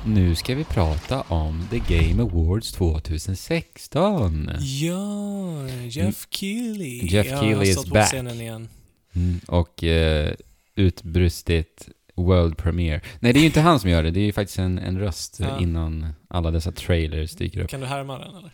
nu 0.06 0.36
ska 0.36 0.56
vi 0.56 0.64
prata 0.64 1.22
om 1.22 1.68
The 1.72 1.80
Game 1.80 2.24
Awards 2.24 2.72
2016. 2.72 4.50
Ja, 4.60 5.68
Jeff 5.90 6.28
Keely. 6.30 6.96
Mm. 7.00 7.08
Jeff 7.08 7.28
ja, 7.32 7.40
Keely 7.40 7.70
is 7.70 7.86
back. 7.86 8.14
igen. 8.14 8.70
Mm, 9.16 9.40
och 9.48 9.84
eh, 9.84 10.34
utbrustit 10.76 11.90
World 12.16 12.58
Premiere. 12.58 13.02
Nej, 13.20 13.34
det 13.34 13.40
är 13.40 13.42
ju 13.42 13.46
inte 13.48 13.62
han 13.62 13.80
som 13.80 13.90
gör 13.90 14.04
det. 14.04 14.12
Det 14.12 14.20
är 14.20 14.26
ju 14.26 14.34
faktiskt 14.34 14.60
en, 14.60 14.78
en 14.80 15.00
röst 15.00 15.40
Ja. 15.40 15.60
innan 15.60 16.08
alla 16.28 16.52
dessa 16.52 16.72
trailers 16.72 17.32
dyker 17.36 17.60
upp. 17.62 17.70
Kan 17.70 17.80
du 17.80 17.86
härma 17.86 18.18
den 18.20 18.36
eller? 18.36 18.52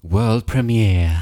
World 0.00 0.46
Premiere. 0.46 1.20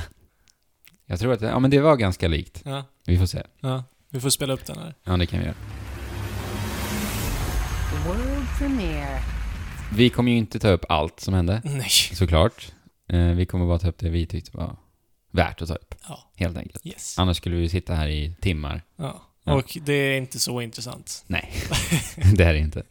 Jag 1.07 1.21
tror 1.21 1.33
att 1.33 1.41
det, 1.41 1.47
ja, 1.47 1.59
men 1.59 1.71
det 1.71 1.81
var 1.81 1.97
ganska 1.97 2.29
likt. 2.29 2.62
Ja, 2.64 2.85
Vi 3.07 3.18
får 3.18 3.27
se. 3.27 3.43
ja. 3.61 3.85
Vi 4.09 4.21
får 4.21 4.31
spela 4.31 4.53
upp 4.53 4.64
den 4.66 4.79
här. 4.79 4.95
Ja, 5.05 5.16
det 5.16 5.27
kan 5.27 5.39
vi 5.39 5.45
göra. 5.45 5.57
World 8.07 8.46
premiere. 8.59 9.20
Vi 9.94 10.11
kommer 10.11 10.32
ju 10.32 10.38
inte 10.38 10.59
ta 10.59 10.68
upp 10.68 10.84
allt 10.88 11.20
som 11.20 11.34
hände, 11.34 11.62
Nej. 11.64 11.88
såklart. 11.90 12.72
Eh, 13.09 13.26
vi 13.26 13.46
kommer 13.46 13.66
bara 13.66 13.78
ta 13.78 13.88
upp 13.88 13.98
det 13.98 14.09
vi 14.09 14.26
tyckte 14.26 14.57
var 14.57 14.76
värt 15.30 15.62
att 15.62 15.68
ta 15.68 15.74
upp, 15.74 15.94
Ja, 16.09 16.30
helt 16.36 16.57
enkelt. 16.57 16.86
yes. 16.86 17.18
Annars 17.18 17.36
skulle 17.36 17.57
vi 17.57 17.68
sitta 17.68 17.94
här 17.94 18.09
i 18.09 18.34
timmar. 18.40 18.82
Ja. 18.96 19.22
Ja. 19.44 19.55
Och 19.55 19.78
det 19.82 19.92
är 19.92 20.18
inte 20.18 20.38
så 20.38 20.61
intressant. 20.61 21.24
Nej, 21.26 21.53
det 22.34 22.44
är 22.44 22.53
det 22.53 22.59
inte. 22.59 22.82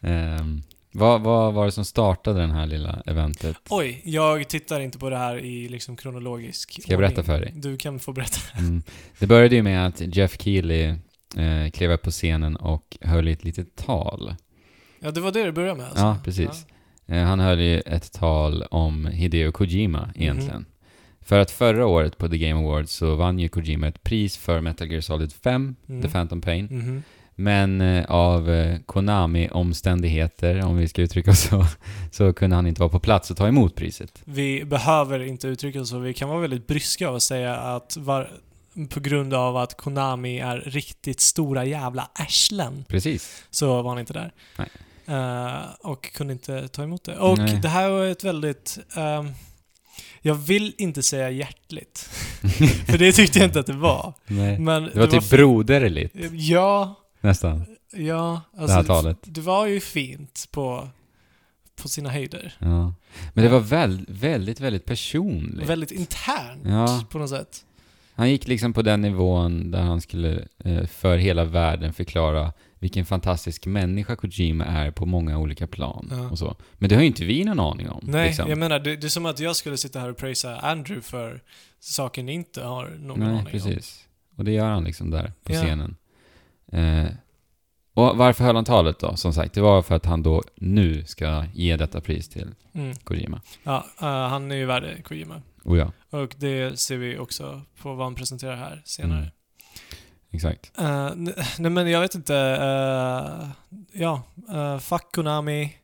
Ehm, 0.00 0.62
vad, 0.92 1.20
vad 1.20 1.54
var 1.54 1.64
det 1.66 1.72
som 1.72 1.84
startade 1.84 2.40
den 2.40 2.50
här 2.50 2.66
lilla 2.66 3.02
eventet? 3.06 3.56
Oj, 3.68 4.02
jag 4.04 4.48
tittar 4.48 4.80
inte 4.80 4.98
på 4.98 5.10
det 5.10 5.16
här 5.16 5.38
i 5.38 5.68
liksom 5.68 5.96
kronologisk 5.96 6.82
Ska 6.82 6.92
jag 6.92 7.00
berätta 7.00 7.22
för 7.22 7.40
dig? 7.40 7.52
Du 7.56 7.76
kan 7.76 7.98
få 7.98 8.12
berätta. 8.12 8.58
Mm. 8.58 8.82
Det 9.18 9.26
började 9.26 9.54
ju 9.56 9.62
med 9.62 9.86
att 9.86 10.00
Jeff 10.16 10.40
Keely 10.42 10.82
eh, 11.36 11.70
klev 11.72 11.90
upp 11.90 12.02
på 12.02 12.10
scenen 12.10 12.56
och 12.56 12.96
höll 13.00 13.28
ett 13.28 13.44
litet 13.44 13.76
tal. 13.76 14.34
Ja, 15.00 15.10
det 15.10 15.20
var 15.20 15.32
det 15.32 15.44
du 15.44 15.52
började 15.52 15.74
med 15.78 15.86
alltså? 15.86 16.00
Ja, 16.04 16.16
precis. 16.24 16.66
Eh, 17.06 17.22
han 17.24 17.40
höll 17.40 17.60
ju 17.60 17.80
ett 17.80 18.12
tal 18.12 18.62
om 18.62 19.06
Hideo 19.06 19.52
Kojima 19.52 20.10
egentligen. 20.14 20.66
För 21.20 21.38
att 21.38 21.50
förra 21.50 21.86
året 21.86 22.18
på 22.18 22.28
The 22.28 22.38
Game 22.38 22.60
Awards 22.68 22.92
så 22.92 23.14
vann 23.14 23.38
ju 23.38 23.48
Kojima 23.48 23.88
ett 23.88 24.02
pris 24.02 24.36
för 24.36 24.60
Metal 24.60 24.90
Gear 24.90 25.00
Solid 25.00 25.32
5, 25.32 25.76
Mm. 25.88 26.02
The 26.02 26.08
Phantom 26.08 26.40
Pain. 26.40 26.68
Mhm. 26.70 27.02
Men 27.34 27.80
eh, 27.80 28.04
av 28.04 28.50
eh, 28.50 28.78
Konami-omständigheter, 28.86 30.64
om 30.64 30.76
vi 30.76 30.88
ska 30.88 31.02
uttrycka 31.02 31.30
oss 31.30 31.40
så, 31.40 31.66
så 32.12 32.32
kunde 32.32 32.56
han 32.56 32.66
inte 32.66 32.80
vara 32.80 32.90
på 32.90 33.00
plats 33.00 33.30
och 33.30 33.36
ta 33.36 33.48
emot 33.48 33.74
priset. 33.74 34.22
Vi 34.24 34.64
behöver 34.64 35.20
inte 35.20 35.48
uttrycka 35.48 35.80
oss 35.80 35.88
så. 35.88 35.98
Vi 35.98 36.14
kan 36.14 36.28
vara 36.28 36.40
väldigt 36.40 36.66
bryska 36.66 37.10
och 37.10 37.22
säga 37.22 37.56
att 37.56 37.96
var, 37.96 38.30
på 38.88 39.00
grund 39.00 39.34
av 39.34 39.56
att 39.56 39.76
Konami 39.76 40.38
är 40.38 40.56
riktigt 40.60 41.20
stora 41.20 41.64
jävla 41.64 42.10
arslen 42.14 42.84
Precis. 42.88 43.44
så 43.50 43.82
var 43.82 43.90
han 43.90 43.98
inte 43.98 44.12
där. 44.12 44.32
Nej. 44.58 44.68
Eh, 45.08 45.62
och 45.80 46.12
kunde 46.12 46.32
inte 46.32 46.68
ta 46.68 46.82
emot 46.82 47.04
det. 47.04 47.16
Och 47.18 47.38
Nej. 47.38 47.58
det 47.62 47.68
här 47.68 47.88
var 47.90 48.04
ett 48.06 48.24
väldigt... 48.24 48.78
ehm, 48.96 49.30
jag 50.20 50.34
vill 50.34 50.74
inte 50.78 51.02
säga 51.02 51.30
hjärtligt. 51.30 51.98
för 52.86 52.98
det 52.98 53.12
tyckte 53.12 53.38
jag 53.38 53.48
inte 53.48 53.60
att 53.60 53.66
det 53.66 53.72
var. 53.72 54.12
Nej. 54.26 54.58
Men 54.58 54.82
Det 54.82 54.98
var 55.00 55.06
typ 55.06 55.30
broderligt, 55.30 56.14
Ja, 56.32 56.94
nästan, 57.20 57.64
ja. 57.92 58.40
det 58.52 58.58
här 58.70 58.78
Alltså, 58.78 58.92
talet. 58.94 59.18
det 59.22 59.40
var 59.40 59.66
ju 59.66 59.80
fint 59.80 60.48
på, 60.50 60.88
på 61.82 61.88
sina 61.88 62.10
höjder. 62.10 62.54
Ja. 62.58 62.94
Men 63.34 63.44
det 63.44 63.50
var 63.50 63.60
väl, 63.60 64.04
väldigt, 64.08 64.60
väldigt 64.60 64.84
personligt. 64.84 65.68
Väldigt 65.68 65.90
internt 65.92 66.62
Ja. 66.64 67.04
på 67.10 67.18
något 67.18 67.30
sätt. 67.30 67.64
Han 68.14 68.30
gick 68.30 68.48
liksom 68.48 68.72
på 68.72 68.82
den 68.82 69.00
nivån 69.02 69.70
där 69.70 69.82
han 69.82 70.00
skulle 70.00 70.48
eh, 70.64 70.86
för 70.86 71.16
hela 71.18 71.44
världen 71.44 71.92
förklara 71.92 72.52
vilken 72.78 73.04
fantastisk 73.06 73.66
människa 73.66 74.16
Kojima 74.16 74.64
är 74.64 74.90
på 74.90 75.06
många 75.06 75.38
olika 75.38 75.66
plan 75.66 76.08
Ja. 76.10 76.30
och 76.30 76.38
så. 76.38 76.56
Men 76.74 76.88
det 76.88 76.94
har 76.94 77.02
ju 77.02 77.08
inte 77.08 77.24
vi 77.24 77.44
någon 77.44 77.60
aning 77.60 77.88
om. 77.88 78.00
Nej, 78.06 78.26
liksom. 78.26 78.48
jag 78.48 78.58
menar 78.58 78.78
det, 78.78 78.96
det 78.96 79.06
är 79.06 79.08
som 79.08 79.26
att 79.26 79.38
jag 79.40 79.56
skulle 79.56 79.76
sitta 79.76 80.00
här 80.00 80.10
och 80.10 80.16
prisa 80.16 80.56
Andrew 80.58 81.02
för 81.02 81.42
saker 81.80 82.22
ni 82.22 82.32
inte 82.32 82.62
har 82.64 82.88
någon 83.00 83.18
Nej, 83.18 83.28
aning 83.28 83.38
om. 83.38 83.44
precis. 83.44 84.04
Och 84.36 84.44
det 84.44 84.52
gör 84.52 84.70
han 84.70 84.84
liksom 84.84 85.10
där 85.10 85.32
på 85.44 85.52
Ja. 85.52 85.62
scenen. 85.62 85.96
Eh, 86.72 87.04
och 87.94 88.16
varför 88.16 88.44
höll 88.44 88.54
han 88.54 88.64
talet 88.64 88.98
då? 88.98 89.16
Som 89.16 89.32
sagt, 89.32 89.54
det 89.54 89.60
var 89.60 89.82
för 89.82 89.94
att 89.94 90.06
han 90.06 90.22
då 90.22 90.42
nu 90.56 91.04
ska 91.04 91.44
ge 91.54 91.76
detta 91.76 92.00
pris 92.00 92.28
till 92.28 92.54
Mm. 92.72 92.96
Kojima. 92.96 93.40
Ja, 93.62 93.86
eh, 94.00 94.06
han 94.06 94.50
är 94.52 94.56
ju 94.56 94.66
värd 94.66 95.04
Kojima. 95.04 95.42
Oh 95.64 95.78
ja, 95.78 95.92
Och 96.10 96.34
det 96.38 96.80
ser 96.80 96.96
vi 96.96 97.18
också 97.18 97.62
på 97.82 97.94
vad 97.94 98.06
han 98.06 98.14
presenterar 98.14 98.56
här 98.56 98.82
senare. 98.84 99.18
Mm. 99.18 99.30
Exakt. 100.30 100.72
N- 100.78 101.34
nej 101.58 101.70
men 101.70 101.90
jag 101.90 102.00
vet 102.00 102.14
inte. 102.14 102.36
eh, 102.36 103.48
ja, 104.02 104.22
uh, 104.54 104.78
fuck 104.78 105.12
Konami. 105.12 105.74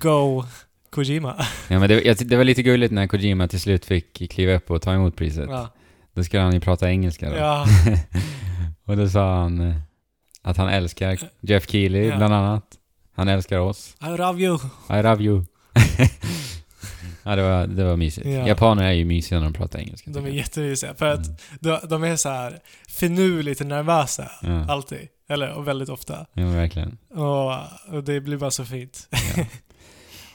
Go 0.00 0.44
Kojima. 0.90 1.46
Ja, 1.68 1.78
men 1.78 1.88
det, 1.88 2.28
det 2.28 2.36
var 2.36 2.44
lite 2.44 2.62
gulligt 2.62 2.92
när 2.92 3.06
Kojima 3.06 3.48
till 3.48 3.60
slut 3.60 3.84
fick 3.84 4.30
kliva 4.30 4.52
upp 4.54 4.70
och 4.70 4.82
ta 4.82 4.92
emot 4.94 5.16
priset. 5.16 5.48
ja. 5.50 5.68
Då 6.14 6.24
skulle 6.24 6.42
han 6.42 6.52
ju 6.54 6.60
prata 6.60 6.90
engelska 6.90 7.30
då. 7.30 7.36
ja. 7.36 7.66
och 8.84 8.96
då 8.96 9.08
sa 9.08 9.36
han 9.40 9.74
att 10.42 10.56
han 10.56 10.68
älskar 10.68 11.18
Jeff 11.40 11.70
Keely, 11.70 12.06
Ja. 12.06 12.16
bland 12.16 12.34
annat. 12.34 12.64
Han 13.14 13.28
älskar 13.28 13.58
oss. 13.58 13.96
I 14.02 14.16
love 14.18 14.42
you. 14.42 14.58
I 14.90 15.02
love 15.02 15.24
you. 15.24 15.44
ja, 17.22 17.36
det 17.36 17.42
var, 17.42 17.66
det 17.66 17.84
var 17.84 17.96
mysigt. 17.96 18.26
Ja. 18.26 18.48
Japaner 18.48 18.84
är 18.84 18.92
ju 18.92 19.04
mysiga 19.04 19.38
när 19.38 19.44
de 19.46 19.52
pratar 19.52 19.78
engelska. 19.78 20.10
De 20.10 20.24
är 20.24 20.30
jättemysiga. 20.30 20.94
För 20.94 21.06
att 21.06 21.40
de, 21.60 21.78
de 21.88 22.04
är 22.04 22.16
så 22.16 22.28
här 22.28 22.60
finurligt 22.88 23.60
nervösa. 23.60 24.30
Ja. 24.42 24.66
Alltid. 24.70 25.08
Eller 25.28 25.52
och 25.52 25.68
väldigt 25.68 25.88
ofta. 25.88 26.26
Ja, 26.32 26.46
verkligen. 26.46 26.98
Och, 27.10 27.52
och 27.94 28.04
det 28.04 28.20
blir 28.20 28.36
bara 28.36 28.50
så 28.50 28.64
fint. 28.64 29.08
Ja. 29.36 29.44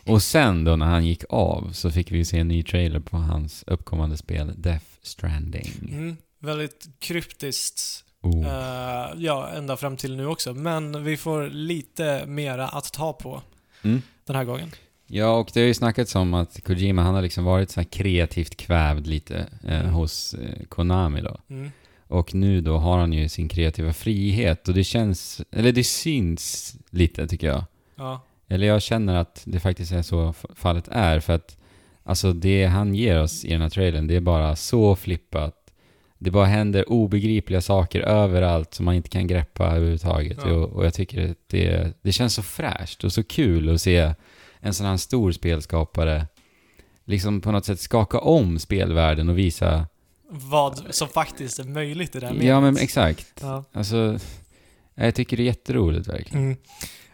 Och 0.06 0.24
sen 0.24 0.64
då 0.64 0.76
när 0.76 0.86
han 0.86 1.06
gick 1.06 1.24
av 1.30 1.72
så 1.74 1.92
fick 1.92 2.12
vi 2.12 2.26
se 2.26 2.40
en 2.40 2.48
ny 2.48 2.64
trailer 2.64 3.00
på 3.00 3.18
hans 3.18 3.64
uppkommande 3.68 4.18
spel 4.18 4.54
Death 4.58 4.86
Stranding. 5.04 5.72
Mm. 5.92 6.18
Väldigt 6.40 6.88
kryptiskt. 7.00 7.82
Oh. 8.22 8.48
eh, 8.48 9.08
ja, 9.18 9.50
ända 9.50 9.78
fram 9.78 9.98
till 9.98 10.16
nu 10.16 10.26
också. 10.28 10.54
Men 10.54 11.04
vi 11.04 11.18
får 11.18 11.50
lite 11.50 12.26
mera 12.26 12.68
att 12.68 12.94
ta 12.94 13.14
på 13.14 13.42
Mm. 13.84 14.02
den 14.26 14.36
här 14.36 14.44
gången. 14.44 14.72
Ja, 15.08 15.38
och 15.38 15.50
det 15.54 15.60
har 15.60 15.68
ju 15.68 15.74
snackats 15.74 16.16
om 16.16 16.34
att 16.34 16.64
Kojima, 16.64 17.02
han 17.02 17.16
har 17.16 17.22
liksom 17.22 17.44
varit 17.44 17.70
så 17.72 17.84
kreativt 17.84 18.58
kvävd 18.58 19.08
lite 19.08 19.48
eh, 19.64 19.80
Mm. 19.80 19.94
hos 19.94 20.34
eh, 20.34 20.66
Konami 20.70 21.22
då. 21.22 21.38
Mm. 21.50 21.72
Och 22.08 22.36
nu 22.36 22.62
då 22.62 22.78
har 22.78 22.98
han 22.98 23.14
ju 23.14 23.30
sin 23.30 23.50
kreativa 23.50 23.94
frihet 23.94 24.68
och 24.68 24.74
det 24.74 24.84
känns, 24.84 25.42
eller 25.52 25.72
det 25.72 25.84
syns 25.84 26.76
lite 26.90 27.28
tycker 27.28 27.48
jag. 27.48 27.64
Ja. 27.96 28.22
Eller 28.48 28.68
jag 28.68 28.82
känner 28.82 29.16
att 29.16 29.42
det 29.46 29.60
faktiskt 29.60 29.92
är 29.92 30.02
så 30.02 30.34
fallet 30.56 30.88
är 30.92 31.20
för 31.20 31.34
att 31.34 31.58
alltså 32.04 32.34
det 32.34 32.66
han 32.66 32.96
ger 32.96 33.22
oss 33.22 33.46
i 33.46 33.50
den 33.52 33.62
här 33.62 33.70
trailern 33.70 34.08
det 34.08 34.16
är 34.16 34.20
bara 34.22 34.56
så 34.56 34.96
flippat. 34.96 35.54
Det 36.20 36.32
bara 36.32 36.46
händer 36.46 36.90
obegripliga 36.92 37.62
saker 37.62 38.02
överallt 38.02 38.74
som 38.74 38.86
man 38.86 38.96
inte 38.96 39.10
kan 39.10 39.28
greppa 39.28 39.66
överhuvudtaget. 39.68 40.38
Ja. 40.46 40.52
Och, 40.54 40.70
och 40.70 40.86
jag 40.86 40.94
tycker 40.94 41.30
att 41.32 41.38
det, 41.48 41.94
det 42.02 42.12
känns 42.12 42.34
så 42.34 42.42
fräscht 42.42 43.04
och 43.04 43.14
så 43.14 43.24
kul 43.24 43.74
att 43.74 43.82
se 43.82 44.14
en 44.60 44.74
sån 44.74 44.86
här 44.86 44.98
stor 44.98 45.32
spelskapare 45.32 46.28
liksom 47.06 47.42
på 47.42 47.52
något 47.52 47.66
sätt 47.66 47.80
skaka 47.80 48.20
om 48.20 48.60
spelvärlden 48.60 49.30
och 49.30 49.38
visa... 49.38 49.88
Vad 50.30 50.84
som 50.90 51.08
faktiskt 51.08 51.60
är 51.60 51.64
möjligt 51.64 52.16
i 52.16 52.20
det 52.20 52.28
här 52.28 52.34
Ja 52.36 52.62
men 52.62 52.74
mediet. 52.74 52.84
exakt. 52.84 53.28
Ja. 53.42 53.64
Alltså, 53.74 54.20
jag 54.96 55.16
tycker 55.16 55.38
det 55.38 55.44
är 55.44 55.46
jätteroligt 55.46 56.08
verkligen. 56.08 56.44
Mm. 56.44 56.58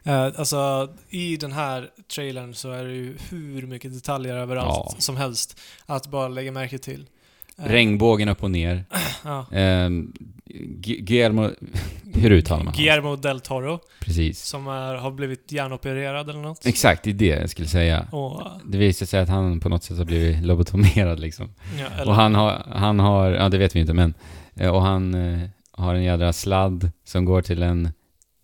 Eh, 0.03 0.39
alltså, 0.39 0.89
i 1.09 1.37
den 1.37 1.51
här 1.51 1.89
trailern 2.15 2.53
så 2.53 2.71
är 2.71 2.83
det 2.83 2.93
ju 2.93 3.17
hur 3.29 3.67
mycket 3.67 3.93
detaljer 3.93 4.35
överallt 4.35 4.89
Ja. 4.93 4.95
som 4.99 5.17
helst 5.17 5.59
att 5.85 6.07
bara 6.07 6.27
lägga 6.27 6.51
märke 6.51 6.77
till. 6.77 7.05
Regnbågen 7.57 8.29
upp 8.29 8.43
och 8.43 8.51
ner. 8.51 8.85
Ja. 9.25 9.45
Ehm, 9.51 10.13
Gu- 10.55 10.99
Guillermo... 11.01 11.49
Hur 12.13 12.31
uttalar 12.31 12.63
man? 12.63 12.73
Guillermo 12.77 13.15
del 13.15 13.39
Toro, 13.39 13.79
Precis. 13.99 14.43
som 14.43 14.67
är, 14.67 14.95
har 14.95 15.11
blivit 15.11 15.51
hjärnopererad 15.51 16.29
eller 16.29 16.39
något. 16.39 16.65
Exakt, 16.65 17.03
det 17.03 17.09
är 17.09 17.13
det 17.13 17.25
jag 17.25 17.49
skulle 17.49 17.67
säga. 17.67 18.07
Och, 18.11 18.41
Det 18.65 18.77
visar 18.77 19.05
sig 19.05 19.19
att 19.19 19.29
han 19.29 19.59
på 19.59 19.69
något 19.69 19.83
sätt 19.83 19.97
har 19.97 20.05
blivit 20.05 20.41
lobotomerad 20.45 21.19
liksom. 21.19 21.49
ja, 21.79 21.85
eller, 21.95 22.07
Och 22.07 22.15
han 22.15 22.35
har, 22.35 22.63
han 22.75 22.99
har, 22.99 23.31
ja 23.31 23.49
det 23.49 23.57
vet 23.57 23.75
vi 23.75 23.79
inte 23.79 23.93
men, 23.93 24.13
eh, 24.55 24.69
och 24.69 24.81
han 24.81 25.13
eh, 25.13 25.49
har 25.71 25.95
en 25.95 26.03
jädra 26.03 26.33
sladd 26.33 26.91
som 27.05 27.25
går 27.25 27.41
till 27.41 27.63
en, 27.63 27.89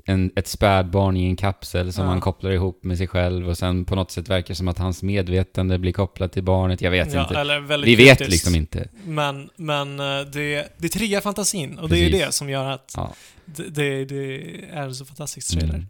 en, 0.09 0.31
ett 0.35 0.47
spädbarn 0.47 1.17
i 1.17 1.25
en 1.25 1.35
kapsel 1.35 1.93
som 1.93 2.03
Ja. 2.03 2.09
han 2.09 2.21
kopplar 2.21 2.51
ihop 2.51 2.83
med 2.83 2.97
sig 2.97 3.07
själv 3.07 3.49
och 3.49 3.57
sen 3.57 3.85
på 3.85 3.95
något 3.95 4.11
sätt 4.11 4.29
verkar 4.29 4.53
som 4.53 4.67
att 4.67 4.77
hans 4.77 5.03
medvetande 5.03 5.79
blir 5.79 5.91
kopplat 5.93 6.31
till 6.33 6.43
barnet, 6.43 6.81
jag 6.81 6.91
vet 6.91 7.13
ja, 7.13 7.21
inte. 7.21 7.77
Vi 7.85 7.95
vet 7.95 8.19
liksom 8.29 8.55
inte. 8.55 8.87
Men, 9.05 9.49
men 9.55 9.99
eh, 9.99 10.21
det, 10.33 10.73
det 10.77 10.89
triggar 10.89 11.21
fantasin 11.21 11.79
och 11.79 11.89
det 11.89 11.97
är 11.99 12.09
Precis. 12.09 12.25
det 12.25 12.31
som 12.31 12.49
gör 12.49 12.69
att 12.71 12.93
Ja. 12.97 13.13
det, 13.45 13.63
det, 13.69 14.05
det 14.05 14.35
är 14.71 14.81
en 14.83 14.95
så 14.95 15.05
fantastisk 15.05 15.51
trailer. 15.51 15.73
Mm. 15.75 15.87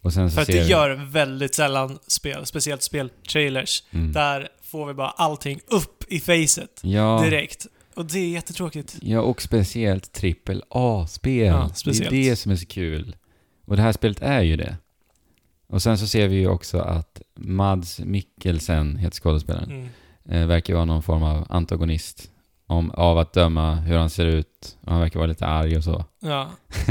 Och 0.00 0.12
sen 0.12 0.30
så 0.30 0.34
För 0.34 0.42
att 0.42 0.46
det 0.48 0.62
vi- 0.62 0.68
gör 0.70 0.90
väldigt 1.10 1.54
sällan 1.54 1.98
spel, 2.06 2.46
speciellt 2.46 2.82
speltrailers. 2.82 3.82
mm. 3.90 4.12
Där 4.12 4.48
får 4.62 4.86
vi 4.86 4.94
bara 4.94 5.10
allting 5.10 5.60
upp 5.66 6.04
i 6.08 6.20
facet 6.20 6.80
ja, 6.82 7.20
direkt. 7.24 7.66
Och 7.94 8.06
det 8.06 8.18
är 8.18 8.28
jättetråkigt. 8.28 8.96
Ja, 9.02 9.20
och 9.20 9.42
speciellt 9.42 10.12
trippel 10.12 10.62
A-spel. 10.70 11.46
Ja. 11.46 11.70
Det 11.84 12.06
är 12.06 12.10
det 12.10 12.36
som 12.36 12.52
är 12.52 12.56
så 12.56 12.66
kul. 12.66 13.16
Och 13.68 13.76
det 13.76 13.82
här 13.82 13.92
spelet 13.92 14.22
är 14.22 14.40
ju 14.40 14.56
det. 14.56 14.76
Och 15.66 15.82
sen 15.82 15.98
så 15.98 16.06
ser 16.06 16.28
vi 16.28 16.36
ju 16.36 16.48
också 16.48 16.78
att 16.78 17.20
Mads 17.34 17.98
Mikkelsen, 18.00 18.96
heter 18.96 19.16
skådespelaren, 19.16 19.70
Mm. 19.70 19.88
eh, 20.42 20.46
verkar 20.46 20.74
vara 20.74 20.84
någon 20.84 21.02
form 21.02 21.22
av 21.22 21.46
antagonist. 21.50 22.30
Om, 22.66 22.90
av 22.90 23.18
att 23.18 23.32
döma 23.32 23.74
hur 23.74 23.96
han 23.98 24.10
ser 24.10 24.26
ut. 24.26 24.76
Och 24.80 24.92
han 24.92 25.00
verkar 25.00 25.18
vara 25.18 25.26
lite 25.28 25.46
arg 25.46 25.76
och 25.76 25.84
så. 25.84 26.04
Ja. 26.20 26.50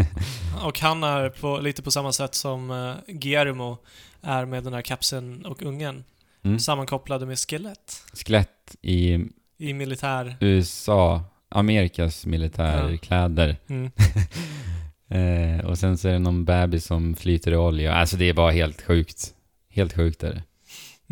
Och 0.64 0.80
han 0.80 1.04
är 1.04 1.30
på, 1.30 1.60
lite 1.60 1.82
på 1.84 1.92
samma 1.92 2.12
sätt 2.12 2.36
som 2.36 2.72
uh, 2.72 2.96
Guillermo 3.08 3.78
är 4.22 4.46
med 4.46 4.64
den 4.64 4.74
här 4.74 4.82
kapseln 4.82 5.46
och 5.46 5.64
ungen. 5.64 6.04
Mm. 6.44 6.60
Sammankopplade 6.60 7.26
med 7.26 7.40
skelett 7.40 8.04
Skelett 8.14 8.76
i 8.82 9.20
i 9.58 9.74
militär... 9.74 10.38
USA, 10.40 11.22
Amerikas 11.50 12.26
militärkläder. 12.26 13.58
Mm. 13.68 13.92
Eh, 15.10 15.66
och 15.66 15.78
sen 15.78 15.98
så 15.98 16.08
är 16.08 16.14
det 16.14 16.20
någon 16.20 16.46
bebis 16.46 16.86
som 16.86 17.16
flyter 17.16 17.52
i 17.52 17.56
olja. 17.56 17.94
Alltså 17.94 18.18
det 18.18 18.30
är 18.30 18.34
bara 18.34 18.52
helt 18.52 18.82
sjukt. 18.82 19.34
Helt 19.70 19.94
sjukt 19.94 20.24
är 20.24 20.34
det. 20.34 20.44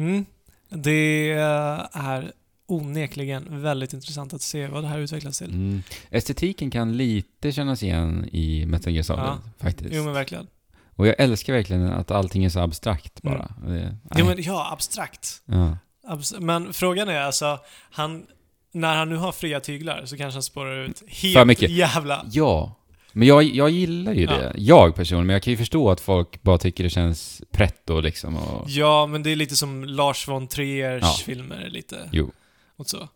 Mm. 0.01 0.25
Det 0.69 1.31
är 1.31 2.31
onekligen 2.67 3.61
väldigt 3.61 3.93
intressant 3.93 4.33
att 4.33 4.41
se 4.41 4.67
vad 4.67 4.83
det 4.83 4.87
här 4.87 4.99
utvecklas 4.99 5.37
till. 5.37 5.49
Mm. 5.49 5.83
Estetiken 6.09 6.71
kan 6.71 6.97
lite 6.97 7.51
kännas 7.51 7.83
igen 7.83 8.29
i 8.31 8.65
Metal 8.65 8.93
Gear 8.93 9.03
Solid, 9.03 9.23
Ja. 9.23 9.39
faktiskt. 9.59 9.89
Jo 9.93 10.03
men 10.03 10.13
verkligen. 10.13 10.47
Och 10.95 11.07
jag 11.07 11.15
älskar 11.19 11.53
verkligen 11.53 11.85
att 11.87 12.11
allting 12.11 12.45
är 12.45 12.49
så 12.49 12.59
abstrakt 12.59 13.21
bara. 13.21 13.51
Det, 13.65 13.67
Mm. 13.81 13.95
Jo 14.17 14.25
nej. 14.25 14.35
men 14.35 14.43
ja, 14.43 14.71
abstrakt. 14.71 15.41
ja. 15.45 15.77
Abs- 16.07 16.39
Men 16.39 16.73
frågan 16.73 17.09
är 17.09 17.19
alltså, 17.21 17.59
han, 17.91 18.25
när 18.71 18.95
han 18.95 19.09
nu 19.09 19.15
har 19.15 19.31
fria 19.31 19.59
tyglar 19.59 20.05
så 20.05 20.17
kanske 20.17 20.35
han 20.35 20.43
spårar 20.43 20.85
ut 20.85 21.03
helt 21.07 21.61
jävla... 21.61 22.25
ja. 22.31 22.75
Men 23.17 23.27
jag, 23.27 23.43
jag 23.43 23.69
gillar 23.69 24.13
ju 24.13 24.23
Ja. 24.23 24.31
det. 24.31 24.53
Jag 24.57 24.95
personligen. 24.95 25.27
Men 25.27 25.33
jag 25.33 25.43
kan 25.43 25.51
ju 25.51 25.57
förstå 25.57 25.89
att 25.91 26.01
folk 26.01 26.41
bara 26.43 26.57
tycker 26.57 26.83
det 26.83 26.89
känns 26.89 27.41
pretto 27.51 27.99
liksom. 28.01 28.35
Och, 28.37 28.69
Ja, 28.69 29.05
men 29.07 29.23
det 29.23 29.31
är 29.31 29.35
lite 29.35 29.55
som 29.55 29.83
Lars 29.83 30.27
von 30.27 30.47
Triers 30.47 31.01
Ja. 31.03 31.15
filmer 31.25 31.67
lite. 31.69 32.09
Jo. 32.11 32.31
Och 32.77 32.87
så. 32.87 33.09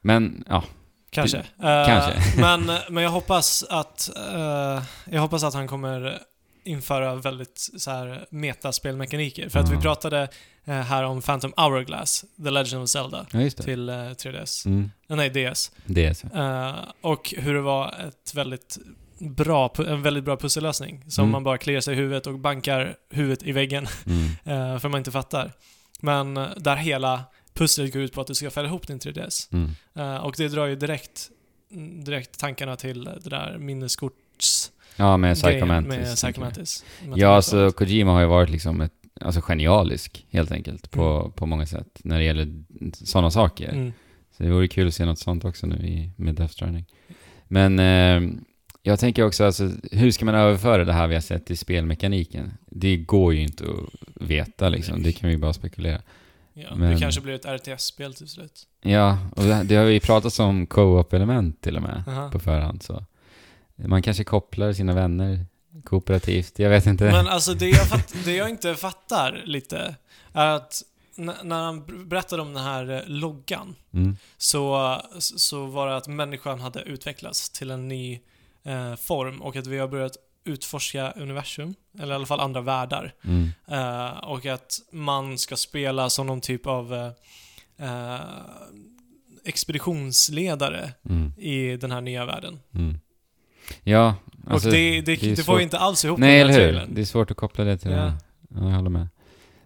men, 0.00 0.44
ja. 0.48 0.64
Kanske. 1.10 1.38
Eh, 1.38 1.86
kanske. 1.86 2.22
men, 2.40 2.70
men 2.90 3.02
jag 3.04 3.10
hoppas 3.10 3.62
att... 3.70 4.10
eh, 4.34 4.82
jag 5.10 5.20
hoppas 5.20 5.44
att 5.44 5.54
han 5.54 5.68
kommer 5.68 6.18
införa 6.64 7.14
väldigt 7.14 7.70
så 7.78 7.90
här 7.90 8.26
metaspelmekaniker. 8.30 9.48
För 9.48 9.58
att 9.60 9.70
vi 9.70 9.74
Ja. 9.74 9.80
pratade 9.80 10.28
eh, 10.64 10.74
här 10.74 11.04
om 11.04 11.22
Phantom 11.22 11.52
Hourglass, 11.56 12.24
The 12.44 12.50
Legend 12.50 12.82
of 12.82 12.88
Zelda, 12.88 13.26
Ja, 13.32 13.50
till 13.50 13.88
eh, 13.88 13.94
3DS. 13.94 14.66
Mm. 14.66 14.90
Eh, 15.10 15.16
nej, 15.16 15.30
DS. 15.30 15.70
Är 15.96 16.14
så. 16.14 16.26
Eh, 16.26 16.74
och 17.00 17.34
hur 17.38 17.54
det 17.54 17.60
var 17.60 17.94
ett 18.08 18.34
väldigt 18.34 18.78
bra, 19.20 19.72
en 19.86 20.02
väldigt 20.02 20.24
bra 20.24 20.36
pussellösning. 20.36 21.04
Som 21.08 21.22
Mm. 21.22 21.32
man 21.32 21.44
bara 21.44 21.58
kliar 21.58 21.80
sig 21.80 21.94
i 21.94 21.96
huvudet 21.96 22.26
och 22.26 22.38
bankar 22.38 22.96
huvudet 23.10 23.42
i 23.42 23.52
väggen 23.52 23.86
Mm. 24.06 24.24
eh, 24.74 24.78
för 24.78 24.88
man 24.88 24.98
inte 24.98 25.10
fattar. 25.10 25.52
Men 26.00 26.36
eh, 26.36 26.46
där 26.56 26.76
hela 26.76 27.24
pusslet 27.54 27.92
går 27.92 28.02
ut 28.02 28.12
på 28.12 28.20
att 28.20 28.26
du 28.26 28.34
ska 28.34 28.50
fälla 28.50 28.68
ihop 28.68 28.86
din 28.86 28.98
3DS. 28.98 29.48
Mm. 29.52 29.70
Eh, 29.94 30.16
och 30.16 30.34
det 30.36 30.48
drar 30.48 30.66
ju 30.66 30.76
direkt, 30.76 31.30
mm, 31.72 32.04
direkt 32.04 32.38
tankarna 32.38 32.76
till 32.76 33.04
det 33.04 33.30
där 33.30 33.58
minneskorts 33.58 34.70
Ja, 34.96 35.16
med 35.16 35.36
Psychomantis. 35.36 35.88
med. 35.98 36.14
Psychomantis. 36.16 36.84
Ja, 37.16 37.28
alltså 37.28 37.70
Kojima 37.70 38.12
har 38.12 38.20
ju 38.20 38.26
varit 38.26 38.50
liksom 38.50 38.80
ett, 38.80 38.92
alltså 39.20 39.40
genialisk 39.40 40.26
helt 40.30 40.52
enkelt 40.52 40.90
på, 40.90 41.02
Mm. 41.20 41.32
på 41.32 41.46
många 41.46 41.66
sätt 41.66 42.00
när 42.04 42.18
det 42.18 42.24
gäller 42.24 42.48
sådana 42.92 43.30
saker. 43.30 43.68
Mm. 43.72 43.92
Så 44.36 44.42
det 44.42 44.50
vore 44.50 44.68
kul 44.68 44.88
att 44.88 44.94
se 44.94 45.04
något 45.04 45.18
sånt 45.18 45.44
också 45.44 45.66
nu 45.66 45.76
i, 45.76 46.10
med 46.16 46.34
Death 46.34 46.52
Stranding. 46.52 46.84
Men 47.48 47.78
eh, 47.78 48.40
jag 48.82 48.98
tänker 49.00 49.26
också, 49.26 49.44
alltså, 49.44 49.70
hur 49.92 50.10
ska 50.10 50.24
man 50.24 50.34
överföra 50.34 50.84
det 50.84 50.92
här 50.92 51.06
vi 51.06 51.14
har 51.14 51.20
sett 51.22 51.50
i 51.50 51.56
spelmekaniken? 51.56 52.52
Det 52.66 52.96
går 52.96 53.34
ju 53.34 53.40
inte 53.42 53.64
att 53.64 54.28
veta 54.28 54.68
liksom, 54.68 55.02
det 55.02 55.12
kan 55.12 55.30
vi 55.30 55.36
bara 55.36 55.52
spekulera. 55.52 56.02
Ja, 56.52 56.74
Men- 56.76 56.90
Det 56.94 57.00
kanske 57.00 57.20
blir 57.20 57.34
ett 57.34 57.44
RTS-spel 57.46 58.14
till 58.14 58.28
slut. 58.28 58.66
Ja, 58.82 59.18
och 59.36 59.42
det, 59.42 59.62
det 59.64 59.74
har 59.76 59.84
vi 59.84 60.00
pratat 60.00 60.38
om 60.40 60.66
co-op-element 60.66 61.60
till 61.60 61.76
och 61.76 61.82
med 61.82 62.02
Aha. 62.08 62.30
på 62.30 62.38
förhand 62.38 62.82
så. 62.82 63.04
Man 63.76 64.02
kanske 64.02 64.24
kopplar 64.24 64.72
sina 64.72 64.94
vänner 64.94 65.46
kooperativt, 65.84 66.58
jag 66.58 66.70
vet 66.70 66.86
inte. 66.86 67.04
Men 67.04 67.26
alltså 67.28 67.54
det 67.54 67.68
jag, 67.68 67.86
fatt, 67.88 68.14
det 68.24 68.36
jag 68.36 68.50
inte 68.50 68.74
fattar 68.74 69.42
lite 69.44 69.94
är 70.32 70.46
att 70.46 70.82
när 71.16 71.62
han 71.62 71.84
ber- 71.86 72.04
berättade 72.04 72.42
om 72.42 72.52
den 72.54 72.64
här 72.64 72.90
eh, 72.90 73.00
loggan 73.06 73.74
Mm. 73.94 74.16
så, 74.38 74.96
så 75.18 75.66
var 75.66 75.88
det 75.88 75.96
att 75.96 76.08
människan 76.08 76.60
hade 76.60 76.80
utvecklats 76.82 77.50
till 77.50 77.70
en 77.70 77.88
ny 77.88 78.20
eh, 78.64 78.94
form 78.96 79.42
och 79.42 79.56
att 79.56 79.66
vi 79.66 79.78
har 79.78 79.88
börjat 79.88 80.16
utforska 80.44 81.10
universum, 81.16 81.74
eller 81.98 82.12
i 82.12 82.14
alla 82.14 82.26
fall 82.26 82.40
andra 82.40 82.60
världar. 82.60 83.14
Mm. 83.24 83.48
Eh, 83.68 84.18
och 84.18 84.46
att 84.46 84.72
man 84.92 85.38
ska 85.38 85.56
spela 85.56 86.10
som 86.10 86.26
någon 86.26 86.40
typ 86.40 86.66
av 86.66 86.94
eh, 86.94 87.10
eh, 87.88 88.20
expeditionsledare 89.44 90.92
Mm. 91.08 91.32
i 91.38 91.76
den 91.76 91.90
här 91.90 92.00
nya 92.00 92.24
världen. 92.26 92.60
Mm. 92.74 92.98
Ja, 93.84 94.14
alltså, 94.46 94.68
och 94.68 94.74
det, 94.74 95.00
det, 95.00 95.12
är 95.12 95.36
det, 95.36 95.42
får 95.44 95.56
ju 95.58 95.62
inte 95.62 95.78
alls 95.78 96.04
ihop 96.04 96.18
Nej, 96.18 96.38
den 96.44 96.50
här 96.52 96.60
eller 96.60 96.80
hur? 96.80 96.94
Det 96.94 97.00
är 97.00 97.04
svårt 97.04 97.30
att 97.30 97.36
koppla 97.36 97.64
det 97.64 97.78
till 97.78 97.90
Ja. 97.90 97.96
det. 97.96 98.12
Ja, 98.54 98.60
jag 98.68 98.76
håller 98.76 98.90
med. 98.90 99.08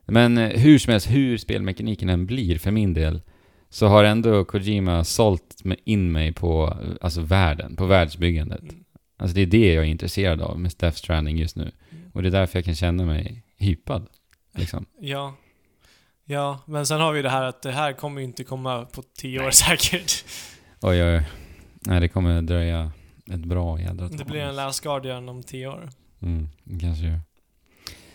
Men 0.07 0.38
eh, 0.38 0.49
hur 0.61 0.78
som 0.78 0.90
helst, 0.90 1.11
hur 1.11 1.38
spelmekaniken 1.38 2.09
än 2.09 2.26
blir 2.26 2.59
för 2.59 2.70
min 2.70 2.95
del, 2.95 3.22
så 3.70 3.86
har 3.86 4.05
ändå 4.05 4.45
Kojima 4.45 5.05
sålt 5.05 5.62
in 5.84 6.12
mig 6.12 6.32
på 6.32 6.78
eh, 6.82 6.88
alltså 7.01 7.20
världen, 7.20 7.76
på 7.76 7.86
världsbyggandet. 7.86 8.62
Mm. 8.62 8.84
Alltså 9.17 9.35
det 9.35 9.41
är 9.43 9.47
det 9.47 9.73
jag 9.75 9.85
är 9.85 9.89
intresserad 9.89 10.41
av 10.43 10.61
med 10.61 10.73
Death 10.79 10.97
Stranding 10.97 11.37
just 11.39 11.57
nu. 11.57 11.62
Mm. 11.91 12.11
Och 12.15 12.23
det 12.23 12.29
är 12.29 12.31
därför 12.31 12.59
jag 12.59 12.65
kan 12.65 12.75
känna 12.75 13.05
mig 13.07 13.43
hypad. 13.57 14.07
Liksom. 14.55 14.87
Ja. 15.01 15.35
Ja, 16.27 16.61
men 16.67 16.87
sen 16.87 17.01
har 17.01 17.12
vi 17.12 17.23
det 17.23 17.31
här 17.31 17.45
att 17.45 17.62
det 17.62 17.73
här 17.73 17.93
kommer 17.93 18.21
ju 18.21 18.25
inte 18.27 18.45
komma 18.45 18.85
på 18.85 19.03
tio 19.03 19.47
år 19.47 19.51
säkert. 19.51 20.25
Oj, 20.81 21.03
oj, 21.05 21.17
oj. 21.17 21.23
Nej, 21.81 22.01
det 22.01 22.09
kommer 22.09 22.43
dröja 22.43 22.93
ett 23.31 23.45
bra 23.45 23.81
jädra 23.81 24.09
tag. 24.09 24.19
Det 24.19 24.25
blir 24.25 24.41
en 24.41 24.57
Last 24.57 24.83
Guardian 24.83 25.29
om 25.29 25.43
tio 25.43 25.67
år. 25.69 25.91
Mm, 26.23 26.49
kanske 26.81 27.05
gör. 27.07 27.21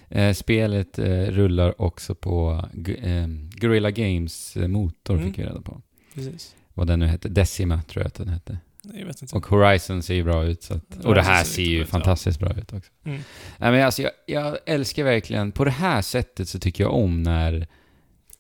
Eh, 0.10 0.34
spelet 0.34 1.00
eh, 1.00 1.06
rullar 1.26 1.82
också 1.82 2.16
på 2.16 2.66
eh, 3.02 3.28
Guerrilla 3.52 3.92
Games 3.92 4.58
eh, 4.58 4.68
motor, 4.68 5.14
Mm. 5.18 5.28
fick 5.28 5.40
vi 5.40 5.44
reda 5.44 5.62
på. 5.62 5.82
Precis. 6.14 6.56
Vad 6.74 6.88
den 6.88 7.00
nu 7.00 7.08
hette. 7.08 7.30
Decima 7.30 7.82
tror 7.82 8.02
jag 8.04 8.08
att 8.08 8.14
den 8.16 8.28
hette. 8.30 8.58
Jag 9.00 9.06
vet 9.06 9.22
inte. 9.22 9.36
Och 9.36 9.46
Horizon 9.46 10.04
ser 10.04 10.14
ju 10.14 10.24
bra 10.24 10.44
ut. 10.46 10.64
Så 10.64 10.74
att, 10.74 11.06
och 11.06 11.16
det 11.16 11.22
här 11.22 11.44
ser 11.44 11.64
ju 11.64 11.86
fantastiskt 11.86 12.40
bra 12.40 12.50
ut 12.50 12.74
också. 12.74 12.92
Mm. 13.06 13.20
Nej, 13.58 13.72
men 13.72 13.86
alltså, 13.86 14.02
jag, 14.02 14.12
jag 14.26 14.58
älskar 14.66 15.04
verkligen, 15.04 15.52
på 15.52 15.66
det 15.66 15.72
här 15.72 16.02
sättet 16.02 16.50
så 16.50 16.60
tycker 16.60 16.84
jag 16.84 16.94
om 16.94 17.24
när... 17.24 17.68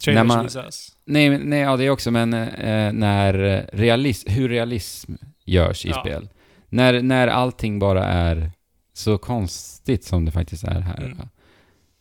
Trailers 0.04 0.28
man- 0.28 0.44
visas. 0.46 0.96
Nej, 1.06 1.40
nej 1.40 1.60
ja, 1.60 1.78
det 1.78 1.90
också, 1.90 2.12
men 2.12 2.34
eh, 2.34 2.94
när 2.94 3.66
realism, 3.74 4.30
hur 4.32 4.50
realism 4.50 5.14
görs 5.46 5.86
i 5.86 5.90
Ja. 5.90 6.00
spel. 6.02 6.30
När, 6.70 7.02
när 7.02 7.28
allting 7.28 7.80
bara 7.80 8.06
är 8.06 8.52
så 8.94 9.18
konstigt 9.18 10.04
som 10.04 10.26
det 10.26 10.32
faktiskt 10.32 10.64
är 10.64 10.80
här. 10.82 10.98
Mm. 11.04 11.18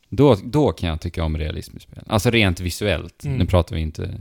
Då, 0.08 0.36
då 0.44 0.72
kan 0.72 0.88
jag 0.88 1.00
tycka 1.00 1.24
om 1.24 1.38
realism 1.38 1.76
i 1.76 1.80
spel. 1.80 2.02
Alltså 2.06 2.30
rent 2.30 2.60
visuellt. 2.60 3.24
Mm. 3.24 3.36
Nu 3.38 3.46
pratar 3.46 3.76
vi 3.76 3.82
inte 3.82 4.18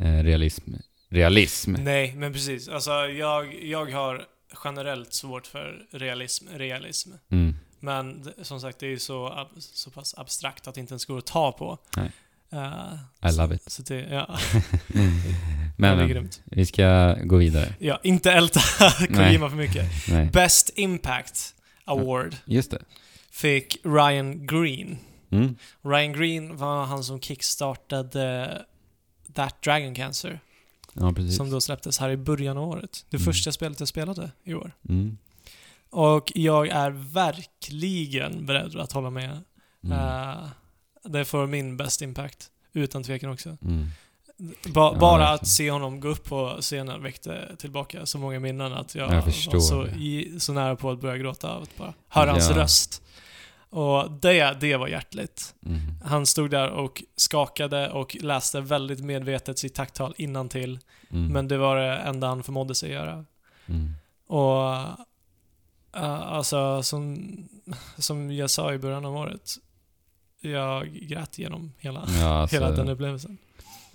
eh, 0.00 0.22
realism. 0.22 0.70
Realism. 1.10 1.72
Nej, 1.78 2.14
men 2.16 2.32
precis. 2.32 2.68
Alltså, 2.68 2.90
jag, 2.90 3.64
jag 3.64 3.90
har 3.90 4.24
generellt 4.64 5.14
svårt 5.14 5.46
för 5.46 5.86
realism. 5.90 6.48
realism. 6.54 7.10
Mm. 7.30 7.54
Men 7.80 8.28
som 8.42 8.60
sagt, 8.60 8.78
det 8.78 8.86
är 8.86 8.90
ju 8.90 8.98
så, 8.98 9.48
så 9.58 9.90
pass 9.90 10.14
abstrakt 10.18 10.68
att 10.68 10.74
det 10.74 10.80
inte 10.80 10.92
ens 10.92 11.04
går 11.04 11.18
att 11.18 11.26
ta 11.26 11.52
på. 11.52 11.78
Nej. 11.96 12.10
Eh, 12.52 13.28
I 13.30 13.36
love 13.36 13.54
it. 13.54 13.62
Så 13.70 13.82
det, 13.82 14.00
ja, 14.00 14.38
Men, 15.76 15.98
det 15.98 16.04
är 16.04 16.08
grymt. 16.08 16.42
vi 16.44 16.66
ska 16.66 17.14
gå 17.24 17.36
vidare. 17.36 17.74
Ja, 17.78 18.00
inte 18.02 18.32
älta 18.32 18.60
Kojima 19.14 19.50
för 19.50 19.56
mycket. 19.56 19.86
Nej. 20.08 20.26
Best 20.26 20.70
Impact 20.78 21.54
Award 21.84 22.36
Just 22.44 22.70
det. 22.70 22.82
fick 23.30 23.76
Ryan 23.84 24.46
Green. 24.46 24.98
Mm. 25.30 25.56
Ryan 25.82 26.12
Green 26.12 26.56
var 26.56 26.84
han 26.84 27.04
som 27.04 27.20
kickstartade 27.20 28.62
That 29.34 29.62
Dragon 29.62 29.94
Cancer, 29.94 30.40
Ja, 30.94 31.12
precis. 31.12 31.36
som 31.36 31.50
då 31.50 31.60
släpptes 31.60 31.98
här 31.98 32.10
i 32.10 32.16
början 32.16 32.58
av 32.58 32.68
året. 32.68 33.06
Det 33.10 33.16
Mm. 33.16 33.24
första 33.24 33.52
spelet 33.52 33.80
jag 33.80 33.88
spelade 33.88 34.30
i 34.44 34.54
år. 34.54 34.72
Mm. 34.88 35.18
Och 35.90 36.32
jag 36.34 36.68
är 36.68 36.90
verkligen 36.90 38.46
beredd 38.46 38.76
att 38.76 38.92
hålla 38.92 39.10
med. 39.10 39.40
Mm. 39.84 39.98
Eh, 39.98 40.46
det 41.04 41.24
får 41.24 41.46
min 41.46 41.76
Best 41.76 42.02
Impact, 42.02 42.50
utan 42.72 43.02
tvekan 43.02 43.30
också. 43.30 43.56
Mm. 43.64 43.86
Ba- 44.74 44.98
bara 44.98 45.28
att 45.28 45.48
se 45.48 45.70
honom 45.70 46.00
gå 46.00 46.08
upp 46.08 46.24
på 46.24 46.56
scenen 46.60 47.02
väckte 47.02 47.56
tillbaka 47.58 48.06
så 48.06 48.18
många 48.18 48.40
minnen 48.40 48.72
att 48.72 48.94
jag, 48.94 49.12
Jag 49.12 49.22
var 49.22 49.60
så, 49.60 49.86
i, 49.86 50.34
så 50.40 50.52
nära 50.52 50.76
på 50.76 50.90
att 50.90 51.00
börja 51.00 51.16
gråta 51.16 51.48
av 51.50 51.62
att 51.62 51.76
bara 51.76 51.94
höra 52.08 52.30
hans 52.30 52.50
Ja. 52.50 52.56
röst. 52.56 53.02
Och 53.70 54.10
det, 54.10 54.56
det 54.60 54.76
var 54.76 54.88
hjärtligt. 54.88 55.54
Mm. 55.66 55.80
Han 56.04 56.26
stod 56.26 56.50
där 56.50 56.70
och 56.70 57.02
skakade 57.16 57.90
och 57.90 58.16
läste 58.20 58.60
väldigt 58.60 59.00
medvetet 59.00 59.58
sitt 59.58 59.74
tacktal 59.74 60.14
till 60.50 60.78
Mm. 61.12 61.32
men 61.32 61.48
det 61.48 61.58
var 61.58 61.76
det 61.76 61.96
enda 61.96 62.26
han 62.26 62.42
förmådde 62.42 62.74
sig 62.74 62.90
göra. 62.90 63.24
Mm. 63.66 63.92
Och 64.26 64.72
uh, 65.96 66.34
alltså, 66.34 66.82
som, 66.82 67.28
som 67.98 68.32
jag 68.32 68.50
sa 68.50 68.74
i 68.74 68.78
början 68.78 69.04
av 69.04 69.16
året, 69.16 69.50
jag 70.40 70.92
grät 70.92 71.38
genom 71.38 71.72
hela, 71.78 72.04
Ja, 72.20 72.28
alltså, 72.40 72.56
hela 72.56 72.70
den 72.70 72.88
upplevelsen. 72.88 73.38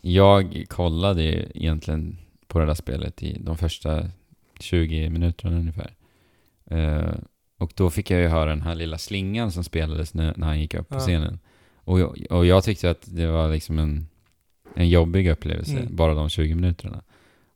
Jag 0.01 0.65
kollade 0.69 1.23
egentligen 1.57 2.17
på 2.47 2.59
det 2.59 2.65
där 2.65 2.73
spelet 2.73 3.23
i 3.23 3.37
de 3.39 3.57
första 3.57 4.09
20 4.59 5.09
minuterna 5.09 5.57
ungefär. 5.57 5.93
Eh, 6.65 7.13
och 7.57 7.71
då 7.75 7.89
fick 7.89 8.11
jag 8.11 8.21
ju 8.21 8.27
höra 8.27 8.49
den 8.49 8.61
här 8.61 8.75
lilla 8.75 8.97
slingan 8.97 9.51
som 9.51 9.63
spelades 9.63 10.13
när, 10.13 10.33
när 10.37 10.47
han 10.47 10.59
gick 10.61 10.73
upp 10.73 10.89
på 10.89 10.95
Ja. 10.95 10.99
scenen. 10.99 11.39
Och 11.75 11.99
jag, 11.99 12.25
och 12.29 12.45
jag 12.45 12.63
tyckte 12.63 12.89
att 12.89 13.01
det 13.05 13.27
var 13.27 13.49
liksom 13.49 13.79
en, 13.79 14.07
en 14.75 14.89
jobbig 14.89 15.27
upplevelse, 15.29 15.71
Mm. 15.71 15.95
bara 15.95 16.13
de 16.13 16.29
20 16.29 16.55
minuterna. 16.55 17.01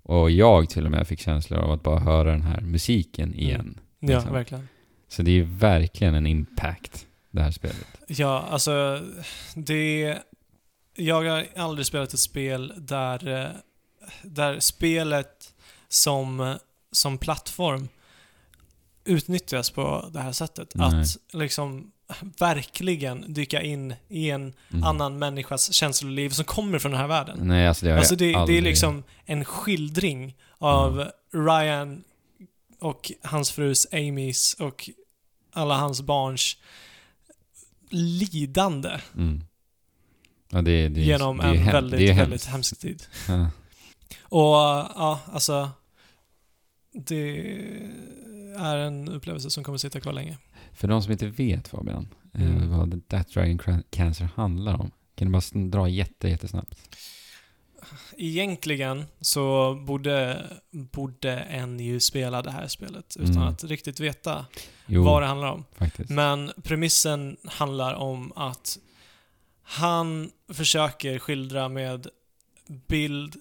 Och 0.04 0.32
jag 0.32 0.70
till 0.70 0.86
och 0.86 0.92
med 0.92 1.08
fick 1.08 1.20
känslor 1.20 1.60
av 1.60 1.72
att 1.72 1.84
bara 1.84 2.00
höra 2.00 2.32
den 2.32 2.42
här 2.42 2.62
musiken 2.62 3.34
igen. 3.36 3.80
Ja, 4.00 4.08
Liksom. 4.16 4.34
verkligen. 4.34 4.68
Så 5.08 5.22
det 5.22 5.32
är 5.40 5.44
verkligen 5.44 6.16
en 6.16 6.28
impact, 6.28 7.08
det 7.32 7.42
här 7.42 7.52
spelet. 7.52 7.88
Ja, 8.08 8.46
alltså 8.50 9.02
det... 9.56 10.18
Jag 10.96 11.24
har 11.24 11.46
aldrig 11.56 11.86
spelat 11.86 12.14
ett 12.14 12.20
spel 12.20 12.74
där, 12.78 13.28
eh, 13.44 13.50
där 14.24 14.60
spelet 14.60 15.54
som, 15.88 16.56
som 16.92 17.18
plattform 17.18 17.88
utnyttjas 19.10 19.70
på 19.70 20.10
det 20.14 20.20
här 20.20 20.32
sättet. 20.32 20.72
Nej. 20.76 20.88
Att 21.02 21.18
liksom 21.34 21.92
verkligen 22.40 23.34
dyka 23.34 23.62
in 23.62 23.94
i 24.08 24.30
en 24.30 24.54
Mm. 24.72 24.84
annan 24.84 25.20
människas 25.20 25.74
känsloliv 25.74 26.30
som 26.30 26.46
kommer 26.46 26.80
från 26.80 26.92
den 26.92 27.02
här 27.02 27.08
världen. 27.08 27.38
Nej, 27.42 27.68
alltså 27.68 27.86
det 27.86 27.98
Alltså 27.98 28.16
det, 28.16 28.32
det 28.48 28.58
är 28.58 28.62
liksom 28.62 29.04
en 29.26 29.46
skildring 29.46 30.36
av 30.58 31.06
Ryan 31.34 32.04
och 32.80 33.12
hans 33.24 33.52
frus 33.52 33.88
Amys 33.92 34.54
och 34.54 34.90
alla 35.54 35.78
hans 35.78 36.02
barns 36.02 36.58
lidande 37.90 39.00
Mm. 39.16 39.44
Ja, 40.52 40.62
det, 40.62 40.88
det, 40.90 41.02
genom 41.02 41.38
det 41.38 41.44
en 41.44 41.66
väldigt, 41.66 42.00
väldigt 42.00 42.18
hemskt. 42.46 42.46
hemsk 42.46 42.80
tid. 42.80 43.04
Ja. 43.28 43.50
Och 44.24 44.56
ja, 44.96 45.20
alltså 45.34 45.70
det 46.92 47.40
är 48.58 48.78
en 48.78 49.10
upplevelse 49.10 49.50
som 49.50 49.64
kommer 49.64 49.78
sitta 49.78 50.00
kvar 50.00 50.14
länge. 50.14 50.38
För 50.74 50.88
de 50.88 51.02
som 51.02 51.12
inte 51.12 51.28
vet 51.28 51.68
Fabian, 51.68 52.08
eh, 52.34 52.42
Mm. 52.42 52.70
vad 52.70 53.08
That 53.08 53.30
Dragon 53.30 53.84
Cancer 53.90 54.30
handlar 54.36 54.74
om. 54.82 54.92
Kan 55.16 55.28
du 55.28 55.32
bara 55.32 55.68
dra 55.70 55.90
jätte, 55.90 56.28
jättesnabbt? 56.30 56.98
Egentligen 58.18 59.06
så 59.22 59.76
borde, 59.76 60.46
borde 60.72 61.40
en 61.40 61.80
ju 61.80 62.00
spela 62.00 62.42
det 62.42 62.52
här 62.52 62.68
spelet 62.68 63.16
utan 63.20 63.36
Mm. 63.38 63.48
att 63.48 63.64
riktigt 63.64 64.00
veta 64.00 64.46
Jo, 64.86 65.04
vad 65.04 65.22
det 65.22 65.28
handlar 65.28 65.52
om. 65.52 65.66
faktiskt. 65.76 66.10
Men 66.10 66.52
premissen 66.64 67.38
handlar 67.46 67.94
om 67.94 68.34
att 68.36 68.78
han 69.64 70.32
försöker 70.54 71.20
skildra 71.20 71.70
med 71.70 72.08
bild, 72.88 73.36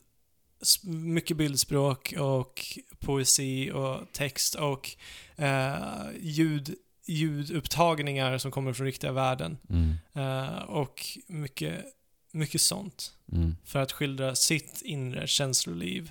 mycket 0.84 1.36
bildspråk 1.36 2.14
och 2.18 2.62
poesi 3.00 3.70
och 3.70 4.12
text 4.12 4.54
och 4.54 4.96
eh, 5.36 6.06
ljud, 6.20 6.74
ljudupptagningar 7.06 8.38
som 8.38 8.50
kommer 8.50 8.72
från 8.72 8.86
riktiga 8.86 9.12
världen. 9.12 9.58
Mm. 9.68 9.94
Eh, 10.12 10.62
och 10.62 11.04
mycket, 11.26 11.84
mycket 12.32 12.60
sånt. 12.60 13.12
Mm. 13.32 13.56
För 13.64 13.78
att 13.78 13.92
skildra 13.92 14.34
sitt 14.34 14.82
inre 14.84 15.26
känsloliv 15.26 16.10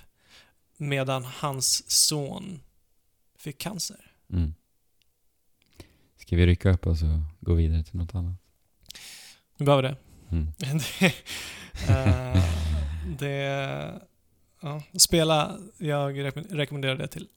medan 0.76 1.24
hans 1.24 1.90
son 1.90 2.60
fick 3.38 3.58
cancer. 3.58 4.12
Mm. 4.32 4.54
Ska 6.16 6.36
vi 6.36 6.46
rycka 6.46 6.70
upp 6.70 6.86
oss 6.86 7.02
och 7.02 7.20
gå 7.40 7.54
vidare 7.54 7.84
till 7.84 7.96
något 7.96 8.14
annat? 8.14 8.36
Vi 9.56 9.64
behöver 9.64 9.82
det. 9.82 9.96
Mm. 10.30 10.52
det, 10.98 11.12
eh, 11.88 12.42
det 13.18 14.02
ja, 14.60 14.82
spela, 14.98 15.56
jag 15.78 16.18
rekom- 16.18 16.46
rekommenderar 16.50 16.96
det 16.96 17.06
till 17.08 17.28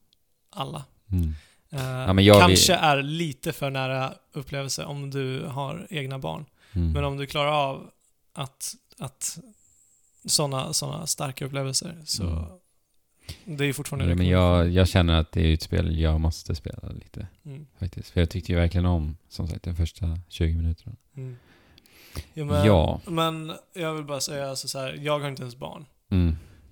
alla. 0.50 0.84
Mm. 1.12 1.34
Eh, 1.70 2.14
men 2.14 2.24
jag 2.24 2.40
kanske 2.40 2.74
är 2.74 3.02
lite 3.02 3.52
för 3.52 3.70
nära 3.70 4.14
upplevelse 4.32 4.84
om 4.84 5.10
du 5.10 5.44
har 5.46 5.86
egna 5.90 6.18
barn. 6.18 6.44
Mm. 6.72 6.92
Men 6.92 7.04
om 7.04 7.16
du 7.16 7.26
klarar 7.26 7.52
av 7.52 7.90
att, 8.32 8.74
att 8.98 9.38
sådana 10.24 10.72
såna 10.72 11.06
starka 11.06 11.44
upplevelser 11.46 11.96
så 12.04 12.22
Mm. 13.44 13.56
det 13.58 13.64
är 13.64 13.66
ju 13.66 13.72
fortfarande 13.72 14.10
Ja, 14.10 14.14
men 14.16 14.26
jag, 14.28 14.68
jag 14.70 14.88
känner 14.88 15.14
att 15.14 15.32
det 15.32 15.40
är 15.40 15.54
ett 15.54 15.62
spel 15.62 15.98
jag 15.98 16.20
måste 16.20 16.54
spela 16.54 16.88
lite, 16.88 17.26
Mm, 17.44 17.66
faktiskt. 17.78 18.10
För 18.10 18.20
jag 18.20 18.30
tyckte 18.30 18.52
ju 18.52 18.58
verkligen 18.58 18.86
om, 18.86 19.16
som 19.28 19.48
sagt, 19.48 19.62
de 19.64 19.76
första 19.76 20.18
20 20.28 20.54
minuterna. 20.56 20.96
mm. 21.16 21.36
Ja, 22.34 22.44
men, 22.44 22.66
Ja. 22.66 23.00
men 23.06 23.52
jag 23.74 23.94
vill 23.94 24.04
bara 24.04 24.20
säga 24.20 24.56
så 24.56 24.78
här, 24.78 24.92
jag 24.92 25.18
har 25.20 25.28
inte 25.28 25.42
ens 25.42 25.56
barn. 25.56 25.86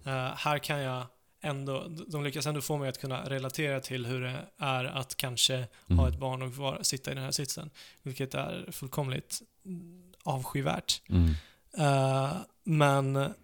Mm. 0.04 0.26
Eh, 0.26 0.32
här 0.36 0.58
kan 0.58 0.78
jag 0.80 1.06
ändå, 1.42 1.88
de 2.08 2.24
lyckas 2.24 2.46
ändå 2.46 2.60
få 2.60 2.78
mig 2.78 2.88
att 2.88 3.00
kunna 3.00 3.28
relatera 3.28 3.80
till 3.80 4.06
hur 4.06 4.20
det 4.20 4.46
är 4.58 4.84
att 4.84 5.16
kanske 5.16 5.54
Mm. 5.54 5.98
ha 5.98 6.08
ett 6.08 6.18
barn 6.18 6.42
och 6.42 6.54
vara, 6.56 6.84
sitta 6.84 7.10
i 7.10 7.14
den 7.14 7.24
här 7.24 7.30
sitsen. 7.30 7.70
Vilket 8.02 8.34
är 8.34 8.68
fullkomligt 8.72 9.42
mm, 9.64 10.12
avskyvärt. 10.24 11.02
Mm. 11.08 11.34
Eh, 11.78 12.36
men, 12.64 13.34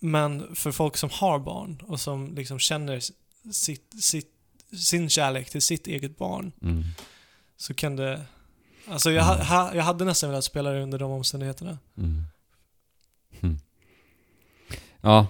men 0.00 0.54
för 0.56 0.72
folk 0.72 0.96
som 0.96 1.10
har 1.12 1.38
barn 1.38 1.82
och 1.86 2.00
som 2.00 2.34
liksom 2.34 2.58
känner 2.58 3.00
sitt, 3.52 4.02
sitt, 4.02 4.32
sin 4.88 5.08
kärlek 5.10 5.50
till 5.50 5.62
sitt 5.62 5.86
eget 5.86 6.18
barn 6.18 6.52
Mm. 6.62 6.84
så 7.56 7.74
kan 7.74 7.96
det... 7.96 8.24
Alltså 8.88 9.10
jag, 9.10 9.24
ha, 9.24 9.42
ha, 9.44 9.74
jag 9.74 9.82
hade 9.84 10.04
nästan 10.04 10.30
velat 10.30 10.44
spela 10.44 10.70
det 10.70 10.82
under 10.82 10.98
de 10.98 11.10
omständigheterna. 11.10 11.78
Mm. 11.96 12.22
Mm. 13.40 13.58
Ja, 15.00 15.26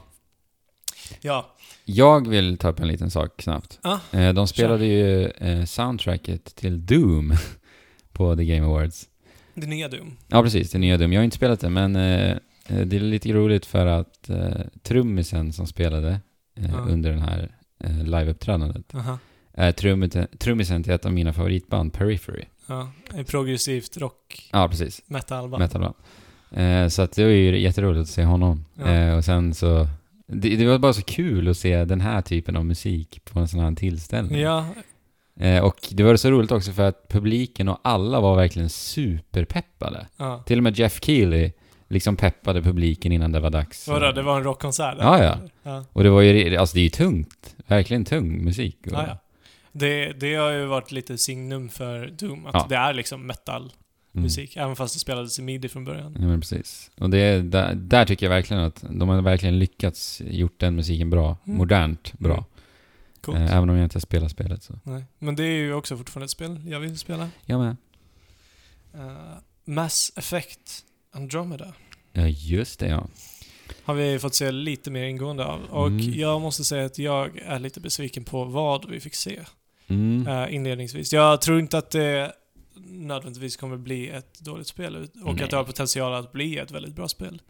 Ja. 1.21 1.55
jag 1.85 2.29
vill 2.29 2.59
ta 2.59 2.69
upp 2.69 2.81
en 2.81 2.89
liten 2.89 3.11
sak 3.11 3.43
snabbt. 3.43 3.79
Ah, 3.83 3.99
De 4.33 4.47
spelade 4.49 4.87
ju 4.87 5.27
eh, 5.29 5.65
soundtracket 5.65 6.45
till 6.57 6.87
Doom 6.87 7.33
på 8.13 8.37
The 8.37 8.45
Game 8.45 8.67
Awards. 8.67 9.07
det 9.55 9.67
nya 9.67 9.89
Doom. 9.89 10.17
Ja, 10.29 10.43
precis. 10.43 10.71
Det 10.71 10.79
nya 10.79 10.97
Doom. 10.99 11.13
Jag 11.13 11.21
har 11.21 11.25
inte 11.25 11.37
spelat 11.37 11.61
det, 11.61 11.69
men 11.71 11.97
eh, 11.97 12.37
det 12.69 12.97
är 12.97 13.01
lite 13.01 13.33
roligt 13.33 13.67
för 13.67 13.87
att 13.87 14.31
trummisen 14.83 15.53
som 15.53 15.67
spelade 15.67 16.21
Ja. 16.55 16.79
under 16.89 17.11
den 17.11 17.23
här 17.23 17.51
liveuppträdandet 18.05 18.95
Aha. 18.95 19.19
är 19.53 19.73
trummisen, 20.39 20.83
till 20.83 20.93
ett 20.93 21.07
av 21.07 21.13
mina 21.13 21.33
favoritband, 21.33 21.93
Periphery. 21.93 22.45
Ja, 22.67 22.93
progressivt 23.27 23.97
rock 23.97 24.49
Ja, 24.53 24.69
precis. 24.69 25.03
metalband. 25.07 25.61
Metalband. 25.63 25.95
Eh, 26.51 26.89
så 26.89 27.03
att 27.03 27.13
det 27.13 27.23
var 27.25 27.31
ju 27.31 27.59
jätteroligt 27.61 28.03
att 28.03 28.09
se 28.09 28.25
honom. 28.25 28.65
Ja. 28.75 28.87
Eh, 28.89 29.17
och 29.17 29.25
sen 29.25 29.55
så... 29.55 29.87
Det, 30.27 30.57
det 30.57 30.67
var 30.67 30.79
bara 30.79 30.93
så 30.93 31.03
kul 31.03 31.49
att 31.49 31.57
se 31.57 31.85
den 31.85 32.01
här 32.01 32.23
typen 32.23 32.57
av 32.57 32.65
musik 32.65 33.21
på 33.25 33.39
en 33.39 33.49
sån 33.49 33.61
här 33.61 33.75
tillställning. 33.75 34.41
Ja, 34.41 34.67
Eh, 35.41 35.65
och 35.65 35.77
det 35.91 36.03
var 36.03 36.17
så 36.17 36.31
roligt 36.31 36.53
också 36.53 36.73
för 36.73 36.83
att 36.89 37.09
publiken 37.09 37.69
och 37.69 37.81
alla 37.85 38.21
var 38.21 38.37
verkligen 38.37 38.71
superpeppade. 38.71 40.07
ja. 40.17 40.43
Till 40.47 40.59
och 40.59 40.63
med 40.63 40.79
Jeff 40.79 41.01
Keely 41.03 41.53
liksom 41.89 42.17
peppade 42.17 42.63
publiken 42.63 43.13
innan 43.13 43.33
det 43.33 43.41
var 43.41 43.51
dags. 43.51 43.89
Vadå, 43.89 44.13
det 44.13 44.23
var 44.23 44.37
en 44.37 44.45
rockkonsert? 44.45 44.97
Ja, 45.01 45.25
ja. 45.25 45.39
ja. 45.63 45.85
Och 45.93 46.03
det 46.03 46.11
var 46.11 46.21
ju, 46.23 46.57
alltså 46.57 46.75
det 46.75 46.81
är 46.81 46.85
ju 46.85 46.91
tungt. 46.91 47.55
Verkligen 47.67 48.05
tung 48.05 48.45
musik. 48.45 48.79
Ja, 48.83 49.05
ja. 49.09 49.19
Det, 49.73 50.13
det 50.13 50.35
har 50.35 50.51
ju 50.51 50.67
varit 50.67 50.93
lite 50.93 51.19
signum 51.19 51.69
för 51.69 52.07
Doom, 52.07 52.47
att 52.47 52.69
det 52.69 52.77
är 52.77 52.93
liksom 52.93 53.27
metal-musik, 53.27 53.77
Mm. 54.17 54.49
även 54.57 54.77
fast 54.77 54.95
det 54.95 55.01
spelades 55.01 55.39
i 55.39 55.43
midi 55.43 55.69
från 55.69 55.85
början. 55.85 56.17
Ja, 56.21 56.27
men 56.27 56.41
precis. 56.41 56.91
Och 57.01 57.11
det, 57.11 57.43
där, 57.43 57.75
där 57.75 58.05
tycker 58.05 58.27
jag 58.27 58.31
verkligen 58.31 58.63
att 58.63 58.85
de 58.91 59.09
har 59.09 59.23
verkligen 59.23 59.59
lyckats 59.59 60.21
gjort 60.25 60.61
den 60.61 60.77
musiken 60.77 61.11
bra. 61.11 61.37
Mm. 61.47 61.59
Modernt 61.59 62.13
bra. 62.19 62.33
Mm. 62.35 62.45
Coolt. 63.21 63.39
Eh, 63.39 63.57
även 63.57 63.71
om 63.71 63.77
jag 63.77 63.85
inte 63.85 64.01
spelar 64.01 64.29
spelet 64.29 64.63
så. 64.63 64.79
Nej. 64.83 65.05
Men 65.19 65.37
det 65.37 65.45
är 65.45 65.57
ju 65.57 65.73
också 65.75 65.97
fortfarande 65.97 66.25
ett 66.25 66.31
spel 66.31 66.61
jag 66.67 66.81
vill 66.81 66.99
spela. 66.99 67.29
Jag 67.45 67.61
med. 67.61 67.77
Eh, 68.95 69.37
Mass 69.65 70.13
Effect 70.17 70.85
Andromeda 71.13 71.75
Ja, 72.13 72.27
just 72.27 72.81
det 72.81 72.89
ja. 72.89 73.07
har 73.85 73.95
vi 73.95 74.19
fått 74.19 74.35
se 74.35 74.51
lite 74.51 74.91
mer 74.91 75.05
ingående 75.05 75.45
av. 75.45 75.61
Och 75.71 75.87
Mm. 75.87 76.13
jag 76.15 76.41
måste 76.41 76.65
säga 76.65 76.87
att 76.87 76.99
jag 76.99 77.39
är 77.39 77.59
lite 77.59 77.81
besviken 77.81 78.25
på 78.25 78.45
vad 78.45 78.91
vi 78.91 79.01
fick 79.01 79.15
se 79.15 79.41
Mm. 79.89 80.27
eh, 80.27 80.55
inledningsvis. 80.55 81.13
Jag 81.13 81.41
tror 81.41 81.59
inte 81.61 81.79
att 81.79 81.91
det 81.91 82.33
nödvändigtvis 82.85 83.57
kommer 83.57 83.77
bli 83.77 84.09
ett 84.09 84.41
dåligt 84.41 84.67
spel 84.67 84.97
och 84.97 85.35
Nej. 85.35 85.45
att 85.45 85.51
det 85.51 85.57
har 85.57 85.65
potential 85.65 86.15
att 86.15 86.33
bli 86.33 86.59
ett 86.59 86.71
väldigt 86.71 86.95
bra 86.95 87.09
spel. 87.09 87.43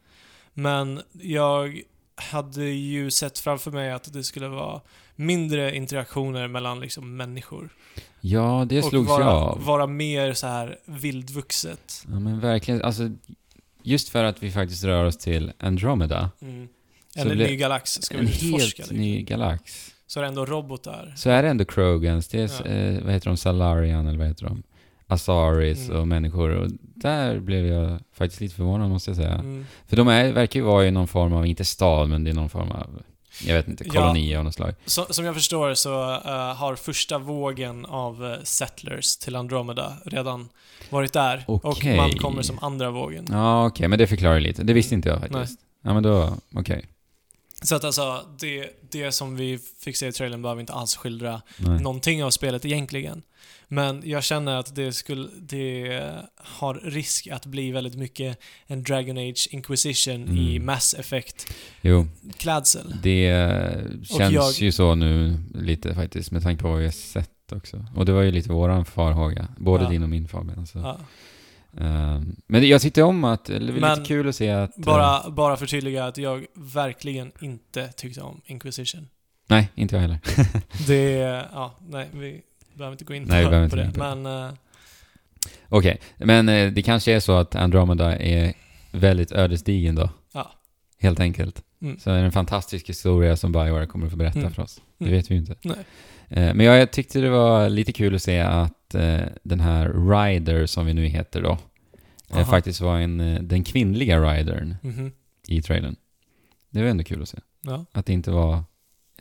Men 0.54 1.00
jag 1.12 1.80
hade 2.14 2.64
ju 2.64 3.10
sett 3.10 3.38
framför 3.38 3.70
mig 3.70 3.90
att 3.92 4.12
det 4.12 4.24
skulle 4.24 4.48
vara 4.48 4.80
mindre 5.16 5.76
interaktioner 5.76 6.48
mellan 6.48 6.80
liksom 6.80 7.16
människor. 7.16 7.68
Ja, 8.20 8.66
det 8.68 8.82
slogs 8.82 9.08
vara, 9.08 9.24
jag 9.24 9.32
av. 9.32 9.64
vara 9.64 9.86
mer 9.86 10.32
så 10.32 10.46
här 10.46 10.78
vildvuxet. 10.84 12.04
Ja, 12.10 12.18
men 12.20 12.40
verkligen. 12.40 12.82
Alltså, 12.82 13.10
just 13.82 14.08
för 14.08 14.24
att 14.24 14.42
vi 14.42 14.50
faktiskt 14.50 14.84
rör 14.84 15.04
oss 15.04 15.16
till 15.16 15.52
Andromeda. 15.58 16.30
Mm. 16.42 16.68
Eller 17.16 17.34
blir- 17.34 17.46
ny 17.48 17.56
galax 17.56 17.90
ska 18.02 18.14
vi 18.18 18.20
En 18.20 18.28
utforska. 18.28 18.52
helt 18.58 18.78
liksom. 18.78 18.96
ny 18.96 19.22
galax. 19.22 19.92
Så 20.06 20.20
är 20.20 20.22
det 20.22 20.28
ändå 20.28 20.46
robotar. 20.46 21.12
Så 21.16 21.30
är 21.30 21.42
det 21.42 21.48
ändå 21.48 21.64
Krogans, 21.64 22.28
det 22.28 22.40
är, 22.42 22.50
Ja. 22.64 22.70
eh, 22.70 23.04
vad 23.04 23.12
heter 23.12 23.30
de, 23.30 23.36
Salarian 23.36 24.06
eller 24.06 24.18
vad 24.18 24.28
heter 24.28 24.44
de? 24.44 24.62
Asaris 25.06 25.88
Mm. 25.88 26.00
och 26.00 26.08
människor. 26.08 26.50
Och 26.50 26.70
där 26.80 27.38
blev 27.40 27.66
jag 27.66 27.98
faktiskt 28.12 28.40
lite 28.40 28.54
förvånad 28.54 28.90
måste 28.90 29.10
jag 29.10 29.16
säga. 29.16 29.32
Mm. 29.34 29.66
För 29.88 29.96
de 29.96 30.08
är, 30.08 30.32
verkar 30.32 30.60
ju 30.60 30.66
vara 30.66 30.86
i 30.86 30.90
någon 30.90 31.08
form 31.08 31.32
av, 31.32 31.46
inte 31.46 31.64
stad, 31.64 32.08
men 32.08 32.24
det 32.24 32.30
är 32.30 32.34
någon 32.34 32.48
form 32.50 32.70
av, 32.70 33.02
jag 33.46 33.54
vet 33.54 33.68
inte, 33.68 33.84
Ja. 33.86 33.92
koloni 33.92 34.36
av 34.36 34.44
något 34.44 34.54
slag. 34.54 34.74
Så, 34.86 35.06
som 35.10 35.24
jag 35.24 35.34
förstår 35.34 35.74
så 35.74 36.12
eh, 36.14 36.54
har 36.54 36.76
första 36.76 37.18
vågen 37.18 37.86
av 37.86 38.24
eh, 38.26 38.36
settlers 38.42 39.16
till 39.16 39.36
Andromeda 39.36 39.96
redan 40.04 40.48
varit 40.90 41.12
där. 41.12 41.44
Okej. 41.48 41.90
Och 41.92 41.96
man 41.96 42.10
kommer 42.12 42.42
som 42.42 42.58
andra 42.62 42.90
vågen. 42.90 43.26
Ja, 43.30 43.66
okej, 43.66 43.88
men 43.88 43.98
det 43.98 44.06
förklarar 44.06 44.40
lite. 44.40 44.62
Det 44.62 44.72
visste 44.72 44.94
inte 44.94 45.08
jag 45.08 45.20
faktiskt. 45.20 45.60
Ja, 45.82 45.94
men 45.94 46.02
då, 46.02 46.36
okej. 46.54 46.84
Så 47.62 47.74
att 47.76 47.84
alltså, 47.84 48.20
det, 48.40 48.70
det 48.90 49.12
som 49.12 49.36
vi 49.36 49.58
fick 49.84 49.96
se 49.96 50.06
i 50.06 50.12
trailern 50.12 50.42
behöver 50.42 50.60
inte 50.60 50.72
alls 50.72 50.96
skildra 50.96 51.42
Nej. 51.58 51.80
någonting 51.82 52.24
av 52.24 52.30
spelet 52.30 52.64
egentligen. 52.64 53.22
Men 53.68 54.02
jag 54.04 54.24
känner 54.24 54.56
att 54.56 54.74
det, 54.74 54.92
skulle, 54.92 55.28
det 55.40 56.02
har 56.36 56.74
risk 56.74 57.26
att 57.26 57.46
bli 57.46 57.70
väldigt 57.70 57.94
mycket 57.94 58.38
en 58.66 58.82
Dragon 58.82 59.18
Age 59.18 59.48
Inquisition 59.50 60.14
Mm. 60.22 60.36
i 60.38 60.58
Mass 60.58 60.94
Effect-klädsel. 60.94 62.94
det 63.02 63.28
eh, 63.28 63.82
känns 64.02 64.32
jag- 64.34 64.52
ju 64.52 64.72
så 64.72 64.94
nu 64.94 65.38
lite 65.54 65.94
faktiskt, 65.94 66.30
med 66.30 66.42
tanke 66.42 66.62
på 66.62 66.68
vad 66.68 66.78
vi 66.78 66.84
har 66.84 66.92
sett 66.92 67.52
också. 67.52 67.86
Och 67.96 68.06
det 68.06 68.12
var 68.12 68.22
ju 68.22 68.30
lite 68.30 68.52
våran 68.52 68.84
farhåga, 68.84 69.48
både 69.58 69.84
Ja. 69.84 69.90
din 69.90 70.02
och 70.02 70.08
min 70.08 70.28
Fabian. 70.28 70.66
Så. 70.66 70.78
Ja. 70.78 70.98
Ehm, 71.80 72.36
men 72.46 72.68
jag 72.68 72.80
tyckte 72.82 73.02
om 73.02 73.24
att, 73.24 73.50
eller 73.50 73.72
det 73.72 73.78
är 73.78 73.80
Men 73.80 73.98
lite 73.98 74.08
kul 74.08 74.28
att 74.28 74.36
se 74.36 74.50
att... 74.50 74.78
eh, 74.78 74.84
Bara, 74.84 75.30
bara 75.30 75.56
förtydliga 75.56 76.06
att 76.06 76.18
jag 76.18 76.46
verkligen 76.54 77.32
inte 77.40 77.88
tyckte 77.88 78.20
om 78.20 78.40
Inquisition. 78.44 79.08
nej, 79.48 79.68
inte 79.74 79.94
jag 79.96 80.00
heller. 80.02 80.18
Det, 80.86 81.10
ja, 81.52 81.78
nej, 81.88 82.08
vi 82.12 82.42
behöver 82.78 82.94
inte 82.94 83.04
gå 83.04 83.14
in 83.14 83.22
Nej, 83.28 83.44
på, 83.44 83.50
på 83.50 83.56
inte 83.64 83.76
det. 83.76 83.82
gå 83.82 83.86
in 83.88 83.92
på 83.92 84.14
Men, 84.14 84.26
eh, 84.48 84.54
Okej, 85.68 85.98
men 86.16 86.48
eh, 86.48 86.72
det 86.72 86.82
kanske 86.82 87.12
är 87.12 87.20
så 87.20 87.36
att 87.36 87.54
Andromeda 87.54 88.18
är 88.18 88.54
väldigt 88.92 89.32
ödesdigen 89.32 89.94
då. 89.94 90.10
Ja. 90.34 90.52
Helt 90.98 91.20
enkelt. 91.20 91.62
Mm. 91.82 91.98
Så 91.98 92.10
är 92.10 92.18
det 92.18 92.24
en 92.24 92.32
fantastisk 92.32 92.88
historia 92.88 93.36
som 93.36 93.52
Bioware 93.52 93.86
kommer 93.86 94.06
att 94.06 94.12
få 94.12 94.18
berätta 94.18 94.38
Mm. 94.38 94.52
för 94.52 94.62
oss. 94.62 94.80
Det 94.98 95.04
Mm. 95.04 95.16
vet 95.16 95.30
vi 95.30 95.34
ju 95.34 95.40
inte. 95.40 95.54
nej. 95.62 95.76
Eh, 96.28 96.54
Men 96.54 96.66
jag 96.66 96.90
tyckte 96.90 97.20
det 97.20 97.30
var 97.30 97.68
lite 97.68 97.92
kul 97.92 98.14
att 98.14 98.22
se 98.22 98.40
att 98.40 98.94
eh, 98.94 99.20
den 99.42 99.60
här 99.60 100.08
Rider, 100.10 100.66
som 100.66 100.86
vi 100.86 100.94
nu 100.94 101.06
heter 101.06 101.42
då, 101.42 101.58
eh, 102.30 102.36
Aha. 102.36 102.44
faktiskt 102.44 102.80
var 102.80 102.98
en, 102.98 103.20
eh, 103.20 103.42
den 103.42 103.64
kvinnliga 103.64 104.18
Ridern 104.20 104.74
Mhm. 104.82 105.12
i 105.48 105.62
trailern. 105.62 105.96
Det 106.70 106.82
var 106.82 106.88
ändå 106.88 107.04
kul 107.04 107.22
att 107.22 107.28
se. 107.28 107.38
Ja. 107.60 107.84
Att 107.92 108.06
det 108.06 108.12
inte 108.12 108.30
var 108.30 108.54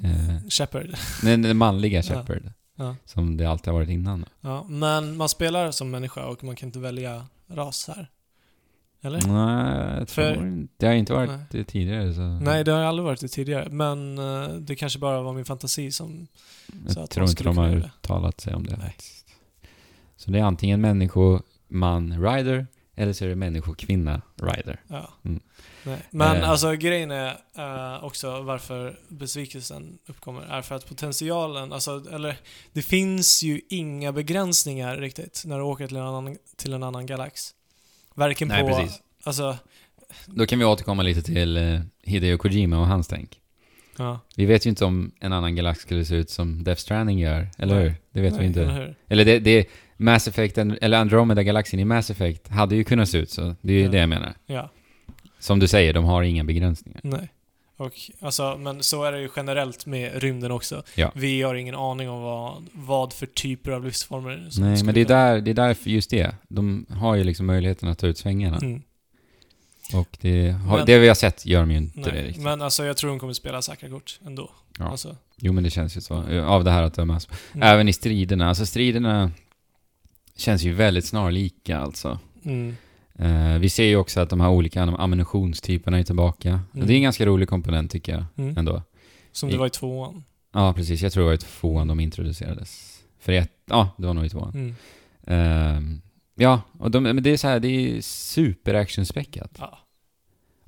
eh, 0.04 0.40
Shepard. 0.50 0.88
den, 1.22 1.42
den 1.42 1.58
manliga. 1.58 2.02
Shepard, 2.04 2.42
Ja. 2.46 2.52
Som 3.06 3.38
det 3.38 3.46
alltid 3.46 3.68
har 3.68 3.74
varit 3.80 3.90
innan. 3.90 4.26
ja. 4.42 4.64
Men 4.70 5.18
man 5.18 5.30
spelar 5.30 5.72
som 5.72 5.92
människa 5.92 6.26
och 6.26 6.44
man 6.44 6.56
kan 6.56 6.70
inte 6.70 6.80
välja 6.80 7.26
ras 7.48 7.88
här. 7.96 8.10
Eller? 9.02 9.22
Nej, 9.28 9.98
jag 10.00 10.08
tror 10.08 10.26
För- 10.26 10.48
inte. 10.48 10.74
Det 10.78 10.86
har 10.88 10.94
inte 10.94 11.14
varit 11.14 11.50
det 11.52 11.64
tidigare. 11.64 12.14
Så 12.14 12.22
Nej, 12.22 12.64
det 12.64 12.72
har 12.72 12.80
aldrig 12.82 13.06
varit 13.06 13.22
det 13.22 13.28
tidigare. 13.28 13.70
Men 13.70 14.18
eh, 14.18 14.48
det 14.48 14.76
kanske 14.76 15.00
bara 15.00 15.22
var 15.22 15.34
min 15.34 15.46
fantasi 15.46 15.92
som... 15.92 16.28
jag 16.88 17.04
att 17.04 17.12
tror 17.12 17.24
man 17.24 17.30
inte 17.30 17.44
de 17.44 17.58
har 17.58 17.70
uttalat 17.76 18.42
sig 18.42 18.56
om 18.56 18.66
det. 18.66 18.78
Nej. 18.78 18.96
Så 20.18 20.32
det 20.32 20.40
är 20.40 20.44
antingen 20.44 20.82
människoman 20.82 22.22
rider 22.24 22.68
eller 22.96 23.14
så 23.14 23.26
är 23.26 23.30
det 23.30 23.36
människokvinna 23.36 24.22
rider. 24.36 24.82
Ja. 24.88 25.10
Mm. 25.24 25.40
Nej. 25.86 26.00
Men 26.12 26.38
Eh. 26.38 26.50
alltså 26.50 26.72
grejen 26.72 27.12
är 27.12 27.38
eh, 27.58 28.04
också 28.04 28.42
varför 28.42 29.00
besvikelsen 29.08 29.98
uppkommer 30.08 30.42
är 30.42 30.62
för 30.62 30.76
att 30.76 30.88
potentialen, 30.90 31.74
alltså, 31.74 32.04
eller 32.12 32.36
det 32.74 32.82
finns 32.82 33.44
ju 33.44 33.62
inga 33.70 34.12
begränsningar 34.12 34.98
riktigt 34.98 35.44
när 35.46 35.58
du 35.58 35.64
åker 35.64 35.88
till 35.88 35.98
en 35.98 36.04
annan, 36.04 36.38
till 36.58 36.74
en 36.74 36.84
annan 36.84 37.06
galax. 37.06 37.42
Varken 38.14 38.48
Nej, 38.48 38.62
på, 38.62 38.68
precis. 38.68 39.02
alltså, 39.24 39.58
Då 40.26 40.46
kan 40.46 40.60
vi 40.60 40.66
återkomma 40.66 41.04
lite 41.04 41.22
till 41.22 41.58
eh, 41.58 41.80
Hideo 42.04 42.38
Kojima 42.38 42.80
och 42.80 42.88
hans 42.88 43.08
tänk. 43.08 43.40
ja. 43.98 44.20
Vi 44.36 44.46
vet 44.46 44.66
ju 44.66 44.70
inte 44.70 44.86
om 44.86 45.12
en 45.20 45.34
annan 45.34 45.56
galax 45.56 45.80
skulle 45.82 46.06
se 46.06 46.16
ut 46.16 46.30
som 46.30 46.64
Death 46.64 46.82
Stranding 46.82 47.20
gör, 47.20 47.48
eller 47.58 47.76
Nej. 47.76 47.84
hur? 47.84 47.96
Det 48.12 48.22
vet 48.22 48.32
Nej, 48.34 48.42
vi 48.42 48.48
inte. 48.48 48.62
Eller? 48.64 48.96
Eller 49.08 49.26
det, 49.26 49.40
det 49.40 49.66
Mass 49.98 50.28
Effect, 50.28 50.58
eller 50.58 50.98
Andromeda-galaxen 50.98 51.80
i 51.80 51.86
Mass 51.86 52.10
Effect 52.10 52.48
hade 52.48 52.76
ju 52.76 52.84
kunnat 52.84 53.10
se 53.10 53.18
ut 53.18 53.30
så. 53.30 53.56
Det 53.62 53.74
är 53.74 53.78
ju 53.78 53.84
Ja. 53.84 53.92
det 53.92 53.98
jag 53.98 54.10
menar. 54.10 54.34
Ja. 54.46 54.70
Som 55.46 55.60
du 55.60 55.68
säger, 55.68 55.94
de 55.94 56.06
har 56.06 56.24
inga 56.24 56.44
begränsningar. 56.44 57.00
Nej. 57.04 57.30
Och, 57.78 57.94
alltså, 58.20 58.58
men 58.58 58.84
så 58.84 59.04
är 59.04 59.12
det 59.12 59.22
ju 59.22 59.30
generellt 59.36 59.86
med 59.86 60.22
rymden 60.24 60.52
också. 60.52 60.84
Ja. 60.96 61.12
Vi 61.16 61.42
har 61.42 61.56
ingen 61.56 61.76
aning 61.76 62.10
om 62.10 62.22
vad, 62.22 62.66
vad 62.74 63.14
för 63.14 63.26
typer 63.26 63.72
av 63.72 63.84
livsformer 63.86 64.48
som 64.50 64.64
Nej, 64.64 64.84
men 64.84 64.94
det 64.96 65.02
är, 65.02 65.06
där, 65.06 65.42
det 65.42 65.52
är 65.52 65.56
därför 65.56 65.90
just 65.90 66.10
det. 66.10 66.36
De 66.48 66.86
har 66.90 67.16
ju 67.16 67.24
liksom 67.24 67.46
möjligheten 67.46 67.90
att 67.90 68.00
ta 68.00 68.08
ut 68.08 68.18
svängarna. 68.18 68.58
Mm. 68.58 68.82
Och 69.94 70.18
det, 70.22 70.50
har, 70.50 70.78
Men- 70.78 70.86
det 70.86 71.00
vi 71.00 71.08
har 71.08 71.16
sett 71.16 71.46
gör 71.46 71.60
de 71.60 71.72
ju 71.72 71.78
inte 71.78 72.00
det 72.00 72.12
Nej, 72.12 72.24
riktigt. 72.24 72.44
men 72.44 72.62
alltså 72.62 72.86
jag 72.86 72.98
tror 72.98 73.10
de 73.10 73.20
kommer 73.20 73.34
spela 73.34 73.62
säkra 73.62 73.90
kort 73.90 74.20
ändå. 74.26 74.50
Ja. 74.80 74.86
Alltså, 74.86 75.16
Jo, 75.38 75.54
men 75.54 75.64
det 75.64 75.70
känns 75.70 75.98
ju 75.98 76.02
så. 76.02 76.16
Av 76.46 76.64
det 76.64 76.72
här 76.72 76.84
att 76.84 76.94
döma. 76.94 77.20
mm. 77.54 77.68
Även 77.68 77.90
i 77.90 77.94
striderna. 77.94 78.50
Alltså 78.50 78.66
striderna 78.66 79.32
känns 80.38 80.64
ju 80.64 80.74
väldigt 80.74 81.06
snarlika 81.06 81.78
alltså. 81.78 82.20
Mm. 82.46 82.76
Eh, 83.20 83.58
vi 83.60 83.70
ser 83.70 83.84
ju 83.84 83.96
också 83.96 84.20
att 84.20 84.30
de 84.30 84.42
här 84.42 84.50
olika 84.50 84.82
am- 84.84 84.96
ammunitionstyperna 84.96 86.00
är 86.00 86.04
tillbaka. 86.04 86.50
Mm. 86.74 86.88
Det 86.88 86.94
är 86.94 86.96
en 86.96 87.02
ganska 87.04 87.26
rolig 87.26 87.50
komponent 87.50 87.92
tycker 87.92 88.12
jag 88.14 88.24
Mm. 88.38 88.58
ändå. 88.58 88.82
Som 89.32 89.50
det 89.50 89.58
var 89.58 89.68
i 89.68 89.70
tvåan. 89.70 90.24
Ja, 90.54 90.74
precis. 90.74 91.02
Jag 91.02 91.12
tror 91.14 91.24
det 91.24 91.28
var 91.28 91.34
i 91.34 91.38
tvåan 91.38 91.88
de 91.88 92.00
introducerades. 92.00 93.02
För 93.20 93.32
ett, 93.32 93.52
ja, 93.66 93.90
det 93.98 94.08
var 94.08 94.14
nog 94.14 94.26
i 94.26 94.30
tvåan. 94.30 94.52
Mm. 94.54 94.76
Ehm, 95.28 96.02
ja, 96.36 96.62
och 96.80 96.92
de, 96.92 97.04
men 97.04 97.24
det 97.24 97.30
är 97.30 97.38
så 97.38 97.48
här, 97.48 97.60
det 97.60 97.68
är 97.68 98.02
super 98.02 98.74
actionspäckat. 98.74 99.52
Ja. 99.60 99.80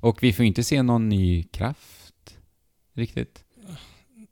Och 0.00 0.22
vi 0.22 0.32
får 0.32 0.44
inte 0.44 0.62
se 0.64 0.82
någon 0.82 1.08
ny 1.08 1.42
kraft 1.42 2.38
riktigt. 2.94 3.44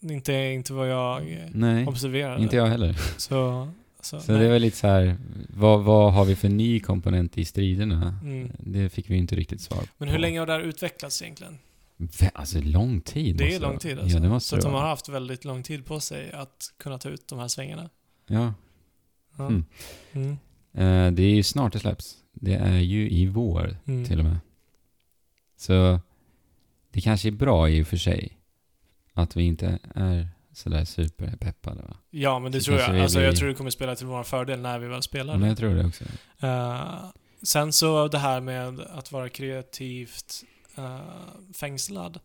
Inte, 0.00 0.32
inte 0.32 0.72
vad 0.72 0.90
jag 0.90 1.32
eh, 1.32 1.38
Nej, 1.52 1.86
observerade. 1.86 2.42
inte 2.42 2.56
jag 2.56 2.66
heller. 2.66 2.96
Så, 3.16 3.68
så, 4.06 4.20
Så 4.20 4.32
det 4.32 4.48
väl 4.48 4.62
lite 4.62 4.76
så 4.76 4.86
här, 4.86 5.16
vad, 5.48 5.84
vad 5.84 6.12
har 6.12 6.24
vi 6.24 6.36
för 6.36 6.48
ny 6.48 6.80
komponent 6.80 7.38
i 7.38 7.44
striderna? 7.44 8.18
Mm. 8.22 8.52
Det 8.58 8.88
fick 8.88 9.10
vi 9.10 9.16
inte 9.16 9.36
riktigt 9.36 9.60
svar 9.60 9.78
på. 9.78 9.86
Men 9.98 10.08
hur 10.08 10.18
länge 10.18 10.38
har 10.38 10.46
det 10.46 10.52
här 10.52 10.60
utvecklats 10.60 11.22
egentligen? 11.22 11.58
Alltså 12.32 12.60
lång 12.60 13.00
tid 13.00 13.36
Det 13.36 13.54
är 13.54 13.60
lång 13.60 13.78
tid 13.78 13.98
alltså. 13.98 14.16
Ja, 14.16 14.22
det 14.22 14.28
måste 14.28 14.48
Så 14.48 14.56
det 14.56 14.62
de 14.62 14.72
har 14.74 14.80
haft 14.80 15.08
väldigt 15.08 15.44
lång 15.44 15.62
tid 15.62 15.86
på 15.86 16.00
sig 16.00 16.32
att 16.32 16.72
kunna 16.78 16.98
ta 16.98 17.08
ut 17.08 17.28
de 17.28 17.38
här 17.38 17.48
svängarna. 17.48 17.90
Ja. 18.26 18.54
Ja. 19.36 19.46
Mm. 19.46 19.64
Mm. 20.12 20.30
Eh, 20.72 21.12
det 21.12 21.22
är 21.22 21.34
ju 21.34 21.42
snart 21.42 21.72
det 21.72 21.78
släpps. 21.78 22.16
Det 22.32 22.54
är 22.54 22.78
ju 22.78 23.10
i 23.10 23.26
vår 23.26 23.76
Mm. 23.86 24.04
till 24.04 24.18
och 24.18 24.24
med. 24.24 24.36
Så 25.56 26.00
det 26.90 27.00
kanske 27.00 27.28
är 27.28 27.32
bra 27.32 27.70
i 27.70 27.82
och 27.82 27.86
för 27.86 27.96
sig 27.96 28.38
att 29.12 29.36
vi 29.36 29.42
inte 29.44 29.78
är 29.94 30.28
sådär 30.56 30.84
superpeppade 30.84 31.82
va? 31.82 31.96
Ja, 32.10 32.38
men 32.38 32.52
det 32.52 32.60
Så 32.60 32.64
tror 32.66 32.76
kanske 32.78 32.94
jag. 32.94 33.02
Alltså, 33.02 33.18
blir- 33.18 33.26
jag 33.26 33.36
tror 33.36 33.48
det 33.48 33.54
kommer 33.54 33.70
spela 33.70 33.96
till 33.96 34.06
vår 34.06 34.22
fördel 34.22 34.60
när 34.60 34.78
vi 34.78 34.86
väl 34.88 35.02
spelar. 35.02 35.36
Men 35.38 35.48
jag 35.48 35.58
tror 35.58 35.74
det 35.74 35.86
också. 35.86 36.04
Eh, 36.40 37.04
sen 37.42 37.72
så 37.72 38.08
det 38.08 38.18
här 38.18 38.40
med 38.40 38.80
att 38.80 39.12
vara 39.12 39.28
kreativt 39.28 40.42
uh, 40.78 41.00
fängslad. 41.54 42.20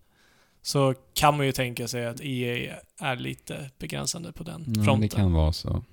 Så 0.61 0.93
kan 1.13 1.37
man 1.37 1.45
ju 1.45 1.51
tänka 1.51 1.87
sig 1.87 2.05
att 2.05 2.21
EA 2.21 2.75
är 2.99 3.15
lite 3.15 3.69
begränsande 3.79 4.31
på 4.31 4.43
den 4.43 4.63
Ja, 4.67 4.83
fronten. 4.83 5.01
det 5.01 5.07
kan 5.15 5.33
vara 5.33 5.53
så. 5.53 5.83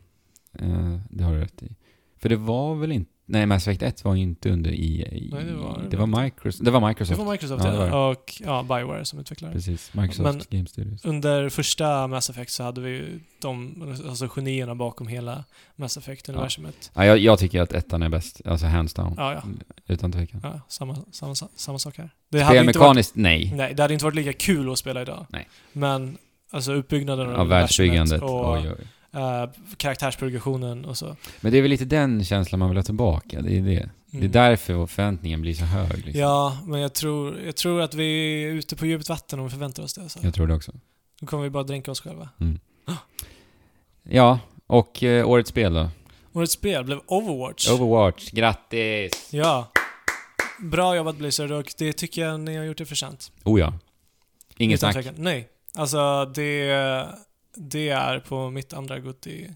Eh, 0.58 0.98
det 1.10 1.24
har 1.24 1.32
du 1.32 1.40
rätt 1.40 1.62
i. 1.62 1.68
För 2.16 2.28
det 2.28 2.36
var 2.36 2.74
väl 2.74 2.92
inte... 2.92 3.10
Nej, 3.30 3.46
Mass 3.46 3.68
Effect 3.68 3.82
1 3.82 4.04
var 4.04 4.14
ju 4.14 4.22
inte 4.22 4.50
under 4.50 4.70
EA. 4.70 5.08
Nej, 5.10 5.44
det 5.44 5.54
var 5.54 5.78
det 5.82 5.88
det 5.88 5.96
var 5.96 6.22
Microsoft. 6.22 6.64
Det 6.64 6.70
var 6.70 6.88
Microsoft. 6.88 7.18
Det 7.18 7.24
var 7.24 7.32
Microsoft 7.32 7.64
Ja, 7.64 7.70
det 7.70 7.90
var 7.90 8.10
och 8.10 8.42
ja, 8.44 8.62
Bioware 8.62 9.04
som 9.04 9.18
utvecklare. 9.18 9.52
Precis. 9.52 9.94
Microsoft 9.94 10.22
Men- 10.50 10.58
Game 10.58 10.66
Studios. 10.66 11.04
Under 11.04 11.48
första 11.48 12.06
Mass 12.06 12.30
Effect 12.30 12.50
så 12.52 12.62
hade 12.62 12.80
vi 12.80 12.90
ju 12.90 13.20
de, 13.42 13.82
alltså 14.08 14.28
genierna 14.28 14.74
bakom 14.74 15.08
hela 15.08 15.44
Mass 15.76 15.96
Effect-universumet. 15.96 16.90
Ja, 16.94 17.04
jag, 17.04 17.18
jag 17.18 17.38
tycker 17.38 17.60
att 17.62 17.72
ettan 17.72 18.02
är 18.02 18.08
bäst. 18.08 18.40
Alltså 18.46 18.66
hands 18.66 18.94
down. 18.94 19.14
Ja, 19.16 19.32
ja. 19.34 19.42
Utan 19.86 20.12
tvekan. 20.12 20.40
ja 20.42 20.60
samma, 20.68 20.96
samma, 21.10 21.34
samma 21.34 21.78
sak 21.78 21.98
här. 21.98 22.10
Det 22.30 22.38
inte 22.38 22.46
varit, 22.54 22.58
Spelmekaniskt, 22.58 23.16
nej. 23.16 23.52
nej, 23.56 23.74
det 23.74 23.82
hade 23.82 23.94
inte 23.94 24.04
varit 24.04 24.14
lika 24.14 24.32
kul 24.32 24.72
att 24.72 24.78
spela 24.78 25.02
idag. 25.02 25.26
Nej. 25.28 25.48
Men 25.72 26.18
alltså 26.50 26.72
uppbyggnaden 26.72 27.26
av 27.26 27.32
universumet 27.40 27.50
världsbyggandet. 27.62 28.22
och 28.22 28.52
Oj, 28.52 28.70
oj. 28.78 28.86
Eh, 29.14 29.50
karaktärsprogressionen 29.76 30.84
och 30.84 30.98
så. 30.98 31.16
Men 31.40 31.52
det 31.52 31.58
är 31.58 31.62
väl 31.62 31.70
lite 31.70 31.84
den 31.84 32.24
känslan 32.24 32.58
man 32.58 32.68
vill 32.68 32.78
ha 32.78 32.82
tillbaka. 32.82 33.40
Det 33.42 33.56
är 33.58 33.62
det. 33.62 33.88
Det 34.10 34.16
är 34.16 34.20
Mm. 34.20 34.32
därför 34.32 34.86
förväntningen 34.86 35.40
blir 35.40 35.54
så 35.54 35.64
hög. 35.64 35.96
Liksom. 35.96 36.20
Ja, 36.20 36.58
men 36.66 36.80
jag 36.80 36.92
tror, 36.94 37.40
jag 37.40 37.56
tror 37.56 37.80
att 37.80 37.94
vi 37.94 38.42
är 38.44 38.48
ute 38.50 38.76
på 38.76 38.86
djupt 38.86 39.08
vatten 39.08 39.38
om 39.38 39.44
vi 39.44 39.50
förväntar 39.50 39.82
oss 39.82 39.94
det. 39.94 40.02
Alltså. 40.02 40.18
Jag 40.22 40.34
tror 40.34 40.46
det 40.46 40.54
också. 40.54 40.72
Då 41.20 41.26
kommer 41.26 41.42
vi 41.44 41.50
bara 41.50 41.62
dränka 41.62 41.90
oss 41.90 42.00
själva. 42.00 42.28
Ja, 44.02 44.38
och 44.66 45.02
eh, 45.02 45.28
årets 45.28 45.50
spel 45.50 45.74
då? 45.74 45.88
Årets 46.32 46.52
spel 46.52 46.84
blev 46.84 47.00
Overwatch. 47.06 47.68
Overwatch, 47.70 48.30
grattis! 48.30 49.28
Ja. 49.32 49.72
Bra 50.60 50.96
jobbat 50.96 51.16
Blizzard 51.16 51.50
och 51.50 51.72
det 51.78 51.92
tycker 51.92 52.22
jag 52.22 52.40
ni 52.40 52.56
har 52.56 52.64
gjort 52.64 52.78
det 52.78 52.86
förtjänt. 52.86 53.32
Oh 53.44 53.60
ja. 53.60 53.72
Inget 54.56 54.78
Utan 54.80 54.92
snack. 54.92 55.04
tvekan. 55.04 55.22
Nej. 55.24 55.48
Alltså 55.74 56.24
det, 56.24 57.08
det 57.58 57.88
är 57.88 58.18
på 58.20 58.50
mitt 58.50 58.72
andra 58.72 58.98
Gutti 58.98 59.48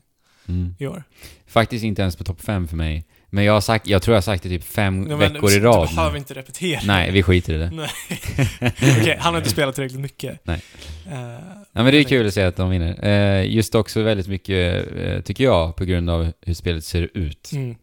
Mm. 0.48 0.74
i 0.78 0.86
år. 0.86 1.04
Faktiskt 1.46 1.84
inte 1.84 2.02
ens 2.02 2.16
på 2.16 2.24
topp 2.24 2.40
fem 2.40 2.68
för 2.68 2.76
mig. 2.76 3.06
Men 3.30 3.44
jag, 3.44 3.52
har 3.52 3.60
sagt, 3.60 3.86
jag 3.86 4.02
tror 4.02 4.12
jag 4.12 4.16
har 4.16 4.22
sagt 4.22 4.42
det 4.42 4.48
typ 4.48 4.64
fem 4.64 5.06
Ja, 5.10 5.16
veckor 5.16 5.50
i 5.50 5.54
Du 5.54 5.60
rad 5.60 5.88
behöver 5.88 6.12
nu. 6.12 6.18
inte 6.18 6.34
repetera. 6.34 6.80
Nej, 6.84 7.10
vi 7.10 7.22
skiter 7.22 7.52
i 7.54 7.56
det. 7.58 7.70
Nej. 7.70 7.88
Okej, 9.00 9.16
han 9.20 9.34
har 9.34 9.40
inte 9.40 9.50
spelat 9.50 9.74
tillräckligt 9.74 10.00
mycket. 10.00 10.40
Nej. 10.44 10.62
Eh, 11.06 11.18
Ja, 11.72 11.82
men 11.82 11.86
det 11.92 11.98
är 11.98 12.04
kul 12.04 12.26
att 12.26 12.34
se 12.34 12.42
att 12.42 12.56
de 12.56 12.70
vinner. 12.70 13.04
Eh, 13.08 13.46
just 13.54 13.74
också 13.74 14.02
väldigt 14.02 14.28
mycket, 14.28 14.86
eh, 14.96 15.20
tycker 15.20 15.44
jag, 15.44 15.76
på 15.76 15.84
grund 15.84 16.10
av 16.10 16.32
hur 16.40 16.54
spelet 16.54 16.84
ser 16.84 17.10
ut. 17.14 17.50
Mm. 17.52 17.74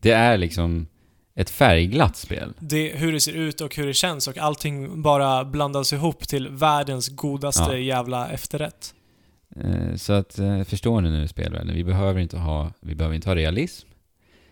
Det 0.00 0.10
är 0.12 0.38
liksom 0.38 0.86
ett 1.34 1.50
färgglatt 1.50 2.16
spel. 2.16 2.52
Det, 2.58 2.88
hur 2.96 3.12
det 3.12 3.20
ser 3.20 3.32
ut 3.32 3.60
och 3.60 3.76
hur 3.76 3.86
det 3.86 3.94
känns 3.94 4.28
och 4.28 4.38
allting 4.38 5.02
bara 5.02 5.44
blandas 5.44 5.92
ihop 5.92 6.28
till 6.28 6.48
världens 6.48 7.08
godaste 7.08 7.62
Ja. 7.72 7.76
jävla 7.78 8.28
efterrätt. 8.30 8.94
Eh, 9.56 9.94
så 9.96 10.12
att, 10.12 10.38
eh, 10.38 10.62
förstår 10.64 11.00
ni 11.00 11.10
nu 11.10 11.28
spelvärlden? 11.28 11.74
Vi 11.74 11.84
behöver 11.84 12.20
inte 12.20 12.38
ha, 12.38 12.72
vi 12.80 12.94
behöver 12.94 13.14
inte 13.16 13.28
ha 13.28 13.34
realism. 13.36 13.88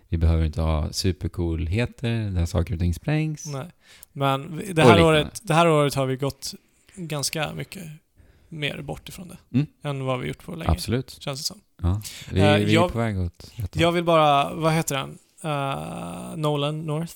Vi 0.09 0.18
behöver 0.18 0.44
inte 0.44 0.61
ha 0.61 0.92
supercoolheter 0.92 2.30
där 2.30 2.46
saker 2.46 2.74
och 2.74 2.80
ting 2.80 2.94
sprängs. 2.94 3.46
Nej. 3.46 3.66
Men 4.12 4.62
det 4.72 4.82
här, 4.82 5.03
året, 5.05 5.40
det 5.42 5.55
här 5.55 5.68
året 5.68 5.94
har 5.94 6.07
vi 6.07 6.16
gått 6.16 6.55
ganska 6.96 7.53
mycket 7.55 7.82
mer 8.49 8.82
bort 8.82 9.09
ifrån 9.09 9.28
det. 9.28 9.36
Mm. 9.59 9.66
Än 9.82 10.05
vad 10.05 10.20
vi 10.20 10.28
gjort 10.28 10.44
på 10.44 10.55
länge. 10.55 10.70
Absolut. 10.70 11.11
Känns 11.20 11.40
det 11.40 11.44
som. 11.44 11.61
Ja. 11.82 12.03
Vi, 12.32 12.40
Eh, 12.40 12.55
vi 12.57 12.62
är 12.64 12.68
jag- 12.68 12.92
på 12.92 12.99
väg 12.99 13.18
åt 13.20 13.53
rätt. 13.57 13.76
Jag 13.76 13.92
vill 13.92 14.05
bara, 14.05 14.55
vad 14.55 14.72
heter 14.72 14.96
han? 14.96 15.18
Eh, 15.42 16.36
Nolan 16.36 16.86
North? 16.86 17.14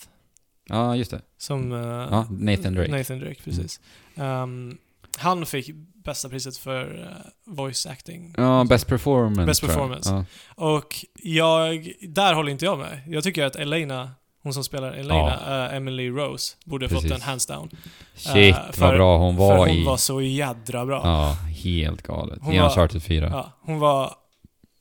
Ja, 0.68 0.96
just 0.96 1.10
det. 1.10 1.20
Som... 1.38 1.72
eh, 1.72 1.78
Ja, 1.78 2.26
Nathan 2.30 2.74
Drake. 2.74 2.90
Nathan 2.98 3.18
Drake, 3.18 3.42
precis. 3.44 3.80
Ehm, 4.16 4.78
han 5.18 5.46
fick 5.46 5.70
bästa 6.04 6.28
priset 6.28 6.56
för 6.56 7.00
eh, 7.02 7.52
voice 7.54 7.86
acting. 7.86 8.34
Ja, 8.36 8.64
Best 8.68 8.86
Performance 8.86 9.46
Best 9.46 9.62
jag. 9.62 9.70
performance. 9.70 10.10
Ja. 10.12 10.24
Och 10.54 11.04
jag, 11.22 11.92
där 12.08 12.34
håller 12.34 12.52
inte 12.52 12.64
jag 12.64 12.78
med. 12.78 13.00
Jag 13.06 13.24
tycker 13.24 13.44
att 13.44 13.56
Elena, 13.56 14.10
hon 14.42 14.54
som 14.54 14.64
spelar 14.64 14.92
Elena, 14.92 15.66
eh, 15.68 15.76
Emily 15.76 16.10
Rose, 16.10 16.56
borde 16.64 16.88
fått 16.88 17.02
Precis. 17.02 17.12
en 17.16 17.22
hands 17.22 17.46
down. 17.46 17.70
Shit, 18.14 18.56
Eh, 18.56 18.70
för- 18.72 18.80
vad 18.80 18.94
bra 18.94 19.18
hon 19.18 19.36
var 19.36 19.50
för 19.50 19.58
hon 19.58 19.68
i... 19.68 19.84
var 19.84 19.96
så 19.96 20.20
jädra 20.22 20.86
bra. 20.86 21.00
Ja, 21.04 21.32
helt 21.50 22.02
galet. 22.02 22.38
Hon 22.42 22.54
I 22.54 22.58
var- 22.58 22.64
Uncharted 22.68 23.02
4. 23.02 23.28
Ja, 23.32 23.52
hon 23.62 23.78
var 23.78 24.14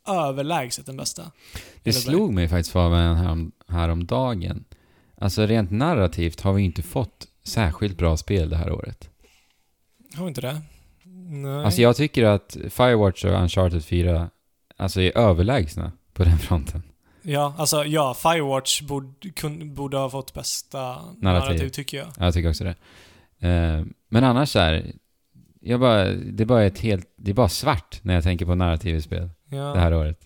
överlägset 0.08 0.86
den 0.86 0.98
bästa. 0.98 1.32
Det 1.84 1.94
slog 1.94 2.34
mig 2.34 2.48
faktiskt 2.48 2.72
för 2.72 2.90
mig 2.90 3.16
härom, 3.16 3.52
häromdagen. 3.68 4.64
Alltså 5.22 5.46
rent 5.46 5.72
narrativt 5.72 6.42
har 6.42 6.54
vi 6.54 6.64
inte 6.64 6.82
fått 6.82 7.28
särskilt 7.44 7.98
bra 7.98 8.18
spel 8.18 8.50
det 8.50 8.56
här 8.58 8.72
året. 8.72 9.10
Har 10.16 10.24
vi 10.24 10.28
inte 10.30 10.42
det? 10.42 10.62
Nej. 11.34 11.66
Alltså 11.66 11.82
jag 11.82 11.96
tycker 11.96 12.24
att 12.26 12.58
Firewatch 12.70 13.26
och 13.26 13.32
Uncharted 13.42 13.86
4 13.86 14.30
alltså 14.78 15.02
är 15.02 15.18
överlägsna 15.18 15.92
på 16.14 16.24
den 16.24 16.38
fronten. 16.38 16.84
Ja, 17.22 17.56
alltså 17.58 17.86
ja, 17.86 18.14
Firewatch 18.14 18.82
borde, 18.82 19.30
kun, 19.36 19.76
borde 19.76 19.98
ha 19.98 20.10
fått 20.10 20.34
bästa 20.34 20.98
narrativ, 21.18 21.70
tycker 21.70 21.98
jag. 21.98 22.08
Ja, 22.18 22.26
jag 22.26 22.34
tycker 22.34 22.50
också 22.50 22.64
det. 22.64 22.76
Eh, 23.50 23.86
men 24.10 24.24
annars 24.24 24.50
så 24.50 24.60
här, 24.60 24.92
jag 25.60 25.80
bara, 25.80 26.06
det 26.06 26.44
är 26.44 26.46
bara 26.46 26.64
ett 26.64 26.80
helt, 26.80 27.14
det 27.18 27.32
är 27.32 27.36
bara 27.36 27.50
svart 27.50 28.00
när 28.02 28.14
jag 28.14 28.24
tänker 28.24 28.46
på 28.46 28.56
narrativ 28.56 28.96
i 28.96 29.02
spel 29.02 29.30
Ja, 29.50 29.58
det 29.74 29.80
här 29.80 29.94
året. 29.94 30.20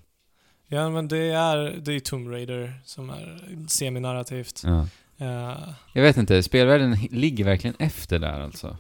ja 0.67 0.89
men 0.89 1.07
det 1.07 1.17
är, 1.31 1.57
det 1.81 1.93
är 1.93 1.99
Tomb 1.99 2.29
Raider 2.31 2.73
som 2.85 3.09
är 3.09 3.39
seminarrativt. 3.67 4.63
Ja. 4.65 4.87
Eh, 5.17 5.57
Jag 5.93 6.01
vet 6.03 6.17
inte, 6.17 6.43
spelvärlden 6.43 6.97
ligger 7.11 7.43
verkligen 7.45 7.75
efter 7.79 8.19
där 8.19 8.39
alltså. 8.41 8.77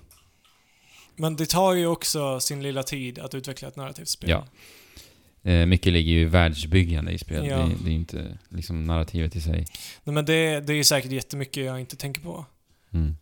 Men 1.15 1.35
det 1.35 1.45
tar 1.45 1.73
ju 1.73 1.87
också 1.87 2.39
sin 2.39 2.63
lilla 2.63 2.83
tid 2.83 3.19
att 3.19 3.35
utveckla 3.35 3.67
ett 3.67 3.75
narrativt 3.75 4.07
spel. 4.09 4.29
Ja. 4.29 4.45
Eh, 5.51 5.65
mycket 5.65 5.93
ligger 5.93 6.11
ju 6.13 6.21
i 6.21 6.25
världsbyggande 6.25 7.11
i 7.11 7.17
spel. 7.17 7.45
Ja. 7.47 7.57
Det, 7.57 7.75
det 7.83 7.89
är 7.89 7.93
inte 7.93 8.37
liksom 8.49 8.83
narrativet 8.83 9.35
i 9.35 9.41
sig. 9.41 9.65
Nej, 10.03 10.13
men 10.13 10.25
det, 10.25 10.59
det 10.59 10.73
är 10.73 10.83
säkert 10.83 11.11
jättemycket 11.11 11.65
jag 11.65 11.79
inte 11.79 11.95
tänker 11.95 12.21
på. 12.21 12.45
Mm. 12.93 13.15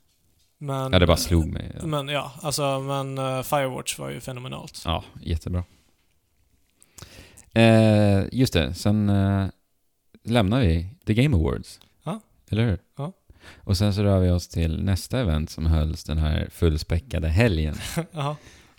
Men, 0.57 0.93
Ja, 0.93 0.99
det 0.99 1.07
bara 1.07 1.17
slog 1.17 1.47
mig. 1.47 1.71
Ja, 1.79 1.85
Men 1.85 2.07
ja, 2.07 2.31
alltså 2.41 2.79
men 2.79 3.17
eh, 3.17 3.41
Firewatch 3.43 3.99
var 3.99 4.09
ju 4.09 4.19
fenomenalt. 4.19 4.81
ja 4.85 5.03
jättebra. 5.21 5.63
Eh, 7.53 8.23
just 8.31 8.53
det, 8.53 8.73
sen 8.73 9.09
eh, 9.09 9.47
lämnar 10.23 10.61
vi 10.61 10.87
The 11.05 11.13
Game 11.13 11.37
Awards. 11.37 11.79
Ja. 12.03 12.19
Eller 12.49 12.65
hur? 12.65 12.79
Ja. 12.97 13.11
Och 13.57 13.77
sen 13.77 13.93
så 13.93 14.03
rör 14.03 14.19
vi 14.19 14.29
oss 14.29 14.47
till 14.47 14.83
nästa 14.83 15.19
event 15.19 15.49
som 15.49 15.65
hölls 15.65 16.03
den 16.03 16.17
här 16.17 16.47
fullspäckade 16.51 17.27
helgen. 17.29 17.75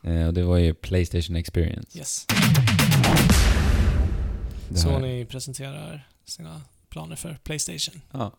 Eh, 0.07 0.27
och 0.27 0.35
det 0.35 0.43
var 0.43 0.57
ju 0.57 0.75
Playstation 0.75 1.37
Experience. 1.37 1.99
yes. 1.99 2.27
Sony 4.75 5.25
presenterar 5.25 6.09
sina 6.25 6.61
planer 6.89 7.17
för 7.17 7.39
Playstation. 7.45 8.01
Ja. 8.13 8.33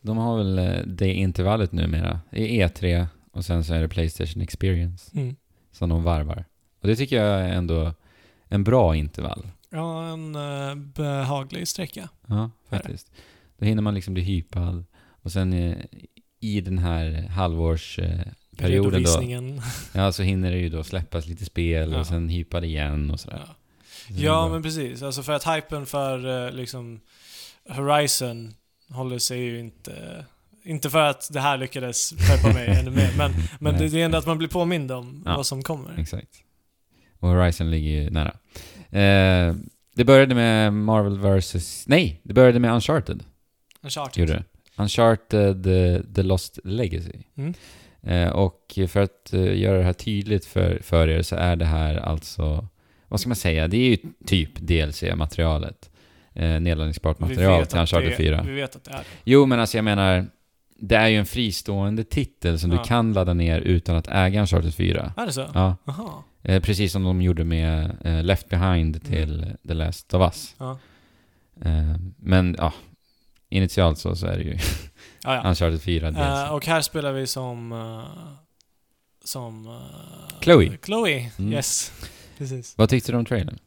De 0.00 0.16
har 0.18 0.38
väl 0.38 0.58
eh, 0.58 0.78
det 0.86 1.12
intervallet 1.14 1.72
numera. 1.72 2.20
Det 2.30 2.60
är 2.62 2.68
E3 2.68 3.06
och 3.32 3.44
sen 3.44 3.64
så 3.64 3.74
är 3.74 3.80
det 3.80 3.88
Playstation 3.88 4.42
Experience 4.42 5.10
Mm. 5.14 5.36
som 5.72 5.88
de 5.88 6.02
varvar. 6.02 6.44
Och 6.80 6.88
det 6.88 6.96
tycker 6.96 7.16
jag 7.24 7.40
är 7.40 7.48
ändå 7.48 7.94
en 8.48 8.64
bra 8.64 8.96
intervall. 8.96 9.46
Ja, 9.70 10.06
en 10.12 10.34
eh, 10.34 10.74
behaglig 10.74 11.68
sträcka. 11.68 12.08
Ja, 12.26 12.50
faktiskt. 12.68 13.10
Då 13.58 13.66
hinner 13.66 13.82
man 13.82 13.94
liksom 13.94 14.14
bli 14.14 14.22
hypad. 14.22 14.84
Och 15.24 15.32
sen 15.32 15.52
eh, 15.52 15.76
i 16.40 16.60
den 16.60 16.78
här 16.78 17.28
halvårsperioden 17.28 18.34
då, 18.50 18.66
Redovisningen. 18.68 19.60
ja, 19.92 20.12
så 20.12 20.22
hinner 20.22 20.50
det 20.50 20.58
ju 20.58 20.68
då 20.68 20.84
släppas 20.84 21.26
lite 21.26 21.44
spel 21.44 21.92
Ja. 21.92 21.98
och 22.00 22.06
sen 22.06 22.28
hypad 22.28 22.64
igen 22.64 23.10
och 23.10 23.20
sådär. 23.20 23.42
Ja. 23.46 23.54
Så 24.08 24.12
det 24.12 24.20
Ja, 24.22 24.48
men 24.48 24.62
precis. 24.62 25.02
Alltså 25.02 25.22
för 25.22 25.32
att 25.32 25.44
hypen 25.56 25.86
för 25.86 26.46
eh, 26.46 26.52
liksom 26.52 27.00
Horizon 27.68 28.54
håller 28.88 29.18
sig 29.18 29.38
ju 29.40 29.58
inte... 29.60 30.24
Inte 30.66 30.90
för 30.90 31.00
att 31.10 31.28
det 31.32 31.40
här 31.40 31.56
lyckades 31.58 32.12
peppa 32.12 32.52
mig 32.54 32.68
ännu 32.68 32.90
mer, 32.90 33.10
men, 33.18 33.32
men 33.60 33.78
det, 33.78 33.88
det 33.88 34.00
är 34.00 34.04
ändå 34.04 34.18
att 34.18 34.26
man 34.26 34.38
blir 34.38 34.48
påmind 34.48 34.92
om 34.92 35.22
Ja. 35.26 35.36
vad 35.36 35.46
som 35.46 35.62
kommer. 35.62 35.98
Exakt. 35.98 36.28
Och 37.20 37.28
Horizon 37.28 37.70
ligger 37.70 37.90
ju 37.90 38.10
nära. 38.10 38.30
Eh, 38.90 39.54
det 39.94 40.04
började 40.04 40.34
med 40.34 40.72
Marvel 40.72 41.18
vs... 41.38 41.84
Nej, 41.86 42.20
det 42.22 42.34
började 42.34 42.58
med 42.58 42.72
Uncharted. 42.74 43.24
Uncharted. 43.82 44.20
Gjorde 44.20 44.32
det. 44.32 44.44
Uncharted 44.76 45.66
eh, 45.66 46.00
The 46.14 46.22
Lost 46.22 46.58
Legacy. 46.64 47.18
Mm. 47.36 47.54
Eh, 48.02 48.28
och 48.28 48.78
för 48.88 49.00
att 49.00 49.32
eh, 49.32 49.58
göra 49.58 49.78
det 49.78 49.84
här 49.84 49.92
tydligt 49.92 50.44
för, 50.44 50.78
för 50.82 51.08
er 51.08 51.22
så 51.22 51.36
är 51.36 51.56
det 51.56 51.64
här 51.64 51.96
alltså... 51.96 52.68
Vad 53.08 53.20
ska 53.20 53.28
man 53.28 53.36
säga? 53.36 53.68
Det 53.68 53.76
är 53.76 53.88
ju 53.88 53.96
typ 54.26 54.50
DLC-materialet. 54.58 55.90
Eh, 56.32 56.60
nedladdningsbart 56.60 57.18
material 57.18 57.66
till 57.66 57.78
Uncharted 57.78 58.10
det, 58.10 58.16
4. 58.16 58.42
Vi 58.42 58.52
vet 58.52 58.76
att 58.76 58.84
det 58.84 58.90
är. 58.90 59.02
Jo, 59.24 59.46
men 59.46 59.60
alltså 59.60 59.78
jag 59.78 59.84
menar... 59.84 60.26
Det 60.78 60.96
är 60.96 61.08
ju 61.08 61.16
en 61.16 61.26
fristående 61.26 62.04
titel 62.04 62.58
som 62.58 62.70
Ja. 62.72 62.78
du 62.78 62.84
kan 62.84 63.12
ladda 63.12 63.34
ner 63.34 63.60
utan 63.60 63.96
att 63.96 64.08
äga 64.08 64.40
Uncharted 64.40 64.74
4. 64.74 65.12
Är 65.16 65.26
det 65.26 65.32
så? 65.32 65.46
Ja. 65.54 65.76
Jaha. 65.84 66.10
Eh, 66.42 66.62
precis 66.62 66.92
som 66.92 67.02
de 67.02 67.22
gjorde 67.22 67.44
med 67.44 67.96
eh, 68.04 68.22
Left 68.22 68.48
Behind 68.48 69.04
till 69.04 69.46
The 69.68 69.74
Last 69.74 70.14
of 70.14 70.20
Us. 70.22 70.54
Ja. 70.58 70.78
Men 72.16 72.56
ja, 72.58 72.72
initialt 73.54 73.98
så, 73.98 74.16
så 74.16 74.26
är 74.26 74.36
det 74.36 74.42
ju 74.42 74.58
Ja, 75.24 75.34
ja. 75.34 75.48
Uncharted 75.48 75.82
4 75.82 76.10
DLC. 76.10 76.18
Eh, 76.20 76.54
och 76.54 76.66
här 76.66 76.80
spelar 76.82 77.12
vi 77.12 77.26
som... 77.26 77.72
eh, 77.72 78.32
som... 79.24 79.66
eh, 79.66 80.40
Chloe. 80.40 80.78
Chloe, 80.84 81.30
Mm. 81.38 81.52
yes. 81.52 81.92
Precis. 82.38 82.74
Vad 82.78 82.88
tyckte 82.88 83.12
du 83.12 83.18
om 83.18 83.24
trailern? 83.24 83.58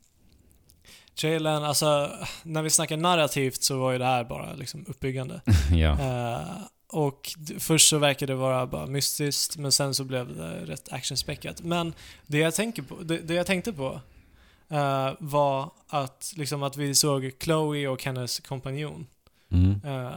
Trailern, 1.21 1.63
alltså, 1.63 2.11
när 2.43 2.61
vi 2.61 2.69
snackar 2.69 2.97
narrativt 2.97 3.63
så 3.63 3.79
var 3.79 3.91
ju 3.91 3.97
det 3.97 4.05
här 4.05 4.23
bara 4.23 4.53
liksom 4.53 4.85
uppbyggande. 4.87 5.41
ja. 5.71 5.99
Eh, 5.99 6.41
och 6.89 7.29
först 7.59 7.89
så 7.89 7.97
verkade 7.97 8.33
det 8.33 8.37
vara 8.37 8.67
bara 8.67 8.85
mystiskt, 8.85 9.57
men 9.57 9.71
sen 9.71 9.93
så 9.93 10.03
blev 10.03 10.35
det 10.37 10.65
rätt 10.65 10.93
actionspäckat. 10.93 11.61
Men 11.61 11.93
det 12.27 12.37
jag, 12.37 12.55
tänker 12.55 12.81
på, 12.81 12.95
det, 13.03 13.17
det 13.17 13.33
jag 13.33 13.45
tänkte 13.45 13.73
på 13.73 14.01
eh, 14.69 15.11
var 15.19 15.71
att, 15.87 16.33
liksom 16.37 16.63
att 16.63 16.77
vi 16.77 16.95
såg 16.95 17.31
Chloe 17.43 17.87
och 17.87 18.03
hennes 18.03 18.39
kompanjon. 18.39 19.07
Mm. 19.51 19.81
Eh, 19.85 20.11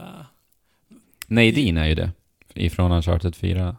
Nadine 1.27 1.77
är 1.77 1.85
ju 1.85 1.95
det. 1.95 2.11
Ifrån 2.53 2.91
Uncharted 2.91 3.35
4. 3.35 3.75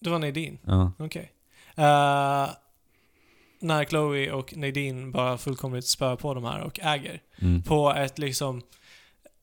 det 0.00 0.10
var 0.10 0.18
Nadine, 0.18 0.58
Ja. 0.66 0.92
okej. 0.98 1.32
Eh, 1.76 2.48
när 3.62 3.84
Chloe 3.84 4.32
och 4.32 4.56
Nadine 4.56 5.10
bara 5.12 5.38
fullkomligt 5.38 5.86
spör 5.86 6.16
på 6.16 6.34
de 6.34 6.44
här 6.44 6.60
och 6.60 6.80
äger. 6.82 7.20
Mm. 7.38 7.62
På 7.62 7.94
ett 7.94 8.18
liksom 8.18 8.62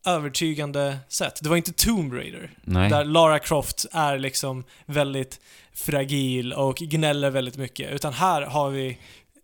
övertygande 0.06 0.98
sätt. 1.10 1.40
Det 1.44 1.50
var 1.50 1.58
inte 1.58 1.74
Tomb 1.74 2.14
Raider. 2.14 2.52
Nej. 2.64 2.90
Där 2.90 3.06
Lara 3.06 3.40
Croft 3.40 3.86
är 3.92 4.18
liksom 4.20 4.64
väldigt 4.86 5.40
fragil 5.74 6.54
och 6.54 6.76
gnäller 6.76 7.30
väldigt 7.30 7.58
mycket. 7.58 7.92
Utan 7.92 8.14
här 8.14 8.42
har 8.42 8.70
vi, 8.70 8.98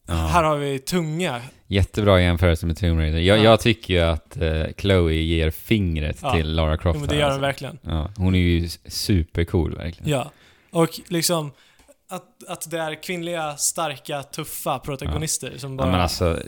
Ja. 0.07 0.13
här 0.13 0.43
har 0.43 0.57
vi 0.57 0.79
tunga. 0.79 1.41
Jättebra 1.67 2.21
jämförelse 2.21 2.65
med 2.65 2.77
Tomb 2.77 2.99
Raider. 2.99 3.19
Jag, 3.19 3.37
Ja. 3.37 3.43
jag 3.43 3.59
tycker 3.59 3.93
ju 3.93 3.99
att 3.99 4.37
eh, 4.37 4.63
Chloe 4.77 5.13
ger 5.13 5.51
fingret 5.51 6.19
Ja. 6.21 6.33
till 6.33 6.53
Lara 6.55 6.77
Croft 6.77 6.95
Jo, 6.95 6.99
men 6.99 7.09
det 7.09 7.15
gör 7.15 7.23
alltså. 7.25 7.41
den 7.41 7.47
verkligen. 7.47 7.77
Hon 8.17 8.35
är 8.35 8.39
ju 8.39 8.69
supercool 8.87 9.75
verkligen. 9.75 10.11
Ja. 10.11 10.31
Och 10.71 10.89
liksom 11.09 11.51
att, 12.09 12.23
att 12.47 12.71
det 12.71 12.79
är 12.79 13.03
kvinnliga, 13.03 13.55
starka, 13.57 14.23
tuffa 14.23 14.79
protagonister 14.79 15.53
som 15.57 15.77
bara, 15.77 16.01
alltså... 16.03 16.39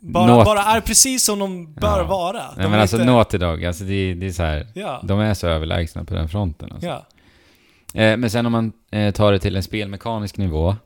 bara, 0.00 0.26
Naughty- 0.28 0.44
bara 0.44 0.60
är 0.62 0.80
precis 0.80 1.24
som 1.24 1.38
de 1.38 1.74
bör 1.74 2.04
vara. 2.04 2.32
De 2.32 2.60
Nej, 2.60 2.68
men 2.70 2.80
alltså 2.80 2.96
inte- 2.96 3.06
Naughty 3.06 3.38
Dog, 3.38 3.64
alltså 3.64 3.84
det, 3.84 4.14
det 4.14 4.26
är 4.26 4.30
så 4.32 4.42
här, 4.42 4.66
De 5.06 5.20
är 5.20 5.34
så 5.34 5.46
överlägsna 5.46 6.04
på 6.04 6.14
den 6.14 6.28
fronten 6.28 6.72
alltså. 6.72 6.86
ja. 6.88 7.06
Eh, 8.02 8.16
men 8.16 8.30
sen 8.30 8.46
om 8.46 8.52
man 8.52 8.72
eh, 8.90 9.10
tar 9.14 9.32
det 9.32 9.38
till 9.38 9.56
en 9.56 9.62
spelmekanisk 9.62 10.36
nivå 10.36 10.76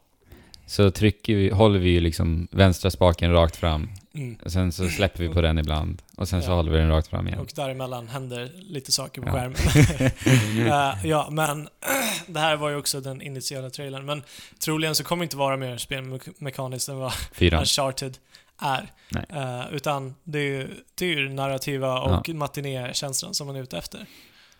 så 0.68 0.90
trycker 0.90 1.36
vi, 1.36 1.50
håller 1.50 1.78
vi 1.78 1.90
ju 1.90 2.00
liksom 2.00 2.48
vänstra 2.50 2.90
spaken 2.90 3.32
rakt 3.32 3.56
fram. 3.56 3.88
Mm. 4.14 4.36
Och 4.44 4.52
sen 4.52 4.72
så 4.72 4.88
släpper 4.88 5.22
vi 5.22 5.28
på 5.28 5.40
den 5.40 5.58
ibland. 5.58 6.02
Och 6.16 6.28
sen 6.28 6.42
så 6.42 6.50
Ja. 6.50 6.54
håller 6.54 6.72
vi 6.72 6.78
den 6.78 6.88
rakt 6.88 7.08
fram 7.08 7.26
igen. 7.28 7.40
Och 7.40 7.52
däremellan 7.56 8.08
händer 8.08 8.50
lite 8.56 8.92
saker 8.92 9.22
på 9.22 9.28
Ja. 9.28 9.32
skärmen. 9.32 9.56
Eh, 10.68 11.06
ja, 11.06 11.28
men 11.30 11.68
det 12.26 12.40
här 12.40 12.56
var 12.56 12.70
ju 12.70 12.76
också 12.76 13.00
den 13.00 13.22
initiala 13.22 13.70
trailern. 13.70 14.04
Men 14.06 14.22
troligen 14.64 14.94
så 14.94 15.04
kommer 15.04 15.20
det 15.20 15.24
inte 15.24 15.36
vara 15.36 15.56
mer 15.56 15.76
spelmekaniskt 15.76 16.88
än 16.88 16.96
vad 16.98 17.12
Fyran. 17.12 17.60
Uncharted 17.60 18.18
är. 18.58 18.92
Eh, 19.28 19.74
utan 19.74 20.14
det 20.24 20.38
är 20.38 20.42
ju 20.42 20.68
det 20.94 21.04
är 21.06 21.08
ju 21.18 21.28
narrativa 21.28 22.00
och 22.00 22.28
matinékänslan 22.28 23.34
som 23.34 23.46
man 23.46 23.56
är 23.56 23.62
ute 23.62 23.78
efter. 23.78 24.06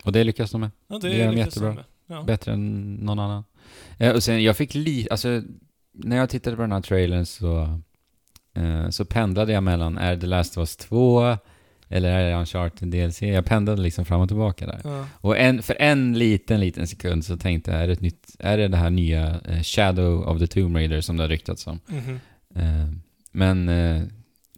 Och 0.05 0.13
det 0.13 0.25
lyckas 0.25 0.51
de 0.51 0.61
med. 0.61 0.71
Ja, 0.89 0.99
Det 0.99 1.17
gör 1.17 1.27
de 1.33 1.37
jättebra. 1.39 1.77
Ja. 2.07 2.23
Bättre 2.23 2.53
än 2.53 2.95
någon 2.95 3.19
annan. 3.19 3.45
Eh, 3.99 4.13
och 4.15 4.23
sen, 4.23 4.43
jag 4.43 4.57
fick 4.57 4.75
lite, 4.75 5.11
alltså, 5.11 5.43
när 5.99 6.17
jag 6.17 6.31
tittade 6.31 6.57
på 6.57 6.63
den 6.63 6.73
här 6.73 6.81
trailern 6.81 7.27
så, 7.27 7.81
eh, 8.55 8.89
så 8.91 9.05
pendlade 9.05 9.53
jag 9.53 9.63
mellan, 9.63 9.99
är 9.99 10.15
det 10.15 10.21
The 10.21 10.27
Last 10.27 10.57
of 10.57 10.61
Us 10.61 10.77
2 10.77 11.37
eller 11.89 12.11
är 12.11 12.31
det 12.31 12.37
Uncharted 12.37 12.89
DLC? 12.89 13.23
Jag 13.23 13.45
pendlade 13.45 13.83
liksom 13.83 14.05
fram 14.05 14.21
och 14.21 14.29
tillbaka 14.29 14.67
där. 14.67 14.81
Ja. 14.85 15.07
Och 15.13 15.39
en, 15.39 15.63
för 15.63 15.77
en 15.79 16.19
liten, 16.19 16.61
liten 16.61 16.87
sekund 16.87 17.25
så 17.25 17.37
tänkte 17.37 17.71
jag, 17.71 17.83
är 17.83 17.87
det, 17.87 17.93
ett 17.93 18.01
nytt, 18.01 18.37
är 18.39 18.59
det 18.59 18.69
det 18.69 18.77
här 18.77 18.91
nya 18.91 19.41
eh, 19.41 19.63
Shadow 19.63 20.29
of 20.29 20.39
the 20.39 20.47
Tomb 20.47 20.77
Raider 20.77 21.01
som 21.01 21.17
det 21.17 21.23
har 21.23 21.29
ryktats 21.29 21.67
om? 21.67 21.81
Mhm. 21.87 22.21
Eh, 22.55 22.93
men 23.33 23.69
eh, 23.69 24.03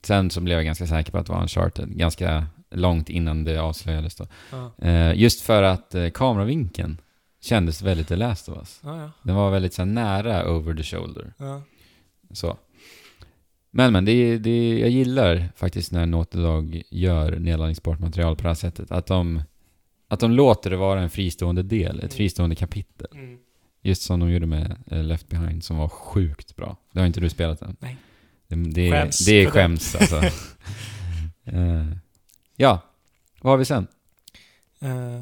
sen 0.03 0.31
så 0.31 0.41
blev 0.41 0.57
jag 0.57 0.65
ganska 0.65 0.87
säker 0.87 1.13
på 1.13 1.19
att 1.19 1.27
det 1.27 1.33
var 1.33 1.43
Uncharted, 1.43 1.97
ganska 1.97 2.47
långt 2.71 3.09
innan 3.09 3.45
det 3.45 3.59
avslöjades 3.59 4.15
då. 4.15 4.27
Ja. 4.51 4.73
Eh, 4.79 5.15
just 5.15 5.41
för 5.41 5.63
att 5.63 5.95
eh, 5.95 6.09
kameravinkeln 6.09 7.01
kändes 7.41 7.83
väldigt 7.83 8.09
The 8.09 8.17
Last 8.17 8.49
of 8.49 8.57
Us. 8.59 8.81
Ja, 8.85 9.01
ja. 9.01 9.11
Den 9.23 9.35
var 9.35 9.51
väldigt 9.51 9.75
så 9.75 9.83
här, 9.83 9.87
nära 9.87 10.51
over 10.51 10.75
the 10.75 10.83
shoulder. 10.83 11.33
Ja. 11.39 11.63
Så. 12.33 12.59
Men 13.71 13.93
men, 13.93 14.05
det, 14.05 14.39
det, 14.39 14.79
jag 14.79 14.91
gillar 14.91 15.49
faktiskt 15.57 15.93
när 15.93 16.07
Naughty 16.07 16.39
Dog 16.39 16.83
gör 16.91 17.39
nedladdningsbart 17.39 17.99
material 17.99 18.37
på 18.37 18.43
det 18.43 18.49
här 18.49 18.55
sättet. 18.55 18.91
Att 18.91 19.07
de, 19.07 19.43
att 20.09 20.21
de 20.21 20.31
låter 20.33 20.71
det 20.71 20.77
vara 20.77 21.01
en 21.01 21.11
fristående 21.11 21.63
del, 21.63 21.97
ett 21.97 22.03
Mm. 22.03 22.11
fristående 22.17 22.57
kapitel. 22.57 23.07
Mm. 23.13 23.39
Just 23.83 24.03
som 24.03 24.21
de 24.21 24.31
gjorde 24.31 24.47
med 24.47 24.77
eh, 24.87 25.03
Left 25.05 25.29
Behind 25.29 25.65
som 25.65 25.77
var 25.77 25.89
sjukt 25.89 26.57
bra. 26.57 26.77
Det 26.93 27.01
har 27.01 27.07
inte 27.07 27.21
du 27.21 27.29
spelat 27.29 27.63
än? 27.63 27.77
Nej. 27.81 27.97
Det, 28.49 28.57
det, 28.57 28.91
Skäms 28.91 29.19
det 29.27 29.33
är 29.33 29.47
skäms 29.51 29.95
alltså. 29.97 30.21
Eh, 31.45 31.87
ja, 32.57 32.81
vad 33.41 33.53
har 33.53 33.59
vi 33.59 33.65
sen? 33.65 33.87
Eh, 34.83 35.21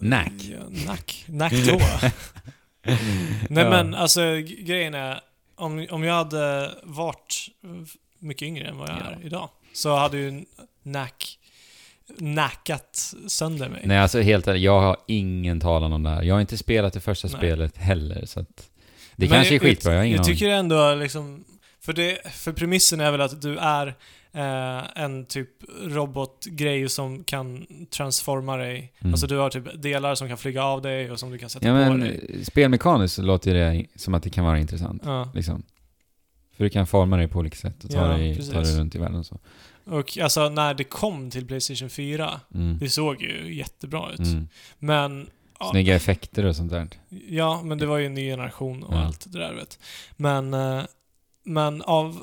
Nack. 0.00 0.32
Nack. 0.86 1.24
Nack 1.28 1.52
2. 1.52 1.78
Nej 2.82 3.64
Ja. 3.64 3.70
men 3.70 3.94
alltså 3.94 4.20
grejen 4.58 4.94
är, 4.94 5.20
om, 5.56 5.86
om 5.90 6.04
jag 6.04 6.14
hade 6.14 6.70
varit 6.82 7.46
mycket 8.18 8.42
yngre 8.46 8.66
än 8.68 8.76
vad 8.76 8.88
jag 8.88 8.96
Ja. 8.96 9.10
är 9.10 9.26
idag, 9.26 9.48
så 9.72 9.96
hade 9.96 10.16
ju 10.18 10.44
Nack 10.82 11.38
nackat 12.18 13.14
sönder 13.28 13.68
mig. 13.68 13.80
Nej, 13.84 13.98
alltså 13.98 14.20
helt 14.20 14.48
ärligt, 14.48 14.62
jag 14.62 14.80
har 14.80 14.96
ingen 15.08 15.60
talan 15.60 15.92
om 15.92 16.02
det 16.02 16.10
här. 16.10 16.22
Jag 16.22 16.34
har 16.34 16.40
inte 16.40 16.56
spelat 16.58 16.92
det 16.92 17.00
första 17.00 17.28
Nej. 17.28 17.36
spelet 17.36 17.76
heller, 17.76 18.26
så 18.26 18.40
att... 18.40 18.70
Det 19.16 19.26
Men 19.26 19.28
kanske 19.28 19.52
är 19.52 19.56
jag- 19.56 19.62
skitbra, 19.62 19.92
jag 19.92 19.98
har 20.00 20.04
ingen 20.04 20.16
Jag 20.16 20.26
tycker 20.26 20.48
ändå 20.48 20.94
liksom, 20.94 21.44
för, 21.80 21.92
det, 21.92 22.18
för 22.32 22.52
premissen 22.52 23.00
är 23.00 23.10
väl 23.10 23.20
att 23.20 23.42
du 23.42 23.58
är 23.58 23.94
eh, 24.34 25.02
en 25.02 25.26
typ 25.26 25.48
robotgrej 25.82 26.88
som 26.88 27.24
kan 27.24 27.66
transforma 27.90 28.56
dig. 28.56 28.92
Mm. 28.98 29.12
Alltså 29.14 29.26
du 29.26 29.36
har 29.36 29.50
typ 29.50 29.82
delar 29.82 30.14
som 30.14 30.28
kan 30.28 30.38
flyga 30.38 30.64
av 30.64 30.82
dig 30.82 31.10
och 31.10 31.18
som 31.20 31.30
du 31.30 31.38
kan 31.38 31.50
sätta 31.50 31.66
Ja 31.68 31.72
på 31.86 31.90
men, 31.90 32.00
dig. 32.00 32.44
spelmekaniskt 32.44 33.18
låter 33.18 33.50
ju 33.54 33.56
det 33.58 33.86
som 33.96 34.14
att 34.14 34.22
det 34.22 34.30
kan 34.30 34.44
vara 34.44 34.58
intressant, 34.58 35.02
Ja. 35.04 35.30
liksom. 35.34 35.62
För 36.56 36.64
du 36.64 36.70
kan 36.70 36.86
forma 36.86 37.16
dig 37.16 37.28
på 37.28 37.38
olika 37.38 37.56
sätt 37.56 37.84
och 37.84 37.90
ta, 37.90 37.96
Ja, 37.96 38.16
dig, 38.16 38.36
precis. 38.36 38.52
ta 38.52 38.60
dig 38.60 38.78
runt 38.80 38.94
i 38.94 38.98
världen 38.98 39.16
och 39.16 39.26
så. 39.26 39.38
Och 39.86 40.18
alltså 40.18 40.48
när 40.48 40.74
det 40.74 40.84
kom 40.84 41.30
till 41.30 41.46
Playstation 41.46 41.90
4, 41.90 42.40
Mm. 42.54 42.78
det 42.78 42.88
såg 42.88 43.22
ju 43.22 43.54
jättebra 43.54 44.12
ut. 44.12 44.18
Mm. 44.18 44.48
Men... 44.78 45.30
Ja, 45.60 45.70
Snygga 45.70 45.94
effekter 45.94 46.44
och 46.44 46.56
sånt 46.56 46.70
där. 46.70 46.88
ja, 47.28 47.62
men 47.62 47.78
det 47.78 47.86
var 47.86 47.98
ju 47.98 48.06
en 48.06 48.14
ny 48.14 48.30
generation 48.30 48.82
och 48.82 48.94
Ja. 48.94 49.04
allt 49.04 49.32
det 49.32 49.38
där 49.38 49.54
vet. 49.54 49.78
Men, 50.16 50.54
eh, 50.54 50.82
men 51.44 51.82
av, 51.82 52.22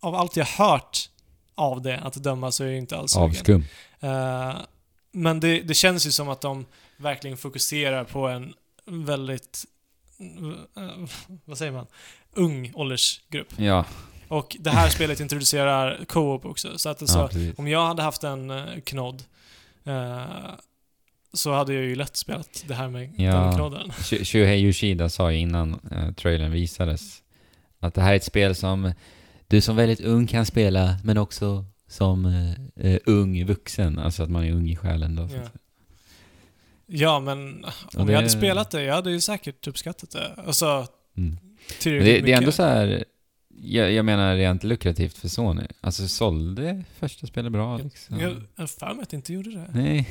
av 0.00 0.14
allt 0.14 0.36
jag 0.36 0.44
hört 0.46 1.10
av 1.54 1.82
det 1.82 1.98
att 1.98 2.14
döma 2.14 2.52
så 2.52 2.64
är 2.64 2.68
jag 2.68 2.78
inte 2.78 2.96
alls. 2.96 3.16
Avskum. 3.16 3.64
Eh, 4.00 4.54
men 5.12 5.40
det, 5.40 5.60
det 5.60 5.74
känns 5.74 6.06
ju 6.06 6.10
som 6.10 6.28
att 6.28 6.40
de 6.40 6.66
verkligen 6.96 7.36
fokuserar 7.36 8.04
på 8.04 8.28
en 8.28 8.54
väldigt, 8.86 9.64
eh, 10.76 11.08
vad 11.44 11.58
säger 11.58 11.72
man, 11.72 11.86
ung 12.32 12.72
åldersgrupp. 12.74 13.48
Ja, 13.56 13.84
Och 14.28 14.56
det 14.60 14.70
här 14.70 14.88
spelet 14.88 15.20
introducerar 15.20 16.04
co-op 16.08 16.44
också, 16.46 16.78
så 16.78 16.88
att 16.88 17.02
alltså, 17.02 17.18
ja 17.18 17.26
precis. 17.28 17.58
om 17.58 17.68
jag 17.68 17.86
hade 17.86 18.02
haft 18.02 18.24
en 18.24 18.50
uh, 18.50 18.80
knodd 18.80 19.22
eh, 19.84 20.24
så 21.32 21.52
hade 21.52 21.74
jag 21.74 21.82
ju 21.84 21.94
lätt 21.96 22.16
spelat 22.16 22.64
det 22.66 22.74
här 22.74 22.88
med 22.88 23.14
Ja. 23.16 23.32
den 23.34 23.54
knodden. 23.54 23.90
Shu- 23.90 24.24
Shuhei 24.24 24.58
Yoshida 24.60 25.08
sa 25.08 25.32
ju 25.32 25.38
innan 25.38 25.80
uh, 25.92 26.12
trailern 26.12 26.50
visades 26.52 27.22
att 27.80 27.94
det 27.94 28.00
här 28.02 28.12
är 28.12 28.16
ett 28.16 28.24
spel 28.24 28.54
som 28.54 28.92
du 29.48 29.60
som 29.60 29.76
väldigt 29.76 30.00
ung 30.00 30.26
kan 30.26 30.46
spela, 30.46 30.96
men 31.04 31.18
också 31.18 31.64
som 31.88 32.26
eh, 32.26 32.86
eh, 32.92 32.98
ung 33.06 33.44
vuxen. 33.46 33.98
Alltså 33.98 34.22
att 34.22 34.30
man 34.30 34.44
är 34.44 34.52
ung 34.52 34.68
i 34.70 34.76
själen 34.76 35.16
då. 35.16 35.22
Ja. 35.34 35.42
Ja, 36.86 37.20
men 37.20 37.64
om 37.96 38.06
det- 38.06 38.12
jag 38.12 38.18
hade 38.18 38.30
spelat 38.30 38.70
det, 38.70 38.82
jag 38.82 38.94
hade 38.94 39.10
ju 39.10 39.20
säkert 39.20 39.66
uppskattat 39.66 40.10
det. 40.10 40.34
Alltså, 40.46 40.86
Mm. 41.16 41.36
Tillräckligt 41.80 42.14
det, 42.20 42.26
det 42.26 42.32
är 42.32 42.36
ändå 42.38 42.52
så 42.52 42.62
här. 42.62 43.04
Jag, 43.62 43.92
jag 43.92 44.04
menar 44.04 44.36
rent 44.36 44.64
lukrativt 44.64 45.18
för 45.18 45.28
Sony. 45.28 45.62
Alltså 45.80 46.08
sålde 46.08 46.84
första 46.98 47.26
spelet 47.26 47.52
bra 47.52 47.76
liksom? 47.78 48.20
Jag 48.20 48.34
har 48.56 48.66
för 48.66 48.94
mig 48.94 49.02
att 49.02 49.10
det 49.10 49.16
inte 49.16 49.32
gjorde 49.32 49.50
det. 49.50 49.66
Nej. 49.74 50.08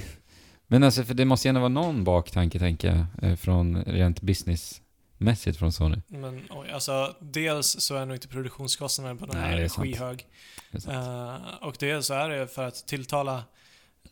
Men 0.67 0.84
alltså, 0.84 1.03
för 1.03 1.13
det 1.13 1.25
måste 1.25 1.47
ju 1.47 1.49
ändå 1.49 1.59
vara 1.61 1.69
någon 1.69 2.03
baktanke, 2.03 2.59
tänker 2.59 2.88
jag, 3.21 3.29
eh, 3.31 3.36
från 3.36 3.84
rent 3.84 4.21
businessmässigt 5.26 5.57
från 5.59 5.71
Sony. 5.71 5.97
Men 6.07 6.41
oj, 6.49 6.69
alltså 6.71 7.15
dels 7.21 7.67
så 7.80 7.95
är 7.95 8.05
nog 8.05 8.15
inte 8.15 8.28
produktionskostnaden 8.28 9.17
på 9.17 9.26
den 9.26 9.36
Nej, 9.38 9.49
här 9.49 9.57
det 9.57 9.63
är 9.63 9.69
skyhög. 9.69 10.26
Det 10.71 10.88
är. 10.88 11.34
Eh, 11.36 11.41
och 11.61 11.76
dels 11.80 12.05
så 12.07 12.13
är 12.13 12.30
det 12.30 12.47
för 12.47 12.63
att 12.67 12.88
tilltala 12.88 13.43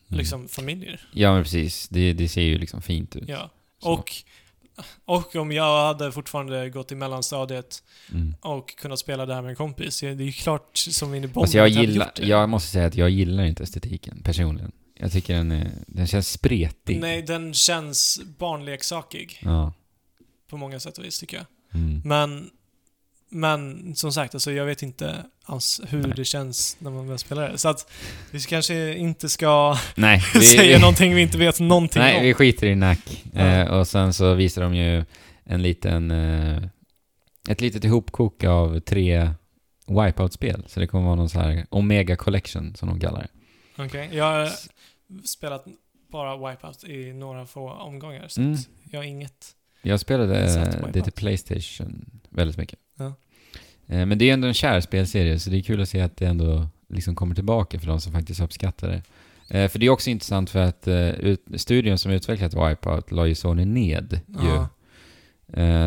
Mm. 0.08 0.18
liksom 0.18 0.48
familjer. 0.48 1.08
Ja, 1.14 1.32
men 1.34 1.42
precis. 1.42 1.88
Det, 1.88 2.12
det 2.12 2.28
ser 2.28 2.42
ju 2.42 2.58
liksom 2.58 2.82
fint 2.82 3.16
ut. 3.16 3.28
Ja. 3.28 3.50
Så. 3.82 3.88
Och, 3.92 4.12
och 5.04 5.36
om 5.36 5.52
jag 5.52 5.86
hade 5.86 6.12
fortfarande 6.12 6.70
gått 6.70 6.92
i 6.92 6.94
mellanstadiet 6.94 7.82
Mm. 8.12 8.34
och 8.40 8.76
kunnat 8.76 8.98
spela 8.98 9.26
det 9.26 9.34
här 9.34 9.42
med 9.42 9.50
en 9.50 9.56
kompis, 9.56 10.00
det 10.00 10.06
är 10.08 10.14
ju 10.14 10.32
klart 10.32 10.76
som 10.76 11.14
in 11.14 11.24
i 11.24 11.26
bomben 11.26 11.42
Alltså 11.42 11.58
jag 11.58 11.68
gillar, 11.68 12.06
gjort 12.06 12.14
det. 12.14 12.26
jag 12.26 12.48
måste 12.48 12.70
säga 12.70 12.86
att 12.86 12.94
jag 12.94 13.10
gillar 13.10 13.44
inte 13.44 13.62
estetiken 13.62 14.22
personligen. 14.24 14.72
Jag 14.94 15.12
tycker 15.12 15.34
den, 15.34 15.50
är, 15.52 15.70
den 15.86 16.06
känns 16.06 16.28
spretig. 16.32 17.00
Nej, 17.00 17.22
den 17.22 17.54
känns 17.54 18.20
barnleksakig 18.38 19.38
Ja. 19.42 19.72
På 20.52 20.56
många 20.58 20.80
sätt 20.80 20.98
och 20.98 21.04
vis 21.04 21.18
tycker 21.20 21.36
jag. 21.36 21.46
Mm. 21.80 22.00
Men, 22.04 22.50
men 23.28 23.94
som 23.94 24.12
sagt, 24.12 24.34
alltså 24.34 24.52
jag 24.52 24.64
vet 24.66 24.82
inte 24.82 25.24
alls 25.44 25.80
hur 25.88 26.02
Nej. 26.02 26.12
det 26.16 26.24
känns 26.24 26.76
när 26.78 26.90
man 26.90 27.08
väl 27.08 27.18
spelar 27.18 27.48
det. 27.50 27.58
Så 27.58 27.68
att 27.68 27.90
vi 28.30 28.40
kanske 28.40 28.94
inte 28.94 29.28
ska 29.28 29.76
Nej, 29.94 30.20
säga 30.56 30.78
någonting 30.78 31.14
vi 31.14 31.22
inte 31.22 31.38
vet 31.38 31.60
någonting 31.60 32.02
nej, 32.02 32.16
om. 32.18 32.24
vi 32.24 32.34
skiter 32.34 32.66
i 32.66 32.74
nack. 32.74 33.24
Ja. 33.32 33.40
Eh, 33.40 33.66
och 33.78 33.88
sen 33.88 34.14
så 34.14 34.34
visar 34.34 34.62
de 34.62 34.74
ju 34.74 35.04
en 35.44 35.62
liten... 35.62 36.10
Eh, 36.10 36.62
ett 37.48 37.60
litet 37.60 37.84
ihopkok 37.84 38.44
av 38.44 38.80
tre 38.80 39.30
Wipeout-spel. 39.86 40.64
Så 40.66 40.80
det 40.80 40.86
kommer 40.86 41.04
vara 41.04 41.14
någon 41.16 41.28
så 41.30 41.38
här 41.40 41.66
Omega 41.70 42.16
Collection, 42.16 42.74
som 42.74 42.88
de 42.88 43.00
kallar 43.00 43.20
det. 43.20 43.28
Okej, 43.84 44.08
jag 44.12 44.24
har 44.24 44.50
spelat 45.26 45.64
bara 46.10 46.50
Wipeout 46.50 46.84
i 46.84 47.12
några 47.12 47.46
få 47.46 47.70
omgångar, 47.70 48.28
så 48.28 48.40
Mm. 48.40 48.56
jag 48.90 48.98
har 48.98 49.04
inget... 49.04 49.50
Jag 49.82 50.00
spelade 50.00 50.32
det 50.92 51.02
till 51.02 51.12
Playstation 51.12 52.10
väldigt 52.28 52.56
mycket. 52.56 52.78
Ja. 52.98 53.14
Eh, 53.86 54.06
men 54.06 54.18
det 54.18 54.30
är 54.30 54.32
ändå 54.32 54.48
en 54.48 54.54
kär 54.54 54.80
spelserie, 54.80 55.38
så 55.38 55.50
det 55.50 55.56
är 55.56 55.62
kul 55.62 55.80
att 55.80 55.88
se 55.88 56.00
att 56.00 56.16
det 56.16 56.26
ändå 56.26 56.68
liksom 56.88 57.14
kommer 57.14 57.34
tillbaka 57.34 57.80
för 57.80 57.86
de 57.86 58.00
som 58.00 58.12
faktiskt 58.12 58.40
uppskattar 58.40 58.88
det. 58.88 59.02
Eh, 59.58 59.68
för 59.68 59.78
det 59.78 59.86
är 59.86 59.90
också 59.90 60.10
intressant 60.10 60.50
för 60.50 60.58
att 60.58 60.88
eh, 60.88 61.10
studion 61.56 61.98
som 61.98 62.12
utvecklat 62.12 62.54
Wipeout 62.54 63.10
la 63.10 63.26
ju 63.26 63.34
Sony 63.34 63.64
ned 63.64 64.20
ju. 64.26 64.48
Ja. 64.48 64.68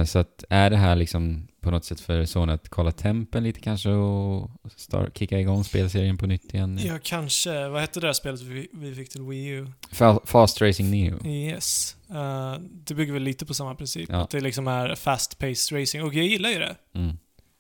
Så 0.05 0.19
att 0.19 0.43
är 0.49 0.69
det 0.69 0.77
här 0.77 0.95
liksom 0.95 1.47
på 1.65 1.71
något 1.71 1.85
sätt 1.85 1.99
för 1.99 2.25
Sony 2.25 2.53
att 2.53 2.69
kolla 2.69 2.91
tempen 2.91 3.43
lite 3.43 3.59
kanske 3.59 3.89
och 3.89 4.51
start, 4.75 5.17
kicka 5.17 5.39
igång 5.39 5.63
spelserien 5.63 6.17
på 6.17 6.25
nytt 6.27 6.53
igen. 6.53 6.79
Ja, 6.83 6.97
kanske. 7.03 7.67
Vad 7.67 7.81
hette 7.81 7.99
det 7.99 8.07
där 8.07 8.13
spelet 8.13 8.41
vi, 8.41 8.67
vi 8.73 8.95
fick 8.95 9.09
till 9.09 9.21
Wii 9.21 9.47
U? 9.47 9.67
Fa- 9.91 10.19
Fast 10.25 10.61
Racing 10.61 10.91
Neo. 10.91 11.25
Yes. 11.27 11.95
Eh, 12.09 12.55
det 12.61 12.93
bygger 12.93 13.13
väl 13.13 13.23
lite 13.23 13.45
på 13.45 13.53
samma 13.53 13.75
princip. 13.75 14.09
Ja. 14.09 14.21
Att 14.23 14.29
det 14.29 14.39
liksom 14.39 14.67
är 14.67 14.95
fast-paced 14.95 15.79
racing. 15.81 16.03
Och 16.03 16.13
jag 16.13 16.25
gillar 16.25 16.49
ju 16.49 16.59
det. 16.59 16.75
Mm. 16.93 17.17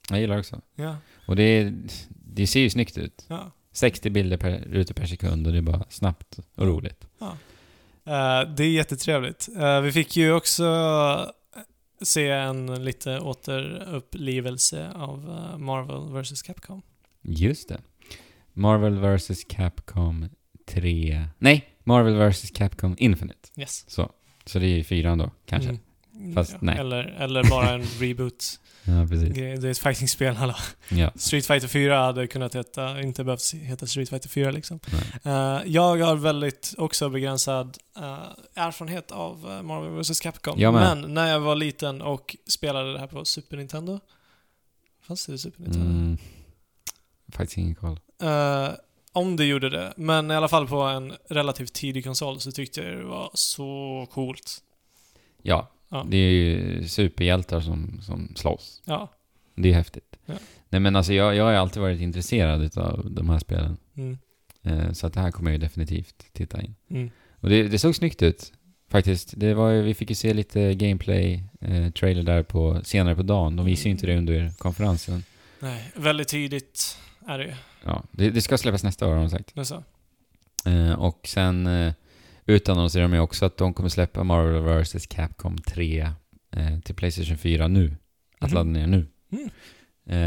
Jag 0.09 0.19
gillar 0.19 0.39
också. 0.39 0.61
Ja. 0.75 0.95
Och 1.27 1.35
det, 1.35 1.73
det 2.09 2.47
ser 2.47 2.59
ju 2.59 2.69
snyggt 2.69 2.97
ut. 2.97 3.25
ja. 3.27 3.51
60 3.71 4.09
bilder 4.09 4.37
per, 4.37 4.51
rutor 4.71 4.93
per 4.93 5.05
sekund 5.05 5.47
och 5.47 5.53
det 5.53 5.59
är 5.59 5.61
bara 5.61 5.85
snabbt 5.89 6.39
och 6.55 6.67
roligt. 6.67 7.07
Eh, 8.07 8.41
det 8.55 8.63
är 8.63 8.69
jättetrevligt. 8.71 9.47
Eh, 9.57 9.81
vi 9.81 9.91
fick 9.91 10.17
ju 10.17 10.33
också 10.33 10.63
se 12.01 12.29
en 12.29 12.83
lite 12.83 13.19
återupplivelse 13.19 14.91
av 14.91 15.29
eh, 15.29 15.57
Marvel 15.57 16.21
vs 16.21 16.41
Capcom. 16.41 16.81
Just 17.21 17.69
det. 17.69 17.81
Marvel 18.53 18.99
vs 18.99 19.43
Capcom 19.43 20.29
3... 20.65 21.27
Nej! 21.37 21.69
Marvel 21.83 22.29
vs 22.29 22.51
Capcom 22.51 22.95
Infinite. 22.99 23.49
Yes. 23.57 23.85
Så. 23.87 24.11
Så 24.45 24.59
det 24.59 24.67
är 24.67 24.83
fyran 24.83 25.17
då, 25.17 25.31
kanske. 25.45 25.69
Mm. 26.15 26.33
Fast 26.33 26.51
ja, 26.51 26.57
nej. 26.61 26.77
Eller, 26.79 27.03
eller 27.03 27.49
bara 27.49 27.69
en 27.69 27.81
reboot. 27.99 28.59
Ja, 28.87 29.07
precis. 29.09 29.33
Det 29.33 29.67
är 29.67 29.71
ett 29.71 29.77
fightingspel, 29.77 30.35
hallå. 30.35 30.55
Ja. 30.89 31.11
Street 31.15 31.45
Fighter 31.45 31.67
4 31.67 31.99
hade 31.99 32.27
kunnat 32.27 32.55
heta, 32.55 33.01
inte 33.01 33.23
behövt 33.23 33.53
heta 33.53 33.87
Street 33.87 34.09
Fighter 34.09 34.29
4 34.29 34.51
liksom. 34.51 34.79
Eh, 35.23 35.31
jag 35.65 35.97
har 35.97 36.15
väldigt 36.15 36.75
också 36.77 37.09
begränsad 37.09 37.77
eh, 37.97 38.63
erfarenhet 38.63 39.11
av 39.11 39.51
eh, 39.51 39.61
Marvel 39.61 39.99
vs 40.01 40.19
Capcom. 40.19 40.59
Jag 40.59 40.73
med. 40.73 40.97
Men 40.97 41.13
när 41.13 41.27
jag 41.27 41.39
var 41.39 41.55
liten 41.55 42.01
och 42.01 42.35
spelade 42.47 42.93
det 42.93 42.99
här 42.99 43.07
på 43.07 43.25
Super 43.25 43.57
Nintendo. 43.57 43.99
Fanns 45.01 45.25
det 45.25 45.37
Super 45.37 45.61
Nintendo? 45.61 45.89
Mm. 45.89 46.17
Faktiskt 47.33 47.57
ingen 47.57 47.75
koll. 47.75 47.99
Eh, 48.21 48.69
om 49.11 49.35
det 49.35 49.45
gjorde 49.45 49.69
det. 49.69 49.93
Men 49.97 50.31
i 50.31 50.35
alla 50.35 50.47
fall 50.47 50.67
på 50.67 50.81
en 50.81 51.13
relativt 51.29 51.73
tidig 51.73 52.03
konsol 52.03 52.39
så 52.39 52.51
tyckte 52.51 52.81
jag 52.81 52.97
det 52.97 53.03
var 53.03 53.29
så 53.33 54.07
coolt. 54.11 54.61
Ja. 55.41 55.71
Ja. 55.95 56.05
Det 56.09 56.17
är 56.17 56.31
ju 56.31 56.87
superhjältar 56.87 57.61
som, 57.61 57.99
som 58.01 58.33
slåss. 58.35 58.81
Ja. 58.85 59.11
Det 59.55 59.69
är 59.69 59.73
häftigt. 59.73 60.15
Ja. 60.25 60.33
Nej 60.69 60.81
men 60.81 60.95
alltså 60.95 61.13
jag, 61.13 61.35
jag 61.35 61.43
har 61.43 61.53
alltid 61.53 61.81
varit 61.81 62.01
intresserad 62.01 62.77
av 62.77 63.11
de 63.11 63.29
här 63.29 63.39
spelen. 63.39 63.77
Mm. 63.95 64.17
Eh, 64.63 64.91
så 64.91 65.07
att 65.07 65.13
det 65.13 65.19
här 65.19 65.31
kommer 65.31 65.51
jag 65.51 65.55
ju 65.55 65.61
definitivt 65.61 66.25
titta 66.33 66.61
in. 66.61 66.75
Mm. 66.89 67.09
Och 67.39 67.49
det, 67.49 67.63
det 67.63 67.79
såg 67.79 67.95
snyggt 67.95 68.21
ut. 68.21 68.53
Faktiskt. 68.89 69.33
Det 69.37 69.53
var, 69.53 69.73
vi 69.73 69.93
fick 69.93 70.09
ju 70.09 70.15
se 70.15 70.33
lite 70.33 70.73
gameplay, 70.73 71.43
eh, 71.61 71.91
trailer 71.91 72.23
där 72.23 72.43
på, 72.43 72.81
senare 72.83 73.15
på 73.15 73.23
dagen. 73.23 73.55
De 73.55 73.65
visade 73.65 73.89
ju 73.89 73.91
inte 73.91 74.07
det 74.07 74.17
under 74.17 74.51
konferensen. 74.57 75.23
Nej, 75.59 75.91
väldigt 75.95 76.27
tidigt 76.27 76.97
är 77.27 77.37
det 77.37 77.43
ju. 77.43 77.53
Ja, 77.83 78.03
det, 78.11 78.29
det 78.29 78.41
ska 78.41 78.57
släppas 78.57 78.83
nästa 78.83 79.07
år 79.07 79.11
har 79.11 79.19
de 79.19 79.29
sagt. 79.29 79.55
Det 79.55 79.65
så. 79.65 79.83
Eh, 80.65 80.93
och 80.93 81.27
sen 81.27 81.67
eh, 81.67 81.93
utannonserar 82.45 83.03
de 83.03 83.13
ju 83.13 83.19
också 83.19 83.45
att 83.45 83.57
de 83.57 83.73
kommer 83.73 83.89
släppa 83.89 84.23
Marvel 84.23 84.81
vs 84.83 85.07
Capcom 85.07 85.57
3 85.57 86.09
eh, 86.55 86.79
till 86.79 86.95
Playstation 86.95 87.37
4 87.37 87.67
nu. 87.67 87.95
Att 88.39 88.49
Mhm. 88.51 88.55
ladda 88.55 88.69
ner 88.69 88.87
nu. 88.87 89.05
Mm. 89.31 89.49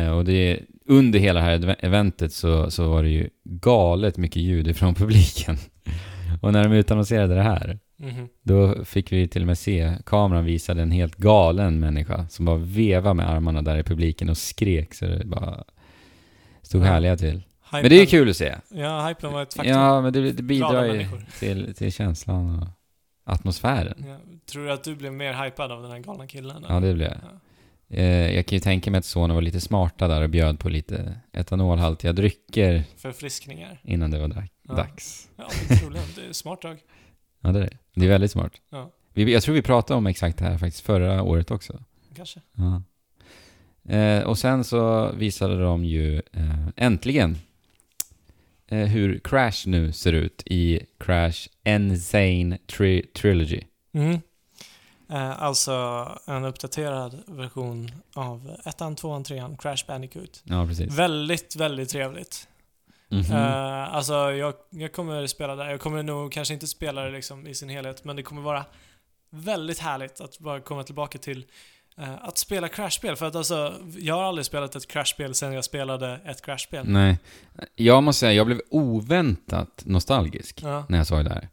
Eh, 0.07 0.13
och 0.13 0.25
det, 0.25 0.61
under 0.87 1.19
hela 1.19 1.41
det 1.41 1.45
här 1.47 1.59
ev- 1.59 1.77
eventet 1.81 2.33
så, 2.33 2.71
så 2.71 2.89
var 2.91 3.03
det 3.03 3.09
ju 3.09 3.29
galet 3.45 4.17
mycket 4.17 4.43
ljud 4.43 4.69
ifrån 4.69 4.95
publiken. 4.95 5.57
och 6.41 6.53
när 6.53 6.65
de 6.65 6.73
utannonserade 6.73 7.35
det 7.35 7.43
här, 7.43 7.79
Mhm. 8.01 8.29
då 8.43 8.85
fick 8.85 9.13
vi 9.13 9.29
till 9.29 9.43
och 9.43 9.47
med 9.47 9.59
se, 9.59 9.95
kameran 10.07 10.45
visade 10.45 10.83
en 10.83 10.91
helt 10.91 11.17
galen 11.17 11.81
människa 11.81 12.29
som 12.29 12.45
bara 12.45 12.57
vevade 12.57 13.15
med 13.15 13.29
armarna 13.31 13.63
där 13.63 13.79
i 13.79 13.83
publiken 13.83 14.29
och 14.31 14.39
skrek 14.39 14.95
så 14.95 15.07
det 15.07 15.25
bara 15.25 15.65
stod 16.63 16.83
härliga 16.83 17.17
till. 17.17 17.43
Hypen, 17.71 17.81
Men 17.83 17.91
det 17.91 17.97
är 17.97 18.01
ju 18.01 18.07
kul 18.07 18.31
att 18.31 18.37
se. 18.37 18.55
Ja, 18.69 19.07
hypen 19.09 19.33
var 19.33 19.43
ett 19.43 19.55
faktum. 19.55 19.73
Ja, 19.75 20.01
men 20.01 20.13
det, 20.13 20.33
det 20.33 20.43
bidrar 20.43 20.85
ju 20.85 21.09
till, 21.39 21.75
till 21.75 21.93
känslan 21.93 22.59
och 22.63 22.69
atmosfären. 23.33 24.05
Ja, 24.09 24.17
tror 24.51 24.65
du 24.65 24.73
att 24.73 24.85
du 24.85 24.95
blev 24.97 25.13
mer 25.13 25.45
hypad 25.45 25.73
av 25.73 25.83
den 25.83 25.91
här 25.91 25.99
galna 25.99 26.27
killen? 26.27 26.65
Ja, 26.69 26.81
det 26.81 26.95
blir 26.95 27.07
jag. 27.07 27.17
Ja. 27.23 27.97
Eh, 27.97 28.35
jag 28.37 28.47
kan 28.47 28.57
ju 28.57 28.61
tänka 28.61 28.91
mig 28.91 28.99
att 28.99 29.05
sonen 29.05 29.35
var 29.35 29.43
lite 29.43 29.61
smarta 29.61 30.09
där 30.09 30.23
och 30.23 30.31
bjöd 30.31 30.59
på 30.61 30.69
lite 30.69 31.15
etanolhaltiga 31.33 32.13
drycker 32.13 32.85
Förfriskningar. 32.97 33.81
innan 33.85 34.11
det 34.11 34.19
var 34.19 34.29
dag- 34.29 34.49
Ja. 34.69 34.75
dags. 34.75 35.29
Ja, 35.37 35.45
troligen. 35.81 36.05
Det 36.17 36.29
är 36.29 36.33
smart 36.33 36.63
drag. 36.63 36.77
Ja, 37.41 37.53
det 37.53 37.59
är 37.59 37.63
det. 37.63 37.77
Det 37.95 38.05
är 38.05 38.09
väldigt 38.09 38.31
smart. 38.31 38.53
Ja, 38.71 38.91
Vi, 39.15 39.33
jag 39.33 39.43
tror 39.43 39.55
vi 39.55 39.63
pratade 39.63 39.99
om 39.99 40.07
exakt 40.07 40.39
det 40.39 40.45
här 40.45 40.59
faktiskt 40.59 40.85
förra 40.87 41.23
året 41.23 41.51
också. 41.51 41.79
kanske. 42.17 42.41
Ja. 42.57 42.83
Eh, 43.95 44.23
och 44.25 44.39
sen 44.39 44.65
så 44.65 45.13
visade 45.13 45.63
de 45.63 45.85
ju 45.85 46.17
eh, 46.33 46.67
äntligen 46.77 47.37
hur 48.77 49.19
Crash 49.19 49.67
nu 49.69 49.93
ser 49.93 50.13
ut 50.13 50.43
i 50.47 50.81
Crash 50.99 51.49
Insane 51.65 52.59
Tri- 52.67 53.13
Trilogy. 53.13 53.61
Mm. 53.95 54.21
Eh, 55.11 55.43
alltså 55.43 55.73
en 56.27 56.45
uppdaterad 56.45 57.23
version 57.27 57.91
av 58.15 58.57
ettan, 58.65 58.97
tvåan, 58.97 59.25
trean, 59.25 59.57
Crash 59.57 59.87
Bandicoot. 59.87 60.43
Ja, 60.45 60.67
precis. 60.67 60.93
Väldigt, 60.95 61.57
väldigt 61.57 61.89
trevligt. 61.89 62.49
Mhm. 63.09 63.33
Eh, 63.33 63.95
alltså 63.95 64.15
jag, 64.33 64.55
jag 64.71 64.93
kommer 64.93 65.27
spela 65.27 65.57
där. 65.57 65.71
Jag 65.71 65.81
kommer 65.81 66.03
nog 66.03 66.33
kanske 66.33 66.55
inte 66.55 66.67
spela 66.67 67.03
det 67.03 67.11
liksom 67.11 67.47
i 67.47 67.55
sin 67.55 67.69
helhet, 67.69 68.05
men 68.05 68.17
det 68.17 68.23
kommer 68.23 68.43
vara 68.43 68.65
väldigt 69.31 69.79
härligt 69.79 70.21
att 70.21 70.39
bara 70.39 70.61
komma 70.61 70.83
tillbaka 70.85 71.19
till 71.19 71.39
eh, 71.39 71.45
att 71.99 72.39
spela 72.39 72.69
Crash-spel. 72.69 73.17
För 73.17 73.27
att 73.27 73.37
alltså, 73.37 73.75
jag 73.99 74.15
har 74.15 74.23
aldrig 74.23 74.45
spelat 74.45 74.77
ett 74.77 74.89
Crash-spel 74.89 75.35
sedan 75.35 75.53
jag 75.53 75.65
spelade 75.65 76.21
ett 76.25 76.43
Crash-spel. 76.43 76.85
Nej. 76.89 77.19
Jag 77.75 78.03
måste 78.03 78.21
säga, 78.21 78.33
jag 78.33 78.47
blev 78.47 78.61
oväntat 78.71 79.83
nostalgisk 79.87 80.61
Ja, 80.63 80.87
när 80.89 80.99
jag 80.99 81.07
såg 81.07 81.25
det 81.25 81.31
här. 81.31 81.49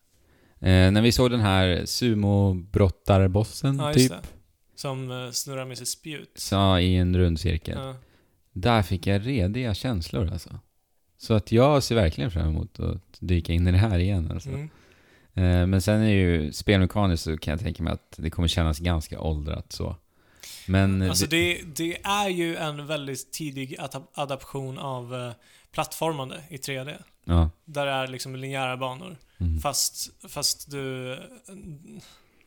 Eh, 0.59 0.91
när 0.91 1.01
vi 1.01 1.11
såg 1.11 1.31
den 1.31 1.39
här 1.39 1.81
sumo-brottarbossen, 1.85 3.77
ja 3.79 3.93
typ, 3.93 4.11
det. 4.11 4.21
Som 4.75 5.11
eh, 5.11 5.31
snurrar 5.31 5.65
med 5.65 5.77
sitt 5.77 5.87
spjut. 5.87 6.31
sa 6.35 6.79
i 6.79 6.95
en 6.95 7.17
rund 7.17 7.39
cirkel. 7.39 7.77
Ja. 7.77 7.95
Där 8.51 8.81
fick 8.81 9.07
jag 9.07 9.27
rediga 9.27 9.73
känslor 9.73 10.31
alltså. 10.31 10.59
Så 11.17 11.33
att 11.33 11.51
jag 11.51 11.83
ser 11.83 11.95
verkligen 11.95 12.31
fram 12.31 12.47
emot 12.47 12.79
att 12.79 13.17
dyka 13.19 13.53
in 13.53 13.67
i 13.67 13.71
det 13.71 13.77
här 13.77 13.99
igen 13.99 14.31
alltså. 14.31 14.49
Mm. 14.49 14.69
Eh, 15.33 15.67
men 15.67 15.81
sen 15.81 16.01
är 16.01 16.09
ju 16.09 16.51
spelmekaniskt 16.51 17.23
så 17.23 17.37
kan 17.37 17.51
jag 17.51 17.59
tänka 17.59 17.83
mig 17.83 17.93
att 17.93 18.15
det 18.17 18.29
kommer 18.29 18.47
kännas 18.47 18.79
ganska 18.79 19.19
åldrat 19.19 19.71
så. 19.71 19.95
Men... 20.67 21.01
eh, 21.01 21.09
Alltså 21.09 21.27
det, 21.27 21.61
det 21.75 21.97
är 22.03 22.29
ju 22.29 22.55
en 22.55 22.87
väldigt 22.87 23.31
tidig 23.31 23.77
adap- 23.79 24.07
adaption 24.13 24.77
av 24.77 25.15
eh, 25.15 25.31
plattformande 25.71 26.39
i 26.49 26.57
3D. 26.57 26.93
Ja. 27.25 27.49
Där 27.65 27.85
det 27.85 27.91
är 27.91 28.07
liksom 28.07 28.35
linjära 28.35 28.77
banor. 28.77 29.17
Mm. 29.37 29.59
Fast, 29.59 30.09
fast 30.29 30.71
du... 30.71 31.07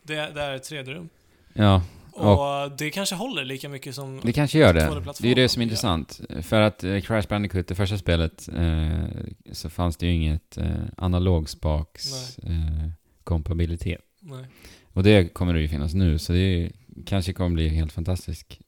Det, 0.02 0.14
det 0.34 0.42
är 0.42 0.54
ett 0.54 0.70
3D-rum. 0.70 1.08
Ja, 1.52 1.82
Och 2.12 2.70
det 2.78 2.90
kanske 2.90 3.14
håller 3.14 3.44
lika 3.44 3.68
mycket 3.68 3.94
som... 3.94 4.20
det 4.24 4.32
kanske 4.32 4.58
gör 4.58 4.74
det. 4.74 4.80
2D-plattform. 4.88 5.22
Det 5.22 5.30
är 5.30 5.34
det 5.34 5.48
som 5.48 5.60
är 5.62 5.64
Ja. 5.64 5.66
intressant. 5.66 6.20
För 6.42 6.60
att 6.60 6.84
eh, 6.84 7.00
Crash 7.00 7.28
Bandicoot, 7.28 7.66
det 7.66 7.74
första 7.74 7.98
spelet, 7.98 8.48
eh, 8.56 9.04
så 9.52 9.70
fanns 9.70 9.96
det 9.96 10.06
ju 10.06 10.12
inget 10.12 10.56
eh, 10.58 10.66
analogspaks 10.96 12.38
eh, 12.38 12.88
kompabilitet. 13.24 14.00
Nej. 14.20 14.44
Och 14.92 15.02
det 15.02 15.28
kommer 15.34 15.54
det 15.54 15.60
ju 15.60 15.68
finnas 15.68 15.94
nu, 15.94 16.18
så 16.18 16.32
det 16.32 16.38
är, 16.38 16.72
kanske 17.06 17.32
kommer 17.32 17.54
bli 17.54 17.68
helt 17.68 17.92
fantastisk, 17.92 18.60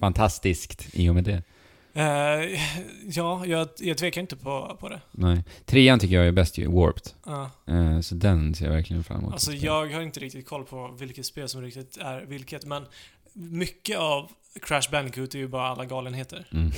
fantastiskt 0.00 0.88
i 0.92 1.08
och 1.08 1.14
med 1.14 1.24
det. 1.24 1.42
Eh, 1.96 2.60
ja, 3.06 3.46
jag, 3.46 3.68
jag 3.78 3.98
tvekar 3.98 4.20
inte 4.20 4.36
på, 4.36 4.76
på 4.80 4.88
det. 4.88 5.00
Nej. 5.12 5.44
Trean 5.64 5.98
tycker 5.98 6.14
jag 6.14 6.26
är 6.26 6.32
bäst 6.32 6.58
ju, 6.58 6.66
Warped. 6.66 7.12
Ja. 7.26 7.50
Eh, 7.66 8.00
så 8.00 8.14
den 8.14 8.54
ser 8.54 8.66
jag 8.66 8.72
verkligen 8.72 9.04
fram 9.04 9.18
emot. 9.18 9.32
Alltså 9.32 9.52
jag 9.52 9.92
har 9.92 10.00
inte 10.00 10.20
riktigt 10.20 10.46
koll 10.46 10.64
på 10.64 10.96
vilket 10.98 11.26
spel 11.26 11.48
som 11.48 11.62
riktigt 11.62 11.96
är 11.96 12.20
vilket, 12.20 12.64
men 12.64 12.86
mycket 13.32 13.98
av 13.98 14.30
Crash 14.62 14.90
Bandicoot 14.90 15.34
är 15.34 15.38
ju 15.38 15.48
bara 15.48 15.68
alla 15.68 15.84
galenheter. 15.84 16.46
Mm. 16.52 16.70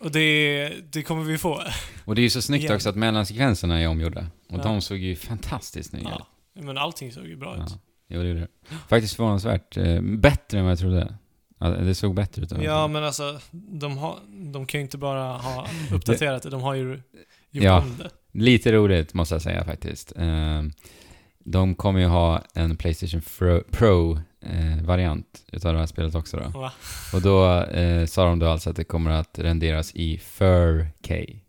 Och 0.00 0.10
det, 0.10 0.72
det 0.92 1.02
kommer 1.02 1.24
vi 1.24 1.38
få. 1.38 1.62
Och 2.04 2.14
det 2.14 2.20
är 2.20 2.22
ju 2.22 2.30
så 2.30 2.42
snyggt 2.42 2.64
Igen. 2.64 2.74
också 2.74 2.88
att 2.88 2.96
mellansekvenserna 2.96 3.80
är 3.80 3.88
omgjorda. 3.88 4.26
Och 4.48 4.58
de 4.58 4.80
såg 4.80 4.98
ju 4.98 5.16
fantastiskt 5.16 5.90
snygga 5.90 6.08
ut. 6.08 6.14
Ja. 6.54 6.62
Men 6.62 6.78
allting 6.78 7.12
såg 7.12 7.26
ju 7.26 7.36
bra 7.36 7.56
ut. 7.56 7.78
Jo, 8.08 8.22
det 8.22 8.28
är 8.28 8.34
det. 8.34 8.48
Faktiskt 8.88 9.14
förvånansvärt 9.16 9.76
eh, 9.76 10.00
bättre 10.00 10.58
än 10.58 10.64
vad 10.64 10.70
jag 10.72 10.78
trodde. 10.78 11.14
Det 11.58 11.94
såg 11.94 12.14
bättre 12.14 12.42
ut. 12.42 12.52
Ja, 12.62 12.86
men 12.88 13.04
alltså, 13.04 13.38
de, 13.50 13.98
har, 13.98 14.18
de 14.52 14.66
kan 14.66 14.80
ju 14.80 14.82
inte 14.84 14.98
bara 14.98 15.22
ha 15.32 15.66
uppdaterat 15.92 16.42
det, 16.42 16.50
de 16.50 16.62
har 16.62 16.74
ju 16.74 16.90
gjort 17.50 17.64
Ja. 17.64 17.80
om 17.80 17.96
det. 17.98 18.10
Lite 18.32 18.72
roligt 18.72 19.14
måste 19.14 19.34
jag 19.34 19.42
säga 19.42 19.64
faktiskt. 19.64 20.12
Eh, 20.16 20.62
de 21.44 21.74
kommer 21.74 22.00
ju 22.00 22.06
ha 22.06 22.42
en 22.54 22.76
Playstation 22.76 23.22
Pro-variant 23.70 25.44
utav 25.52 25.72
det 25.72 25.78
här 25.78 25.86
spelet 25.86 26.14
också 26.14 26.36
då. 26.52 26.58
Va? 26.60 26.72
Och 27.14 27.22
då 27.22 27.62
eh, 27.62 28.06
sa 28.06 28.24
de 28.24 28.38
då 28.38 28.46
alltså 28.48 28.70
att 28.70 28.76
det 28.76 28.84
kommer 28.84 29.10
att 29.10 29.38
renderas 29.38 29.94
i 29.94 30.16
4K. 30.16 31.40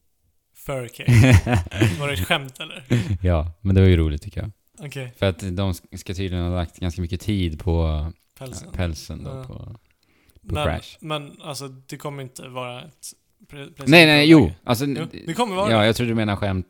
4K. 0.68 1.06
Var 2.00 2.08
det 2.08 2.14
ett 2.14 2.28
skämt 2.28 2.60
eller? 2.60 2.84
ja, 3.22 3.52
men 3.62 3.76
det 3.76 3.82
var 3.82 3.88
ju 3.88 3.98
roligt 3.98 4.22
tycker 4.22 4.42
jag. 4.42 4.52
Okej, 4.80 5.14
För 5.18 5.26
att 5.26 5.40
de 5.58 5.74
ska 5.74 6.14
tydligen 6.14 6.46
ha 6.46 6.56
lagt 6.56 6.80
ganska 6.80 7.02
mycket 7.02 7.22
tid 7.22 7.60
på 7.60 8.06
pälsen. 8.40 8.72
pälsen 8.72 9.24
då. 9.24 9.30
Ja. 9.30 9.44
På, 9.44 9.54
på 10.48 10.54
men, 10.56 10.66
Crash. 10.66 10.98
Men 11.00 11.42
alltså, 11.42 11.68
det 11.68 11.98
kommer 11.98 12.24
inte 12.24 12.48
vara 12.48 12.82
ett... 12.82 13.14
Nej, 13.86 14.06
nej, 14.06 14.30
jo. 14.30 14.52
Alltså, 14.64 14.86
Jo, 14.86 15.06
det 15.26 15.34
kommer 15.34 15.56
vara 15.56 15.72
ja, 15.72 15.80
det. 15.80 15.86
jag 15.86 15.96
tror 15.96 16.08
du 16.08 16.16
menar 16.16 16.36
skämt, 16.36 16.68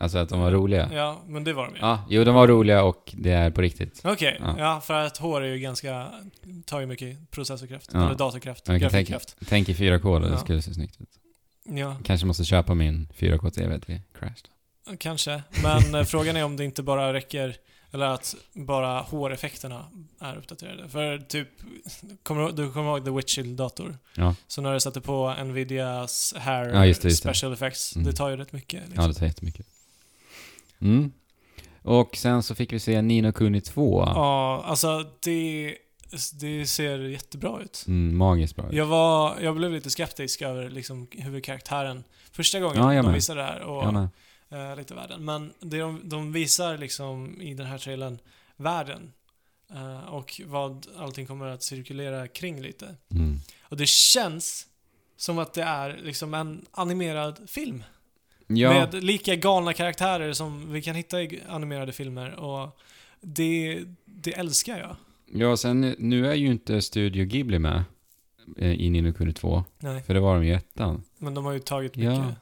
alltså 0.00 0.18
att 0.18 0.28
de 0.28 0.40
var 0.40 0.50
roliga. 0.50 0.90
Ja, 0.92 1.22
men 1.26 1.44
det 1.44 1.52
var 1.52 1.64
de 1.66 1.74
ju. 1.74 1.80
Ja, 1.80 2.04
jo, 2.10 2.24
de 2.24 2.34
var 2.34 2.46
roliga 2.48 2.82
och 2.84 3.14
det 3.16 3.30
är 3.32 3.50
på 3.50 3.60
riktigt. 3.62 4.00
Okej, 4.04 4.36
Ja. 4.40 4.54
ja. 4.58 4.80
för 4.80 4.94
att 4.94 5.16
hår 5.16 5.40
är 5.40 5.48
ju 5.54 5.58
ganska... 5.58 6.08
tar 6.64 6.80
ju 6.80 6.86
mycket 6.86 7.30
processorkraft, 7.30 7.90
Ja. 7.94 8.06
eller 8.06 8.14
datorkraft, 8.14 8.66
grafikkraft. 8.66 9.36
tänk 9.48 9.68
i 9.68 9.74
4K 9.74 10.02
då, 10.02 10.18
det 10.18 10.28
Ja. 10.28 10.38
skulle 10.38 10.62
se 10.62 10.74
snyggt 10.74 11.00
ut. 11.00 11.08
Ja, 11.64 11.96
Kanske 12.04 12.26
måste 12.26 12.44
köpa 12.44 12.74
min 12.74 13.08
4K-TV 13.18 13.78
till 13.80 14.00
Crash 14.18 14.28
då. 14.44 14.50
Kanske. 14.98 15.42
Men 15.62 15.94
eh, 15.94 16.04
frågan 16.04 16.36
är 16.36 16.44
om 16.44 16.56
det 16.56 16.64
inte 16.64 16.82
bara 16.82 17.12
räcker, 17.12 17.56
eller 17.92 18.06
att 18.06 18.34
bara 18.52 19.00
håreffekterna 19.00 19.84
är 20.20 20.36
uppdaterade. 20.36 20.88
För 20.88 21.18
typ, 21.18 21.48
kommer 22.22 22.42
du, 22.42 22.52
du 22.52 22.72
kommer 22.72 22.90
ihåg 22.90 23.04
The 23.04 23.10
Witchill-dator? 23.10 23.98
Ja. 24.16 24.34
Så 24.48 24.60
när 24.60 24.74
du 24.74 24.80
sätter 24.80 25.00
på 25.00 25.34
Nvidias 25.44 26.34
Hair 26.36 26.68
Ja, 26.74 26.86
just 26.86 27.02
det, 27.02 27.08
just 27.08 27.22
det. 27.22 27.34
Special 27.34 27.52
Effects, 27.52 27.96
Mm. 27.96 28.06
det 28.06 28.12
tar 28.12 28.28
ju 28.28 28.36
rätt 28.36 28.52
mycket. 28.52 28.80
Ja, 28.82 28.88
Liksom. 28.88 29.08
det 29.08 29.14
tar 29.14 29.26
jättemycket. 29.26 29.66
Mm. 30.80 31.12
Och 31.82 32.16
sen 32.16 32.42
så 32.42 32.54
fick 32.54 32.72
vi 32.72 32.78
se 32.80 33.02
Nino 33.02 33.32
Kuni 33.32 33.60
2. 33.60 34.02
Ja, 34.06 34.62
alltså 34.66 35.04
det, 35.24 35.76
det 36.40 36.66
ser 36.66 36.98
jättebra 36.98 37.60
ut. 37.62 37.84
Mm, 37.88 38.16
magiskt 38.16 38.56
bra. 38.56 38.68
Jag, 38.72 38.86
var, 38.86 39.40
jag 39.40 39.56
blev 39.56 39.72
lite 39.72 39.90
skeptisk 39.90 40.42
över 40.42 40.70
liksom 40.70 41.06
huvudkaraktären 41.12 42.04
första 42.32 42.60
gången 42.60 42.94
Ja, 42.94 43.02
de 43.02 43.12
visade 43.12 43.40
det 43.40 43.46
här 43.46 43.60
och. 43.60 44.08
Eh, 44.52 44.76
lite 44.76 44.94
världen. 44.94 45.24
Men 45.24 45.52
det 45.60 45.78
de, 45.78 46.00
de 46.04 46.32
visar 46.32 46.78
liksom 46.78 47.40
i 47.40 47.54
den 47.54 47.66
här 47.66 47.78
trailern 47.78 48.18
världen 48.56 49.12
eh, 49.74 50.14
och 50.14 50.40
vad 50.44 50.86
allting 50.98 51.26
kommer 51.26 51.46
att 51.46 51.62
cirkulera 51.62 52.28
kring 52.28 52.62
lite. 52.62 52.94
Mm. 53.10 53.38
Och 53.62 53.76
det 53.76 53.88
känns 53.88 54.66
som 55.16 55.38
att 55.38 55.54
det 55.54 55.62
är 55.62 56.00
liksom 56.02 56.34
en 56.34 56.66
animerad 56.70 57.40
film. 57.50 57.84
Ja, 58.46 58.72
Med 58.72 59.04
lika 59.04 59.34
galna 59.34 59.72
karaktärer 59.72 60.32
som 60.32 60.72
vi 60.72 60.82
kan 60.82 60.94
hitta 60.94 61.22
i 61.22 61.40
animerade 61.48 61.92
filmer 61.92 62.34
och 62.34 62.78
det, 63.20 63.84
det 64.04 64.32
älskar 64.32 64.78
jag. 64.78 64.96
ja, 65.40 65.56
sen 65.56 65.94
nu 65.98 66.26
är 66.30 66.34
ju 66.34 66.46
inte 66.46 66.82
Studio 66.82 67.24
Ghibli 67.24 67.58
med 67.58 67.84
eh, 68.58 68.72
i 68.72 68.90
Nino 68.90 69.12
Kuni 69.12 69.32
2. 69.32 69.64
Nej, 69.78 70.02
För 70.02 70.14
det 70.14 70.20
var 70.20 70.34
de 70.34 70.44
i 70.44 70.50
ettan. 70.52 71.02
men 71.18 71.34
de 71.34 71.44
har 71.44 71.52
ju 71.52 71.58
tagit 71.58 71.96
mycket 71.96 72.14
Ja 72.14 72.34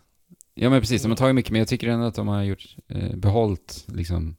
men 0.69 0.81
precis, 0.81 1.03
de 1.03 1.11
har 1.11 1.17
tagit 1.17 1.35
mycket, 1.35 1.51
men 1.53 1.59
jag 1.59 1.69
tycker 1.69 1.89
ändå 1.89 2.07
att 2.07 2.15
de 2.15 2.29
har 2.29 2.43
gjort, 2.43 2.77
eh, 2.89 3.17
behållt 3.17 3.85
liksom 3.89 4.37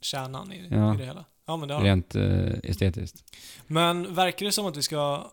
kärnan 0.00 0.52
i, 0.52 0.66
Ja. 0.70 0.94
i 0.94 0.98
det 0.98 1.04
hela. 1.04 1.24
Ja, 1.46 1.56
men 1.56 1.68
det 1.68 1.74
har 1.74 1.82
rent 1.82 2.14
eh, 2.14 2.70
estetiskt. 2.70 3.24
Men 3.66 4.14
verkar 4.14 4.46
det 4.46 4.52
som 4.52 4.66
att 4.66 4.76
vi 4.76 4.82
ska, 4.82 5.30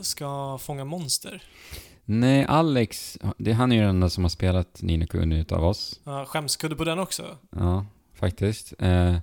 ska 0.00 0.58
fånga 0.58 0.84
monster? 0.84 1.42
Nej, 2.04 2.44
Alex, 2.44 3.18
det, 3.38 3.52
han 3.52 3.72
är 3.72 3.76
ju 3.76 3.82
den 3.82 3.90
enda 3.90 4.10
som 4.10 4.24
har 4.24 4.28
spelat 4.28 4.82
Nino 4.82 5.06
Kuni 5.06 5.40
utav 5.40 5.64
oss. 5.64 6.00
Uh, 6.06 6.24
skämskudde 6.24 6.76
på 6.76 6.84
den 6.84 6.98
också? 6.98 7.36
Ja, 7.50 7.86
faktiskt. 8.14 8.72
Eh, 8.78 9.16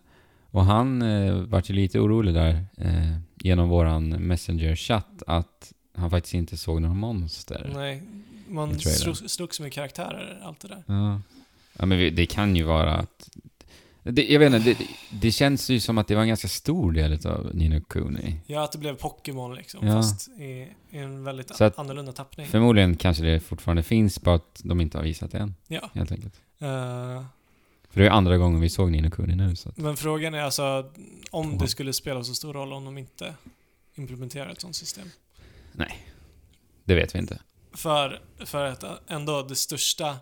och 0.51 0.65
han 0.65 1.01
eh, 1.01 1.33
vart 1.35 1.69
ju 1.69 1.73
lite 1.73 1.99
orolig 1.99 2.33
där 2.33 2.65
eh, 2.77 3.17
genom 3.35 3.69
våran 3.69 4.09
Messenger-chatt 4.09 5.23
att 5.27 5.73
han 5.95 6.09
faktiskt 6.09 6.33
inte 6.33 6.57
såg 6.57 6.81
några 6.81 6.93
monster. 6.95 7.71
Nej, 7.75 8.03
man 8.53 8.79
slogs 8.79 9.59
med 9.59 9.73
karaktärer, 9.73 10.41
allt 10.43 10.59
det 10.59 10.67
där. 10.67 10.83
Ja. 10.87 11.21
ja, 11.79 11.85
men 11.85 12.15
det 12.15 12.25
kan 12.25 12.55
ju 12.55 12.63
vara 12.63 12.93
att... 12.95 13.29
Det, 14.05 14.25
jag 14.31 14.39
vet 14.39 14.53
inte, 14.53 14.69
det, 14.73 14.87
det, 15.21 15.31
känns 15.31 15.69
ju 15.69 15.79
som 15.79 15.97
att 15.97 16.07
det 16.07 16.15
var 16.15 16.21
en 16.21 16.27
ganska 16.27 16.47
stor 16.47 16.91
del 16.91 17.27
av 17.27 17.49
Nino 17.55 17.81
Kuni. 17.81 18.35
Ja, 18.45 18.63
att 18.63 18.71
det 18.71 18.77
blev 18.77 18.95
Pokémon 18.95 19.55
liksom, 19.55 19.87
Ja. 19.87 19.93
fast 19.93 20.27
i, 20.29 20.67
i 20.89 20.97
en 20.97 21.23
väldigt 21.23 21.55
Så 21.55 21.63
att- 21.63 21.79
annorlunda 21.79 22.11
tappning. 22.11 22.47
Förmodligen 22.47 22.95
kanske 22.97 23.23
det 23.23 23.39
fortfarande 23.39 23.83
finns, 23.83 24.21
bara 24.21 24.35
att 24.35 24.61
de 24.63 24.81
inte 24.81 24.97
har 24.97 25.03
visat 25.03 25.31
det 25.31 25.37
än, 25.37 25.55
Ja. 25.67 25.89
helt 25.93 26.11
enkelt. 26.11 26.33
Eh, 26.59 26.67
För 27.89 27.99
det 28.01 28.05
är 28.05 28.09
andra 28.09 28.37
gången 28.37 28.61
vi 28.61 28.69
såg 28.69 28.91
Nino 28.91 29.09
Kuni 29.11 29.35
nu, 29.35 29.55
så 29.55 29.69
att, 29.69 29.77
men 29.77 29.97
frågan 29.97 30.33
är 30.33 30.41
alltså 30.41 30.91
om 31.31 31.57
det 31.57 31.67
skulle 31.67 31.93
spela 31.93 32.23
så 32.23 32.33
stor 32.33 32.53
roll 32.53 32.73
om 32.73 32.85
de 32.85 32.97
inte 32.97 33.33
implementerar 33.95 34.49
ett 34.49 34.61
sånt 34.61 34.75
system. 34.75 35.07
det 36.83 36.95
vet 36.95 37.15
vi 37.15 37.19
inte. 37.19 37.39
För, 37.73 38.21
för 38.45 38.65
att 38.65 38.83
ändå 39.11 39.41
det 39.41 39.55
största, 39.55 40.17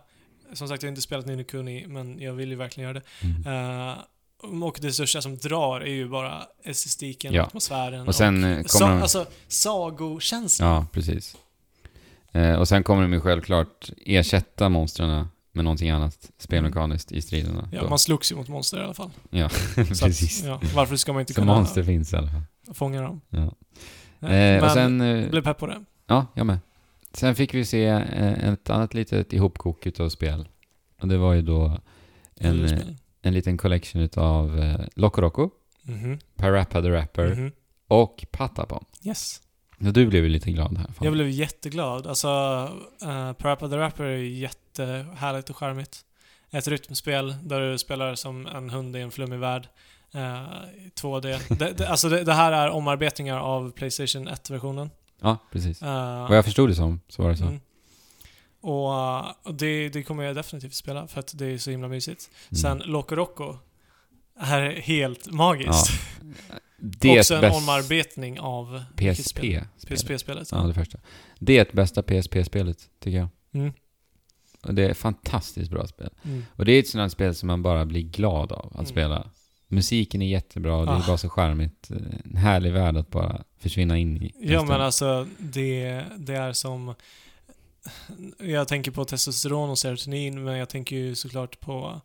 som 0.53 0.67
sagt 0.67 0.83
jag 0.83 0.87
har 0.87 0.91
inte 0.91 1.01
spelat 1.01 1.25
Nino 1.25 1.43
Kuni, 1.43 1.85
men 1.87 2.19
jag 2.19 2.33
vill 2.33 2.49
ju 2.49 2.55
verkligen 2.55 2.89
göra 2.89 3.01
det. 3.21 3.27
Mm. 3.45 3.89
Eh, 3.89 3.95
och 4.63 4.77
det 4.81 4.93
största 4.93 5.21
som 5.21 5.37
drar 5.37 5.81
är 5.81 5.85
ju 5.93 6.09
bara 6.09 6.43
estetiken, 6.63 7.33
Ja. 7.33 7.43
atmosfären 7.43 8.07
Och 8.07 8.15
sen 8.15 8.43
eh, 8.43 8.49
och 8.49 8.55
kommer 8.55 8.67
sa, 8.67 8.87
de... 8.89 9.01
alltså 9.01 9.25
sagokänslan. 9.47 10.69
Ja, 10.69 10.85
precis. 10.91 11.35
Eh, 12.31 12.55
och 12.55 12.67
sen 12.67 12.83
kommer 12.83 13.01
de 13.01 13.13
ju 13.13 13.21
självklart 13.21 13.89
ersätta 14.05 14.69
monstren 14.69 15.27
med 15.51 15.63
någonting 15.63 15.89
annat 15.89 16.31
spelmekaniskt 16.37 17.11
i 17.11 17.21
striderna. 17.21 17.69
Ja, 17.71 17.81
då. 17.81 17.89
man 17.89 17.99
slogs 17.99 18.31
ju 18.31 18.35
mot 18.35 18.47
monster 18.47 18.81
i 18.81 18.83
alla 18.83 18.93
fall. 18.93 19.09
Ja, 19.29 19.49
precis. 19.75 20.41
Att, 20.41 20.47
ja, 20.47 20.61
varför 20.75 20.95
ska 20.95 21.13
man 21.13 21.19
inte 21.19 21.33
Så 21.33 21.41
kunna 21.41 21.55
monster 21.55 21.83
finns 21.83 22.13
i 22.13 22.15
alla 22.15 22.27
fall. 22.31 22.73
fånga 22.73 23.01
dem? 23.01 23.21
Ja. 23.29 23.39
Eh, 23.39 23.47
och 24.55 24.61
men 24.61 24.69
sen... 24.69 24.99
jag 25.01 25.23
Eh, 25.23 25.29
blev 25.29 25.41
pepp 25.43 25.57
på 25.57 25.67
det. 25.67 25.83
ja, 26.07 26.25
jag 26.33 26.45
med. 26.45 26.59
Sen 27.13 27.35
fick 27.35 27.53
vi 27.53 27.65
se 27.65 27.85
eh, 27.85 28.49
ett 28.49 28.69
annat 28.69 28.93
litet 28.93 29.33
ihopkok 29.33 29.85
utav 29.87 30.09
spel. 30.09 30.47
Och 31.01 31.07
det 31.07 31.17
var 31.17 31.33
ju 31.33 31.41
då 31.41 31.77
en, 32.35 32.65
eh, 32.65 32.79
en 33.21 33.33
liten 33.33 33.57
collection 33.57 34.01
utav 34.01 34.59
eh, 34.59 34.79
Loco 34.95 35.21
Roco, 35.21 35.49
Mhm. 35.83 36.19
Parappa 36.35 36.81
the 36.81 36.89
Rapper 36.89 37.35
Mhm. 37.35 37.51
och 37.87 38.25
Patapon. 38.31 38.85
Yes. 39.03 39.41
Och 39.87 39.93
du 39.93 40.05
blev 40.07 40.23
ju 40.23 40.29
lite 40.29 40.51
glad 40.51 40.77
här. 40.77 40.85
Fan. 40.85 40.95
Jag 41.05 41.13
blev 41.13 41.29
jätteglad. 41.29 42.07
Alltså, 42.07 42.27
uh, 43.03 43.33
Parappa 43.33 43.69
the 43.69 43.77
Rapper 43.77 44.03
är 44.03 44.17
jättehärligt 44.17 45.49
och 45.49 45.57
charmigt. 45.57 46.05
Ett 46.51 46.67
rytmspel 46.67 47.35
där 47.43 47.71
du 47.71 47.77
spelar 47.77 48.15
som 48.15 48.47
en 48.47 48.69
hund 48.69 48.95
i 48.95 48.99
en 48.99 49.11
flummig 49.11 49.39
värld. 49.39 49.67
i 50.77 50.89
2D. 51.01 51.55
det, 51.59 51.73
det, 51.77 51.87
alltså 51.87 52.09
det, 52.09 52.23
det 52.23 52.33
här 52.33 52.51
är 52.51 52.69
omarbetningar 52.69 53.37
av 53.39 53.71
Playstation 53.71 54.27
1-versionen. 54.29 54.89
Ja, 55.21 55.37
precis. 55.51 55.81
Uh, 55.81 55.87
Vad 56.29 56.37
jag 56.37 56.45
förstod 56.45 56.69
det 56.69 56.75
som, 56.75 56.99
så 57.07 57.23
var 57.23 57.29
det 57.29 57.37
så. 57.37 57.43
mm. 57.45 57.59
Och, 58.61 58.93
eh, 58.93 59.31
och 59.43 59.53
det, 59.55 59.89
det 59.89 60.03
kommer 60.03 60.23
jag 60.23 60.35
definitivt 60.35 60.73
spela 60.73 61.07
för 61.07 61.19
att 61.19 61.37
det 61.37 61.45
är 61.45 61.57
så 61.57 61.71
himla 61.71 61.87
mysigt. 61.87 62.29
Mm. 62.51 62.55
Sen 62.61 62.91
Loco 62.91 63.15
Roco 63.15 63.57
är 64.39 64.81
helt 64.81 65.31
magiskt. 65.31 65.91
Det 66.83 67.19
Också 67.19 67.35
en 67.35 67.51
omarbetning 67.51 68.39
av 68.39 68.83
PSP. 68.95 69.39
PSP-spelet. 69.87 70.47
Ja, 70.51 70.57
det 70.57 70.73
första. 70.73 70.97
Det 71.39 71.57
är 71.57 71.61
ett 71.61 71.73
bästa 71.73 72.01
PSP-spelet, 72.03 72.89
tycker 72.99 73.17
jag. 73.17 73.27
Mm. 73.53 73.73
Och 74.63 74.73
det 74.73 74.85
är 74.85 74.89
ett 74.89 74.97
fantastiskt 74.97 75.71
bra 75.71 75.87
spel. 75.87 76.09
Mm. 76.23 76.45
Och 76.55 76.65
det 76.65 76.71
är 76.71 76.79
ett 76.79 76.87
sånt 76.87 77.11
spel 77.11 77.35
som 77.35 77.47
man 77.47 77.61
bara 77.63 77.85
blir 77.85 78.01
glad 78.01 78.51
av 78.51 78.65
att 78.67 78.73
Mm. 78.73 78.85
spela. 78.85 79.29
Musiken 79.71 80.21
är 80.21 80.27
jättebra, 80.27 80.75
och 80.75 80.85
det 80.85 80.91
är 80.91 80.95
Ah. 80.95 81.03
bara 81.07 81.17
så 81.17 81.29
charmigt. 81.29 81.89
En 82.25 82.35
härlig 82.37 82.71
värld 82.73 82.97
att 82.97 83.09
bara 83.09 83.43
försvinna 83.59 83.97
in 83.97 84.17
i. 84.23 84.33
Ja 84.39 84.59
stund. 84.59 84.69
men 84.69 84.81
alltså 84.81 85.27
det, 85.37 86.03
det 86.17 86.35
är 86.35 86.53
som... 86.53 86.95
Jag 88.39 88.67
tänker 88.67 88.91
på 88.91 89.05
testosteron 89.05 89.69
och 89.69 89.77
serotonin 89.79 90.43
men 90.43 90.57
jag 90.57 90.69
tänker 90.69 90.95
ju 90.95 91.15
såklart 91.15 91.59
på... 91.59 92.01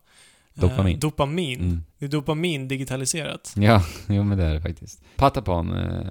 eh, 0.55 0.61
Dopamin. 0.61 0.99
dopamin. 0.99 1.59
Mm. 1.59 1.83
Det 1.97 2.05
är 2.05 2.09
dopamin 2.09 2.67
digitaliserat. 2.67 3.53
Ja, 3.57 3.83
jo 4.07 4.23
men 4.23 4.37
det 4.37 4.43
är 4.45 4.53
det 4.53 4.61
faktiskt. 4.61 5.01
Patapon 5.15 5.75
eh, 5.77 6.07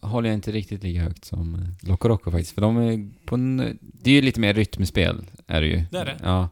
håller 0.00 0.28
jag 0.28 0.34
inte 0.36 0.52
riktigt 0.52 0.82
lika 0.82 1.00
högt 1.02 1.24
som 1.24 1.54
eh, 1.54 1.88
Loco 1.88 2.08
Roco 2.08 2.30
faktiskt. 2.30 2.54
För 2.54 2.60
de 2.60 2.76
är 2.76 3.10
på 3.26 3.34
en, 3.34 3.78
Det 3.80 4.10
är 4.10 4.14
ju 4.14 4.22
lite 4.22 4.40
mer 4.40 4.54
rytmspel, 4.54 5.24
är 5.46 5.60
det 5.60 5.66
ju. 5.66 5.84
Det 5.90 5.98
är 5.98 6.04
det. 6.04 6.16
Ja. 6.22 6.48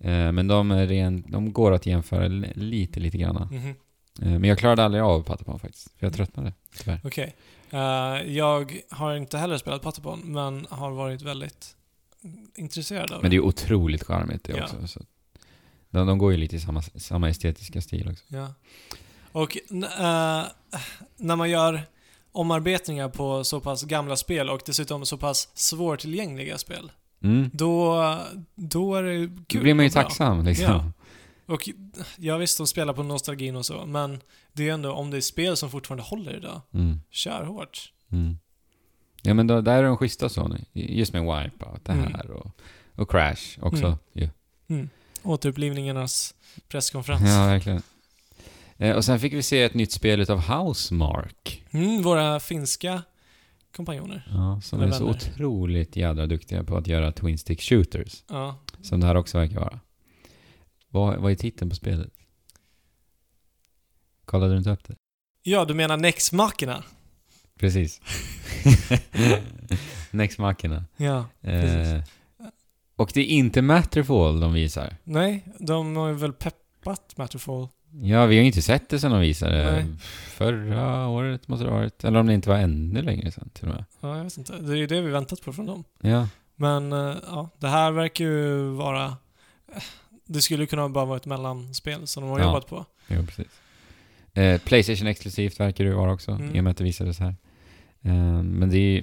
Eh, 0.00 0.32
men 0.32 0.48
de 0.48 0.70
är 0.70 0.86
ren, 0.86 1.24
de 1.28 1.52
går 1.52 1.72
att 1.72 1.86
jämföra 1.86 2.28
li- 2.28 2.52
lite, 2.54 3.00
lite 3.00 3.18
grann. 3.18 3.48
Mhm. 3.50 3.68
Eh, 4.22 4.38
men 4.38 4.44
jag 4.44 4.58
klarade 4.58 4.84
aldrig 4.84 5.02
av 5.02 5.22
Patapon 5.22 5.58
faktiskt. 5.58 5.88
För 5.98 6.06
jag 6.06 6.14
tröttnade, 6.14 6.52
tyvärr. 6.78 7.00
Okej. 7.04 7.36
Eh, 7.70 7.78
jag 8.36 8.80
har 8.90 9.14
inte 9.16 9.38
heller 9.38 9.58
spelat 9.58 9.82
Patapon 9.82 10.20
men 10.24 10.66
har 10.70 10.90
varit 10.90 11.22
väldigt 11.22 11.76
intresserad 12.54 13.12
av 13.12 13.22
Men 13.22 13.30
det 13.30 13.36
är 13.36 13.40
otroligt 13.40 14.02
charmigt 14.02 14.44
det 14.44 14.52
Ja. 14.56 14.62
också. 14.64 14.86
Så. 14.86 15.00
De, 15.90 16.06
de 16.06 16.18
går 16.18 16.32
ju 16.32 16.38
lite 16.38 16.56
i 16.56 16.60
samma, 16.60 16.82
samma 16.82 17.28
estetiska 17.28 17.80
stil 17.80 18.08
också. 18.10 18.24
Ja. 18.28 18.54
Och 19.32 19.56
eh, 19.56 20.44
när 21.16 21.36
man 21.36 21.50
gör 21.50 21.82
omarbetningar 22.32 23.08
på 23.08 23.44
så 23.44 23.60
pass 23.60 23.82
gamla 23.82 24.16
spel 24.16 24.50
och 24.50 24.60
dessutom 24.66 25.06
så 25.06 25.16
pass 25.18 25.48
svårtillgängliga 25.54 26.58
spel, 26.58 26.92
Mm. 27.22 27.50
då, 27.52 28.18
då 28.54 28.94
är 28.94 29.02
det 29.02 29.26
Då 29.26 29.42
kul 29.46 29.62
blir 29.62 29.74
man 29.74 29.84
ju 29.84 29.90
tacksam 29.90 30.44
liksom. 30.44 30.64
Ja. 30.66 30.92
Och 31.46 31.68
ja 32.16 32.36
visst, 32.36 32.58
de 32.58 32.66
spelar 32.66 32.92
på 32.92 33.02
nostalgin 33.02 33.56
och 33.56 33.66
så, 33.66 33.86
men 33.86 34.20
det 34.52 34.68
är 34.68 34.72
ändå, 34.74 34.92
om 34.92 35.10
det 35.10 35.16
är 35.16 35.20
spel 35.20 35.56
som 35.56 35.70
fortfarande 35.70 36.02
håller 36.04 36.36
idag, 36.36 36.60
Mm. 36.74 37.00
kör 37.10 37.44
hårt. 37.44 37.92
Mm. 38.12 38.38
Ja 39.22 39.34
men 39.34 39.46
då, 39.46 39.60
där 39.60 39.78
är 39.78 39.82
de 39.82 39.96
schyssta 39.96 40.28
Sony. 40.28 40.58
Just 40.72 41.12
med 41.12 41.22
Wipeout, 41.22 41.84
det 41.84 41.92
Mm. 41.92 42.14
här 42.14 42.30
och, 42.30 42.50
och 42.94 43.10
Crash 43.10 43.58
också. 43.60 43.86
Mm. 43.86 43.98
ju. 44.12 44.88
Återupplivningarnas 45.22 46.34
presskonferens. 46.68 47.22
Ja, 47.28 47.46
verkligen. 47.46 47.82
Eh, 48.76 48.96
och 48.96 49.04
sen 49.04 49.20
fick 49.20 49.32
vi 49.32 49.42
se 49.42 49.62
ett 49.62 49.74
nytt 49.74 49.92
spel 49.92 50.20
utav 50.20 50.38
Housemark. 50.38 51.64
Mm, 51.70 52.02
våra 52.02 52.40
finska 52.40 53.02
kompanjoner. 53.76 54.26
Ja, 54.30 54.60
som 54.62 54.80
är 54.80 54.90
så 54.90 55.04
vänner. 55.04 55.10
otroligt 55.16 55.96
jädra 55.96 56.26
duktiga 56.26 56.64
på 56.64 56.76
att 56.76 56.86
göra 56.86 57.12
Twin 57.12 57.38
Stick 57.38 57.60
Shooters. 57.62 58.24
Ja. 58.28 58.58
Som 58.82 59.00
det 59.00 59.06
här 59.06 59.14
också 59.14 59.38
verkar 59.38 59.60
vara. 59.60 59.80
Vad, 60.88 61.18
vad 61.20 61.32
är 61.32 61.36
titeln 61.36 61.70
på 61.70 61.76
spelet? 61.76 62.12
Kollade 64.24 64.52
du 64.52 64.58
inte 64.58 64.70
upp 64.70 64.84
det? 64.88 64.94
ja, 65.42 65.64
du 65.64 65.74
menar 65.74 65.96
Nex 65.96 66.32
Machina? 66.32 66.84
Precis. 67.58 68.00
Next 70.10 70.38
Machina. 70.38 70.84
Ja, 70.96 71.24
Eh, 71.40 71.62
precis. 71.62 72.10
och 72.96 73.10
det 73.14 73.20
är 73.20 73.24
inte 73.36 73.62
Matterfall 73.62 74.40
de 74.40 74.52
visar. 74.52 74.96
Nej, 75.04 75.44
de 75.58 75.96
har 75.96 76.12
väl 76.12 76.32
peppat 76.32 77.16
Matterfall. 77.16 77.68
Ja, 77.92 78.26
vi 78.26 78.36
har 78.36 78.40
ju 78.40 78.46
inte 78.46 78.62
sett 78.62 78.88
det 78.88 78.98
sen 79.00 79.10
de 79.10 79.20
visade. 79.20 79.72
Nej. 79.72 79.84
Förra 80.28 81.08
året 81.08 81.48
måste 81.48 81.64
det 81.64 81.70
ha 81.70 81.78
varit. 81.78 82.04
Eller 82.04 82.20
om 82.20 82.26
det 82.26 82.34
inte 82.34 82.48
var 82.48 82.56
ännu 82.56 83.02
längre 83.02 83.30
sen 83.30 83.48
till 83.52 83.68
och 83.68 83.74
med. 83.74 83.84
Ja, 84.00 84.16
jag 84.16 84.24
vet 84.24 84.38
inte. 84.38 84.56
Det 84.58 84.72
är 84.72 84.76
ju 84.76 84.86
det 84.86 85.00
vi 85.00 85.10
väntat 85.10 85.42
på 85.42 85.52
från 85.52 85.66
dem. 85.66 85.84
Ja, 86.00 86.28
Men 86.56 86.92
eh, 86.92 87.16
ja, 87.26 87.48
det 87.58 87.68
här 87.68 87.90
verkar 87.90 88.24
ju 88.24 88.68
vara... 88.70 89.04
eh, 89.74 89.82
Det 90.26 90.40
skulle 90.42 90.66
kunna 90.66 90.88
bara 90.88 91.04
vara 91.04 91.16
ett 91.16 91.26
mellanspel 91.26 92.06
som 92.06 92.22
de 92.22 92.30
har 92.30 92.38
Ja. 92.38 92.44
jobbat 92.44 92.66
på. 92.66 92.84
jo 93.08 93.26
precis. 93.26 93.46
Eh, 94.34 94.60
Playstation 94.60 95.06
exklusivt 95.06 95.60
verkar 95.60 95.84
det 95.84 95.94
vara 95.94 96.12
också, 96.12 96.30
Mm. 96.30 96.56
i 96.56 96.60
och 96.60 96.64
med 96.64 96.70
att 96.70 96.76
det 96.76 96.84
visades 96.84 97.18
här. 97.18 97.34
Eh, 98.02 98.42
men 98.42 98.70
det 98.70 98.76
är 98.78 98.90
ju... 98.92 99.02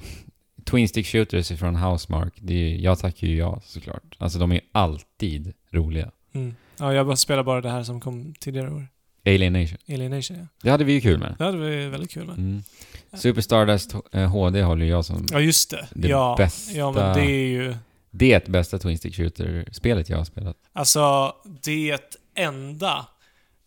Twin 0.65 0.87
Stick 0.87 1.07
Shooters 1.07 1.51
ifrån 1.51 1.75
Housemark, 1.75 2.33
det 2.41 2.53
är, 2.53 2.75
jag 2.77 2.99
tackar 2.99 3.27
ju 3.27 3.35
ja 3.35 3.61
såklart. 3.63 4.15
Alltså 4.17 4.39
de 4.39 4.51
är 4.51 4.55
ju 4.55 4.61
alltid 4.71 5.53
roliga. 5.71 6.11
Mm. 6.33 6.55
Ja, 6.79 6.93
jag 6.93 7.19
spelar 7.19 7.43
bara 7.43 7.61
det 7.61 7.69
här 7.69 7.83
som 7.83 8.01
kom 8.01 8.33
tidigare 8.39 8.71
år. 8.73 8.87
Alienation. 9.25 9.77
Alienation, 9.89 10.37
ja. 10.37 10.45
Det 10.63 10.69
hade 10.69 10.83
vi 10.83 10.93
ju 10.93 11.01
kul 11.01 11.19
med. 11.19 11.35
Det 11.37 11.43
hade 11.43 11.57
vi 11.57 11.87
väldigt 11.87 12.11
kul 12.11 12.25
med. 12.27 12.37
Mm. 12.37 12.63
Super 13.13 13.41
Stardust 13.41 13.95
eh, 14.11 14.29
HD 14.29 14.61
håller 14.61 14.85
jag 14.85 15.05
som... 15.05 15.25
Ja, 15.31 15.39
just 15.39 15.69
det. 15.69 15.87
Det 15.93 16.07
ja, 16.07 16.35
bästa- 16.37 16.71
ja, 16.77 16.91
men 16.91 17.15
det 17.17 17.31
är 17.31 17.47
ju... 17.47 17.75
Det 18.11 18.33
är 18.33 18.51
bästa 18.51 18.77
Twin 18.79 18.97
Stick 18.97 19.15
Shooter-spelet 19.15 20.09
jag 20.09 20.17
har 20.17 20.25
spelat. 20.25 20.57
Alltså, 20.73 21.33
det 21.63 22.17
enda 22.35 23.05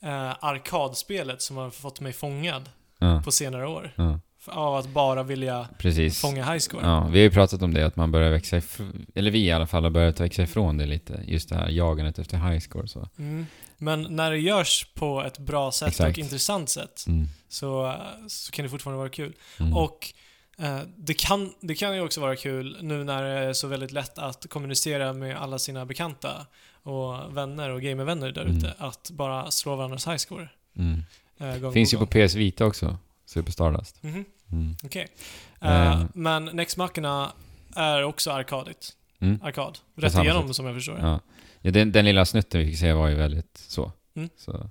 eh, 0.03 0.45
arkadspelet 0.45 1.43
som 1.43 1.57
har 1.57 1.71
fått 1.71 2.01
mig 2.01 2.13
fångad 2.13 2.69
Ja, 2.99 3.23
på 3.25 3.33
senare 3.33 3.67
år. 3.69 3.93
ja, 3.97 4.21
Av 4.47 4.75
att 4.75 4.89
bara 4.89 5.23
vilja 5.23 5.69
precis. 5.79 6.21
fånga 6.21 6.53
highscore. 6.53 6.87
Ja, 6.87 7.01
vi 7.01 7.19
har 7.19 7.25
ju 7.25 7.31
pratat 7.31 7.63
om 7.63 7.75
det, 7.75 7.87
att 7.87 7.97
man 7.97 8.13
börjar 8.13 8.31
växa 8.31 8.57
ifrån, 8.57 9.07
eller 9.15 9.31
vi 9.31 9.39
i 9.39 9.53
alla 9.53 9.67
fall 9.67 9.83
har 9.83 9.91
börjat 9.91 10.21
växa 10.21 10.43
ifrån 10.43 10.77
det 10.77 10.87
lite. 10.87 11.21
Just 11.27 11.49
det 11.49 11.55
här 11.55 11.69
jagandet 11.69 12.19
efter 12.19 12.51
highscore 12.51 12.89
så. 12.89 13.09
Mm. 13.19 13.47
Men 13.79 14.03
när 14.03 14.31
det 14.31 14.39
görs 14.39 14.87
på 14.95 15.23
ett 15.23 15.39
bra 15.39 15.73
sätt 15.73 15.89
Exakt. 15.89 16.11
och 16.11 16.19
intressant 16.19 16.69
sätt 16.69 17.05
Mm. 17.07 17.29
så, 17.49 17.95
så 18.29 18.53
kan 18.53 18.63
det 18.63 18.69
fortfarande 18.69 18.99
vara 18.99 19.09
kul. 19.09 19.33
Mm. 19.61 19.77
Och 19.77 20.13
eh, 20.59 20.79
det, 20.97 21.15
kan, 21.15 21.53
det 21.61 21.75
kan 21.75 21.95
ju 21.95 22.01
också 22.01 22.21
vara 22.21 22.37
kul 22.37 22.77
nu 22.81 23.05
när 23.05 23.23
det 23.23 23.29
är 23.31 23.53
så 23.53 23.67
väldigt 23.69 23.93
lätt 23.93 24.19
att 24.19 24.47
kommunicera 24.51 25.13
med 25.13 25.37
alla 25.37 25.59
sina 25.59 25.87
bekanta 25.87 26.47
och 26.83 27.37
vänner 27.37 27.71
och 27.71 27.83
gamervänner 27.83 28.33
där 28.33 28.45
ute. 28.45 28.67
Mm. 28.67 28.73
Att 28.79 29.11
bara 29.11 29.51
slå 29.51 29.77
varandras 29.77 30.07
highscore. 30.09 30.49
Mm. 30.77 31.03
Eh, 31.39 31.57
gång 31.59 31.73
Finns 31.73 31.95
ju 31.95 31.99
på 31.99 32.07
PS 32.07 32.35
Vita 32.35 32.65
också, 32.65 32.99
Super 33.31 33.53
Stardust. 33.53 34.03
Mhm, 34.03 34.25
Mm. 34.53 34.77
Okej. 34.85 35.07
Eh. 35.61 35.93
Eh, 35.93 36.03
men 36.15 36.45
Next 36.45 36.77
Machina 36.77 37.33
är 37.77 38.03
också 38.05 38.31
arkadigt. 38.31 38.93
Mm. 39.21 39.39
Arkad. 39.43 39.79
Rätt 39.97 40.15
igenom 40.15 40.47
sätt. 40.47 40.57
som 40.57 40.67
jag 40.67 40.75
förstår. 40.75 40.99
Ja. 40.99 41.21
Ja, 41.61 41.71
den, 41.71 41.93
den 41.93 42.05
lilla 42.05 42.25
snutten 42.25 42.61
vi 42.61 42.67
fick 42.67 42.79
se 42.79 42.93
var 42.93 43.09
ju 43.09 43.15
väldigt 43.15 43.59
så. 43.69 43.93
Mm. 44.17 44.29
så. 44.37 44.71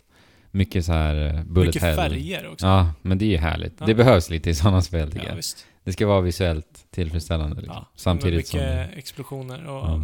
Mycket 0.52 0.86
så 0.86 0.92
här 0.94 1.16
eh, 1.36 1.44
bullet 1.44 1.68
Mycket 1.68 1.82
hell. 1.82 1.96
färger 1.96 2.48
också. 2.48 2.66
Ja, 2.66 2.94
men 3.02 3.18
det 3.18 3.26
är 3.26 3.30
ju 3.30 3.38
härligt. 3.38 3.74
Ja. 3.80 3.86
Det 3.86 3.96
behövs 3.96 4.30
lite 4.30 4.50
i 4.50 4.56
sådana 4.56 4.82
spel 4.82 5.08
tycker 5.12 5.24
Ja, 5.24 5.30
jag. 5.30 5.36
visst. 5.36 5.66
Det 5.84 5.94
ska 5.94 6.08
vara 6.08 6.22
visuellt 6.22 6.86
tillfredsställande 6.92 7.56
liksom. 7.56 7.76
Ja, 7.76 7.86
Samtidigt 7.96 8.36
med 8.38 8.48
som... 8.48 8.60
mycket 8.60 8.98
explosioner 8.98 9.68
och 9.68 10.00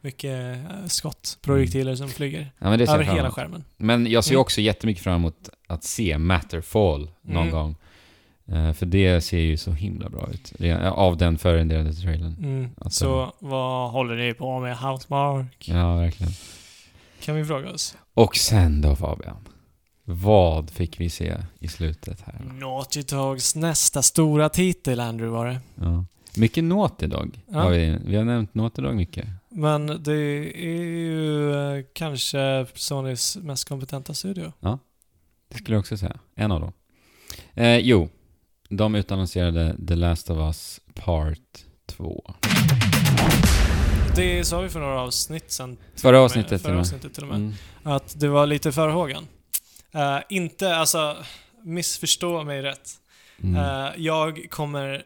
mycket 0.00 0.58
skott, 0.86 1.38
projektiler 1.42 1.94
som 1.94 2.08
flyger. 2.08 2.52
Ja, 2.58 2.66
Över 2.74 3.02
hela 3.04 3.30
skärmen. 3.30 3.64
Men 3.76 4.06
jag 4.06 4.24
ser 4.24 4.32
Mm. 4.32 4.40
också 4.40 4.60
jättemycket 4.60 5.04
fram 5.04 5.14
emot 5.14 5.48
att 5.66 5.84
se 5.84 6.18
Matterfall 6.18 7.10
någon 7.22 7.36
Mm. 7.42 7.50
gång. 7.50 7.76
Eh, 8.52 8.72
för 8.72 8.86
det 8.86 9.20
ser 9.20 9.38
ju 9.38 9.56
så 9.56 9.72
himla 9.72 10.08
bra 10.08 10.28
ut. 10.32 10.52
Av 10.92 11.16
den 11.16 11.38
förrenderade 11.38 11.92
trailern. 11.94 12.36
Mm. 12.38 12.70
Alltså- 12.80 13.04
Så 13.04 13.32
vad 13.38 13.90
håller 13.90 14.16
ni 14.16 14.34
på 14.34 14.60
med 14.60 14.76
Housemark? 14.78 15.68
Ja, 15.68 15.96
verkligen. 15.96 16.32
Kan 17.20 17.36
vi 17.36 17.44
fråga 17.44 17.70
oss. 17.70 17.96
Och 18.14 18.36
sen 18.36 18.80
då 18.80 18.96
Fabian. 18.96 19.36
Vad 20.04 20.70
fick 20.70 21.00
vi 21.00 21.10
se 21.10 21.36
i 21.58 21.68
slutet 21.68 22.20
här? 22.20 22.40
Naughty 22.60 23.02
Dogs 23.02 23.56
nästa 23.56 24.02
stora 24.02 24.48
titel, 24.48 25.00
Andrew, 25.00 25.36
var 25.38 25.46
det. 25.46 25.60
Ja. 25.74 26.04
Mycket 26.36 26.64
Naughty 26.64 27.06
Dog 27.06 27.40
Ja. 27.48 27.60
har 27.60 27.70
vi. 27.70 27.98
Vi 28.04 28.16
har 28.16 28.24
nämnt 28.24 28.54
Naughty 28.54 28.82
Dog 28.82 28.94
mycket. 28.96 29.26
Men 29.48 29.86
det 30.02 30.12
är 30.56 30.82
ju 30.82 31.52
eh, 31.78 31.84
kanske 31.92 32.66
Sonys 32.74 33.36
mest 33.36 33.68
kompetenta 33.68 34.14
studio. 34.14 34.52
Det 35.48 35.58
skulle 35.58 35.74
jag 35.74 35.80
också 35.80 35.96
säga. 35.96 36.16
En 36.34 36.52
av 36.52 36.60
dem. 36.60 36.72
Eh, 37.54 37.76
jo, 37.78 38.08
de 38.68 38.94
utannonserade 38.94 39.76
The 39.88 39.94
Last 39.94 40.30
of 40.30 40.38
Us 40.38 40.80
Part 40.94 41.38
2. 41.86 42.34
Det 44.16 44.44
sa 44.44 44.60
vi 44.60 44.68
för 44.68 44.80
några 44.80 45.00
avsnitt 45.00 45.50
sen. 45.52 45.76
Förra 45.96 46.20
avsnittet 46.20 46.48
till 46.48 46.58
Förra 46.58 46.70
och 46.70 46.74
med. 46.76 46.80
avsnittet 46.80 47.14
till 47.14 47.22
och 47.22 47.28
med. 47.28 47.36
Mm. 47.36 47.54
Att 47.82 48.20
det 48.20 48.28
var 48.28 48.46
lite 48.46 48.72
förhågan. 48.72 49.26
Eh, 49.92 50.18
inte, 50.28 50.76
alltså, 50.76 51.16
missförstå 51.62 52.44
mig 52.44 52.62
rätt. 52.62 52.90
Mm. 53.42 53.56
Eh, 53.86 53.90
jag 53.96 54.46
kommer 54.50 55.02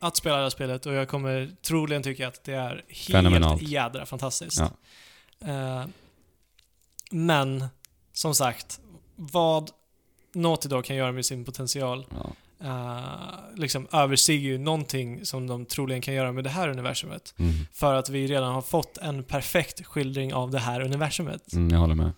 att 0.00 0.16
spela 0.16 0.36
det 0.36 0.42
här 0.42 0.50
spelet 0.50 0.86
och 0.86 0.92
jag 0.94 1.08
kommer 1.08 1.50
troligen 1.62 2.02
tycka 2.02 2.28
att 2.28 2.44
det 2.44 2.54
är 2.54 2.70
helt 2.88 3.06
Fenomenalt. 3.12 3.62
jädra 3.62 4.06
fantastiskt. 4.06 4.58
Ja. 4.60 4.70
Eh, 5.48 5.84
men, 7.10 7.64
som 8.12 8.34
sagt, 8.34 8.80
vad 9.16 9.70
Naughty 10.34 10.68
Dog 10.68 10.84
kan 10.84 10.96
göra 10.96 11.12
med 11.12 11.26
sin 11.26 11.44
potential 11.44 12.06
Ja. 12.10 12.30
Eh, 12.64 13.02
liksom 13.54 13.86
överstiger 13.92 14.48
ju 14.48 14.58
någonting 14.58 15.24
som 15.26 15.46
de 15.46 15.66
troligen 15.66 16.02
kan 16.02 16.14
göra 16.14 16.32
med 16.32 16.44
det 16.44 16.50
här 16.50 16.68
universumet. 16.68 17.34
Mm. 17.38 17.52
För 17.72 17.94
att 17.94 18.08
vi 18.10 18.26
redan 18.26 18.54
har 18.54 18.62
fått 18.62 18.98
en 18.98 19.24
perfekt 19.24 19.86
skildring 19.86 20.34
av 20.34 20.50
det 20.50 20.58
här 20.58 20.80
universumet. 20.80 21.52
Mm, 21.52 21.68
jag 21.70 21.78
håller 21.78 21.94
med. 21.94 22.10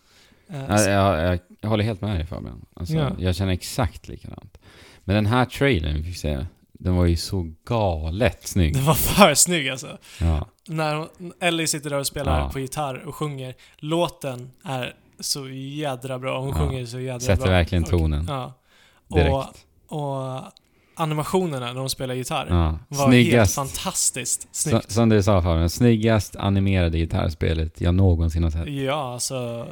Eh, 0.50 0.64
Jag, 0.68 0.80
jag, 0.90 1.24
jag, 1.32 1.38
jag 1.60 1.68
håller 1.68 1.84
helt 1.84 2.00
med 2.00 2.16
dig 2.16 2.26
Fabian. 2.26 2.64
Alltså, 2.74 2.94
Ja. 2.94 3.10
Jag 3.18 3.34
känner 3.36 3.52
exakt 3.52 4.08
likadant. 4.08 4.58
Men 5.04 5.14
den 5.14 5.26
här 5.26 5.44
trailern 5.44 5.94
vi 5.96 6.02
fick 6.04 6.16
se, 6.16 6.46
den 6.72 6.96
var 6.96 7.06
ju 7.06 7.16
så 7.16 7.52
galet 7.64 8.48
snygg. 8.48 8.74
Den 8.74 8.84
var 8.84 8.94
för 8.94 9.34
snygg 9.34 9.68
alltså. 9.68 9.98
Ja. 10.20 10.46
När 10.68 10.94
hon, 10.94 11.32
Ellie 11.40 11.66
sitter 11.66 11.90
där 11.90 11.98
och 11.98 12.06
spelar 12.06 12.40
Ja. 12.40 12.50
på 12.52 12.60
gitarr 12.60 12.94
och 13.06 13.14
sjunger. 13.14 13.54
Låten 13.78 14.50
är 14.64 14.94
så 15.20 15.48
jädra 15.48 16.18
bra. 16.18 16.40
Hon 16.40 16.48
Ja. 16.48 16.54
sjunger 16.54 16.86
så 16.86 17.00
jädra 17.00 17.20
Sätter 17.20 17.42
bra. 17.42 17.50
verkligen 17.50 17.84
Och- 17.84 17.90
tonen 17.90 18.24
Ja. 18.28 18.52
direkt. 19.14 19.66
Och, 19.90 20.42
animationerna 20.94 21.66
när 21.66 21.74
de 21.74 21.88
spelar 21.88 22.14
gitarr 22.14 22.46
ja. 22.50 22.78
var 22.88 23.08
Snyggast, 23.08 23.56
helt 23.58 23.70
fantastiskt 23.70 24.48
snyggt. 24.52 24.90
som 24.90 25.08
du 25.08 25.22
sa 25.22 25.42
Fabian, 25.42 25.70
snyggast 25.70 26.36
animerade 26.36 26.98
gitarrspelet 26.98 27.80
jag 27.80 27.94
någonsin 27.94 28.42
har 28.44 28.50
sett. 28.50 28.68
Ja, 28.68 29.12
alltså... 29.12 29.68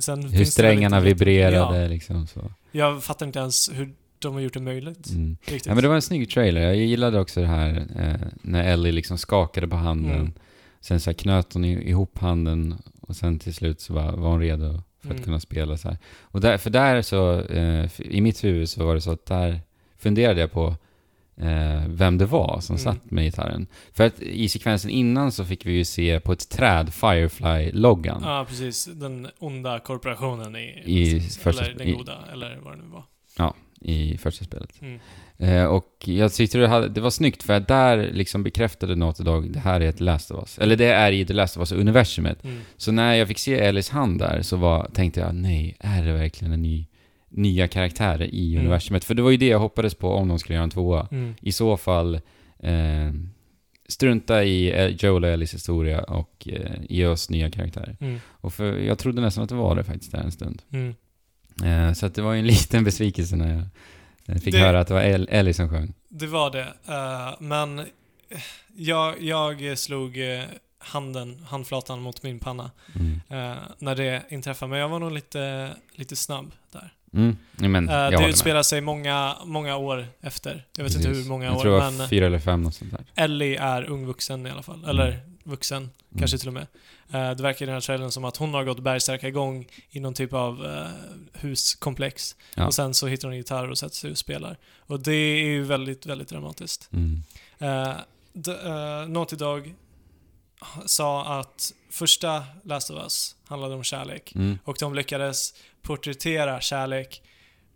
Sen 0.00 0.22
Hur 0.22 0.44
strängarna 0.44 1.00
väl 1.00 1.08
inte- 1.08 1.24
vibrerade 1.24 1.82
Ja, 1.82 1.88
liksom 1.88 2.26
så. 2.26 2.52
jag 2.72 3.02
fattar 3.04 3.26
inte 3.26 3.38
ens 3.38 3.70
hur 3.72 3.92
de 4.18 4.34
har 4.34 4.40
gjort 4.40 4.54
det 4.54 4.60
möjligt. 4.60 5.10
Mm. 5.10 5.36
Ja 5.46 5.74
men 5.74 5.82
det 5.82 5.88
var 5.88 5.94
en 5.94 6.02
snygg 6.02 6.30
trailer. 6.30 6.60
Jag 6.60 6.76
gillade 6.76 7.20
också 7.20 7.40
det 7.40 7.46
här 7.46 7.86
eh, 7.96 8.28
när 8.42 8.64
Ellie 8.64 8.92
liksom 8.92 9.18
skakade 9.18 9.68
på 9.68 9.76
handen. 9.76 10.14
Mm. 10.20 10.32
Sen 10.80 11.00
så 11.00 11.14
knöt 11.14 11.52
hon 11.52 11.64
ihop 11.64 12.18
handen 12.18 12.74
och 13.00 13.16
sen 13.16 13.38
till 13.38 13.54
slut 13.54 13.80
så 13.80 13.92
var, 13.94 14.12
var 14.12 14.30
hon 14.30 14.40
redo 14.40 14.82
för 15.02 15.08
att 15.08 15.12
Mm. 15.14 15.24
kunna 15.24 15.40
spela 15.40 15.76
så 15.76 15.88
här. 15.88 15.98
Och 16.20 16.40
där, 16.40 16.58
för 16.58 16.70
där 16.70 17.02
så, 17.02 17.40
eh, 17.40 17.90
i 17.98 18.20
mitt 18.20 18.44
huvud 18.44 18.68
så 18.68 18.84
var 18.86 18.94
det 18.94 19.00
så 19.00 19.10
att 19.10 19.26
där 19.26 19.60
funderade 19.98 20.40
jag 20.40 20.52
på 20.52 20.76
eh, 21.36 21.82
vem 21.88 22.18
det 22.18 22.26
var 22.26 22.60
som 22.60 22.76
Mm. 22.76 22.84
satt 22.84 23.10
med 23.10 23.24
gitarren. 23.24 23.66
För 23.92 24.04
att 24.06 24.20
i 24.20 24.48
sekvensen 24.48 24.90
innan 24.90 25.32
så 25.32 25.44
fick 25.44 25.66
vi 25.66 25.72
ju 25.72 25.84
se 25.84 26.20
på 26.20 26.32
ett 26.32 26.48
träd 26.48 26.92
Firefly-loggan. 26.94 28.20
Ja, 28.24 28.44
precis. 28.48 28.84
Den 28.84 29.28
onda 29.38 29.78
korporationen 29.78 30.56
i... 30.56 30.82
I 30.86 31.20
första- 31.20 31.64
eller 31.64 31.74
den 31.78 31.88
i- 31.88 31.92
goda, 31.92 32.18
eller 32.32 32.58
vad 32.62 32.72
det 32.72 32.82
nu 32.82 32.88
var. 32.88 33.04
i 33.84 34.18
första 34.18 34.44
spelet. 34.44 34.82
Mm. 34.82 35.00
Eh, 35.42 35.64
och 35.64 35.88
jag 36.04 36.32
tyckte 36.32 36.58
det, 36.58 36.68
hade, 36.68 36.88
det 36.88 37.00
var 37.00 37.10
snyggt 37.10 37.42
för 37.42 37.52
att 37.52 37.68
där 37.68 38.10
liksom 38.12 38.42
bekräftade 38.42 38.96
Naughty 38.96 39.22
Dog 39.22 39.52
det 39.52 39.58
här 39.58 39.80
är 39.80 39.88
ett 39.88 40.00
Last 40.00 40.30
of 40.30 40.38
Us. 40.38 40.58
Eller 40.58 40.76
det 40.76 40.86
är 40.86 41.12
i 41.12 41.24
The 41.24 41.32
Last 41.32 41.56
of 41.56 41.72
Us-universumet. 41.72 42.44
Mm. 42.44 42.60
Så 42.76 42.92
när 42.92 43.14
jag 43.14 43.28
fick 43.28 43.38
se 43.38 43.58
Ellis 43.60 43.90
hand 43.90 44.18
där 44.18 44.42
så 44.42 44.56
var, 44.56 44.90
tänkte 44.94 45.20
jag, 45.20 45.34
nej, 45.34 45.76
är 45.80 46.04
det 46.04 46.12
verkligen 46.12 46.52
en 46.52 46.62
ny, 46.62 46.86
nya 47.28 47.68
karaktärer 47.68 48.34
i 48.34 48.52
Mm. 48.52 48.60
universumet? 48.60 49.04
För 49.04 49.14
det 49.14 49.22
var 49.22 49.30
ju 49.30 49.36
det 49.36 49.46
jag 49.46 49.58
hoppades 49.58 49.94
på 49.94 50.08
om 50.12 50.28
de 50.28 50.38
skulle 50.38 50.54
göra 50.54 50.64
en 50.64 50.70
tvåa. 50.70 51.08
Mm. 51.10 51.34
I 51.40 51.52
så 51.52 51.76
fall, 51.76 52.14
eh, 52.58 53.12
strunta 53.88 54.44
i 54.44 54.72
eh, 54.72 54.86
Joel 54.86 55.24
och 55.24 55.30
Ellis 55.30 55.54
historia 55.54 56.02
och 56.02 56.48
eh, 56.52 56.72
ge 56.88 57.06
oss 57.06 57.30
nya 57.30 57.50
karaktärer. 57.50 57.96
Mm. 58.00 58.20
Och 58.26 58.54
för, 58.54 58.78
jag 58.78 58.98
trodde 58.98 59.22
nästan 59.22 59.44
att 59.44 59.50
det 59.50 59.56
var 59.56 59.76
det 59.76 59.84
faktiskt 59.84 60.12
där 60.12 60.20
en 60.20 60.32
stund. 60.32 60.62
Mm. 60.72 60.94
Eh, 61.64 61.92
så 61.92 62.06
att 62.06 62.14
det 62.14 62.22
var 62.22 62.32
ju 62.32 62.38
en 62.38 62.46
liten 62.56 62.84
besvikelse 62.84 63.36
när 63.36 63.54
jag 63.54 63.64
Jag 64.24 64.42
fick 64.42 64.54
Det- 64.54 64.60
höra 64.60 64.80
att 64.80 64.88
det 64.88 64.94
var 64.94 65.02
El- 65.02 65.28
Ellie 65.30 65.54
som 65.54 65.68
sjöng. 65.68 65.92
Det 66.08 66.26
var 66.26 66.50
det. 66.50 66.66
eh, 66.88 67.34
men 67.40 67.78
eh, 67.78 67.84
jag, 68.76 69.22
jag 69.22 69.78
slog 69.78 70.18
eh, 70.18 70.42
handen, 70.78 71.46
handflatan 71.48 72.00
mot 72.02 72.22
min 72.22 72.38
panna 72.38 72.70
Mm. 72.94 73.20
när 73.78 73.94
det 73.94 74.22
inträffade. 74.28 74.70
Men 74.70 74.78
jag 74.78 74.88
var 74.88 74.98
nog 74.98 75.12
lite, 75.12 75.70
lite 75.94 76.16
snabb 76.16 76.52
där. 76.72 76.92
Mm. 77.14 77.36
Men, 77.56 77.72
jag 77.74 77.84
det 77.86 78.02
håller 78.04 78.18
med. 78.20 78.28
utspelar 78.30 78.62
sig 78.62 78.80
många, 78.80 79.36
många 79.44 79.76
år 79.76 80.06
efter. 80.20 80.64
Jag 80.76 80.84
vet 80.84 80.94
inte 80.94 81.08
Precis. 81.08 81.24
hur 81.24 81.28
många 81.30 81.44
jag 81.44 81.56
år, 81.56 81.60
tror 81.60 81.72
det 81.80 81.90
var 81.98 82.06
fyra 82.08 82.26
eller 82.26 82.38
fem 82.38 82.66
och 82.66 82.74
sånt 82.74 82.90
där. 82.90 83.04
Ellie 83.14 83.56
är 83.56 83.84
ung 83.90 84.06
vuxen 84.06 84.46
i 84.46 84.50
alla 84.50 84.62
fall. 84.62 84.84
Eller 84.84 85.08
Mm. 85.08 85.20
vuxen, 85.44 85.76
Mm. 85.82 85.90
kanske 86.18 86.38
till 86.38 86.48
och 86.48 86.54
med. 86.54 86.66
Eh, 87.12 87.30
det 87.30 87.42
verkar 87.42 87.64
i 87.64 87.66
den 87.66 87.74
här 87.74 87.80
trailern 87.80 88.10
som 88.10 88.24
att 88.24 88.36
hon 88.36 88.54
har 88.54 88.64
gått 88.64 88.80
bergsärka 88.80 89.28
igång 89.28 89.68
i 89.90 90.00
någon 90.00 90.14
typ 90.14 90.32
av 90.32 90.66
eh, 90.66 90.86
huskomplex. 91.32 92.36
Ja. 92.54 92.66
Och 92.66 92.74
sen 92.74 92.94
så 92.94 93.06
hittar 93.06 93.28
hon 93.28 93.32
en 93.32 93.38
gitarr 93.38 93.70
och 93.70 93.78
sätter 93.78 93.96
sig 93.96 94.10
och 94.10 94.18
spelar. 94.18 94.58
Och 94.78 95.00
det 95.00 95.12
är 95.12 95.44
ju 95.44 95.62
väldigt, 95.62 96.06
väldigt 96.06 96.28
dramatiskt. 96.28 96.88
Mm. 96.92 97.22
D- 98.32 98.50
uh, 98.50 99.08
Naughty 99.08 99.36
Dog 99.36 99.74
sa 100.86 101.40
att 101.40 101.72
första 101.90 102.44
Last 102.64 102.90
of 102.90 103.02
Us 103.02 103.36
handlade 103.46 103.74
om 103.74 103.84
kärlek. 103.84 104.34
Mm. 104.34 104.58
Och 104.64 104.76
de 104.80 104.94
lyckades 104.94 105.54
porträttera 105.82 106.60
kärlek 106.60 107.22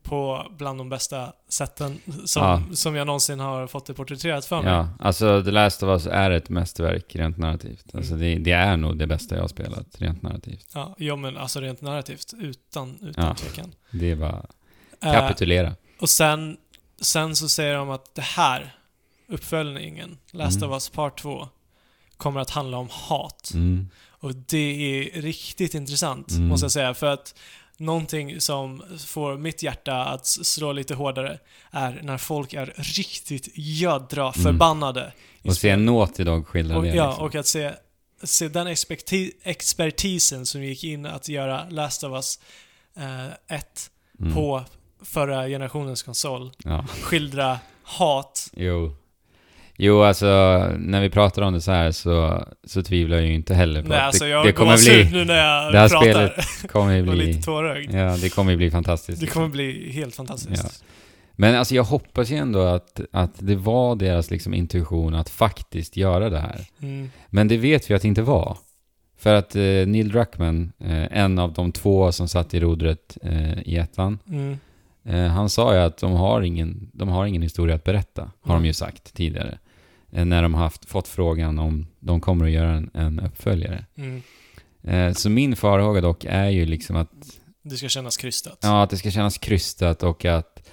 på 0.08 0.46
bland 0.58 0.78
de 0.80 0.88
bästa 0.88 1.32
sätten 1.48 1.98
som, 2.24 2.42
Ja. 2.42 2.62
som 2.74 2.94
jag 2.96 3.06
någonsin 3.06 3.40
har 3.40 3.66
fått 3.66 3.86
det 3.86 3.94
porträtterat 3.94 4.46
för 4.46 4.62
mig. 4.62 4.72
Ja, 4.72 4.88
alltså 5.00 5.42
The 5.44 5.50
Last 5.50 5.82
of 5.82 5.88
Us 5.88 6.06
är 6.06 6.30
ett 6.30 6.48
mästerverk 6.48 7.16
rent 7.16 7.38
narrativt. 7.38 7.94
Alltså 7.94 8.14
Mm. 8.14 8.20
det, 8.20 8.38
det 8.50 8.52
är 8.56 8.76
nog 8.76 8.98
det 8.98 9.06
bästa 9.06 9.34
jag 9.34 9.42
har 9.42 9.48
spelat 9.48 9.86
rent 10.00 10.22
narrativt. 10.22 10.70
Ja, 10.74 10.94
ja, 10.98 11.16
men 11.16 11.36
alltså 11.36 11.60
rent 11.60 11.80
narrativt, 11.80 12.34
utan, 12.38 12.98
utan 13.02 13.24
Ja. 13.26 13.34
tvekan. 13.34 13.72
Det 13.90 14.10
är 14.10 14.16
bara 14.16 14.46
Eh, 15.02 15.12
kapitulera. 15.12 15.74
och 16.00 16.08
sen, 16.10 16.56
sen 17.00 17.36
så 17.36 17.48
säger 17.48 17.74
de 17.74 17.90
att 17.90 18.14
det 18.14 18.22
här, 18.22 18.74
uppföljningen, 19.28 20.18
Last 20.32 20.56
Mm. 20.56 20.68
of 20.70 20.74
Us 20.74 20.88
Part 20.88 21.20
2, 21.20 21.48
kommer 22.16 22.40
att 22.40 22.50
handla 22.50 22.76
om 22.78 22.88
hat. 22.90 23.50
Mm. 23.54 23.88
Och 24.08 24.34
det 24.34 24.56
är 25.16 25.22
riktigt 25.22 25.74
intressant, 25.74 26.30
Mm. 26.30 26.48
måste 26.48 26.64
jag 26.64 26.72
säga. 26.72 26.94
För 26.94 27.06
att 27.06 27.34
någonting 27.77 28.40
som 28.40 28.82
får 29.07 29.36
mitt 29.39 29.62
hjärta 29.62 30.05
att 30.05 30.27
slå 30.27 30.73
lite 30.73 30.94
hårdare 30.94 31.39
är 31.70 32.01
när 32.03 32.19
folk 32.19 32.55
är 32.55 32.74
riktigt 32.77 33.48
jädra 33.55 34.32
förbannade. 34.32 35.12
i 35.43 35.48
Och 35.48 35.57
se 35.57 35.70
en 35.70 35.86
Naughty 35.86 36.24
Dog 36.24 36.47
skildra 36.47 36.81
det 36.81 36.89
Ja, 36.89 37.07
liksom. 37.09 37.24
och 37.24 37.35
att 37.35 37.47
se, 37.47 37.73
se 38.23 38.48
den 38.48 38.66
experti 38.66 39.32
expertisen 39.43 40.47
som 40.47 40.62
gick 40.65 40.85
in 40.85 41.07
att 41.07 41.28
göra 41.28 41.66
Last 41.70 42.05
of 42.05 42.12
Us 42.12 42.39
1 43.48 43.90
Mm. 44.20 44.35
på 44.35 44.65
förra 45.03 45.48
generationens 45.48 46.03
konsol. 46.03 46.51
Ja, 46.65 46.86
Skildra 47.03 47.59
hat. 47.82 48.51
jo. 48.57 48.97
Jo, 49.78 50.03
alltså 50.03 50.27
när 50.78 51.01
vi 51.01 51.11
pratar 51.11 51.43
om 51.43 51.53
det 51.53 51.61
så 51.61 51.73
här 51.73 51.90
så, 51.90 52.44
så 52.65 52.82
tvivlar 52.82 53.16
jag 53.16 53.27
ju 53.27 53.35
inte 53.35 53.55
heller 53.55 53.82
på 53.82 53.89
Nej, 53.89 53.98
att 53.98 54.05
alltså 54.05 54.24
det, 54.24 54.31
jag 54.31 54.47
det 54.47 54.53
kommer 54.53 54.77
bli, 54.77 55.11
nu 55.19 55.24
när 55.24 55.36
jag 55.36 55.73
det 55.73 55.78
här 55.78 55.89
pratar. 55.89 56.11
spelet 56.12 56.73
kommer 56.73 56.94
ju 56.94 57.01
och 57.09 57.15
lite 57.16 57.32
bli, 57.32 57.43
tårögd. 57.43 57.94
ja 57.94 58.16
det 58.16 58.28
kommer 58.28 58.51
ju 58.51 58.57
bli 58.57 58.70
fantastiskt. 58.70 59.20
Det 59.20 59.27
kommer 59.27 59.48
bli 59.48 59.93
helt 59.93 60.15
fantastiskt. 60.15 60.62
Ja. 60.81 60.86
Men 61.39 61.55
alltså 61.55 61.74
jag 61.74 61.85
hoppas 61.85 62.31
ju 62.31 62.36
ändå 62.36 62.61
att, 62.62 63.01
att 63.12 63.32
det 63.39 63.57
var 63.57 63.97
deras 63.97 64.31
liksom 64.31 64.55
intuition 64.55 65.15
att 65.15 65.31
faktiskt 65.31 65.97
göra 65.97 66.31
det 66.31 66.39
här. 66.40 66.61
Mm. 66.82 67.11
Men 67.28 67.48
det 67.48 67.57
vet 67.57 67.90
vi 67.90 67.94
att 67.94 68.03
det 68.03 68.09
inte 68.09 68.23
var. 68.23 68.59
För 69.19 69.35
att 69.35 69.57
eh, 69.57 69.62
Neil 69.62 70.09
Druckmann, 70.09 70.73
eh, 70.81 71.19
en 71.19 71.39
av 71.39 71.53
de 71.53 71.73
två 71.73 72.12
som 72.12 72.28
satt 72.28 72.55
i 72.55 72.61
rodret 72.61 73.19
eh, 73.23 73.59
i 73.62 73.77
ettan, 73.77 74.19
Mm. 74.28 74.59
eh, 75.05 75.27
han 75.27 75.51
sa 75.51 75.74
ju 75.74 75.81
att 75.81 75.98
de 75.98 76.12
har 76.12 76.43
ingen, 76.43 76.90
de 76.93 77.09
har 77.09 77.27
ingen 77.27 77.43
historia 77.43 77.74
att 77.74 77.85
berätta, 77.85 78.31
har 78.40 78.55
de 78.55 78.65
ju 78.66 78.73
sagt 78.73 79.15
tidigare. 79.15 79.59
Eh, 80.12 80.24
när 80.24 80.42
de 80.42 80.54
haft, 80.54 80.84
fått 80.84 81.08
frågan 81.08 81.58
om 81.58 81.86
de 82.00 82.20
kommer 82.20 82.44
att 82.44 82.50
göra 82.50 82.70
en, 82.70 82.90
en 82.94 83.20
uppföljare. 83.20 83.84
Mm. 83.96 84.22
Eh, 84.82 85.12
så 85.12 85.30
min 85.30 85.56
farhåga 85.56 86.00
dock 86.00 86.24
är 86.28 86.48
ju 86.48 86.66
liksom 86.66 86.96
att, 86.96 87.10
Det 87.62 87.76
ska 87.76 87.88
kännas 87.88 88.16
krystat. 88.16 88.58
ja, 88.62 88.82
att 88.82 88.90
det 88.90 88.96
ska 88.96 89.10
kännas 89.10 89.38
krystat 89.38 90.02
och 90.02 90.24
att, 90.24 90.68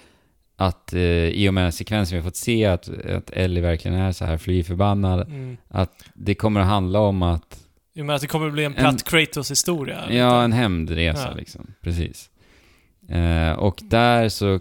att 0.55 0.93
eh, 0.93 1.01
i 1.27 1.49
och 1.49 1.53
med 1.53 1.73
sekvensen 1.73 2.15
vi 2.15 2.21
har 2.21 2.29
fått 2.29 2.35
se 2.35 2.65
att, 2.65 2.89
att 3.05 3.29
Ellie 3.29 3.61
verkligen 3.61 3.97
är 3.97 4.11
så 4.11 4.25
här 4.25 4.37
fly 4.37 4.63
förbannad, 4.63 5.27
Mm. 5.27 5.57
att 5.67 6.03
det 6.13 6.35
kommer 6.35 6.59
att 6.59 6.67
handla 6.67 6.99
om 6.99 7.21
att 7.23 7.59
Jo, 7.95 8.05
men 8.05 8.15
att 8.15 8.21
det 8.21 8.27
kommer 8.27 8.49
bli 8.49 8.63
en 8.63 8.71
En- 8.75 8.77
platt 8.77 9.03
Kratos-historia. 9.03 10.03
Ja, 10.11 10.43
en 10.43 10.51
hämndresa 10.53 11.27
Ja. 11.31 11.35
liksom. 11.37 11.73
Precis. 11.81 12.29
Eh, 13.09 13.51
och 13.51 13.79
där 13.83 14.29
så 14.29 14.59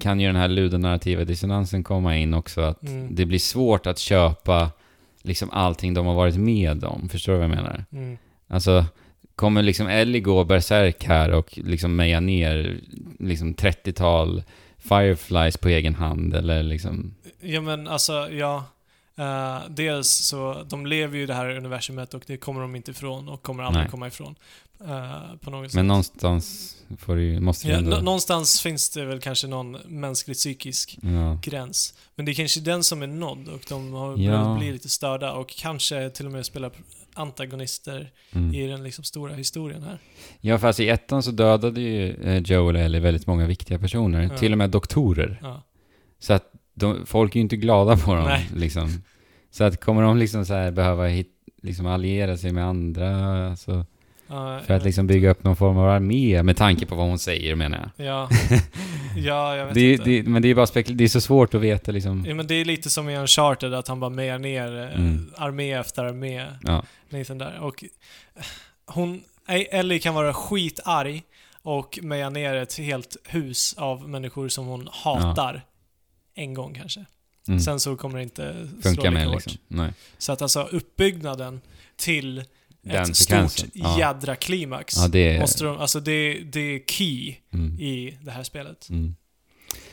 kan 0.00 0.20
ju 0.20 0.26
den 0.26 0.36
här 0.36 0.48
ludonarrativa 0.48 1.24
dissonansen 1.24 1.84
komma 1.84 2.16
in 2.16 2.34
också. 2.34 2.60
Att 2.60 2.82
Mm. 2.82 3.14
det 3.14 3.26
blir 3.26 3.38
svårt 3.38 3.86
att 3.86 3.98
köpa 3.98 4.70
liksom 5.22 5.50
allting 5.50 5.94
de 5.94 6.06
har 6.06 6.14
varit 6.14 6.36
med 6.36 6.84
om. 6.84 7.08
Förstår 7.08 7.32
du 7.32 7.38
vad 7.38 7.48
jag 7.48 7.56
menar? 7.56 7.84
Mm. 7.92 8.18
Alltså, 8.48 8.84
kommer 9.36 9.62
liksom 9.62 9.86
Ellie 9.86 10.20
gå 10.20 10.44
berserk 10.44 11.04
här 11.04 11.30
och 11.30 11.58
liksom 11.58 11.96
meja 11.96 12.20
ner 12.20 12.80
liksom 13.18 13.54
30-tal 13.54 14.42
Fireflies 14.78 15.56
på 15.56 15.68
egen 15.68 15.94
hand 15.94 16.34
eller 16.34 16.62
liksom... 16.62 17.14
Ja, 17.40 17.60
men 17.60 17.88
alltså, 17.88 18.12
ja. 18.30 18.64
Eh, 19.18 19.58
dels 19.68 20.08
så, 20.08 20.62
de 20.68 20.86
lever 20.86 21.16
ju 21.16 21.22
i 21.22 21.26
det 21.26 21.34
här 21.34 21.50
universumet 21.56 22.14
och 22.14 22.22
det 22.26 22.36
kommer 22.36 22.60
de 22.60 22.76
inte 22.76 22.90
ifrån 22.90 23.28
och 23.28 23.42
kommer 23.42 23.62
aldrig 23.62 23.82
Nej. 23.84 23.90
komma 23.90 24.06
ifrån. 24.06 24.34
eh, 24.80 25.36
på 25.40 25.50
något 25.50 25.70
sätt. 25.70 25.74
Men 25.74 25.86
någonstans 25.86 26.76
får 26.98 27.18
ju, 27.20 27.40
måste 27.40 27.66
ju 27.66 27.72
Ja, 27.72 27.78
ändå... 27.78 27.90
nå- 27.90 28.00
någonstans 28.02 28.60
finns 28.60 28.90
det 28.90 29.04
väl 29.04 29.20
kanske 29.20 29.46
någon 29.46 29.72
mänskligt 29.86 30.38
psykisk 30.38 30.98
ja. 31.02 31.38
gräns. 31.42 31.94
Men 32.14 32.26
det 32.26 32.32
är 32.32 32.34
kanske 32.34 32.60
den 32.60 32.84
som 32.84 33.02
är 33.02 33.06
nådd 33.06 33.48
och 33.48 33.60
de 33.68 33.92
har 33.92 34.18
Ja. 34.18 34.30
börjat 34.32 34.58
bli 34.58 34.72
lite 34.72 34.88
störda 34.88 35.32
och 35.32 35.48
kanske 35.48 36.10
till 36.10 36.26
och 36.26 36.32
med 36.32 36.46
spela 36.46 36.70
antagonister 37.14 38.10
Mm. 38.32 38.54
i 38.54 38.66
den 38.66 38.82
liksom 38.82 39.04
stora 39.04 39.34
historien 39.34 39.82
här. 39.82 39.98
Ja, 40.40 40.58
fast 40.58 40.80
i 40.80 40.88
ettan 40.88 41.22
så 41.22 41.30
dödade 41.30 41.80
ju 41.80 42.22
eh, 42.24 42.38
Joel 42.42 42.76
Ellie 42.76 43.00
väldigt 43.00 43.26
många 43.26 43.46
viktiga 43.46 43.78
personer. 43.78 44.22
Ja. 44.22 44.38
Till 44.38 44.52
och 44.52 44.58
med 44.58 44.70
doktorer. 44.70 45.60
Så 46.18 46.32
att 46.32 46.44
de, 46.74 47.06
folk 47.06 47.32
är 47.34 47.36
ju 47.36 47.42
inte 47.42 47.56
glada 47.56 47.96
på 47.96 48.14
dem. 48.14 48.24
Nej. 48.24 48.48
Liksom. 48.54 49.02
Så 49.50 49.64
att 49.64 49.80
kommer 49.80 50.02
de 50.02 50.16
liksom 50.16 50.44
så 50.46 50.54
här 50.54 50.70
behöva 50.70 51.06
hit, 51.06 51.30
liksom 51.62 51.86
alliera 51.86 52.36
sig 52.36 52.52
med 52.52 52.64
andra 52.66 53.46
alltså, 53.50 53.86
Ja, 54.26 54.60
för 54.66 54.74
att 54.74 54.84
liksom 54.84 55.06
bygga 55.06 55.30
upp 55.30 55.44
någon 55.44 55.56
form 55.56 55.78
av 55.78 55.88
armé 55.88 56.42
med 56.42 56.56
tanke 56.56 56.86
på 56.86 56.94
vad 56.94 57.06
hon 57.06 57.18
säger 57.18 57.54
menar 57.54 57.90
jag. 57.96 58.06
Ja, 58.06 58.28
ja 59.16 59.56
jag 59.56 59.64
vet 59.66 59.74
Det, 59.74 59.92
inte. 59.92 60.04
det, 60.04 60.22
men 60.22 60.42
det 60.42 60.48
är 60.48 60.54
bara 60.54 60.66
spekul- 60.66 60.96
det 60.96 61.04
är 61.04 61.08
så 61.08 61.20
svårt 61.20 61.54
att 61.54 61.60
veta 61.60 61.92
liksom. 61.92 62.24
Ja, 62.28 62.34
men 62.34 62.46
det 62.46 62.54
är 62.54 62.64
lite 62.64 62.90
som 62.90 63.08
i 63.08 63.16
Uncharted, 63.18 63.74
att 63.74 63.88
han 63.88 64.00
bara 64.00 64.10
mejar 64.10 64.38
ner 64.38 64.76
eh, 64.82 64.94
Mm. 65.00 65.30
armé 65.36 65.72
efter 65.72 66.04
armé. 66.04 66.46
Ja, 66.62 66.82
Liksom 67.08 67.38
där. 67.38 67.58
Och 67.60 67.84
eh, 67.84 68.42
hon, 68.86 69.22
Ellie 69.70 69.98
kan 69.98 70.14
vara 70.14 70.34
skitarg 70.34 71.22
och 71.62 71.98
meja 72.02 72.30
ner 72.30 72.54
ett 72.54 72.78
helt 72.78 73.16
hus 73.24 73.74
av 73.78 74.08
människor 74.08 74.48
som 74.48 74.66
hon 74.66 74.88
hatar. 74.92 75.62
En 76.34 76.54
gång 76.54 76.74
kanske. 76.74 77.04
mm. 77.48 77.60
Sen 77.60 77.80
så 77.80 77.96
kommer 77.96 78.16
det 78.16 78.22
inte 78.22 78.68
slå 78.68 78.82
Funkar 78.82 79.02
lika 79.02 79.10
med 79.10 79.30
liksom. 79.30 79.52
Nej. 79.68 79.92
Så 80.18 80.32
att 80.32 80.42
alltså 80.42 80.62
uppbyggnaden 80.62 81.60
till 81.96 82.44
Den 82.82 83.02
ett 83.02 83.16
stort 83.16 83.68
Ja. 83.72 83.98
jädra 83.98 84.36
klimax. 84.36 84.96
Ja, 84.96 85.08
det 85.08 85.18
är... 85.36 85.40
Måste 85.40 85.64
de, 85.64 85.76
alltså 85.78 86.00
det, 86.00 86.34
det 86.52 86.60
är 86.60 86.80
key 86.86 87.34
Mm. 87.52 87.80
i 87.80 88.18
det 88.22 88.30
här 88.30 88.42
spelet. 88.42 88.88
Mm. 88.90 89.14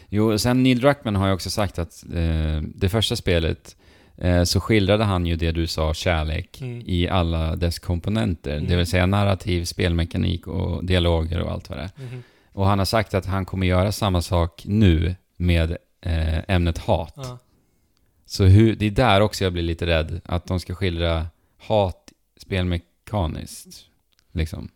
Jo, 0.10 0.38
sen 0.38 0.64
Neil 0.64 0.80
Druckmann 0.80 1.16
har 1.16 1.28
ju 1.28 1.34
också 1.34 1.50
sagt 1.50 1.80
att 1.80 2.04
eh, 2.14 2.62
det 2.76 2.90
första 2.90 3.16
spelet 3.16 3.76
eh, 4.18 4.44
så 4.44 4.60
skildrade 4.60 5.04
han 5.04 5.26
ju 5.26 5.36
det 5.36 5.52
du 5.52 5.68
sa, 5.68 5.94
kärlek, 5.94 6.62
Mm. 6.62 6.84
i 6.86 7.08
alla 7.08 7.56
dess 7.56 7.80
komponenter. 7.80 8.58
Mm. 8.58 8.70
Det 8.70 8.76
vill 8.76 8.88
säga 8.88 9.06
narrativ, 9.06 9.66
spelmekanik 9.66 10.48
och 10.48 10.86
dialoger 10.86 11.40
och 11.42 11.52
allt 11.52 11.70
vad 11.70 11.78
det 11.78 11.84
är. 11.84 11.92
Mhm. 12.04 12.24
Och 12.54 12.66
han 12.66 12.80
har 12.80 12.86
sagt 12.86 13.14
att 13.14 13.26
han 13.26 13.46
kommer 13.46 13.68
göra 13.68 13.92
samma 13.92 14.22
sak 14.22 14.64
nu 14.66 15.16
med 15.38 15.78
ämnet 16.48 16.78
hat. 16.78 17.14
Ja. 17.16 17.38
Så 18.26 18.44
hur, 18.44 18.76
det 18.76 18.86
är 18.86 18.92
där 18.92 19.22
också 19.22 19.44
jag 19.44 19.54
blir 19.54 19.64
lite 19.64 19.86
rädd, 19.86 20.22
att 20.26 20.46
de 20.48 20.60
ska 20.60 20.76
skildra 20.76 21.28
hat 21.58 22.12
spelmekaniskt. 22.38 23.86
Liksom. 24.32 24.70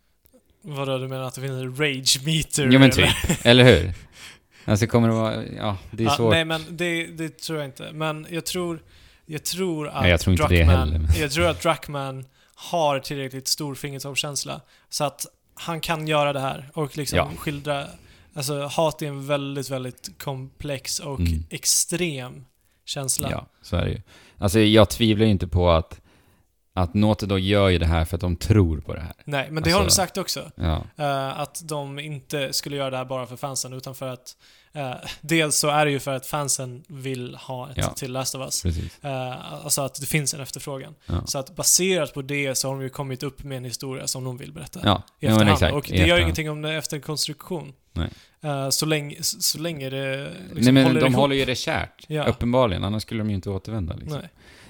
Vadå, 0.62 0.98
du 0.98 1.08
menar 1.08 1.22
att 1.24 1.34
det 1.34 1.40
finns 1.40 1.52
en 1.52 1.76
rage 1.76 2.20
meter? 2.24 2.64
Jo 2.64 2.72
men 2.78 2.82
eller? 2.82 2.90
typ, 2.90 3.46
eller 3.46 3.64
hur? 3.64 3.92
Alltså 4.68 4.86
kommer 4.86 5.08
det 5.08 5.14
vara, 5.14 5.44
ja, 5.46 5.76
det 5.90 6.02
är 6.02 6.06
Ja, 6.06 6.16
svårt. 6.16 6.32
nej, 6.32 6.44
men 6.44 6.64
det, 6.70 7.06
det 7.06 7.38
tror 7.38 7.58
jag 7.58 7.68
inte. 7.68 7.92
Men 7.92 8.26
jag 8.30 8.46
tror, 8.46 8.82
jag 9.26 9.44
tror 9.44 9.88
att 9.88 10.02
Nej, 10.02 10.10
jag 10.10 10.20
tror 10.20 10.32
inte 10.32 10.48
det 10.48 10.56
Druckmann, 10.56 10.78
heller, 10.78 10.98
men- 10.98 11.20
Jag 11.20 11.30
tror 11.32 11.46
att 11.46 11.62
Druckmann 11.62 12.24
har 12.54 12.98
tillräckligt 13.00 13.48
stor 13.48 13.74
fingertoppskänsla 13.74 14.60
så 14.88 15.04
att 15.04 15.26
han 15.54 15.80
kan 15.80 16.08
göra 16.08 16.32
det 16.32 16.40
här 16.40 16.70
och 16.74 16.96
liksom 16.96 17.16
Ja. 17.16 17.30
skildra... 17.38 17.86
Alltså, 18.36 18.62
hat 18.66 19.02
är 19.02 19.06
en 19.06 19.26
väldigt, 19.26 19.70
väldigt 19.70 20.10
komplex 20.22 20.98
och 20.98 21.20
Mm. 21.20 21.44
extrem 21.50 22.44
känsla. 22.84 23.30
Ja, 23.30 23.46
så 23.62 23.76
är 23.76 23.84
det 23.84 23.90
ju. 23.90 24.02
Alltså 24.38 24.60
jag 24.60 24.90
tvivlar 24.90 25.26
inte 25.26 25.46
på 25.48 25.70
att, 25.70 26.00
att 26.74 26.94
Naughty 26.94 27.26
Dog 27.26 27.38
gör 27.40 27.68
ju 27.68 27.78
det 27.78 27.86
här 27.86 28.04
för 28.04 28.16
att 28.16 28.20
de 28.20 28.36
tror 28.36 28.80
på 28.80 28.94
det 28.94 29.00
här. 29.00 29.12
Nej, 29.24 29.50
men 29.50 29.62
det 29.62 29.70
har 29.70 29.78
de 29.78 29.84
Alltså- 29.84 29.96
sagt 29.96 30.18
också. 30.18 30.50
Ja, 30.54 30.84
Eh, 30.96 31.40
att 31.40 31.60
de 31.64 31.98
inte 31.98 32.52
skulle 32.52 32.76
göra 32.76 32.90
det 32.90 32.96
här 32.96 33.04
bara 33.04 33.26
för 33.26 33.36
fansen, 33.36 33.72
utan 33.72 33.94
för 33.94 34.08
att 34.08 34.36
Eh, 34.72 34.94
dels 35.20 35.56
så 35.56 35.68
är 35.68 35.84
det 35.84 35.90
ju 35.90 36.00
för 36.00 36.12
att 36.14 36.26
fansen 36.26 36.84
vill 36.88 37.34
ha 37.34 37.70
ett 37.70 37.76
Ja. 37.76 37.88
till 37.88 38.12
Last 38.12 38.34
of 38.34 38.40
Us. 38.40 38.64
Eh, 39.04 39.64
alltså 39.64 39.82
att 39.82 40.00
det 40.00 40.06
finns 40.06 40.34
en 40.34 40.40
efterfrågan. 40.40 40.94
Ja. 41.06 41.26
Så 41.26 41.38
att 41.38 41.56
baserat 41.56 42.14
på 42.14 42.22
det 42.22 42.54
så 42.54 42.68
har 42.68 42.74
de 42.74 42.82
ju 42.82 42.88
kommit 42.88 43.22
upp 43.22 43.42
med 43.42 43.56
en 43.58 43.64
historia 43.64 44.06
som 44.06 44.24
de 44.24 44.36
vill 44.36 44.52
berätta. 44.52 44.80
Ja, 44.84 45.02
i 45.20 45.26
ja 45.26 45.30
efterhand. 45.32 45.52
exakt. 45.54 45.74
och 45.74 45.86
det 45.88 46.06
gör 46.06 46.18
ingenting 46.20 46.50
om 46.50 46.62
det 46.62 46.68
är 46.72 46.78
efter 46.78 46.96
en 46.96 47.02
konstruktion. 47.02 47.72
Eh, 48.42 48.68
så, 48.70 48.86
länge, 48.86 49.16
så, 49.22 49.58
länge 49.58 49.90
det 49.90 50.30
liksom 50.54 50.64
Nej 50.64 50.72
men 50.72 50.84
håller 50.84 51.00
de 51.00 51.06
ihop. 51.06 51.16
håller 51.20 51.36
ju 51.36 51.44
det 51.44 51.54
kärt. 51.54 52.04
Ja. 52.06 52.24
Uppenbarligen, 52.24 52.84
annars 52.84 53.02
skulle 53.02 53.20
de 53.20 53.28
ju 53.30 53.34
inte 53.36 53.50
återvända 53.50 53.94
liksom. 53.96 54.20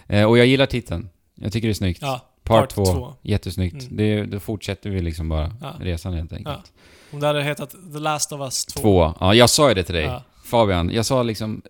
Eh, 0.08 0.24
och 0.24 0.38
jag 0.38 0.46
gillar 0.46 0.66
titeln. 0.66 1.08
Jag 1.34 1.52
tycker 1.52 1.68
det 1.68 1.72
är 1.72 1.74
snyggt. 1.74 2.02
Ja, 2.02 2.20
Part 2.42 2.60
part 2.60 2.70
2, 2.70 2.84
två. 2.84 3.14
jättesnyggt. 3.22 3.82
Mm. 3.82 3.96
Det, 3.96 4.24
då 4.24 4.40
fortsätter 4.40 4.90
vi 4.90 5.02
liksom 5.02 5.28
bara 5.28 5.52
Ja. 5.60 5.74
resan 5.80 6.14
helt 6.14 6.32
enkelt. 6.32 6.72
om 7.10 7.20
det 7.20 7.26
hade 7.26 7.42
hetat 7.42 7.70
The 7.92 7.98
Last 7.98 8.32
of 8.32 8.40
Us 8.40 8.64
2. 8.64 8.80
Två. 8.80 9.14
Ja, 9.20 9.34
jag 9.34 9.50
sa 9.50 9.68
ju 9.68 9.74
det 9.74 9.82
till 9.82 9.94
dig. 9.94 10.20
Fabian, 10.44 10.90
jag 10.94 11.06
sa 11.06 11.22
liksom... 11.22 11.62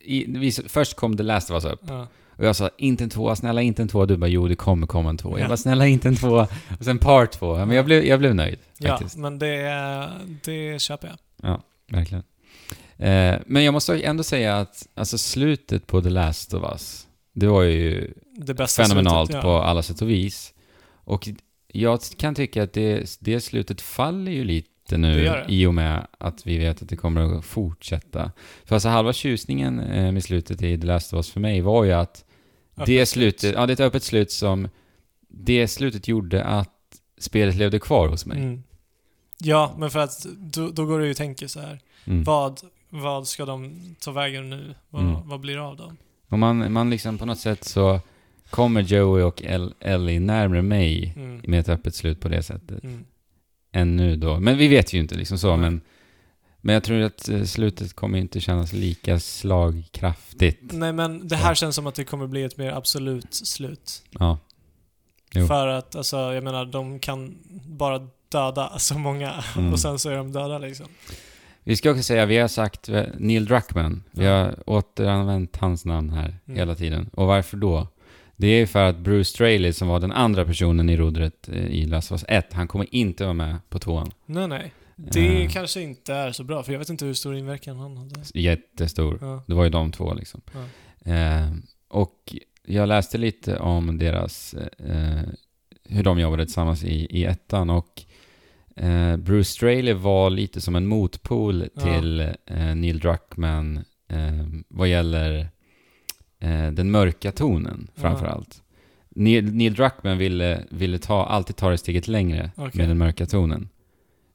I, 0.00 0.24
vi, 0.38 0.52
först 0.52 0.96
kom 0.96 1.16
The 1.16 1.22
Last 1.22 1.50
of 1.50 1.64
Us 1.64 1.72
upp. 1.72 1.90
Och 2.36 2.46
jag 2.46 2.56
sa 2.56 2.70
inte 2.78 3.04
en 3.04 3.10
tvåa, 3.10 3.36
snälla 3.36 3.62
inte 3.62 3.82
en 3.82 3.88
tvåa. 3.88 4.06
Du 4.06 4.16
bara 4.16 4.28
jo, 4.28 4.48
det 4.48 4.54
kommer 4.56 4.86
komma 4.86 5.10
en 5.10 5.16
tvåa. 5.16 5.32
Ja. 5.32 5.38
Jag 5.38 5.48
bara 5.48 5.56
snälla 5.56 5.86
inte 5.86 6.08
en 6.08 6.16
tvåa. 6.16 6.48
Och 6.78 6.84
sen 6.84 6.98
part 6.98 7.30
två. 7.32 7.56
Men 7.56 7.70
jag 7.70 7.84
blev, 7.84 8.04
jag 8.04 8.18
blev 8.18 8.34
nöjd 8.34 8.58
ja 8.88 9.00
men 9.16 9.38
det, 9.38 10.10
det 10.44 10.82
köper 10.82 11.16
jag. 11.42 11.62
Verkligen. 11.90 12.24
Eh, 13.00 13.40
men 13.46 13.64
jag 13.64 13.72
måste 13.72 14.00
ändå 14.00 14.22
säga 14.22 14.56
att 14.56 14.88
alltså 14.94 15.18
slutet 15.18 15.86
på 15.86 16.02
The 16.02 16.10
Last 16.10 16.54
of 16.54 16.62
Us, 16.72 17.06
det 17.32 17.46
var 17.46 17.62
ju 17.62 18.14
Det 18.36 18.70
fenomenalt 18.70 19.30
slutet, 19.30 19.42
på 19.42 19.50
alla 19.50 19.82
sätt 19.82 20.02
och 20.02 20.10
vis. 20.10 20.54
Och 21.04 21.28
jag 21.72 22.00
kan 22.16 22.34
tycka 22.34 22.62
att 22.62 22.72
det, 22.72 23.16
det 23.20 23.40
slutet 23.40 23.80
faller 23.80 24.32
ju 24.32 24.44
lite 24.44 24.68
Det 24.88 24.96
nu 24.96 25.22
gör 25.22 25.36
det. 25.36 25.54
i 25.54 25.66
och 25.66 25.74
med 25.74 26.06
att 26.18 26.46
vi 26.46 26.58
vet 26.58 26.82
att 26.82 26.88
det 26.88 26.96
kommer 26.96 27.38
att 27.38 27.44
fortsätta. 27.44 28.32
För 28.64 28.76
alltså 28.76 28.88
halva 28.88 29.12
tjusningen 29.12 29.80
eh, 29.80 30.12
med 30.12 30.24
slutet 30.24 30.62
i 30.62 30.80
The 30.80 30.86
Last 30.86 31.12
of 31.12 31.16
Us 31.16 31.30
för 31.30 31.40
mig 31.40 31.60
var 31.60 31.84
ju 31.84 31.92
att 31.92 32.24
det 32.86 33.06
slutet, 33.06 33.54
ja 33.54 33.66
det 33.66 33.70
är 33.70 33.74
ett 33.74 33.80
öppet 33.80 34.02
slut 34.02 34.30
som, 34.30 34.68
det 35.28 35.68
slutet 35.68 36.08
gjorde 36.08 36.44
att 36.44 37.00
spelet 37.18 37.54
levde 37.54 37.78
kvar 37.78 38.08
hos 38.08 38.26
mig. 38.26 38.38
Mm. 38.38 38.62
Ja, 39.42 39.74
men 39.78 39.90
för 39.90 39.98
att 39.98 40.26
då, 40.38 40.68
då 40.70 40.86
går 40.86 40.98
det 40.98 41.04
ju 41.04 41.10
att 41.10 41.16
tänka 41.16 41.48
så 41.48 41.60
här. 41.60 41.80
Mm. 42.04 42.24
Vad, 42.24 42.60
vad 42.88 43.28
ska 43.28 43.44
de 43.44 43.74
ta 44.00 44.12
vägen 44.12 44.50
nu? 44.50 44.74
Vad, 44.90 45.02
Mm. 45.02 45.28
vad 45.28 45.40
blir 45.40 45.56
det 45.56 45.62
av 45.62 45.76
dem? 45.76 45.96
Och 46.28 46.38
man, 46.38 46.72
man 46.72 46.90
liksom 46.90 47.18
på 47.18 47.26
något 47.26 47.38
sätt 47.38 47.64
så 47.64 48.00
kommer 48.50 48.80
Joey 48.82 49.22
och 49.22 49.42
El- 49.42 49.74
Ellie 49.80 50.20
närmare 50.20 50.62
mig 50.62 51.12
Mm. 51.16 51.40
med 51.46 51.60
ett 51.60 51.68
öppet 51.68 51.94
slut 51.94 52.20
på 52.20 52.28
det 52.28 52.42
sättet. 52.42 52.84
Mm. 52.84 53.04
än 53.72 53.96
nu 53.96 54.16
då. 54.16 54.40
Men 54.40 54.58
vi 54.58 54.68
vet 54.68 54.92
ju 54.92 54.98
inte 54.98 55.14
liksom 55.14 55.38
så, 55.38 55.56
men, 55.56 55.80
men 56.60 56.72
jag 56.74 56.84
tror 56.84 57.00
att 57.00 57.28
eh, 57.28 57.42
slutet 57.44 57.94
kommer 57.94 58.18
inte 58.18 58.40
kännas 58.40 58.72
lika 58.72 59.20
slagkraftigt. 59.20 60.72
Nej, 60.72 60.92
men 60.92 61.28
det 61.28 61.36
här 61.36 61.54
känns 61.54 61.74
som 61.76 61.86
att 61.86 61.94
det 61.94 62.04
kommer 62.04 62.26
bli 62.26 62.42
ett 62.42 62.56
mer 62.56 62.70
absolut 62.72 63.34
slut. 63.34 64.02
Ja. 64.10 64.38
Jo. 65.34 65.46
För 65.46 65.66
att, 65.66 65.96
alltså, 65.96 66.16
jag 66.16 66.44
menar, 66.44 66.64
de 66.64 66.98
kan 66.98 67.38
bara 67.66 68.08
döda 68.30 68.78
så 68.78 68.98
många 68.98 69.44
Mm. 69.56 69.72
och 69.72 69.80
sen 69.80 69.98
så 69.98 70.10
är 70.10 70.16
de 70.16 70.32
döda 70.32 70.58
liksom. 70.58 70.86
Vi 71.64 71.76
ska 71.76 71.90
också 71.90 72.02
säga, 72.02 72.26
vi 72.26 72.38
har 72.38 72.48
sagt 72.48 72.88
eh, 72.88 73.02
Neil 73.18 73.44
Druckmann. 73.44 74.02
Vi 74.10 74.26
har 74.26 74.54
återanvänt 74.66 75.56
hans 75.56 75.84
namn 75.84 76.10
här 76.10 76.36
Mm. 76.46 76.58
hela 76.58 76.74
tiden. 76.74 77.10
Och 77.12 77.26
varför 77.26 77.56
då? 77.56 77.88
Det 78.36 78.46
är 78.46 78.66
för 78.66 78.84
att 78.88 78.96
Bruce 78.98 79.24
Straley, 79.30 79.72
som 79.72 79.88
var 79.88 80.00
den 80.00 80.12
andra 80.12 80.44
personen 80.44 80.88
i 80.90 80.96
rodret 80.96 81.48
eh, 81.48 81.64
i 81.66 81.84
Last 81.86 82.12
of 82.12 82.22
Us 82.22 82.24
1, 82.28 82.52
han 82.52 82.68
kommer 82.68 82.94
inte 82.94 83.24
vara 83.24 83.34
med 83.34 83.56
på 83.68 83.78
tvåan. 83.78 84.10
Nej, 84.26 84.48
nej. 84.48 84.72
Det 84.96 85.42
Eh, 85.44 85.50
kanske 85.50 85.80
inte 85.80 86.14
är 86.14 86.32
så 86.32 86.44
bra, 86.44 86.62
för 86.62 86.72
jag 86.72 86.78
vet 86.78 86.88
inte 86.88 87.04
hur 87.04 87.14
stor 87.14 87.36
inverkan 87.36 87.78
han 87.78 87.96
hade. 87.96 88.20
Jättestor. 88.34 89.18
Ja. 89.20 89.42
Det 89.46 89.54
var 89.54 89.64
ju 89.64 89.70
de 89.70 89.92
två 89.92 90.14
liksom. 90.14 90.40
Ja. 91.04 91.12
Eh, 91.12 91.50
och 91.88 92.34
jag 92.66 92.88
läste 92.88 93.18
lite 93.18 93.58
om 93.58 93.98
deras, 93.98 94.54
eh, 94.78 95.20
hur 95.84 96.02
de 96.02 96.18
jobbade 96.20 96.44
tillsammans 96.44 96.84
i, 96.84 97.06
i 97.18 97.24
ettan 97.24 97.70
och 97.70 98.02
eh, 98.80 99.16
Bruce 99.16 99.50
Straley 99.50 99.92
var 99.94 100.30
lite 100.30 100.60
som 100.60 100.76
en 100.76 100.86
motpol 100.86 101.64
Ja. 101.74 101.80
till 101.82 102.20
eh, 102.20 102.74
Neil 102.74 102.98
Druckmann 102.98 103.76
eh, 104.08 104.46
vad 104.68 104.88
gäller 104.88 105.48
eh, 106.40 106.70
den 106.72 106.90
mörka 106.90 107.32
tonen 107.32 107.88
Ja. 107.94 108.00
framför 108.00 108.26
allt. 108.26 108.62
Neil, 109.08 109.54
Neil 109.54 109.74
Druckmann 109.74 110.18
ville, 110.18 110.64
ville 110.70 110.98
ta, 110.98 111.24
alltid 111.26 111.56
ta 111.56 111.70
det 111.70 111.78
steget 111.78 112.08
längre 112.08 112.50
Okej. 112.56 112.70
med 112.74 112.88
den 112.88 112.98
mörka 112.98 113.26
tonen. 113.26 113.68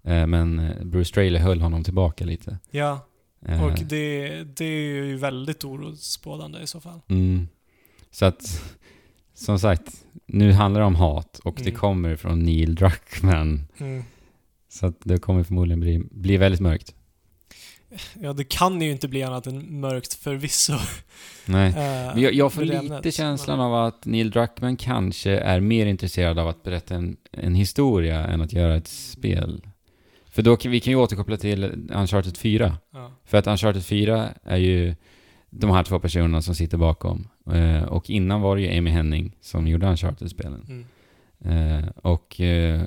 Eh, 0.04 0.28
men 0.28 0.60
eh, 0.60 0.84
Bruce 0.86 1.06
Straley 1.10 1.38
höll 1.42 1.62
honom 1.62 1.84
tillbaka 1.84 2.26
lite. 2.26 2.58
Ja, 2.72 3.06
och 3.64 3.80
det, 3.86 4.44
det 4.44 4.66
är 4.66 5.04
ju 5.06 5.18
väldigt 5.18 5.64
orosspådande 5.64 6.60
i 6.60 6.68
så 6.68 6.82
fall. 6.82 7.00
Mm. 7.08 7.48
Så 8.12 8.26
att, 8.26 8.62
som 9.34 9.60
sagt, 9.60 9.92
nu 10.26 10.52
handlar 10.52 10.82
det 10.82 10.88
om 10.88 10.96
hat 10.96 11.40
och 11.44 11.56
det 11.58 11.62
Mm. 11.70 11.76
kommer 11.80 12.16
från 12.16 12.40
Neil 12.44 12.76
Druckmann. 12.76 13.68
Mm. 13.78 14.04
Så 14.76 14.94
det 15.04 15.18
kommer 15.18 15.44
förmodligen 15.44 15.80
bli, 15.80 16.00
bli 16.12 16.38
väldigt 16.38 16.62
mörkt. 16.62 16.96
Ja, 18.20 18.34
det 18.34 18.44
kan 18.44 18.82
ju 18.82 18.92
inte 18.92 19.08
bli 19.08 19.24
annat 19.24 19.48
än 19.48 19.80
mörkt 19.80 20.14
förvisso. 20.14 20.74
Nej. 21.46 21.70
Eh, 21.78 22.14
Men 22.14 22.22
jag, 22.22 22.34
jag 22.34 22.54
får 22.54 22.62
lite 22.62 23.12
känslan 23.12 23.60
av 23.60 23.76
att 23.76 24.06
Neil 24.06 24.32
Druckmann 24.32 24.78
kanske 24.78 25.32
är 25.32 25.60
mer 25.60 25.86
intresserad 25.86 26.40
av 26.40 26.48
att 26.48 26.64
berätta 26.64 26.96
en, 26.96 27.18
en 27.32 27.56
historia 27.56 28.28
än 28.28 28.42
att 28.42 28.54
göra 28.54 28.76
ett 28.76 28.88
spel. 28.88 29.62
För 30.30 30.42
då 30.42 30.58
kan 30.58 30.72
vi 30.72 30.80
kan 30.80 30.92
ju 30.92 30.98
återkoppla 30.98 31.38
till 31.38 31.64
Uncharted 31.94 32.38
4. 32.38 32.78
Ja. 32.94 33.12
För 33.26 33.38
att 33.38 33.48
Uncharted 33.48 33.86
4 33.86 34.30
är 34.44 34.58
ju 34.58 34.96
de 35.50 35.70
här 35.72 35.84
två 35.84 36.00
personerna 36.00 36.42
som 36.42 36.56
sitter 36.56 36.78
bakom. 36.78 37.28
Eh, 37.52 37.84
och 37.84 38.10
innan 38.10 38.42
var 38.42 38.56
det 38.56 38.62
ju 38.62 38.78
Amy 38.78 38.90
Henning 38.90 39.36
som 39.42 39.68
gjorde 39.68 39.88
Uncharted-spelen. 39.88 40.86
Mm. 41.42 41.84
Eh, 41.84 41.90
och 42.04 42.42
eh, 42.42 42.82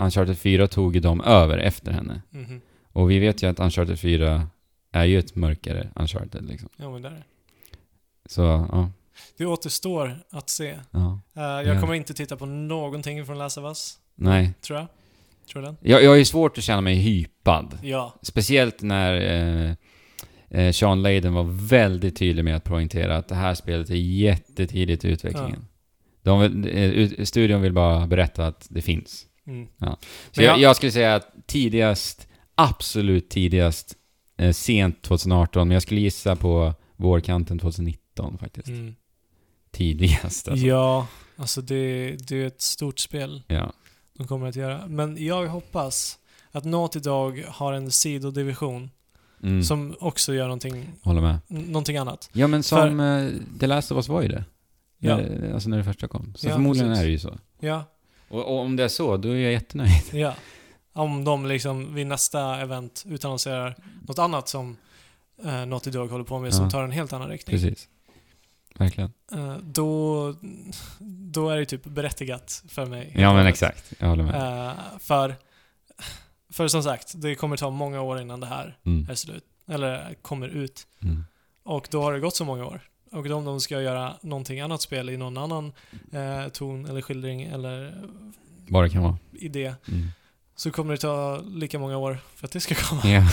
Uncharted 0.00 0.38
4 0.38 0.66
tog 0.68 1.02
dem 1.02 1.20
över 1.20 1.58
efter 1.58 1.92
henne. 1.92 2.22
Mhm. 2.30 2.60
Och 2.92 3.10
vi 3.10 3.18
vet 3.18 3.42
ju 3.42 3.46
att 3.50 3.60
Uncharted 3.60 4.00
4 4.00 4.48
är 4.92 5.04
ju 5.04 5.18
ett 5.18 5.34
mörkare 5.36 5.88
Uncharted 5.96 6.44
liksom. 6.48 6.68
Ja, 6.76 6.90
men 6.90 7.02
där 7.02 7.10
är 7.10 7.14
det. 7.14 7.22
Så, 8.28 8.42
ja. 8.72 8.90
Det 9.36 9.46
återstår 9.46 10.18
att 10.30 10.50
se. 10.50 10.78
ja. 10.90 11.20
Eh, 11.36 11.42
jag 11.42 11.66
Ja. 11.66 11.80
kommer 11.80 11.94
inte 11.94 12.14
titta 12.14 12.36
på 12.36 12.46
någonting 12.46 13.26
från 13.26 13.38
Last 13.38 13.58
of 13.58 13.64
Us, 13.64 13.98
Nej. 14.14 14.52
tror 14.60 14.78
jag. 14.78 14.86
Tror 15.52 15.62
den? 15.62 15.76
Jag, 15.80 16.02
jag 16.02 16.10
har 16.10 16.16
ju 16.16 16.24
svårt 16.24 16.58
att 16.58 16.64
känna 16.64 16.80
mig 16.80 16.94
hypad. 16.94 17.78
Ja. 17.82 18.14
Speciellt 18.22 18.82
när 18.82 19.14
eh, 19.20 19.74
eh, 20.60 20.72
Sean 20.72 21.02
Layden 21.02 21.34
var 21.34 21.44
väldigt 21.68 22.16
tydlig 22.16 22.44
med 22.44 22.56
att 22.56 22.64
poängtera 22.64 23.16
att 23.16 23.28
det 23.28 23.34
här 23.34 23.54
spelet 23.54 23.90
är 23.90 23.94
jättetidigt 23.94 25.04
i 25.04 25.08
utvecklingen. 25.08 25.66
De 26.22 26.40
vill, 26.40 26.78
eh, 27.18 27.24
studion 27.24 27.62
vill 27.62 27.72
bara 27.72 28.06
berätta 28.06 28.46
att 28.46 28.66
det 28.70 28.82
finns. 28.82 29.26
Mm. 29.50 29.68
Så 29.78 29.96
Men 30.36 30.44
jag, 30.44 30.58
jag- 30.60 30.76
skulle 30.76 30.92
säga 30.92 31.14
att 31.14 31.28
tidigast, 31.46 32.28
absolut 32.54 33.28
tidigast, 33.30 33.94
eh, 34.36 34.52
sent 34.52 35.02
2018, 35.02 35.68
men 35.68 35.74
jag 35.74 35.82
skulle 35.82 36.00
gissa 36.00 36.36
på 36.36 36.74
vårkanten 36.96 37.58
2019 37.58 38.38
faktiskt. 38.38 38.68
Mm. 38.68 38.94
Tidigast 39.70 40.48
alltså. 40.48 40.66
Ja, 40.66 41.06
alltså 41.36 41.62
det, 41.62 42.10
det 42.28 42.42
är 42.42 42.46
ett 42.46 42.60
stort 42.60 42.98
spel 42.98 43.42
Ja. 43.46 43.72
de 44.18 44.26
kommer 44.26 44.46
att 44.48 44.56
göra. 44.56 44.86
Men 44.86 45.24
jag 45.24 45.46
hoppas 45.46 46.18
att 46.52 46.64
Naughty 46.64 46.98
Dog 47.00 47.44
har 47.48 47.72
en 47.72 47.90
sidodivision 47.90 48.90
Mm. 49.42 49.62
som 49.62 49.94
också 50.00 50.34
gör 50.34 50.44
någonting, 50.44 50.90
Håller 51.02 51.20
med. 51.20 51.38
någonting 51.48 51.96
annat. 51.96 52.30
Ja 52.32 52.46
men 52.46 52.62
som 52.62 53.00
eh, 53.00 53.28
The 53.60 53.66
Last 53.66 53.92
of 53.92 53.96
Us 53.96 54.08
var 54.08 54.22
ju 54.22 54.28
det. 54.28 54.44
Ja. 54.98 55.16
När, 55.16 55.52
alltså 55.54 55.68
när 55.68 55.78
det 55.78 55.84
första 55.84 56.08
kom. 56.08 56.34
Så 56.36 56.46
Ja, 56.48 56.52
förmodligen 56.52 56.88
precis. 56.88 57.02
är 57.02 57.06
det 57.06 57.12
ju 57.12 57.18
så. 57.18 57.38
Ja, 57.60 57.84
Och, 58.30 58.44
och 58.44 58.58
om 58.60 58.76
det 58.76 58.84
är 58.84 58.88
så, 58.88 59.16
då 59.16 59.28
är 59.28 59.34
jag 59.36 59.52
jättenöjd. 59.52 60.02
ja. 60.12 60.34
Om 60.92 61.24
de 61.24 61.46
liksom 61.46 61.94
vid 61.94 62.06
nästa 62.06 62.60
event 62.60 63.04
utannonserar 63.06 63.76
något 64.08 64.18
annat 64.18 64.48
som 64.48 64.76
eh, 65.44 65.66
Naughty 65.66 65.90
Dog 65.90 66.10
håller 66.10 66.24
på 66.24 66.38
med 66.38 66.54
som 66.54 66.64
Ja. 66.64 66.70
tar 66.70 66.82
en 66.84 66.90
helt 66.90 67.12
annan 67.12 67.28
riktning. 67.28 67.56
Precis. 67.60 67.88
Verkligen. 68.74 69.12
Eh, 69.32 69.56
då, 69.62 70.34
då 71.32 71.48
är 71.50 71.56
det 71.56 71.64
typ 71.66 71.84
berättigat 71.84 72.62
för 72.68 72.86
mig. 72.86 73.12
Ja 73.16 73.34
men 73.34 73.46
exakt, 73.46 73.92
jag 73.98 74.08
håller 74.08 74.22
med. 74.24 74.66
Eh, 74.68 74.74
för, 74.98 75.34
för 76.52 76.68
som 76.68 76.82
sagt, 76.82 77.12
det 77.22 77.34
kommer 77.34 77.56
ta 77.56 77.70
många 77.70 78.00
år 78.00 78.20
innan 78.20 78.40
det 78.40 78.46
här 78.46 78.78
Mm. 78.86 79.10
är 79.10 79.14
slut. 79.14 79.44
Eller 79.68 80.14
kommer 80.22 80.48
ut. 80.48 80.86
Mm. 81.02 81.24
Och 81.62 81.88
då 81.90 82.02
har 82.02 82.12
det 82.12 82.20
gått 82.20 82.36
så 82.36 82.44
många 82.44 82.66
år. 82.66 82.80
Och 83.12 83.26
om 83.30 83.44
de 83.44 83.60
ska 83.60 83.80
göra 83.82 84.16
någonting 84.22 84.60
annat 84.60 84.82
spel 84.82 85.10
i 85.10 85.16
någon 85.16 85.36
annan 85.38 85.72
eh, 86.12 86.48
ton 86.52 86.86
eller 86.86 87.00
skildring 87.02 87.42
eller 87.42 87.94
Vad 88.68 88.84
det 88.84 88.90
kan 88.90 89.02
vara. 89.02 89.18
idé 89.32 89.74
Mm. 89.88 90.08
så 90.56 90.70
kommer 90.70 90.92
det 90.92 90.98
ta 90.98 91.40
lika 91.46 91.78
många 91.78 91.96
år 91.96 92.18
för 92.34 92.46
att 92.46 92.52
det 92.52 92.60
ska 92.60 92.74
komma. 92.88 93.02
Ja. 93.04 93.24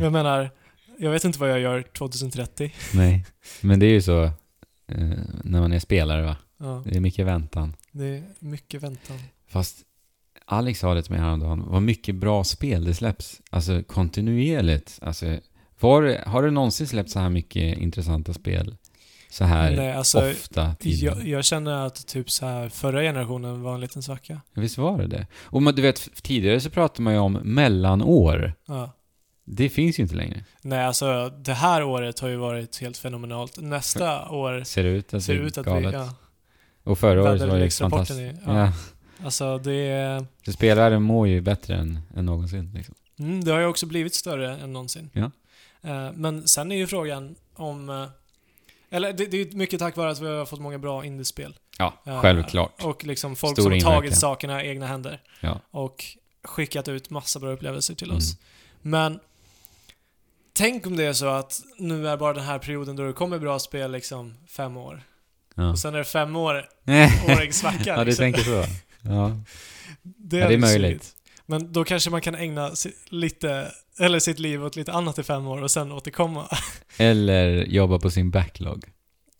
Jag 0.00 0.12
menar, 0.12 0.50
jag 0.98 1.10
vet 1.10 1.24
inte 1.24 1.38
vad 1.38 1.50
jag 1.50 1.60
gör 1.60 1.82
2030. 1.82 2.72
Nej. 2.94 3.26
Men 3.60 3.80
det 3.80 3.86
är 3.86 3.90
ju 3.92 4.02
så 4.02 4.22
eh, 4.86 5.18
när 5.44 5.60
man 5.60 5.72
är 5.72 5.78
spelare 5.78 6.22
va. 6.22 6.36
Ja, 6.58 6.82
Det 6.86 6.96
är 6.96 7.00
mycket 7.00 7.26
väntan. 7.26 7.76
det 7.92 8.04
är 8.04 8.22
mycket 8.38 8.82
väntan. 8.82 9.18
Fast 9.48 9.76
Alex 10.44 10.78
sa 10.80 10.94
det 10.94 11.02
till 11.02 11.12
mig 11.12 11.20
häromdagen, 11.20 11.64
vad 11.66 11.82
mycket 11.82 12.14
bra 12.14 12.44
spel 12.44 12.84
det 12.84 12.94
släpps. 12.94 13.40
Alltså 13.50 13.82
kontinuerligt. 13.82 14.98
Alltså 15.02 15.38
Var, 15.80 16.22
har 16.26 16.42
det 16.42 16.50
någonsin 16.50 16.86
släppt 16.88 17.10
så 17.10 17.18
här 17.20 17.30
mycket 17.30 17.78
intressanta 17.78 18.32
spel? 18.34 18.76
Så 19.30 19.44
här 19.44 19.76
Nej, 19.76 19.92
alltså, 19.92 20.30
ofta 20.30 20.76
jag, 20.80 21.28
jag 21.28 21.44
känner 21.44 21.86
att 21.86 22.06
typ 22.06 22.30
så 22.30 22.46
här 22.46 22.68
förra 22.68 23.02
generationen 23.02 23.62
var 23.62 23.74
en 23.74 23.80
liten 23.80 24.02
svacka. 24.02 24.40
Visst 24.54 24.78
var 24.78 24.98
det 24.98 25.06
det? 25.06 25.26
Och 25.42 25.62
man, 25.62 25.74
du 25.74 25.82
vet, 25.82 26.22
tidigare 26.22 26.60
så 26.60 26.70
pratade 26.70 27.02
man 27.02 27.12
ju 27.12 27.18
om 27.18 27.32
mellanår. 27.32 28.52
Ja. 28.66 28.92
Det 29.44 29.68
finns 29.68 29.98
ju 29.98 30.02
inte 30.02 30.14
längre. 30.14 30.44
Nej, 30.62 30.84
alltså 30.84 31.28
det 31.28 31.52
här 31.52 31.82
året 31.82 32.20
har 32.20 32.28
ju 32.28 32.36
varit 32.36 32.80
helt 32.80 32.96
fenomenalt. 32.96 33.58
Nästa 33.60 34.28
år 34.28 34.62
Ser 34.64 34.84
ut 34.84 35.14
att 35.14 35.22
ser 35.22 35.34
ut 35.34 35.58
att 35.58 35.66
galet. 35.66 35.94
vi... 35.94 35.98
Ja, 35.98 36.14
Och 36.84 36.98
förra 36.98 37.22
året 37.22 37.40
var 37.40 37.58
det 37.58 37.70
fantastiskt. 37.70 38.40
Ja. 38.46 38.58
ja. 38.58 38.72
alltså 39.24 39.58
det. 39.58 40.24
Så 40.44 40.52
spelare 40.52 40.98
mår 40.98 41.28
ju 41.28 41.40
bättre 41.40 41.74
än, 41.74 41.98
än 42.16 42.26
någonsin. 42.26 42.72
Liksom. 42.74 42.94
Mm, 43.18 43.44
det 43.44 43.52
har 43.52 43.60
ju 43.60 43.66
också 43.66 43.86
blivit 43.86 44.14
större 44.14 44.56
än 44.56 44.72
någonsin. 44.72 45.10
Ja. 45.12 45.30
Eh, 45.82 46.12
men 46.14 46.48
sen 46.48 46.72
är 46.72 46.76
ju 46.76 46.86
frågan 46.86 47.34
om... 47.54 48.08
eller 48.90 49.12
det, 49.12 49.26
det 49.26 49.40
är 49.40 49.56
mycket 49.56 49.78
tack 49.78 49.96
vare 49.96 50.10
att 50.10 50.20
vi 50.20 50.26
har 50.28 50.46
fått 50.46 50.60
många 50.60 50.78
bra 50.78 51.04
indiespel. 51.04 51.54
Ja, 51.78 51.94
Eh, 52.06 52.20
självklart. 52.20 52.84
Och 52.84 53.04
liksom 53.04 53.36
folk 53.36 53.52
Stor 53.52 53.62
som 53.62 53.72
har 53.72 53.76
inverkan. 53.76 53.96
tagit 54.00 54.18
sakerna 54.18 54.64
i 54.64 54.68
egna 54.68 54.86
händer. 54.86 55.22
Ja. 55.40 55.60
Och 55.70 56.04
skickat 56.44 56.88
ut 56.88 57.10
massa 57.10 57.38
bra 57.40 57.50
upplevelser 57.50 57.94
till 57.94 58.06
Mm. 58.08 58.16
oss. 58.16 58.36
Men 58.82 59.20
tänk 60.52 60.86
om 60.86 60.96
det 60.96 61.04
är 61.04 61.12
så 61.12 61.26
att 61.28 61.60
nu 61.78 62.08
är 62.08 62.16
bara 62.16 62.32
den 62.32 62.44
här 62.44 62.58
perioden 62.58 62.96
då 62.96 63.06
det 63.06 63.12
kommer 63.12 63.38
bra 63.38 63.58
spel 63.58 63.92
liksom 63.92 64.34
fem 64.48 64.76
år. 64.76 65.02
Ja. 65.54 65.70
Och 65.70 65.78
sen 65.78 65.94
är 65.94 65.98
det 65.98 66.04
fem 66.04 66.36
år, 66.36 66.68
ja, 66.84 67.10
årig 67.36 67.54
svacka. 67.54 67.96
du 67.98 68.04
liksom. 68.04 68.22
tänker 68.22 68.42
så? 68.42 68.64
Ja. 69.02 69.36
Det 70.02 70.36
Ja, 70.38 70.48
det 70.48 70.54
är 70.54 70.58
möjligt. 70.58 71.14
Men 71.50 71.72
då 71.72 71.84
kanske 71.84 72.10
man 72.10 72.20
kan 72.20 72.34
ägna 72.34 72.70
lite, 73.08 73.72
eller 73.98 74.18
sitt 74.18 74.38
liv 74.38 74.64
åt 74.64 74.76
lite 74.76 74.92
annat 74.92 75.18
i 75.18 75.22
fem 75.22 75.46
år 75.46 75.62
och 75.62 75.70
sen 75.70 75.92
återkomma. 75.92 76.48
Eller 76.98 77.64
jobba 77.64 77.98
på 77.98 78.10
sin 78.10 78.30
backlog. 78.30 78.84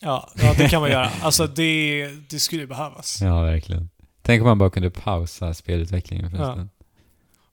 Ja, 0.00 0.30
ja 0.42 0.54
det 0.58 0.68
kan 0.68 0.80
man 0.80 0.90
göra. 0.90 1.10
Alltså 1.22 1.46
det, 1.46 2.06
det 2.30 2.38
skulle 2.38 2.62
ju 2.62 2.66
behövas. 2.66 3.20
Ja, 3.22 3.42
verkligen. 3.42 3.90
Tänk 4.22 4.40
om 4.42 4.48
man 4.48 4.58
bara 4.58 4.70
kunde 4.70 4.90
pausa 4.90 5.54
spelutvecklingen 5.54 6.30
förresten. 6.30 6.70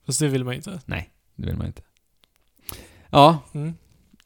Fast 0.06 0.20
det 0.20 0.28
vill 0.28 0.44
man 0.44 0.54
inte. 0.54 0.80
Det 1.36 1.46
vill 1.46 1.56
man 1.56 1.66
inte. 1.66 1.82
Ja, 3.10 3.38
Mm. 3.54 3.74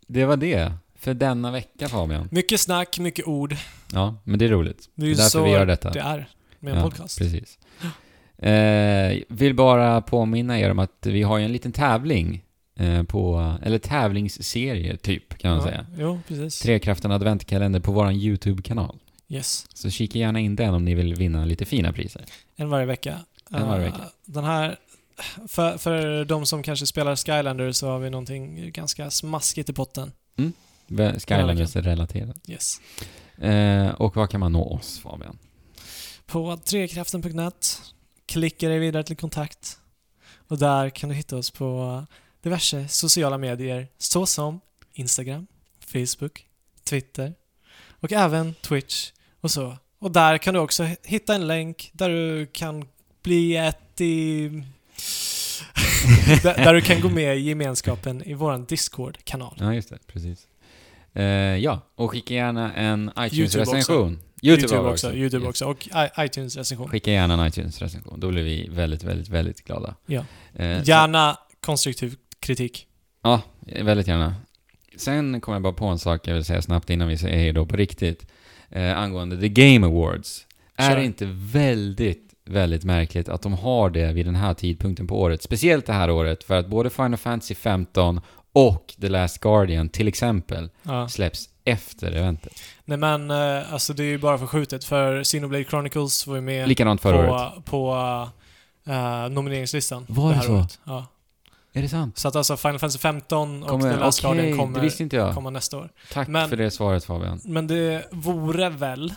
det 0.07 0.25
var 0.25 0.37
det. 0.37 0.73
För 0.95 1.15
denna 1.15 1.51
vecka 1.51 1.89
Fabian. 1.89 2.29
Mycket 2.31 2.61
snack, 2.61 2.99
mycket 2.99 3.27
ord. 3.27 3.57
Ja, 3.93 4.17
men 4.25 4.39
det 4.39 4.45
är 4.45 4.49
roligt. 4.49 4.89
Det 4.95 5.05
är 5.05 5.09
ju 5.09 5.15
därför 5.15 5.31
så 5.31 5.43
vi 5.45 5.51
gör 5.51 5.67
detta. 5.67 5.91
det 5.91 6.01
är 6.01 6.29
med 6.61 6.73
en 6.73 6.79
ja, 6.79 6.85
podcast. 6.85 7.19
Precis. 7.19 7.59
Eh, 8.43 9.19
vill 9.29 9.55
bara 9.55 10.01
påminna 10.01 10.61
er 10.61 10.71
om 10.71 10.79
att 10.79 11.07
vi 11.07 11.23
har 11.23 11.39
ju 11.39 11.45
en 11.45 11.53
liten 11.53 11.73
tävling 11.73 12.43
eh, 12.79 13.03
på, 13.03 13.55
eller 13.63 13.79
tävlingsserie 13.79 14.97
typ 14.97 15.39
kan 15.39 15.51
man 15.51 15.61
ja, 15.61 15.65
säga. 15.67 15.87
Jo, 15.99 16.21
precis. 16.29 16.61
Trekraften 16.61 17.13
adventkalender 17.13 17.81
på 17.81 17.93
våran 17.93 18.15
YouTube-kanal. 18.15 18.99
Yes. 19.29 19.67
Så 19.75 19.91
kika 19.91 20.19
gärna 20.19 20.41
in 20.41 20.57
den 20.57 20.75
om 20.75 20.85
ni 20.85 20.95
vill 20.95 21.15
vinna 21.15 21.45
lite 21.45 21.65
fina 21.65 21.93
priser. 21.93 22.25
En 22.57 22.69
varje 22.69 22.87
vecka. 22.87 23.19
En 23.51 23.69
varje 23.69 23.85
vecka. 23.85 24.03
Den 24.25 24.45
här, 24.45 24.77
för, 25.49 25.79
för 25.79 26.25
de 26.25 26.47
som 26.47 26.63
kanske 26.63 26.87
spelar 26.87 27.17
Skylander 27.17 27.73
så 27.73 27.89
har 27.89 27.99
vi 27.99 28.11
någonting 28.11 28.73
ganska 28.73 29.11
smaskigt 29.11 29.71
i 29.71 29.73
potten. 29.73 30.13
Ve- 30.87 31.21
Skylanders 31.21 31.77
är 31.77 31.83
relaterat. 31.83 32.37
Yes. 32.49 32.81
Eh, 33.39 33.89
och 33.89 34.17
var 34.17 34.27
kan 34.27 34.41
man 34.41 34.53
nå 34.53 34.65
oss 34.65 35.01
Fabian? 35.03 35.39
På 36.27 36.57
trekraften.net 36.57 37.81
klickar 38.33 38.69
dig 38.69 38.79
vidare 38.79 39.03
till 39.03 39.17
kontakt. 39.17 39.79
Och 40.49 40.59
där 40.59 40.91
kan 40.91 41.09
du 41.09 41.15
hitta 41.15 41.37
oss 41.37 41.51
på 41.51 42.05
diverse 42.43 42.89
sociala 42.89 43.39
medier 43.39 43.89
såsom 43.99 44.61
Instagram, 44.93 45.47
Facebook, 45.81 46.47
Twitter 46.85 47.35
och 47.91 48.13
även 48.13 48.55
Twitch 48.55 49.11
och 49.41 49.51
så. 49.51 49.77
Och 49.99 50.11
där 50.11 50.39
kan 50.39 50.55
du 50.55 50.61
också 50.61 50.89
hitta 51.03 51.35
en 51.35 51.47
länk 51.47 51.91
där 51.93 52.09
du 52.09 52.47
kan 52.47 52.85
bli 53.23 53.57
ett 53.57 54.01
i... 54.01 54.49
där, 56.43 56.75
du 56.75 56.81
kan 56.81 57.01
gå 57.01 57.09
med 57.09 57.37
i 57.37 57.41
gemenskapen 57.41 58.23
i 58.23 58.35
våran 58.35 58.65
Discord-kanal. 58.65 59.57
Ja, 59.59 59.75
just 59.75 59.89
det. 59.89 59.99
Precis. 60.07 60.47
Eh, 61.13 61.25
ja, 61.57 61.81
och 61.95 62.11
skicka 62.11 62.35
gärna 62.35 62.75
en 62.75 63.11
iTunes-recension. 63.19 64.19
YouTube, 64.43 64.77
var 64.77 64.85
det 64.85 64.91
också, 64.91 65.13
YouTube 65.15 65.45
Yes. 65.47 65.49
också 65.51 65.65
och 65.67 65.89
iTunes-recension. 66.19 66.89
Skicka 66.89 67.11
gärna 67.13 67.35
en 67.35 67.41
iTunes-recension. 67.53 68.21
Då 68.21 68.29
blir 68.31 68.43
vi 68.43 68.69
väldigt, 68.71 69.03
väldigt, 69.05 69.29
väldigt 69.29 69.65
glada. 69.65 69.95
Ja. 70.07 70.25
Eh, 70.55 70.83
så- 70.83 70.89
Gärna 70.91 71.37
konstruktiv 71.61 72.17
kritik. 72.41 72.87
Ja, 73.23 73.41
väldigt 73.83 74.09
gärna. 74.09 74.35
Sen 74.97 75.41
kommer 75.41 75.57
jag 75.57 75.63
bara 75.63 75.73
på 75.73 75.87
en 75.87 75.99
sak 75.99 76.27
jag 76.27 76.35
vill 76.35 76.45
säga 76.45 76.63
snabbt 76.63 76.91
innan 76.91 77.09
vi 77.09 77.19
säger 77.19 77.37
hej 77.39 77.53
då 77.53 77.67
på 77.67 77.77
riktigt. 77.77 78.27
Eh, 78.71 78.99
angående 78.99 79.41
The 79.41 79.49
Game 79.49 79.87
Awards. 79.87 80.47
Är 80.77 80.89
Kör. 80.91 80.97
det 80.97 81.05
inte 81.05 81.27
väldigt, 81.33 82.35
väldigt 82.45 82.85
märkligt 82.85 83.29
att 83.29 83.43
de 83.43 83.53
har 83.53 83.91
det 83.91 84.13
vid 84.13 84.27
den 84.27 84.37
här 84.37 84.55
tidpunkten 84.55 85.07
på 85.07 85.21
året? 85.21 85.43
Speciellt 85.43 85.87
det 85.87 85.93
här 85.93 86.11
året, 86.11 86.45
för 86.45 86.55
att 86.59 86.67
både 86.67 86.91
Final 86.91 87.17
Fantasy 87.17 87.55
15 87.55 88.21
och 88.53 88.95
The 89.01 89.09
Last 89.09 89.39
Guardian 89.41 89.89
till 89.89 90.09
exempel 90.09 90.71
Ja. 90.83 91.09
släpps 91.09 91.49
efter 91.65 92.13
eventet. 92.13 92.53
Nej 92.85 92.99
men, 92.99 93.31
eh, 93.31 93.73
alltså 93.73 93.93
det 93.93 94.03
är 94.03 94.07
ju 94.07 94.19
bara 94.19 94.39
förskjutet 94.39 94.85
för 94.85 95.25
Xenoblade 95.25 95.65
Chronicles 95.65 96.27
var 96.27 96.35
ju 96.35 96.41
med 96.41 96.69
Likadant 96.69 97.01
förra 97.01 97.31
året. 97.33 97.55
på, 97.55 97.63
på 97.63 98.29
eh, 98.93 99.29
nomineringslistan. 99.29 100.07
Var 100.09 100.29
det 100.29 100.35
här 100.35 100.43
så? 100.43 100.53
Året. 100.57 100.81
Ja. 100.85 101.07
Är 101.75 101.83
det 101.83 101.89
sant? 101.89 102.19
Så 102.19 102.29
att 102.29 102.37
alltså 102.37 102.57
Final 102.57 102.79
Fantasy 102.79 102.99
15 102.99 103.63
och 103.63 103.69
Kommer, 103.69 103.93
The 103.95 104.01
Last 104.01 104.25
okej, 104.25 104.35
Guardian 104.37 104.53
det 104.59 104.65
kommer, 104.65 104.81
visste 104.81 105.03
inte 105.03 105.17
jag. 105.17 105.35
kommer 105.35 105.51
nästa 105.51 105.79
år. 105.79 105.89
Tack 106.13 106.29
Men- 106.29 106.49
för 106.49 106.57
det 106.57 106.71
svaret 106.71 107.05
Fabian. 107.05 107.41
Men 107.45 107.67
det 107.67 108.07
vore 108.11 108.69
väl 108.71 109.15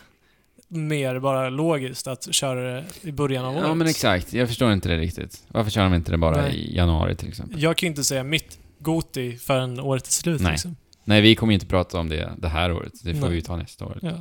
mer 0.68 1.20
bara 1.20 1.50
logiskt 1.50 2.08
att 2.08 2.34
köra 2.34 2.62
det 2.74 2.84
i 3.02 3.12
början 3.12 3.46
av 3.46 3.54
året. 3.56 3.64
Ja 3.68 3.74
men 3.74 3.88
exakt, 3.88 4.34
jag 4.34 4.48
förstår 4.48 4.72
inte 4.74 4.90
det 4.90 4.98
riktigt. 4.98 5.44
Varför 5.48 5.72
kör 5.72 5.84
de 5.84 5.94
inte 5.94 6.12
det 6.12 6.18
bara 6.18 6.42
Nej. 6.42 6.56
i 6.56 6.76
januari 6.76 7.16
till 7.16 7.30
exempel? 7.30 7.62
Jag 7.62 7.78
kan 7.78 7.88
ju 7.88 7.90
inte 7.92 8.04
säga 8.04 8.24
mitt 8.24 8.60
Goti 8.80 9.38
förrän 9.38 9.80
året 9.80 10.08
är 10.08 10.12
slut 10.12 10.42
Nej. 10.42 10.52
liksom. 10.52 10.76
Nej, 11.08 11.22
vi 11.22 11.36
kommer 11.36 11.52
ju 11.52 11.56
inte 11.56 11.66
prata 11.66 12.00
om 12.00 12.10
det 12.10 12.34
det 12.38 12.48
här 12.48 12.72
året. 12.74 12.94
Det 13.04 13.14
får 13.14 13.28
Nej. 13.28 13.36
vi 13.36 13.42
ta 13.42 13.56
nästa 13.56 13.86
år. 13.86 14.00
Ja. 14.02 14.14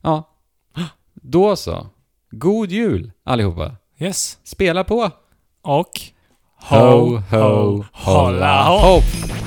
Ja. 0.00 0.24
Då 1.14 1.56
så. 1.56 1.86
God 2.30 2.70
jul 2.70 3.12
allihopa. 3.24 3.76
Yes. 3.98 4.38
Spela 4.44 4.84
på! 4.84 5.10
Och 5.62 5.90
Ho, 6.58 7.16
ho, 7.16 7.84
hålla 7.92 8.68
hopp! 8.68 9.45